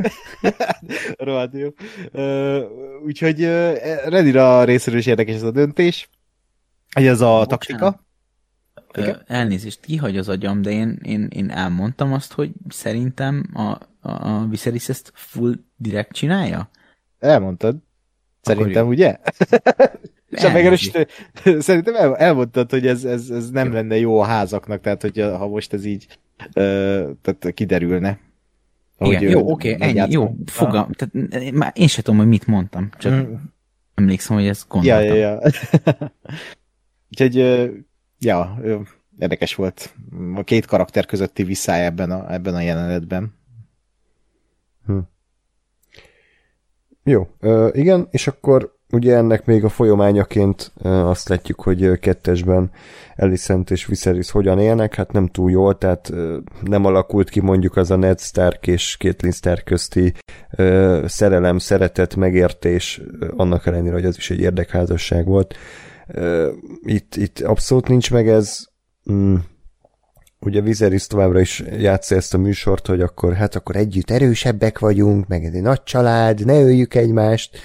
Rohadt 1.18 1.54
jó. 1.54 1.70
Úgyhogy 3.06 3.44
Renira 4.06 4.64
részéről 4.64 5.00
is 5.00 5.06
érdekes 5.06 5.36
ez 5.36 5.44
a 5.44 5.52
döntés, 5.52 6.10
hogy 6.94 7.06
ez 7.06 7.22
a 7.22 7.26
Bocsánat. 7.26 7.50
taktika. 7.50 8.06
Igen? 8.94 9.24
Elnézést, 9.28 9.80
kihagy 9.80 10.18
az 10.18 10.30
agyam, 10.30 10.62
de 10.62 10.70
én, 10.70 11.00
én, 11.04 11.28
én 11.30 11.50
elmondtam 11.50 12.14
azt, 12.14 12.34
hogy 12.34 12.52
szerintem 12.70 13.50
a, 13.54 13.62
a, 13.62 13.80
a 14.02 14.46
Viserys 14.50 14.90
ezt 14.90 15.12
full 15.16 15.54
direkt 15.76 16.12
csinálja? 16.12 16.70
Elmondtad. 17.20 17.76
Szerintem, 18.42 18.88
ugye? 18.88 19.18
És 20.30 20.44
a 20.44 20.52
megerősítő, 20.52 21.08
szerintem 21.60 21.96
el, 21.96 22.18
elmondtad, 22.18 22.70
hogy 22.70 22.88
ez, 22.88 23.04
ez, 23.04 23.30
ez 23.30 23.50
nem 23.50 23.74
lenne 23.74 23.98
jó 23.98 24.20
a 24.20 24.26
házaknak, 24.26 24.82
tehát 24.82 25.02
hogy 25.02 25.20
ha 25.20 25.48
most 25.48 25.74
ez 25.74 25.86
így 25.86 26.08
uh, 26.38 27.10
tehát 27.22 27.54
kiderülne. 27.54 28.20
Igen, 29.00 29.22
jó, 29.22 29.52
oké, 29.52 29.74
okay, 29.74 29.88
ennyi, 29.88 30.12
jó, 30.12 30.36
fogam, 30.46 30.92
tehát 30.92 31.52
már 31.54 31.72
én 31.76 31.88
sem 31.88 32.04
tudom, 32.04 32.20
hogy 32.20 32.28
mit 32.28 32.48
mondtam, 32.48 32.90
csak 32.98 33.14
mm. 33.14 33.34
emlékszem, 33.96 34.36
hogy 34.36 34.48
ezt 34.48 34.68
gondoltam. 34.68 35.06
Ja, 35.06 35.14
ja, 35.16 35.40
ja. 35.40 35.52
Úgyhogy, 37.10 37.36
ja, 38.20 38.60
érdekes 39.20 39.56
volt 39.56 39.94
a 40.36 40.44
két 40.44 40.66
karakter 40.66 41.06
közötti 41.06 41.44
visszáj 41.44 41.86
ebben 41.86 42.12
a, 42.12 42.34
ebben 42.34 42.56
a 42.56 42.62
jelenetben. 42.62 43.36
Hm. 44.86 44.98
Jó, 47.04 47.28
igen, 47.72 48.08
és 48.12 48.28
akkor 48.28 48.77
ugye 48.92 49.16
ennek 49.16 49.46
még 49.46 49.64
a 49.64 49.70
folyamányaként 49.70 50.72
azt 50.82 51.30
látjuk, 51.30 51.62
hogy 51.62 52.00
kettesben 52.00 52.72
Elisent 53.16 53.72
és 53.72 53.86
Viserys 53.86 54.32
hogyan 54.32 54.60
élnek, 54.60 54.96
hát 54.96 55.12
nem 55.12 55.28
túl 55.28 55.52
jól, 55.52 55.78
tehát 55.78 56.14
nem 56.62 56.86
alakult 56.86 57.30
ki 57.30 57.40
mondjuk 57.40 57.76
az 57.76 57.92
a 57.92 57.96
Ned 57.96 58.20
Stark 58.20 58.68
és 58.68 58.96
Caitlyn 59.00 59.32
Stark 59.32 59.64
közti 59.64 60.14
szerelem, 61.06 61.58
szeretet, 61.58 62.16
megértés, 62.16 63.02
annak 63.36 63.66
ellenére, 63.66 63.94
hogy 63.94 64.06
az 64.06 64.18
is 64.18 64.30
egy 64.30 64.40
érdekházasság 64.40 65.26
volt. 65.26 65.56
Itt, 66.82 67.16
itt 67.16 67.40
abszolút 67.40 67.88
nincs 67.88 68.12
meg 68.12 68.28
ez. 68.30 68.66
Ugye 70.40 70.62
Viserys 70.62 71.08
továbbra 71.08 71.40
is 71.40 71.64
játsza 71.78 72.16
ezt 72.16 72.34
a 72.34 72.38
műsort, 72.38 72.88
hogy 72.88 73.02
akkor 73.02 73.34
hát 73.34 73.56
akkor 73.56 73.76
együtt 73.76 74.12
erősebbek 74.12 74.80
vagyunk, 74.80 75.28
meg 75.28 75.44
ez 75.44 75.54
egy 75.54 75.62
nagy 75.62 75.84
család, 75.84 76.46
ne 76.46 76.62
öljük 76.62 76.96
egymást. 76.96 77.58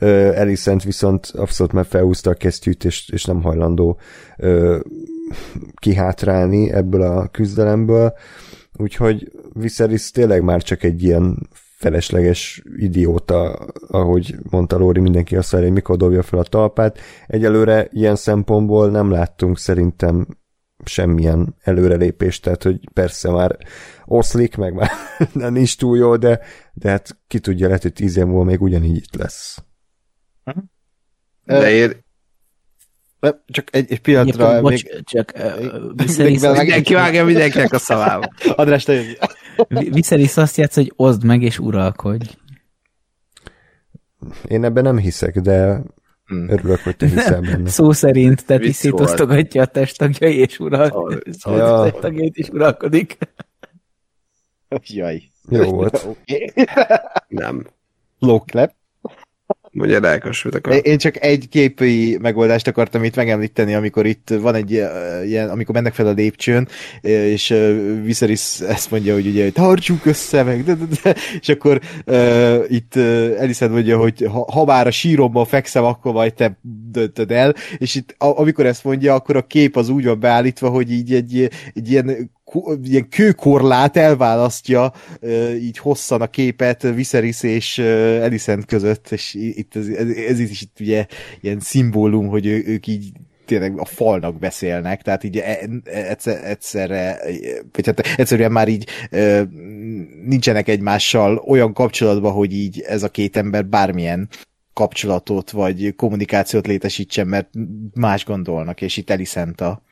Uh, 0.00 0.08
Elisent 0.38 0.82
viszont 0.82 1.26
abszolút 1.34 1.72
már 1.72 1.86
felhúzta 1.86 2.30
a 2.30 2.34
kesztyűt, 2.34 2.84
és, 2.84 3.08
és 3.08 3.24
nem 3.24 3.42
hajlandó 3.42 3.98
uh, 4.38 4.80
kihátrálni 5.74 6.72
ebből 6.72 7.02
a 7.02 7.26
küzdelemből. 7.26 8.14
Úgyhogy 8.76 9.32
Viserys 9.52 10.10
tényleg 10.10 10.42
már 10.42 10.62
csak 10.62 10.82
egy 10.82 11.02
ilyen 11.02 11.48
felesleges 11.76 12.62
idióta, 12.76 13.52
ahogy 13.88 14.34
mondta 14.50 14.76
Lóri, 14.76 15.00
mindenki 15.00 15.36
azt 15.36 15.50
várja, 15.50 15.66
hogy 15.66 15.76
mikor 15.76 15.96
dobja 15.96 16.22
fel 16.22 16.38
a 16.38 16.42
talpát. 16.42 16.98
Egyelőre 17.26 17.88
ilyen 17.90 18.16
szempontból 18.16 18.90
nem 18.90 19.10
láttunk 19.10 19.58
szerintem 19.58 20.26
semmilyen 20.88 21.54
előrelépést, 21.62 22.42
tehát 22.42 22.62
hogy 22.62 22.88
persze 22.92 23.30
már 23.30 23.56
oszlik, 24.04 24.56
meg 24.56 24.74
már 24.74 24.90
nem 25.32 25.52
nincs 25.52 25.76
túl 25.76 25.96
jó, 25.96 26.16
de, 26.16 26.40
de 26.72 26.90
hát 26.90 27.18
ki 27.26 27.38
tudja, 27.38 27.66
lehet, 27.66 27.82
hogy 27.82 27.92
tíz 27.92 28.16
év 28.16 28.24
múlva 28.24 28.44
még 28.44 28.62
ugyanígy 28.62 28.96
itt 28.96 29.14
lesz. 29.14 29.58
De 31.44 31.70
én, 31.70 32.04
Csak 33.46 33.68
egy, 33.70 33.92
egy 33.92 34.00
pillanatra 34.00 34.44
Egyébként, 34.44 34.62
bocs, 34.62 34.84
még... 34.84 35.04
csak 35.04 35.32
Mindenkivel 35.32 35.92
Viserys, 35.94 36.40
meg- 36.40 36.56
mindenki 36.56 36.94
vágja 36.94 37.24
mindenkinek 37.24 37.72
a 37.72 37.78
szavába. 37.78 38.32
András, 38.56 38.84
te. 38.84 39.02
Viserys 39.68 40.36
azt 40.36 40.56
játsz, 40.56 40.74
hogy 40.74 40.92
oszd 40.96 41.24
meg 41.24 41.42
és 41.42 41.58
uralkodj. 41.58 42.36
Én 44.48 44.64
ebben 44.64 44.82
nem 44.82 44.98
hiszek, 44.98 45.40
de. 45.40 45.82
Örülök, 46.28 46.78
hogy 46.80 46.96
te 46.96 47.06
hiszel 47.06 47.40
benne. 47.40 47.68
Szó 47.68 47.92
szerint, 47.92 48.46
tehát 48.46 48.62
is 48.62 48.74
szétosztogatja 48.76 49.62
a 49.62 49.66
testtagjai 49.66 50.36
és 50.38 50.58
uralkodik. 50.58 51.22
Szóval- 51.34 51.58
Ja. 51.58 51.80
A 51.80 51.90
testtagjait 51.90 52.36
is 52.36 52.48
uralkodik. 52.48 53.18
Jaj. 54.86 55.22
Jó 55.48 55.62
volt. 55.70 56.04
Oké. 56.08 56.52
Nem. 57.28 57.66
Low 58.18 58.38
clap. 58.44 58.72
Mondja, 59.76 59.98
Rákos, 59.98 60.42
mit 60.42 60.54
akar. 60.54 60.80
Én 60.82 60.98
csak 60.98 61.22
egy 61.22 61.48
képi 61.48 62.18
megoldást 62.20 62.66
akartam 62.66 63.04
itt 63.04 63.16
megemlíteni, 63.16 63.74
amikor 63.74 64.06
itt 64.06 64.32
van 64.40 64.54
egy 64.54 64.70
ilyen, 65.24 65.48
amikor 65.48 65.74
mennek 65.74 65.94
fel 65.94 66.06
a 66.06 66.12
lépcsőn, 66.12 66.68
és 67.00 67.54
Viserys 68.02 68.60
ezt 68.60 68.90
mondja, 68.90 69.14
hogy 69.14 69.26
ugye 69.26 69.50
tartsuk 69.50 70.06
össze, 70.06 70.42
meg 70.42 70.64
de, 70.64 70.74
de, 70.74 70.84
de, 71.02 71.14
és 71.40 71.48
akkor 71.48 71.80
uh, 72.06 72.64
itt 72.68 72.92
uh, 72.96 73.02
Elisabeth 73.38 73.74
mondja, 73.74 73.98
hogy 73.98 74.26
ha, 74.30 74.52
ha 74.52 74.64
bár 74.64 74.86
a 74.86 74.90
síromban 74.90 75.44
fekszem, 75.44 75.84
akkor 75.84 76.12
majd 76.12 76.34
te 76.34 76.58
döntöd 76.90 77.30
el, 77.30 77.54
és 77.78 77.94
itt 77.94 78.14
a, 78.18 78.38
amikor 78.38 78.66
ezt 78.66 78.84
mondja, 78.84 79.14
akkor 79.14 79.36
a 79.36 79.46
kép 79.46 79.76
az 79.76 79.88
úgy 79.88 80.04
van 80.04 80.20
beállítva, 80.20 80.68
hogy 80.68 80.92
így 80.92 81.12
egy, 81.12 81.50
egy 81.74 81.90
ilyen 81.90 82.34
ilyen 82.82 83.08
kőkorlát 83.08 83.96
elválasztja 83.96 84.92
így 85.60 85.78
hosszan 85.78 86.20
a 86.20 86.26
képet 86.26 86.82
Viserys 86.82 87.42
és 87.42 87.78
ö, 87.78 88.22
Alicent 88.22 88.64
között, 88.64 89.10
és 89.10 89.34
itt 89.34 89.76
ez, 89.76 89.86
ez, 90.28 90.40
is 90.40 90.62
itt 90.62 90.80
ugye 90.80 91.06
ilyen 91.40 91.60
szimbólum, 91.60 92.26
hogy 92.26 92.46
ők 92.46 92.86
így 92.86 93.12
tényleg 93.46 93.78
a 93.78 93.84
falnak 93.84 94.38
beszélnek, 94.38 95.02
tehát 95.02 95.24
így 95.24 95.36
e- 95.36 95.58
e- 95.84 96.08
egyszer, 96.08 96.44
egyszerre, 96.44 97.18
vagy 97.72 97.86
hát 97.86 98.00
egyszerűen 98.16 98.52
már 98.52 98.68
így 98.68 98.88
nincsenek 100.24 100.68
egymással 100.68 101.36
olyan 101.36 101.72
kapcsolatban, 101.72 102.32
hogy 102.32 102.52
így 102.52 102.80
ez 102.80 103.02
a 103.02 103.08
két 103.08 103.36
ember 103.36 103.66
bármilyen 103.66 104.28
kapcsolatot 104.72 105.50
vagy 105.50 105.94
kommunikációt 105.94 106.66
létesítsen, 106.66 107.26
mert 107.26 107.48
más 107.94 108.24
gondolnak, 108.24 108.80
és 108.80 108.96
itt 108.96 109.10
Alicent 109.10 109.60
a, 109.60 109.82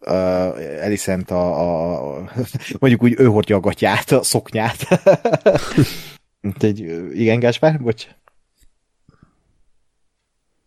uh, 0.00 0.82
Alicent 0.84 1.30
a, 1.30 2.14
a, 2.16 2.30
mondjuk 2.78 3.02
úgy 3.02 3.14
ő 3.18 3.24
hordja 3.24 3.56
a 3.56 3.60
gatyát, 3.60 4.10
a 4.10 4.22
szoknyát. 4.22 4.76
Ö, 6.62 7.10
igen, 7.12 7.38
Gáspár, 7.38 7.80
bocs. 7.80 8.06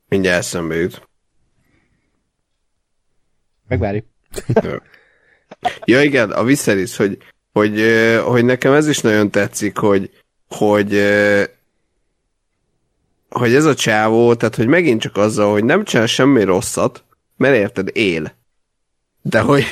Mindjárt 0.08 0.38
eszembe 0.38 0.76
jut. 0.76 1.08
Megvárjuk. 3.68 4.06
Ja 5.86 6.02
igen, 6.02 6.32
a 6.32 6.44
Viserys, 6.44 6.96
hogy, 6.96 7.18
hogy, 7.52 7.82
hogy 8.26 8.46
nekem 8.46 8.74
ez 8.74 8.88
is 8.88 9.00
nagyon 9.00 9.32
tetszik, 9.32 9.78
hogy, 9.78 10.12
hogy, 10.48 10.92
hogy 13.30 13.56
ez 13.56 13.66
a 13.66 13.76
csávó, 13.76 14.36
tehát 14.36 14.56
hogy 14.56 14.68
megint 14.68 15.02
csak 15.02 15.18
azzal, 15.18 15.52
hogy 15.52 15.64
nem 15.64 15.84
csinál 15.84 16.06
semmi 16.06 16.44
rosszat, 16.44 17.04
mert 17.38 17.56
érted, 17.56 17.90
él. 17.94 18.43
De 19.24 19.40
hogy, 19.40 19.64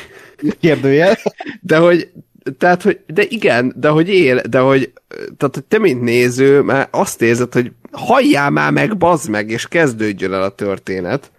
Kérdőjel. 0.59 1.17
de 1.61 1.77
hogy, 1.77 2.11
tehát, 2.57 2.81
hogy, 2.81 2.99
de 3.07 3.23
igen, 3.27 3.73
de 3.75 3.89
hogy 3.89 4.09
él, 4.09 4.41
de 4.49 4.59
hogy, 4.59 4.91
tehát, 5.37 5.55
hogy 5.55 5.63
te, 5.63 5.79
mint 5.79 6.01
néző, 6.01 6.61
már 6.61 6.87
azt 6.91 7.21
érzed, 7.21 7.53
hogy 7.53 7.71
halljál 7.91 8.49
már 8.49 8.71
meg, 8.71 8.97
bazd 8.97 9.29
meg, 9.29 9.49
és 9.49 9.67
kezdődjön 9.67 10.33
el 10.33 10.41
a 10.41 10.55
történet. 10.55 11.31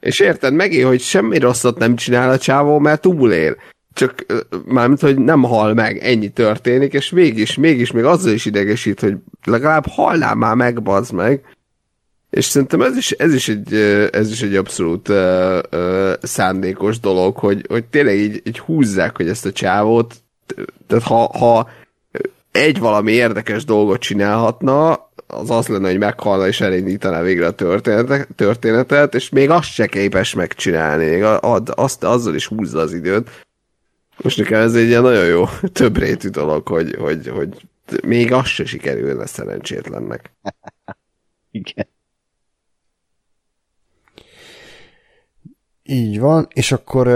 És 0.00 0.20
érted, 0.20 0.54
megint, 0.54 0.86
hogy 0.86 1.00
semmi 1.00 1.38
rosszat 1.38 1.78
nem 1.78 1.96
csinál 1.96 2.30
a 2.30 2.38
csávó, 2.38 2.78
mert 2.78 3.00
túlél. 3.00 3.56
Csak 3.92 4.26
mármint, 4.64 5.00
hogy 5.00 5.18
nem 5.18 5.42
hal 5.42 5.74
meg, 5.74 5.98
ennyi 5.98 6.28
történik, 6.28 6.92
és 6.92 7.10
mégis, 7.10 7.54
mégis 7.54 7.90
még 7.90 8.04
azzal 8.04 8.32
is 8.32 8.44
idegesít, 8.44 9.00
hogy 9.00 9.16
legalább 9.44 9.86
hallál 9.86 10.34
már 10.34 10.54
meg, 10.54 10.82
bazd 10.82 11.12
meg. 11.12 11.55
És 12.30 12.44
szerintem 12.44 12.80
ez 12.80 12.96
is, 12.96 13.10
ez 13.10 13.34
is, 13.34 13.48
egy, 13.48 13.72
ö, 13.72 14.06
ez 14.12 14.30
is 14.30 14.42
egy 14.42 14.56
abszolút 14.56 15.08
uh, 15.08 15.58
uh, 15.72 16.12
szándékos 16.22 17.00
dolog, 17.00 17.36
hogy, 17.36 17.66
hogy 17.68 17.84
tényleg 17.84 18.16
így, 18.16 18.42
így 18.44 18.58
húzzák, 18.58 19.16
hogy 19.16 19.28
ezt 19.28 19.46
a 19.46 19.52
csávót, 19.52 20.14
tehát 20.86 21.04
ha, 21.04 21.38
ha 21.38 21.68
egy 22.50 22.78
valami 22.78 23.12
érdekes 23.12 23.64
dolgot 23.64 24.00
csinálhatna, 24.00 25.06
az 25.26 25.50
az 25.50 25.68
lenne, 25.68 25.88
hogy 25.88 25.98
meghalna 25.98 26.46
és 26.46 26.60
elindítaná 26.60 27.22
végre 27.22 27.46
a 27.46 27.54
történetet, 28.36 29.14
és 29.14 29.28
még 29.28 29.50
azt 29.50 29.72
se 29.72 29.86
képes 29.86 30.34
megcsinálni, 30.34 31.04
még 31.04 31.22
ad, 31.22 31.72
azt, 31.74 32.04
azzal 32.04 32.34
is 32.34 32.46
húzza 32.46 32.78
az 32.78 32.92
időt. 32.92 33.46
Most 34.16 34.38
nekem 34.38 34.60
ez 34.60 34.74
egy 34.74 34.86
ilyen 34.86 35.02
nagyon 35.02 35.26
jó 35.26 35.44
többrétű 35.72 36.28
dolog, 36.28 36.68
hogy, 36.68 36.94
hogy, 36.98 37.28
hogy 37.28 37.48
még 38.04 38.32
azt 38.32 38.48
se 38.48 38.64
sikerülne 38.64 39.26
szerencsétlennek. 39.26 40.30
Igen. 41.50 41.86
Így 45.86 46.20
van, 46.20 46.48
és 46.54 46.72
akkor 46.72 47.06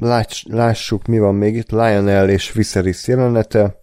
láss, 0.00 0.44
lássuk, 0.48 1.06
mi 1.06 1.18
van 1.18 1.34
még 1.34 1.56
itt. 1.56 1.70
Lionel 1.70 2.28
és 2.30 2.52
Viserys 2.52 3.08
jelenete. 3.08 3.78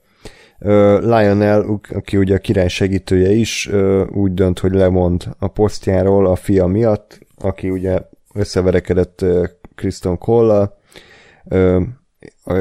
Lionel, 1.00 1.80
aki 1.94 2.18
ugye 2.18 2.36
a 2.36 2.40
király 2.40 2.68
segítője 2.68 3.32
is, 3.32 3.70
úgy 4.12 4.34
dönt, 4.34 4.60
hogy 4.60 4.72
lemond 4.72 5.28
a 5.40 5.48
posztjáról 5.48 6.28
a 6.28 6.36
fia 6.36 6.66
miatt, 6.66 7.20
aki 7.38 7.70
ugye 7.70 8.00
összeverekedett 8.34 9.26
Kriston 9.76 10.18
cole 10.18 10.72
uh, 11.44 11.82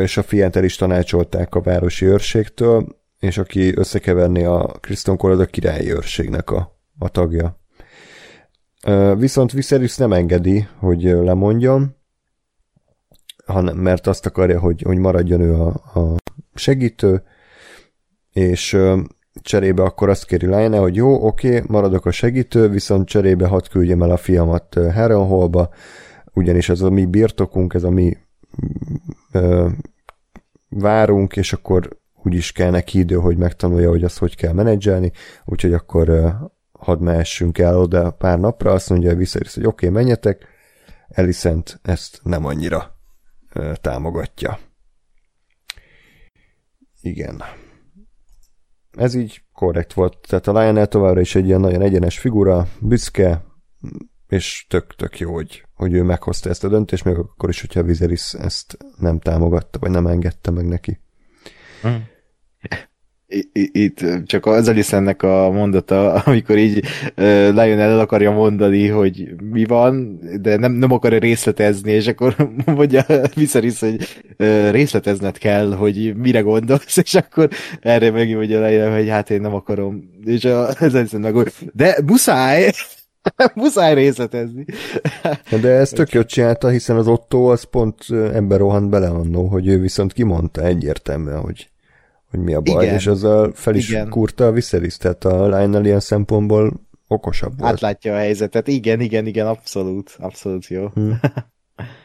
és 0.00 0.16
a 0.16 0.22
fiát 0.22 0.56
el 0.56 0.64
is 0.64 0.76
tanácsolták 0.76 1.54
a 1.54 1.60
városi 1.60 2.06
őrségtől, 2.06 2.96
és 3.18 3.38
aki 3.38 3.76
összekeverné 3.76 4.44
a 4.44 4.76
Kriston 4.80 5.16
cole 5.16 5.42
a 5.42 5.46
királyi 5.46 5.92
őrségnek 5.92 6.50
a, 6.50 6.78
a 6.98 7.08
tagja. 7.08 7.60
Viszont 9.16 9.52
Viserys 9.52 9.96
nem 9.96 10.12
engedi, 10.12 10.66
hogy 10.78 11.02
lemondjon, 11.02 11.96
hanem, 13.46 13.76
mert 13.76 14.06
azt 14.06 14.26
akarja, 14.26 14.60
hogy, 14.60 14.82
hogy 14.82 14.98
maradjon 14.98 15.40
ő 15.40 15.54
a, 15.54 15.66
a 16.00 16.14
segítő, 16.54 17.22
és 18.32 18.78
cserébe 19.42 19.82
akkor 19.82 20.08
azt 20.08 20.26
kéri 20.26 20.46
Lionel, 20.46 20.80
hogy 20.80 20.96
jó, 20.96 21.26
oké, 21.26 21.62
maradok 21.66 22.06
a 22.06 22.10
segítő, 22.10 22.68
viszont 22.68 23.08
cserébe 23.08 23.46
hadd 23.46 23.68
küldjem 23.70 24.02
el 24.02 24.10
a 24.10 24.16
fiamat 24.16 24.76
ö, 24.76 24.90
Harrenhalba, 24.90 25.68
ugyanis 26.32 26.68
ez 26.68 26.80
a 26.80 26.90
mi 26.90 27.06
birtokunk, 27.06 27.74
ez 27.74 27.82
a 27.82 27.90
mi 27.90 28.16
ö, 29.32 29.68
várunk, 30.68 31.36
és 31.36 31.52
akkor 31.52 31.88
úgy 32.22 32.34
is 32.34 32.52
kell 32.52 32.70
neki 32.70 32.98
idő, 32.98 33.14
hogy 33.14 33.36
megtanulja, 33.36 33.88
hogy 33.88 34.04
azt 34.04 34.18
hogy 34.18 34.36
kell 34.36 34.52
menedzselni, 34.52 35.12
úgyhogy 35.44 35.72
akkor 35.72 36.08
hadd 36.78 37.00
mehessünk 37.00 37.58
el 37.58 37.78
oda 37.78 38.10
pár 38.10 38.38
napra, 38.38 38.72
azt 38.72 38.90
mondja 38.90 39.10
a 39.10 39.14
Viserys, 39.14 39.54
hogy 39.54 39.66
oké, 39.66 39.86
okay, 39.86 40.02
menjetek, 40.02 40.46
Elisent 41.08 41.80
ezt 41.82 42.20
nem 42.22 42.44
annyira 42.44 42.96
támogatja. 43.80 44.58
Igen. 47.00 47.42
Ez 48.90 49.14
így 49.14 49.42
korrekt 49.52 49.92
volt. 49.92 50.18
Tehát 50.28 50.46
a 50.46 50.52
Lionel 50.52 50.86
továbbra 50.86 51.20
is 51.20 51.34
egy 51.34 51.46
ilyen 51.46 51.60
nagyon 51.60 51.82
egyenes 51.82 52.18
figura, 52.18 52.68
büszke, 52.80 53.44
és 54.28 54.66
tök-tök 54.68 55.18
jó, 55.18 55.32
hogy, 55.32 55.64
hogy 55.74 55.92
ő 55.92 56.02
meghozta 56.02 56.48
ezt 56.48 56.64
a 56.64 56.68
döntést, 56.68 57.04
még 57.04 57.16
akkor 57.16 57.48
is, 57.48 57.60
hogyha 57.60 57.82
Viserys 57.82 58.34
ezt 58.34 58.78
nem 58.96 59.18
támogatta, 59.18 59.78
vagy 59.78 59.90
nem 59.90 60.06
engedte 60.06 60.50
meg 60.50 60.66
neki. 60.66 61.00
I- 62.60 62.94
Itt 63.52 64.04
csak 64.24 64.46
az 64.46 64.68
Alice-ennek 64.68 65.22
a 65.22 65.50
mondata, 65.50 66.12
amikor 66.26 66.58
így 66.58 66.76
uh, 66.78 67.14
Lionel 67.26 67.90
el 67.90 68.00
akarja 68.00 68.30
mondani, 68.30 68.88
hogy 68.88 69.34
mi 69.50 69.64
van, 69.64 70.20
de 70.40 70.56
nem, 70.56 70.72
nem 70.72 70.92
akarja 70.92 71.18
részletezni, 71.18 71.92
és 71.92 72.06
akkor 72.06 72.36
mondja 72.66 73.04
vissza 73.34 73.60
hogy 73.60 74.22
uh, 74.38 74.70
részletezned 74.70 75.38
kell, 75.38 75.74
hogy 75.74 76.16
mire 76.16 76.40
gondolsz, 76.40 76.96
és 77.04 77.14
akkor 77.14 77.48
erre 77.80 78.10
megmondja 78.10 78.66
Lionel, 78.66 78.96
hogy 78.96 79.08
hát 79.08 79.30
én 79.30 79.40
nem 79.40 79.54
akarom. 79.54 80.10
És 80.24 80.44
a, 80.44 80.68
az 80.68 80.94
Alice 80.94 81.18
meg 81.18 81.36
úgy, 81.36 81.52
de 81.72 81.98
muszáj! 82.06 82.70
muszáj 83.54 83.94
részletezni. 83.94 84.64
De 85.60 85.68
ez 85.68 85.90
tök 85.90 86.10
jót 86.12 86.28
csinálta, 86.28 86.68
hiszen 86.68 86.96
az 86.96 87.08
Otto 87.08 87.50
az 87.50 87.62
pont 87.62 88.04
ember 88.10 88.58
rohant 88.58 88.88
bele 88.90 89.08
annó, 89.08 89.46
hogy 89.46 89.68
ő 89.68 89.80
viszont 89.80 90.12
kimondta 90.12 90.62
egyértelműen, 90.62 91.40
hogy 91.40 91.70
hogy 92.36 92.44
mi 92.44 92.54
a 92.54 92.60
baj, 92.60 92.84
Igen. 92.84 92.96
és 92.96 93.06
azzal 93.06 93.52
fel 93.54 93.74
is 93.74 93.88
Igen. 93.88 94.08
kurta 94.08 94.46
a 94.46 94.52
Viserys, 94.52 94.96
tehát 94.96 95.24
a 95.24 95.46
Lionel 95.46 95.84
ilyen 95.84 96.00
szempontból 96.00 96.86
okosabb 97.08 97.58
volt. 97.58 97.72
Átlátja 97.72 98.14
a 98.14 98.16
helyzetet, 98.16 98.68
igen, 98.68 99.00
igen, 99.00 99.26
igen, 99.26 99.46
abszolút, 99.46 100.16
abszolút 100.18 100.66
jó. 100.66 100.86
Hmm. 100.86 101.20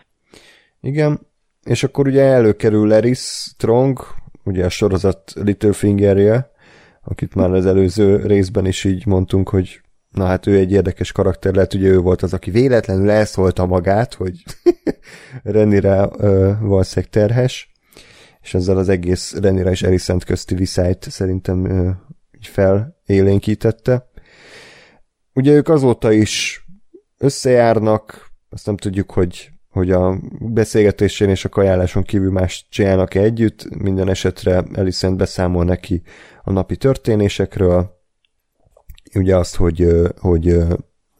igen, 0.92 1.20
és 1.64 1.84
akkor 1.84 2.08
ugye 2.08 2.24
előkerül 2.24 2.88
Larry 2.88 3.14
Strong, 3.14 4.00
ugye 4.44 4.66
a 4.66 4.70
sorozat 4.70 5.34
Littlefingerje, 5.36 6.52
akit 7.04 7.36
már 7.36 7.52
az 7.52 7.66
előző 7.66 8.16
részben 8.16 8.66
is 8.66 8.84
így 8.84 9.06
mondtunk, 9.06 9.50
hogy 9.50 9.82
na 10.12 10.26
hát 10.26 10.48
ő 10.48 10.58
egy 10.58 10.72
érdekes 10.72 11.12
karakter, 11.12 11.54
lehet 11.54 11.74
ugye 11.74 11.88
ő 11.88 12.00
volt 12.00 12.22
az, 12.22 12.34
aki 12.34 12.52
véletlenül 12.52 13.10
elszólta 13.10 13.66
magát, 13.66 14.14
hogy 14.14 14.44
Renire 15.44 16.06
uh, 16.06 16.60
valószínűleg 16.60 17.12
terhes, 17.12 17.71
és 18.42 18.54
ezzel 18.54 18.78
az 18.78 18.90
egész 18.90 19.34
Renira 19.34 19.70
és 19.70 19.84
Erisent 19.84 20.24
közti 20.24 20.56
viszályt 20.56 21.08
szerintem 21.10 21.66
így 22.36 22.48
felélénkítette. 22.48 24.10
Ugye 25.34 25.52
ők 25.52 25.70
azóta 25.70 26.12
is 26.12 26.66
összejárnak, 27.18 28.32
azt 28.50 28.66
nem 28.66 28.78
tudjuk, 28.78 29.12
hogy, 29.12 29.52
hogy 29.70 29.92
a 29.92 30.20
beszélgetésén 30.40 31.30
és 31.30 31.46
a 31.46 31.50
kajáláson 31.50 32.04
kívül 32.04 32.32
más 32.32 32.66
csinálnak 32.70 33.16
együtt, 33.16 33.76
minden 33.76 34.10
esetre 34.10 34.64
Elisent 34.74 35.18
beszámol 35.18 35.64
neki 35.64 36.02
a 36.44 36.52
napi 36.52 36.78
történésekről, 36.78 38.00
ugye 39.16 39.36
azt, 39.36 39.56
hogy, 39.56 39.88
hogy 40.20 40.58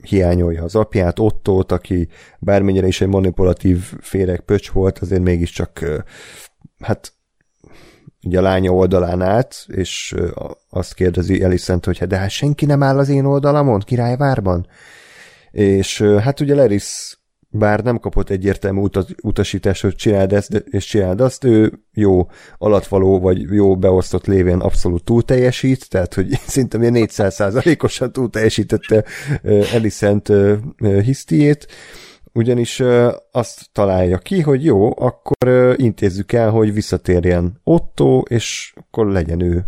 hiányolja 0.02 0.64
az 0.64 0.76
apját, 0.76 1.20
Ottót, 1.20 1.72
aki 1.72 2.08
bármennyire 2.40 2.88
is 2.88 3.02
egy 3.02 3.08
manipulatív 3.08 3.94
féreg 4.00 4.40
pöcs 4.40 4.70
volt, 4.70 5.00
azért 5.00 5.22
mégiscsak 5.22 5.86
hát 6.82 7.14
ugye 8.24 8.40
a 8.40 8.42
lánya 8.42 8.72
oldalán 8.72 9.22
át, 9.22 9.66
és 9.68 10.16
azt 10.70 10.94
kérdezi 10.94 11.44
Elisent, 11.44 11.86
hogy 11.86 12.08
de 12.08 12.18
hát 12.18 12.30
senki 12.30 12.66
nem 12.66 12.84
áll 12.84 12.98
az 12.98 13.10
én 13.10 13.26
oldalamon, 13.26 13.80
királyvárban? 13.80 14.68
És 15.52 16.02
hát 16.02 16.40
ugye 16.40 16.56
Leris 16.56 17.20
bár 17.54 17.84
nem 17.84 18.00
kapott 18.00 18.30
egyértelmű 18.30 18.80
utas, 18.82 19.06
utasítást, 19.22 19.82
hogy 19.82 19.96
csináld 19.96 20.34
ezt, 20.34 20.54
és 20.70 20.86
csináld 20.86 21.22
azt, 21.22 21.44
ő 21.44 21.74
jó 21.94 22.28
alatvaló, 22.58 23.20
vagy 23.20 23.42
jó 23.42 23.78
beosztott 23.78 24.26
lévén 24.26 24.60
abszolút 24.60 25.04
túl 25.04 25.24
teljesít, 25.24 25.90
tehát, 25.90 26.14
hogy 26.14 26.30
szinte 26.48 26.78
400%-osan 26.82 28.12
túl 28.12 28.30
teljesítette 28.30 29.04
Elisent 29.74 30.32
hisztiét, 31.04 31.68
ugyanis 32.34 32.84
azt 33.32 33.70
találja 33.72 34.18
ki, 34.18 34.42
hogy 34.42 34.64
jó, 34.64 35.00
akkor 35.00 35.76
intézzük 35.76 36.32
el, 36.32 36.50
hogy 36.50 36.74
visszatérjen 36.74 37.60
Otto, 37.64 38.20
és 38.20 38.74
akkor 38.78 39.08
legyen 39.08 39.42
ő 39.42 39.66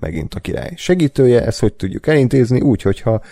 megint 0.00 0.34
a 0.34 0.40
király 0.40 0.72
segítője. 0.76 1.44
Ezt 1.44 1.60
hogy 1.60 1.74
tudjuk 1.74 2.06
elintézni? 2.06 2.60
Úgy, 2.60 2.82
hogyha 2.82 3.22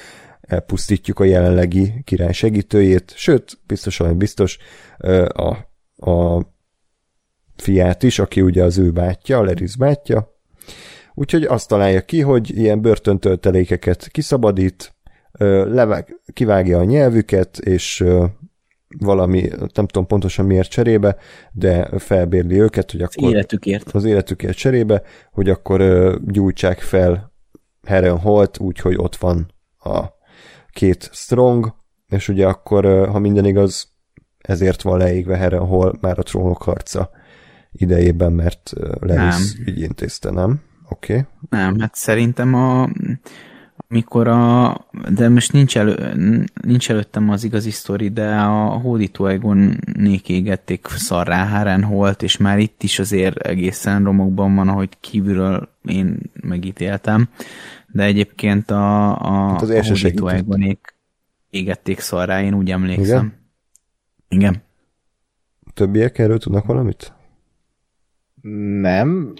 elpusztítjuk 0.40 1.20
a 1.20 1.24
jelenlegi 1.24 1.92
király 2.04 2.32
segítőjét, 2.32 3.12
sőt, 3.16 3.58
biztosan, 3.66 4.06
hogy 4.06 4.16
biztos 4.16 4.58
a, 5.28 5.56
a 6.10 6.46
fiát 7.56 8.02
is, 8.02 8.18
aki 8.18 8.40
ugye 8.40 8.64
az 8.64 8.78
ő 8.78 8.90
bátyja, 8.90 9.42
Leris 9.42 9.76
bátyja. 9.76 10.32
Úgyhogy 11.14 11.42
azt 11.42 11.68
találja 11.68 12.00
ki, 12.00 12.20
hogy 12.20 12.58
ilyen 12.58 12.80
börtöntöltelékeket 12.80 14.08
kiszabadít, 14.08 14.94
kivágja 16.32 16.78
a 16.78 16.84
nyelvüket, 16.84 17.58
és 17.58 18.04
valami, 18.98 19.48
nem 19.58 19.86
tudom 19.86 20.06
pontosan 20.06 20.46
miért 20.46 20.70
cserébe, 20.70 21.16
de 21.52 21.98
felbérli 21.98 22.60
őket, 22.60 22.90
hogy 22.90 23.02
akkor... 23.02 23.24
Az 23.24 23.32
életükért. 23.32 23.90
Az 23.90 24.04
életükért 24.04 24.56
cserébe, 24.56 25.02
hogy 25.32 25.48
akkor 25.48 25.80
uh, 25.80 26.14
gyújtsák 26.26 26.80
fel 26.80 27.32
Heren 27.86 28.18
Holt, 28.18 28.58
úgyhogy 28.58 28.96
ott 28.96 29.16
van 29.16 29.52
a 29.78 30.04
két 30.72 31.08
Strong, 31.12 31.74
és 32.08 32.28
ugye 32.28 32.46
akkor, 32.46 33.08
ha 33.08 33.18
minden 33.18 33.44
igaz, 33.44 33.92
ezért 34.38 34.82
van 34.82 34.98
leégve 34.98 35.36
Heren 35.36 35.66
Hall 35.66 35.94
már 36.00 36.18
a 36.18 36.22
trónok 36.22 36.62
harca 36.62 37.10
idejében, 37.72 38.32
mert 38.32 38.72
uh, 38.76 38.90
Leris 39.00 39.54
ügyintézte, 39.66 40.30
nem? 40.30 40.62
Oké. 40.88 41.12
Okay. 41.12 41.26
Nem, 41.48 41.78
hát 41.78 41.94
szerintem 41.94 42.54
a 42.54 42.88
mikor 43.88 44.28
a, 44.28 44.76
de 45.14 45.28
most 45.28 45.52
nincs, 45.52 45.78
elő, 45.78 46.14
nincs 46.62 46.90
előttem 46.90 47.30
az 47.30 47.44
igazi 47.44 47.70
sztori, 47.70 48.08
de 48.08 48.36
a 48.36 48.68
hódító 48.68 49.26
Egonék 49.26 50.28
égették 50.28 50.86
szarrá 50.86 51.46
Háren 51.46 51.82
holt, 51.82 52.22
és 52.22 52.36
már 52.36 52.58
itt 52.58 52.82
is 52.82 52.98
azért 52.98 53.36
egészen 53.36 54.04
romokban 54.04 54.54
van, 54.54 54.68
ahogy 54.68 54.88
kívülről 55.00 55.68
én 55.84 56.18
megítéltem, 56.40 57.28
de 57.86 58.02
egyébként 58.02 58.70
a, 58.70 59.18
a, 59.18 59.50
hát 59.50 59.62
az 59.62 59.70
a 59.70 59.82
hódító 59.82 60.28
Egonék 60.28 60.94
égették 61.50 62.00
szarrá, 62.00 62.42
én 62.42 62.54
úgy 62.54 62.70
emlékszem. 62.70 63.32
Igen? 64.28 64.48
Igen. 64.48 64.62
Többiek 65.74 66.18
erről 66.18 66.38
tudnak 66.38 66.66
valamit? 66.66 67.12
Nem. 68.80 69.34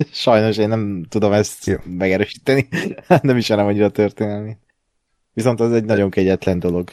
Sajnos 0.12 0.56
én 0.56 0.68
nem 0.68 1.04
tudom 1.08 1.32
ezt 1.32 1.66
Jó. 1.66 1.76
megerősíteni. 1.84 2.68
nem 3.22 3.36
is 3.36 3.48
hanem 3.48 3.66
annyira 3.66 3.90
történelmi. 3.90 4.56
Viszont 5.32 5.60
az 5.60 5.72
egy 5.72 5.84
nagyon 5.84 6.10
kegyetlen 6.10 6.58
dolog, 6.58 6.90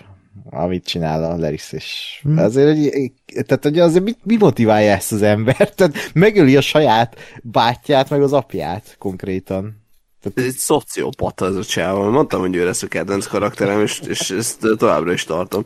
amit 0.49 0.85
csinál 0.85 1.23
a 1.23 1.38
Leris, 1.38 1.71
és 1.71 2.19
hmm. 2.23 2.38
azért, 2.38 2.93
egy, 2.93 3.13
tehát 3.25 3.63
hogy 3.63 3.79
azért 3.79 4.03
mi, 4.03 4.15
mi 4.23 4.35
motiválja 4.38 4.91
ezt 4.91 5.11
az 5.11 5.21
embert? 5.21 5.75
Tehát 5.75 6.11
megöli 6.13 6.55
a 6.55 6.61
saját 6.61 7.17
bátyját, 7.43 8.09
meg 8.09 8.21
az 8.21 8.34
apját 8.34 8.95
konkrétan. 8.99 9.85
Tehát... 10.21 10.38
Ez 10.38 10.53
egy 10.53 10.59
szociopata 10.59 11.45
ez 11.45 11.55
a 11.55 11.63
csáva. 11.63 12.09
Mondtam, 12.09 12.39
hogy 12.39 12.55
ő 12.55 12.65
lesz 12.65 12.84
a 12.84 12.88
kedvenc 12.88 13.25
karakterem, 13.25 13.81
és, 13.81 13.99
és 14.07 14.29
ezt 14.29 14.67
továbbra 14.77 15.11
is 15.11 15.23
tartom. 15.23 15.65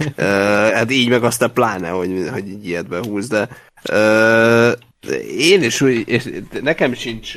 uh, 0.00 0.24
hát 0.72 0.90
így 0.90 1.08
meg 1.08 1.24
aztán 1.24 1.52
pláne, 1.52 1.88
hogy, 1.88 2.28
hogy 2.32 2.48
így 2.48 2.66
ilyet 2.66 2.88
behúz, 2.88 3.28
de 3.28 3.48
uh, 3.90 4.72
én 5.38 5.62
is 5.62 5.80
úgy, 5.80 6.22
nekem 6.62 6.92
sincs 6.92 7.36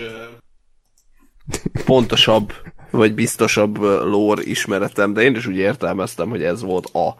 pontosabb, 1.86 2.54
vagy 2.92 3.14
biztosabb 3.14 3.78
lór 3.82 4.40
ismeretem, 4.40 5.14
de 5.14 5.22
én 5.22 5.36
is 5.36 5.46
úgy 5.46 5.58
értelmeztem, 5.58 6.30
hogy 6.30 6.44
ez 6.44 6.62
volt 6.62 6.86
a, 6.86 7.16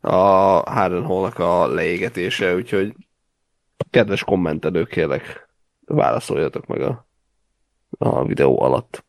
a 0.00 0.16
Harrenhallnak 0.70 1.38
a 1.38 1.66
leégetése, 1.66 2.54
úgyhogy 2.54 2.94
kedves 3.90 4.24
kommentelők, 4.24 4.88
kérlek, 4.88 5.48
válaszoljatok 5.84 6.66
meg 6.66 6.80
a, 6.80 7.06
a 7.98 8.24
videó 8.24 8.60
alatt. 8.60 9.04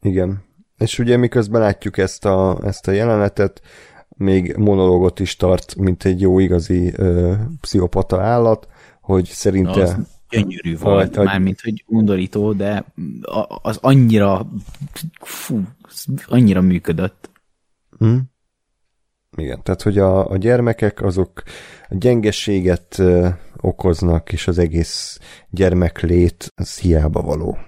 Igen. 0.00 0.44
És 0.78 0.98
ugye 0.98 1.16
miközben 1.16 1.60
látjuk 1.60 1.98
ezt 1.98 2.24
a, 2.24 2.58
ezt 2.62 2.88
a 2.88 2.90
jelenetet, 2.90 3.62
még 4.08 4.56
monológot 4.56 5.20
is 5.20 5.36
tart, 5.36 5.74
mint 5.74 6.04
egy 6.04 6.20
jó 6.20 6.38
igazi 6.38 6.92
ö, 6.96 7.34
pszichopata 7.60 8.20
állat, 8.20 8.68
hogy 9.06 9.24
szerinte... 9.24 9.82
Az 9.82 9.96
gyönyörű 10.30 10.78
volt, 10.78 11.16
a, 11.16 11.20
a... 11.20 11.24
mármint, 11.24 11.60
hogy 11.60 11.84
undorító, 11.86 12.52
de 12.52 12.84
az 13.62 13.78
annyira 13.80 14.46
fú, 15.20 15.62
annyira 16.26 16.60
működött. 16.60 17.30
Hmm. 17.98 18.22
Igen, 19.36 19.62
tehát, 19.62 19.82
hogy 19.82 19.98
a, 19.98 20.30
a 20.30 20.36
gyermekek 20.36 21.02
azok 21.02 21.42
a 21.88 21.94
gyengességet 21.94 22.98
ö, 22.98 23.28
okoznak, 23.56 24.32
és 24.32 24.48
az 24.48 24.58
egész 24.58 25.18
gyermeklét 25.50 26.52
az 26.54 26.78
hiába 26.78 27.22
való. 27.22 27.58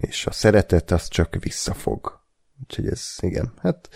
És 0.00 0.26
a 0.26 0.32
szeretet 0.32 0.90
az 0.90 1.08
csak 1.08 1.36
visszafog. 1.40 2.24
Úgyhogy 2.62 2.86
ez, 2.86 3.16
igen, 3.20 3.52
hát 3.62 3.88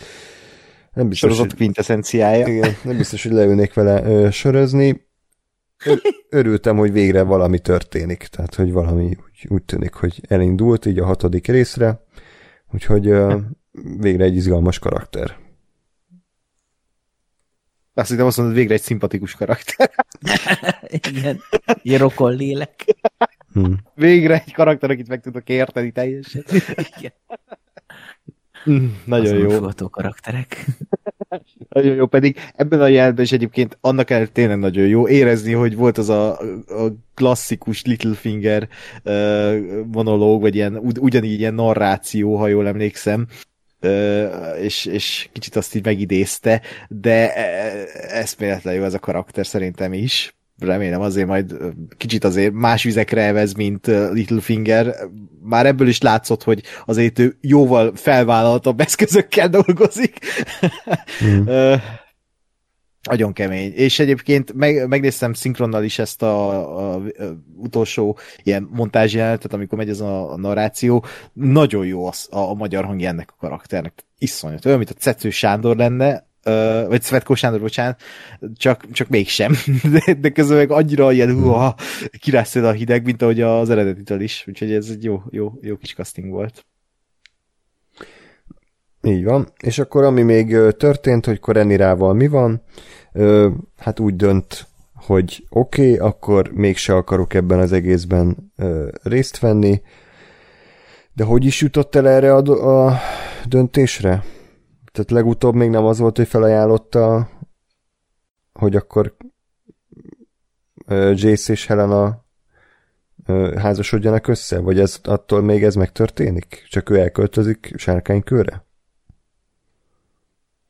nem 0.93 1.09
biztos, 1.09 1.31
Sorozat 1.31 1.57
quintessenciája. 1.57 2.47
Igen, 2.47 2.77
nem 2.85 2.97
biztos, 2.97 3.23
hogy 3.23 3.33
leülnék 3.33 3.75
vele 3.75 4.03
ö, 4.03 4.31
sörözni 4.31 5.09
örültem, 6.29 6.77
hogy 6.77 6.93
végre 6.93 7.23
valami 7.23 7.59
történik, 7.59 8.27
tehát 8.27 8.55
hogy 8.55 8.73
valami 8.73 9.05
úgy, 9.05 9.47
úgy 9.49 9.63
tűnik, 9.63 9.95
hogy 9.95 10.21
elindult 10.29 10.87
így 10.87 10.99
a 10.99 11.05
hatodik 11.05 11.47
részre, 11.47 12.05
úgyhogy 12.73 13.09
uh, 13.09 13.41
végre 13.99 14.25
egy 14.25 14.37
izgalmas 14.37 14.79
karakter. 14.79 15.37
Azt 17.95 18.09
hiszem 18.09 18.27
azt 18.27 18.37
mondod, 18.37 18.55
végre 18.55 18.75
egy 18.75 18.83
szimpatikus 18.83 19.35
karakter. 19.35 19.91
Igen, 21.05 21.41
ilyen 21.83 21.99
rokon 21.99 22.35
lélek. 22.35 22.85
Hm. 23.53 23.73
Végre 23.95 24.35
egy 24.35 24.53
karakter, 24.53 24.91
akit 24.91 25.09
meg 25.09 25.21
tudok 25.21 25.49
érteni 25.49 25.93
teljesen. 25.93 26.45
Igen. 26.99 27.13
Mm, 28.71 28.87
Nagyon 29.05 29.39
jó. 29.39 29.69
Karakterek. 29.91 30.67
Nagyon 31.69 31.95
jó, 31.95 32.07
pedig 32.07 32.37
ebben 32.55 32.81
a 32.81 32.87
jelben 32.87 33.25
is 33.25 33.33
egyébként 33.33 33.79
annak 33.81 34.11
el 34.11 34.27
tényleg 34.27 34.59
nagyon 34.59 34.87
jó 34.87 35.09
érezni, 35.09 35.53
hogy 35.53 35.77
volt 35.77 35.99
az 35.99 36.09
a, 36.09 36.39
a 36.39 36.93
klasszikus 37.15 37.85
Littlefinger 37.85 38.69
uh, 39.05 39.59
monológ, 39.93 40.41
vagy 40.41 40.55
ilyen, 40.55 40.77
ugy- 40.77 40.99
ugyanígy 40.99 41.39
ilyen 41.39 41.55
narráció, 41.55 42.37
ha 42.37 42.47
jól 42.49 42.67
emlékszem, 42.67 43.27
és, 44.61 44.85
és 44.85 45.29
kicsit 45.33 45.57
azt 45.57 45.75
így 45.75 45.85
megidézte, 45.85 46.63
de 46.89 47.35
eszméletlen 48.09 48.75
jó 48.75 48.85
ez 48.85 48.95
a 48.95 48.99
karakter 48.99 49.47
szerintem 49.47 49.93
is. 49.93 50.35
Remélem 50.61 51.01
azért 51.01 51.27
majd 51.27 51.57
kicsit 51.97 52.25
azért 52.25 52.53
más 52.53 52.83
vizekre 52.83 53.23
evez, 53.23 53.53
mint 53.53 53.87
ö, 53.87 54.13
Littlefinger. 54.13 54.95
Már 55.43 55.67
ebből 55.67 55.89
is 55.89 56.01
látszott, 56.01 56.43
hogy 56.43 56.63
azért 56.87 57.19
ő 57.19 57.37
jóval 57.41 57.93
felvállaltabb 57.95 58.81
eszközökkel 58.87 59.49
dolgozik. 59.49 60.19
Mm. 61.25 61.49
Nagyon 63.09 63.33
kemény. 63.33 63.73
És 63.73 63.99
egyébként 63.99 64.53
meg, 64.53 64.89
megnéztem 64.89 65.33
szinkronnal 65.33 65.85
is 65.85 65.99
ezt 65.99 66.23
a, 66.23 66.51
a, 66.79 66.95
a 66.95 67.03
utolsó 67.57 68.19
ilyen 68.43 68.69
montázsjelenetet, 68.73 69.53
amikor 69.53 69.79
megy 69.79 69.89
ez 69.89 70.01
a, 70.01 70.33
a 70.33 70.37
narráció. 70.37 71.05
Nagyon 71.33 71.87
jó 71.87 72.07
az, 72.07 72.27
a, 72.31 72.39
a 72.39 72.55
magyar 72.55 72.85
hangja 72.85 73.09
ennek 73.09 73.31
a 73.31 73.37
karakternek. 73.39 74.05
Iszonyat. 74.19 74.65
Olyan, 74.65 74.79
mint 74.79 74.91
a 74.91 74.95
Cecő 74.95 75.31
Sándor 75.31 75.77
lenne, 75.77 76.30
ö, 76.43 76.85
vagy 76.89 77.03
Svetko 77.03 77.35
Sándor, 77.35 77.61
bocsánat, 77.61 78.03
csak, 78.57 78.91
csak 78.93 79.09
mégsem. 79.09 79.53
De, 79.93 80.15
de 80.15 80.31
közben 80.31 80.57
meg 80.57 80.71
annyira 80.71 81.13
ilyen 81.13 81.35
húha, 81.35 81.75
kirászol 82.19 82.65
a 82.65 82.73
hideg, 82.73 83.05
mint 83.05 83.23
ahogy 83.23 83.41
az 83.41 83.71
eredetitől 83.71 84.21
is. 84.21 84.45
Úgyhogy 84.49 84.73
ez 84.73 84.89
egy 84.89 85.05
jó, 85.05 85.23
jó, 85.31 85.53
jó 85.61 85.77
kis 85.77 85.95
casting 85.95 86.31
volt. 86.31 86.65
Így 89.03 89.25
van. 89.25 89.53
És 89.63 89.79
akkor 89.79 90.05
ami 90.05 90.23
még 90.23 90.57
történt, 90.77 91.27
hogy 91.27 91.41
Korenirával 91.41 92.15
mi 92.15 92.29
van, 92.29 92.63
hát 93.77 94.01
úgy 94.01 94.17
dönt, 94.17 94.67
hogy 94.95 95.45
oké, 95.51 95.93
okay, 95.93 96.09
akkor 96.09 96.51
mégse 96.53 96.95
akarok 96.95 97.35
ebben 97.35 97.59
az 97.59 97.73
egészben 97.73 98.53
részt 99.03 99.39
venni. 99.39 99.83
De 101.13 101.25
hogy 101.25 101.45
is 101.45 101.61
jutott 101.61 101.95
el 101.95 102.09
erre 102.09 102.35
a, 102.35 102.87
a 102.87 102.99
döntésre? 103.49 104.25
Tehát 105.01 105.25
legutóbb 105.25 105.55
még 105.55 105.71
nem 105.71 105.85
az 105.85 105.99
volt, 105.99 106.17
hogy 106.17 106.29
felajánlotta, 106.29 107.31
hogy 108.53 108.77
akkor 108.77 109.17
Jace 111.15 111.53
és 111.53 111.67
Helena 111.67 112.25
házasodjanak 113.57 114.27
össze? 114.27 114.59
Vagy 114.59 114.81
ez 114.81 115.01
attól 115.03 115.43
még 115.43 115.65
ez 115.65 115.75
megtörténik? 115.75 116.67
Csak 116.69 116.91
ő 116.91 116.99
elköltözik 116.99 117.73
sárkánykőre? 117.77 118.67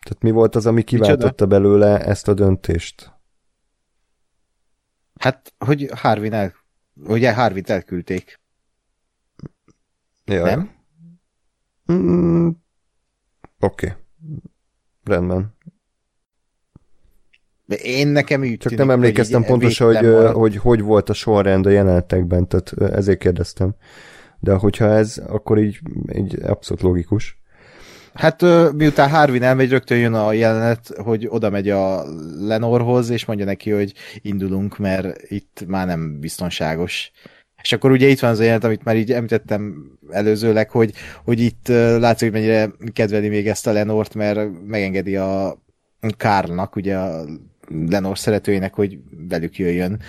Tehát 0.01 0.23
mi 0.23 0.31
volt 0.31 0.55
az, 0.55 0.67
ami 0.67 0.83
kiváltotta 0.83 1.47
belőle 1.47 2.05
ezt 2.05 2.29
a 2.29 2.35
döntést? 2.35 3.13
Hát, 5.19 5.55
hogy 5.59 5.91
Harvin 5.95 6.33
el, 6.33 6.55
ugye 6.95 7.35
Harvin 7.35 7.65
elküldték. 7.67 8.41
Jaj. 10.25 10.55
Nem? 10.55 10.71
Mm, 11.93 12.49
Oké. 13.61 13.87
Okay. 13.87 14.00
Rendben. 15.05 15.55
De 17.65 17.77
én 17.77 18.09
nekem 18.09 18.41
úgy 18.41 18.49
Csak 18.49 18.59
tűnik, 18.59 18.79
nem 18.79 18.91
emlékeztem 18.91 19.41
hogy 19.41 19.51
pontosan, 19.51 19.97
hogy, 19.97 20.33
hogy 20.33 20.57
hogy 20.57 20.81
volt 20.81 21.09
a 21.09 21.13
sorrend 21.13 21.67
a 21.67 21.71
jelenetekben, 21.71 22.49
tehát 22.49 22.73
ezért 22.93 23.19
kérdeztem. 23.19 23.75
De 24.39 24.55
hogyha 24.55 24.85
ez, 24.85 25.23
akkor 25.27 25.59
így, 25.59 25.81
így 26.15 26.39
abszolút 26.43 26.83
logikus. 26.83 27.41
Hát 28.15 28.43
miután 28.73 29.11
Harvin 29.11 29.43
elmegy, 29.43 29.71
rögtön 29.71 29.99
jön 29.99 30.15
a 30.15 30.33
jelenet, 30.33 30.91
hogy 30.97 31.27
oda 31.29 31.51
megy 31.51 31.69
a 31.69 32.05
Lenorhoz, 32.39 33.11
és 33.11 33.25
mondja 33.25 33.45
neki, 33.45 33.71
hogy 33.71 33.93
indulunk, 34.23 34.79
mert 34.79 35.23
itt 35.31 35.65
már 35.67 35.87
nem 35.87 36.21
biztonságos. 36.21 37.11
És 37.63 37.73
akkor 37.73 37.91
ugye 37.91 38.09
itt 38.09 38.21
van 38.21 38.31
az 38.31 38.39
a 38.39 38.43
jelenet, 38.43 38.65
amit 38.65 38.85
már 38.85 38.97
így 38.97 39.13
említettem 39.13 39.91
előzőleg, 40.11 40.71
hogy, 40.71 40.93
hogy 41.25 41.41
itt 41.41 41.69
látszik, 41.99 42.31
hogy 42.31 42.41
mennyire 42.41 42.71
kedveli 42.93 43.29
még 43.29 43.49
ezt 43.49 43.67
a 43.67 43.73
Lenort, 43.73 44.15
mert 44.15 44.49
megengedi 44.67 45.17
a 45.17 45.63
Kárnak, 46.17 46.77
ugye 46.77 46.97
a 46.97 47.25
Lenor 47.89 48.19
szeretőjének, 48.19 48.75
hogy 48.75 48.99
velük 49.29 49.59
jöjjön. 49.59 50.01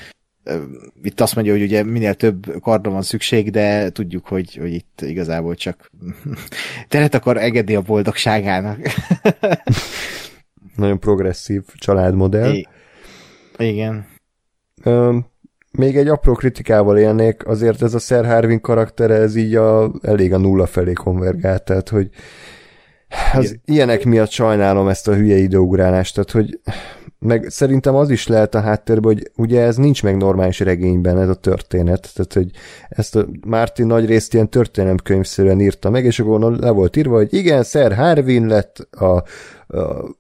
Itt 1.04 1.22
azt 1.22 1.36
mondja, 1.36 1.54
hogy 1.54 1.62
ugye 1.62 1.84
minél 1.84 2.14
több 2.14 2.60
kardra 2.62 2.92
van 2.92 3.02
szükség, 3.02 3.52
de 3.52 3.90
tudjuk, 3.90 4.28
hogy, 4.28 4.56
hogy 4.56 4.74
itt 4.74 5.02
igazából 5.02 5.56
csak 5.56 5.92
teret 6.88 7.14
akar 7.14 7.38
engedni 7.38 7.76
a 7.76 7.82
boldogságának. 7.82 8.80
Nagyon 10.76 11.00
progresszív 11.00 11.64
családmodell. 11.76 12.54
I- 12.54 12.68
Igen. 13.58 14.06
Ö, 14.84 15.18
még 15.72 15.98
egy 15.98 16.08
apró 16.08 16.34
kritikával 16.34 16.98
élnék, 16.98 17.48
azért 17.48 17.82
ez 17.82 17.94
a 17.94 18.00
Sir 18.00 18.26
Harvin 18.26 18.62
karaktere, 18.62 19.14
ez 19.14 19.36
így 19.36 19.56
a, 19.56 19.92
elég 20.02 20.34
a 20.34 20.38
nulla 20.38 20.66
felé 20.66 20.94
konvergált, 20.94 21.64
tehát 21.64 21.90
hogy 21.90 22.10
az 23.34 23.44
Igen. 23.44 23.62
ilyenek 23.66 24.06
miatt 24.06 24.30
sajnálom 24.30 24.88
ezt 24.88 25.08
a 25.08 25.16
hülye 25.16 25.38
időugrálást, 25.38 26.14
tehát 26.14 26.32
hogy 26.32 26.60
meg 27.20 27.46
szerintem 27.50 27.96
az 27.96 28.10
is 28.10 28.28
lehet 28.28 28.56
a 28.56 28.62
háttérben, 28.62 29.14
hogy 29.14 29.32
ugye 29.36 29.62
ez 29.62 29.76
nincs 29.76 30.04
meg 30.04 30.18
normális 30.18 30.60
regényben 30.60 31.20
ez 31.20 31.30
a 31.30 31.34
történet, 31.34 32.10
tehát 32.14 32.34
hogy 32.34 32.52
ezt 32.90 33.16
a 33.16 33.26
Martin 33.46 33.86
nagy 33.86 34.06
részt 34.06 34.34
ilyen 34.34 34.50
történelemkönyvszerűen 34.50 35.62
írta 35.62 35.90
meg, 35.90 36.06
és 36.06 36.20
akkor 36.20 36.52
le 36.60 36.70
volt 36.70 36.96
írva, 36.96 37.16
hogy 37.16 37.34
igen, 37.34 37.64
Sir 37.64 37.96
Harvin 37.96 38.46
lett 38.46 38.78
a 38.92 39.24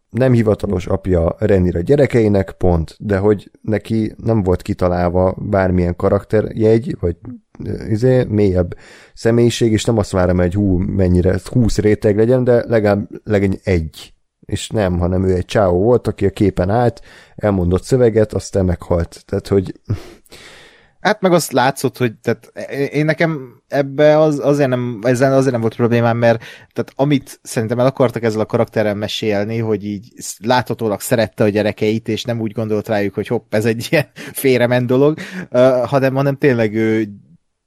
nem 0.09 0.33
hivatalos 0.33 0.87
apja 0.87 1.35
Renira 1.39 1.79
gyerekeinek, 1.79 2.51
pont, 2.51 2.95
de 2.99 3.17
hogy 3.17 3.51
neki 3.61 4.13
nem 4.23 4.43
volt 4.43 4.61
kitalálva 4.61 5.35
bármilyen 5.37 5.95
karakterjegy, 5.95 6.97
vagy 6.99 7.15
izé, 7.87 8.23
mélyebb 8.23 8.77
személyiség, 9.13 9.71
és 9.71 9.85
nem 9.85 9.97
azt 9.97 10.11
várom, 10.11 10.37
hogy 10.37 10.53
hú, 10.53 10.77
mennyire, 10.77 11.39
20 11.43 11.77
réteg 11.77 12.17
legyen, 12.17 12.43
de 12.43 12.63
legalább 12.67 13.09
legyen 13.23 13.59
egy. 13.63 14.13
És 14.45 14.69
nem, 14.69 14.99
hanem 14.99 15.23
ő 15.23 15.33
egy 15.33 15.45
csáó 15.45 15.83
volt, 15.83 16.07
aki 16.07 16.25
a 16.25 16.29
képen 16.29 16.69
állt, 16.69 17.01
elmondott 17.35 17.83
szöveget, 17.83 18.33
aztán 18.33 18.65
meghalt. 18.65 19.23
Tehát, 19.25 19.47
hogy 19.47 19.79
Hát 21.01 21.21
meg 21.21 21.33
azt 21.33 21.51
látszott, 21.51 21.97
hogy 21.97 22.13
tehát 22.13 22.51
én 22.93 23.05
nekem 23.05 23.61
ebbe 23.67 24.19
az, 24.19 24.39
azért 24.39 24.69
nem, 24.69 24.99
ezzel 25.03 25.33
azért 25.33 25.51
nem 25.51 25.61
volt 25.61 25.75
problémám, 25.75 26.17
mert 26.17 26.43
tehát 26.73 26.91
amit 26.95 27.39
szerintem 27.43 27.79
el 27.79 27.85
akartak 27.85 28.23
ezzel 28.23 28.39
a 28.39 28.45
karakterrel 28.45 28.95
mesélni, 28.95 29.57
hogy 29.57 29.85
így 29.85 30.13
láthatólag 30.37 31.01
szerette 31.01 31.43
a 31.43 31.49
gyerekeit, 31.49 32.07
és 32.07 32.23
nem 32.23 32.39
úgy 32.39 32.51
gondolt 32.51 32.87
rájuk, 32.87 33.13
hogy 33.13 33.27
hopp, 33.27 33.53
ez 33.53 33.65
egy 33.65 33.87
ilyen 33.91 34.07
félrement 34.13 34.85
dolog, 34.87 35.17
uh, 35.51 35.85
hanem, 35.85 36.15
hanem 36.15 36.35
tényleg 36.35 36.75
ő 36.75 37.07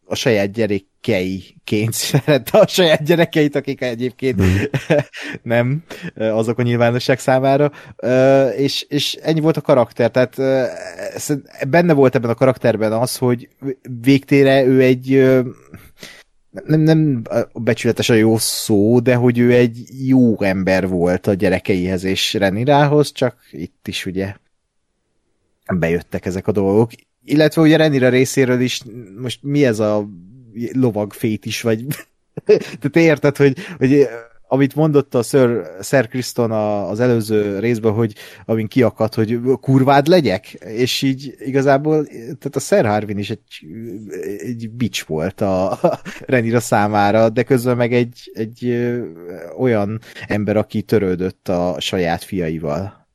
a 0.07 0.15
saját 0.15 0.53
gyerekeiként 0.53 1.93
szerette 2.03 2.59
a 2.59 2.67
saját 2.67 3.05
gyerekeit, 3.05 3.55
akik 3.55 3.81
egyébként 3.81 4.43
Mm. 4.43 4.57
nem 5.43 5.83
ö, 6.15 6.25
azok 6.25 6.59
a 6.59 6.63
nyilvánosság 6.63 7.19
számára, 7.19 7.73
Ö, 7.97 8.49
és, 8.49 8.87
és 8.89 9.15
ennyi 9.15 9.41
volt 9.41 9.57
a 9.57 9.61
karakter, 9.61 10.11
tehát 10.11 10.35
szerint- 11.17 11.69
benne 11.69 11.93
volt 11.93 12.15
ebben 12.15 12.31
a 12.31 12.35
karakterben 12.35 12.93
az, 12.93 13.17
hogy 13.17 13.49
végtére 14.03 14.65
ő 14.65 14.83
egy 14.83 15.09
nem, 16.65 16.81
nem 16.81 17.23
becsületes 17.55 18.09
a 18.09 18.15
jó 18.15 18.39
szó, 18.39 19.01
de 19.01 19.15
hogy 19.15 19.39
ő 19.39 19.53
egy 19.53 20.07
jó 20.07 20.41
ember 20.43 20.89
volt 20.89 21.27
a 21.27 21.35
gyerekeihez 21.35 22.05
és 22.05 22.35
Renirához, 22.35 23.13
csak 23.13 23.37
itt 23.51 23.89
is 23.89 24.07
ugye 24.07 24.35
bejöttek 25.75 26.27
ezek 26.27 26.47
a 26.47 26.53
dolgok. 26.53 26.91
Illetve 27.25 27.63
ugye 27.63 27.77
Renira 27.77 28.09
részéről 28.09 28.61
is 28.61 28.83
most 29.19 29.39
mi 29.43 29.65
ez 29.65 29.79
a 29.79 30.09
lovag 30.73 31.13
fét 31.13 31.45
is, 31.45 31.61
vagy 31.61 31.87
tehát 32.81 32.97
érted, 32.97 33.37
hogy, 33.37 33.57
hogy 33.79 34.09
amit 34.55 34.75
mondott 34.75 35.15
a 35.15 35.23
Sir, 35.23 35.63
Sir 35.83 36.09
Kriston 36.09 36.51
az 36.91 37.01
előző 37.01 37.59
részben, 37.59 37.93
hogy 37.93 38.15
amin 38.45 38.67
kiakadt, 38.67 39.15
hogy 39.15 39.41
kurvád 39.61 40.07
legyek, 40.07 40.47
és 40.53 41.03
így 41.03 41.35
igazából, 41.39 42.07
tehát 42.07 42.57
a 42.57 42.59
Sir 42.61 42.87
Harvin 42.87 43.19
is 43.19 43.31
egy, 43.31 43.67
egy 44.39 44.71
bics 44.71 45.05
volt 45.05 45.41
a, 45.41 45.71
a 45.71 46.01
Renira 46.27 46.61
számára, 46.61 47.29
de 47.29 47.43
közben 47.43 47.77
meg 47.77 47.93
egy, 47.93 48.31
egy 48.35 48.89
olyan 49.59 50.01
ember, 50.27 50.57
aki 50.57 50.83
törődött 50.83 51.49
a 51.49 51.77
saját 51.79 52.23
fiaival. 52.23 53.09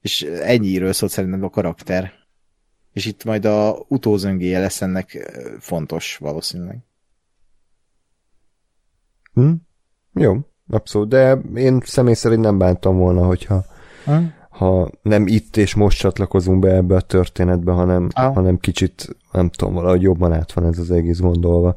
És 0.00 0.22
ennyiről 0.22 0.92
szólt 0.92 1.12
szerintem 1.12 1.44
a 1.44 1.50
karakter. 1.50 2.19
És 2.92 3.06
itt 3.06 3.24
majd 3.24 3.44
a 3.44 3.84
utózöngéje 3.88 4.58
lesz 4.58 4.82
ennek 4.82 5.32
fontos 5.58 6.16
valószínűleg. 6.16 6.78
hm? 9.34 9.52
jó, 10.14 10.36
abszolút, 10.70 11.08
de 11.08 11.38
én 11.54 11.80
személy 11.84 12.14
szerint 12.14 12.42
nem 12.42 12.58
bántam 12.58 12.96
volna, 12.96 13.26
hogyha 13.26 13.64
Hm? 14.04 14.12
ha 14.50 14.90
nem 15.02 15.26
itt 15.26 15.56
és 15.56 15.74
most 15.74 15.98
csatlakozunk 15.98 16.60
be 16.60 16.74
ebbe 16.74 16.94
a 16.94 17.00
történetbe, 17.00 17.72
hanem, 17.72 18.08
Ah. 18.12 18.34
hanem 18.34 18.58
kicsit, 18.58 19.16
nem 19.32 19.48
tudom, 19.48 19.74
valahogy 19.74 20.02
jobban 20.02 20.32
át 20.32 20.52
van 20.52 20.66
ez 20.66 20.78
az 20.78 20.90
egész 20.90 21.18
gondolva, 21.20 21.74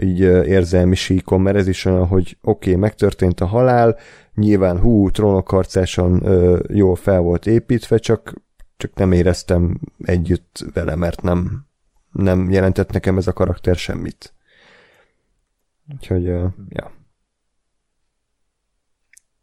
így 0.00 0.20
érzelmi 0.20 0.94
síkon, 0.94 1.40
mert 1.40 1.56
ez 1.56 1.68
is 1.68 1.84
olyan, 1.84 2.06
hogy 2.06 2.38
oké, 2.42 2.68
okay, 2.68 2.80
megtörtént 2.80 3.40
a 3.40 3.46
halál, 3.46 3.96
nyilván 4.34 4.78
hú, 4.80 5.10
trónokharcáson 5.10 6.26
ö, 6.26 6.58
jól 6.72 6.96
fel 6.96 7.20
volt 7.20 7.46
építve, 7.46 7.98
csak, 7.98 8.34
csak 8.76 8.94
nem 8.94 9.12
éreztem 9.12 9.80
együtt 9.98 10.64
vele, 10.72 10.94
mert 10.94 11.22
nem, 11.22 11.66
nem 12.12 12.50
jelentett 12.50 12.92
nekem 12.92 13.16
ez 13.16 13.26
a 13.26 13.32
karakter 13.32 13.76
semmit. 13.76 14.34
Úgyhogy, 15.92 16.26
ö, 16.26 16.46
ja. 16.68 16.92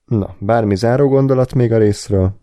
Na, 0.06 0.36
bármi 0.40 0.76
záró 0.76 1.08
gondolat 1.08 1.54
még 1.54 1.72
a 1.72 1.78
részről? 1.78 2.40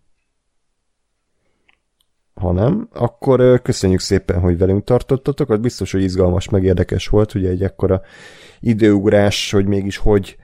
Ha 2.34 2.52
nem, 2.52 2.88
akkor 2.92 3.40
ö, 3.40 3.58
köszönjük 3.62 4.00
szépen, 4.00 4.40
hogy 4.40 4.58
velünk 4.58 4.84
tartottatok, 4.84 5.50
az 5.50 5.58
biztos, 5.58 5.92
hogy 5.92 6.02
izgalmas, 6.02 6.48
meg 6.48 6.64
érdekes 6.64 7.08
volt, 7.08 7.34
ugye 7.34 7.48
egy 7.48 7.62
ekkora 7.62 8.02
időugrás, 8.60 9.50
hogy 9.50 9.66
mégis 9.66 9.96
hogy 9.96 10.36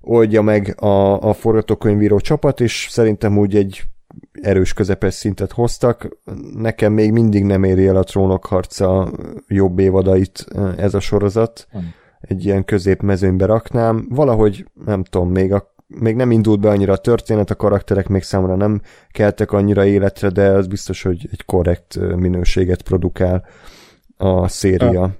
oldja 0.00 0.42
meg 0.42 0.82
a, 0.82 1.20
a 1.28 1.32
forgatókönyvíró 1.32 2.18
csapat, 2.18 2.60
és 2.60 2.86
szerintem 2.90 3.38
úgy 3.38 3.56
egy 3.56 3.82
erős 4.32 4.72
közepes 4.72 5.14
szintet 5.14 5.52
hoztak. 5.52 6.08
Nekem 6.54 6.92
még 6.92 7.12
mindig 7.12 7.44
nem 7.44 7.64
éri 7.64 7.86
el 7.86 7.96
a 7.96 8.04
trónok 8.04 8.46
harca 8.46 9.12
jobb 9.46 9.78
évadait 9.78 10.46
ö, 10.54 10.70
ez 10.76 10.94
a 10.94 11.00
sorozat. 11.00 11.66
Egy 12.20 12.44
ilyen 12.44 12.64
középmezőnybe 12.64 13.46
raknám. 13.46 14.06
Valahogy, 14.10 14.66
nem 14.84 15.04
tudom, 15.04 15.30
még 15.30 15.52
a 15.52 15.76
még 16.00 16.14
nem 16.14 16.30
indult 16.30 16.60
be 16.60 16.68
annyira 16.68 16.92
a 16.92 16.96
történet, 16.96 17.50
a 17.50 17.54
karakterek 17.54 18.08
még 18.08 18.22
számomra 18.22 18.56
nem 18.56 18.80
keltek 19.10 19.52
annyira 19.52 19.84
életre, 19.84 20.28
de 20.28 20.48
az 20.48 20.66
biztos, 20.66 21.02
hogy 21.02 21.28
egy 21.30 21.44
korrekt 21.44 21.96
ö, 21.96 22.14
minőséget 22.14 22.82
produkál 22.82 23.46
a 24.16 24.48
széria. 24.48 25.16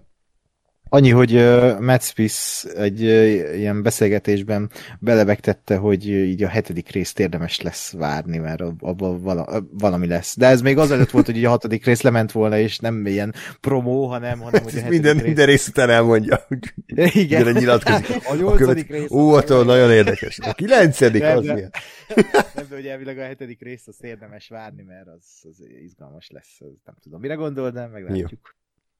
Annyi, 0.90 1.10
hogy 1.10 1.34
uh, 1.34 1.80
Matt 1.80 2.02
Smith 2.02 2.34
egy 2.76 3.02
uh, 3.02 3.56
ilyen 3.58 3.82
beszélgetésben 3.82 4.70
belevegtette, 4.98 5.76
hogy 5.76 6.04
uh, 6.08 6.14
így 6.28 6.42
a 6.42 6.48
hetedik 6.48 6.90
részt 6.90 7.18
érdemes 7.18 7.60
lesz 7.60 7.92
várni, 7.92 8.38
mert 8.38 8.60
ab- 8.60 8.82
abban 8.82 9.22
vala, 9.22 9.62
valami 9.70 10.06
lesz. 10.06 10.36
De 10.36 10.46
ez 10.46 10.60
még 10.60 10.78
azelőtt 10.78 11.10
volt, 11.10 11.26
hogy 11.26 11.36
így 11.36 11.44
a 11.44 11.48
hatodik 11.48 11.84
rész 11.84 12.00
lement 12.00 12.32
volna, 12.32 12.58
és 12.58 12.78
nem 12.78 13.06
ilyen 13.06 13.34
promó, 13.60 14.06
hanem, 14.06 14.38
hanem 14.38 14.62
hogy 14.62 14.72
a 14.72 14.76
hetedik 14.76 14.90
minden, 14.90 15.14
rész... 15.14 15.24
minden 15.24 15.46
rész 15.46 15.68
után 15.68 15.90
elmondja, 15.90 16.46
Igen. 16.86 17.26
Gyere, 17.26 17.52
nyilatkozik. 17.52 18.06
A 18.28 18.34
nyolcadik 18.34 18.58
következő- 18.86 18.98
rész. 18.98 19.10
Ó, 19.10 19.32
attól 19.32 19.64
nagyon 19.64 19.90
érdekes. 19.90 20.38
A 20.38 20.52
kilencedik, 20.54 21.22
Nem, 21.22 21.36
az 21.36 21.44
de- 21.44 21.52
milyen? 21.54 21.70
Nem, 22.54 22.66
de 22.68 22.74
hogy 22.74 22.86
elvileg 22.86 23.18
a 23.18 23.22
hetedik 23.22 23.62
részt 23.62 23.88
azt 23.88 24.02
érdemes 24.04 24.48
várni, 24.48 24.82
mert 24.82 25.06
az, 25.06 25.24
az 25.42 25.62
izgalmas 25.84 26.28
lesz. 26.30 26.58
Nem 26.84 26.94
tudom, 27.02 27.20
mire 27.20 27.34
gondol, 27.34 27.70
de 27.70 27.86
meglátjuk. 27.86 28.56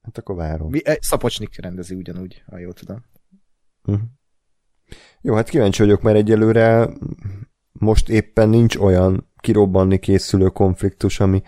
Hát 0.09 0.19
akkor 0.19 0.37
várom. 0.37 0.71
Mi, 0.71 0.81
Szapocsnik 1.01 1.61
rendezi 1.61 1.95
ugyanúgy, 1.95 2.43
ha 2.47 2.59
jól 2.59 2.73
tudom. 2.73 3.05
Mhm. 3.83 4.01
Jó, 5.21 5.35
hát 5.35 5.49
kíváncsi 5.49 5.83
vagyok, 5.83 6.03
mert 6.03 6.17
egyelőre 6.17 6.89
most 7.73 8.09
éppen 8.09 8.49
nincs 8.49 8.77
olyan 8.77 9.31
kirobbanni 9.41 9.99
készülő 9.99 10.47
konfliktus, 10.47 11.21
ami, 11.21 11.43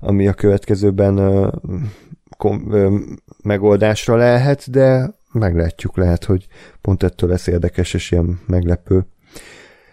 ami 0.00 0.28
a 0.28 0.34
következőben 0.34 1.16
ö, 1.16 1.48
kom, 2.36 2.72
ö, 2.72 2.98
megoldásra 3.42 4.16
lehet, 4.16 4.70
de 4.70 5.14
meglátjuk, 5.32 5.96
lehet, 5.96 6.24
hogy 6.24 6.46
pont 6.80 7.02
ettől 7.02 7.30
lesz 7.30 7.46
érdekes 7.46 7.94
és 7.94 8.10
ilyen 8.10 8.40
meglepő. 8.46 9.06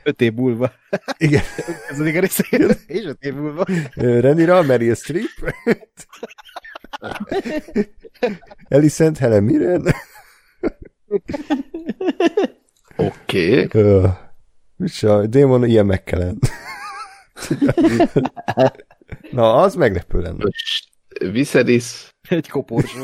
Öt 0.03 0.21
év 0.21 0.33
múlva. 0.33 0.71
Igen, 1.17 1.43
Kezdődik 1.87 2.15
a 2.15 2.19
rész, 2.19 2.39
és 2.87 3.05
öt 3.05 3.23
év 3.23 3.33
múlva. 3.33 3.65
Renira, 3.95 4.61
Meryl 4.61 4.95
Streep, 4.95 5.53
Alicent, 8.69 9.17
Helen 9.17 9.43
Mirren, 9.43 9.83
Oké. 12.95 13.63
Okay. 13.63 14.09
És 14.77 15.03
a 15.03 15.27
démon 15.27 15.65
ilyen 15.65 15.85
McKellen. 15.85 16.39
Na, 19.31 19.55
az 19.55 19.75
meglepő 19.75 20.19
lenne. 20.19 20.43
Viserys. 21.31 22.15
Egy 22.29 22.49
koporsó. 22.49 23.03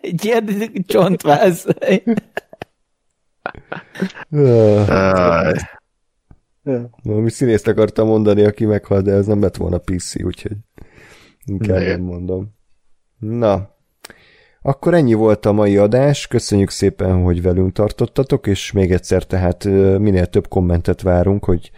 Egy 0.00 0.24
ilyen 0.24 0.72
csontváz. 0.86 1.66
Uh, 4.28 4.86
Valami 7.02 7.30
színészt 7.30 7.66
akartam 7.66 8.06
mondani, 8.06 8.44
aki 8.44 8.64
meghal, 8.64 9.02
de 9.02 9.12
ez 9.12 9.26
nem 9.26 9.40
lett 9.40 9.56
volna 9.56 9.78
PC, 9.78 10.22
úgyhogy 10.22 10.56
inkább 11.50 11.80
nem 11.80 12.00
mondom. 12.00 12.54
Na, 13.18 13.78
akkor 14.62 14.94
ennyi 14.94 15.14
volt 15.14 15.46
a 15.46 15.52
mai 15.52 15.76
adás, 15.76 16.26
köszönjük 16.26 16.70
szépen, 16.70 17.22
hogy 17.22 17.42
velünk 17.42 17.72
tartottatok, 17.72 18.46
és 18.46 18.72
még 18.72 18.92
egyszer 18.92 19.24
tehát 19.24 19.64
minél 19.98 20.26
több 20.26 20.48
kommentet 20.48 21.02
várunk, 21.02 21.44
hogy 21.44 21.70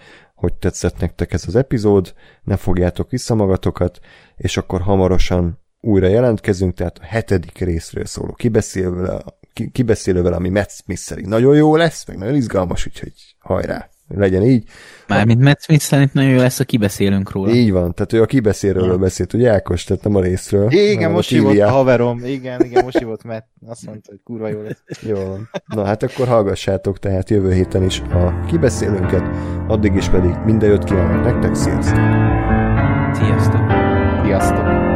hogy 0.43 0.55
tetszett 0.55 1.01
nektek 1.01 1.33
ez 1.33 1.45
az 1.47 1.57
epizód, 1.57 2.15
ne 2.43 2.57
fogjátok 2.57 3.11
vissza 3.11 3.35
magatokat, 3.35 3.99
és 4.37 4.57
akkor 4.57 4.81
hamarosan 4.81 5.59
újra 5.81 6.07
jelentkezünk, 6.07 6.75
tehát 6.75 6.99
a 6.99 7.05
hetedik 7.05 7.59
részről 7.59 8.05
szóló 8.05 8.33
kibeszélővel, 8.33 9.25
ki- 9.53 9.71
kibeszélővel 9.71 10.33
ami 10.33 10.49
Matt 10.49 10.71
Smith 10.71 11.23
nagyon 11.27 11.57
jó 11.57 11.77
lesz, 11.77 12.07
meg 12.07 12.19
nagyon 12.19 12.35
izgalmas, 12.35 12.87
úgyhogy 12.87 13.13
hajrá, 13.39 13.89
legyen 14.17 14.43
így. 14.43 14.65
Mármint 15.07 15.41
Matt 15.41 15.63
Smith 15.63 15.83
szerint 15.83 16.13
nagyon 16.13 16.31
jó 16.31 16.39
lesz, 16.39 16.61
a 16.61 16.65
kibeszélünk 16.65 17.31
róla. 17.31 17.53
Így 17.53 17.73
van, 17.73 17.95
tehát 17.95 18.13
ő 18.13 18.23
a 18.23 18.27
kibeszélőről 18.27 18.97
beszélt, 18.97 19.33
ugye 19.33 19.51
Ákos, 19.51 19.85
tehát 19.85 20.05
nem 20.05 20.15
a 20.15 20.21
részről. 20.21 20.71
Igen, 20.71 21.11
most 21.11 21.33
a 21.33 21.35
hívott 21.35 21.59
a 21.59 21.71
haverom. 21.71 22.25
Igen, 22.25 22.61
igen, 22.65 22.85
most 22.85 22.99
hívott, 22.99 23.25
mert 23.25 23.47
azt 23.67 23.87
mondta, 23.87 24.11
hogy 24.11 24.21
kurva 24.25 24.49
jó 24.49 24.63
lesz. 24.63 25.03
Jó 25.03 25.15
van. 25.15 25.51
Na 25.67 25.85
hát 25.85 26.03
akkor 26.03 26.27
hallgassátok 26.27 26.99
tehát 26.99 27.31
jövő 27.31 27.53
héten 27.53 27.83
is 27.83 28.01
a 28.01 28.45
kibeszélőnket, 28.47 29.23
addig 29.69 29.95
is 29.95 30.09
pedig 30.09 30.35
minden 30.45 30.71
jót 30.71 30.85
kívánok 30.85 31.25
nektek, 31.25 31.55
sziasztok! 31.55 32.05
Sziasztok! 33.15 33.71
Sziasztok! 34.25 34.92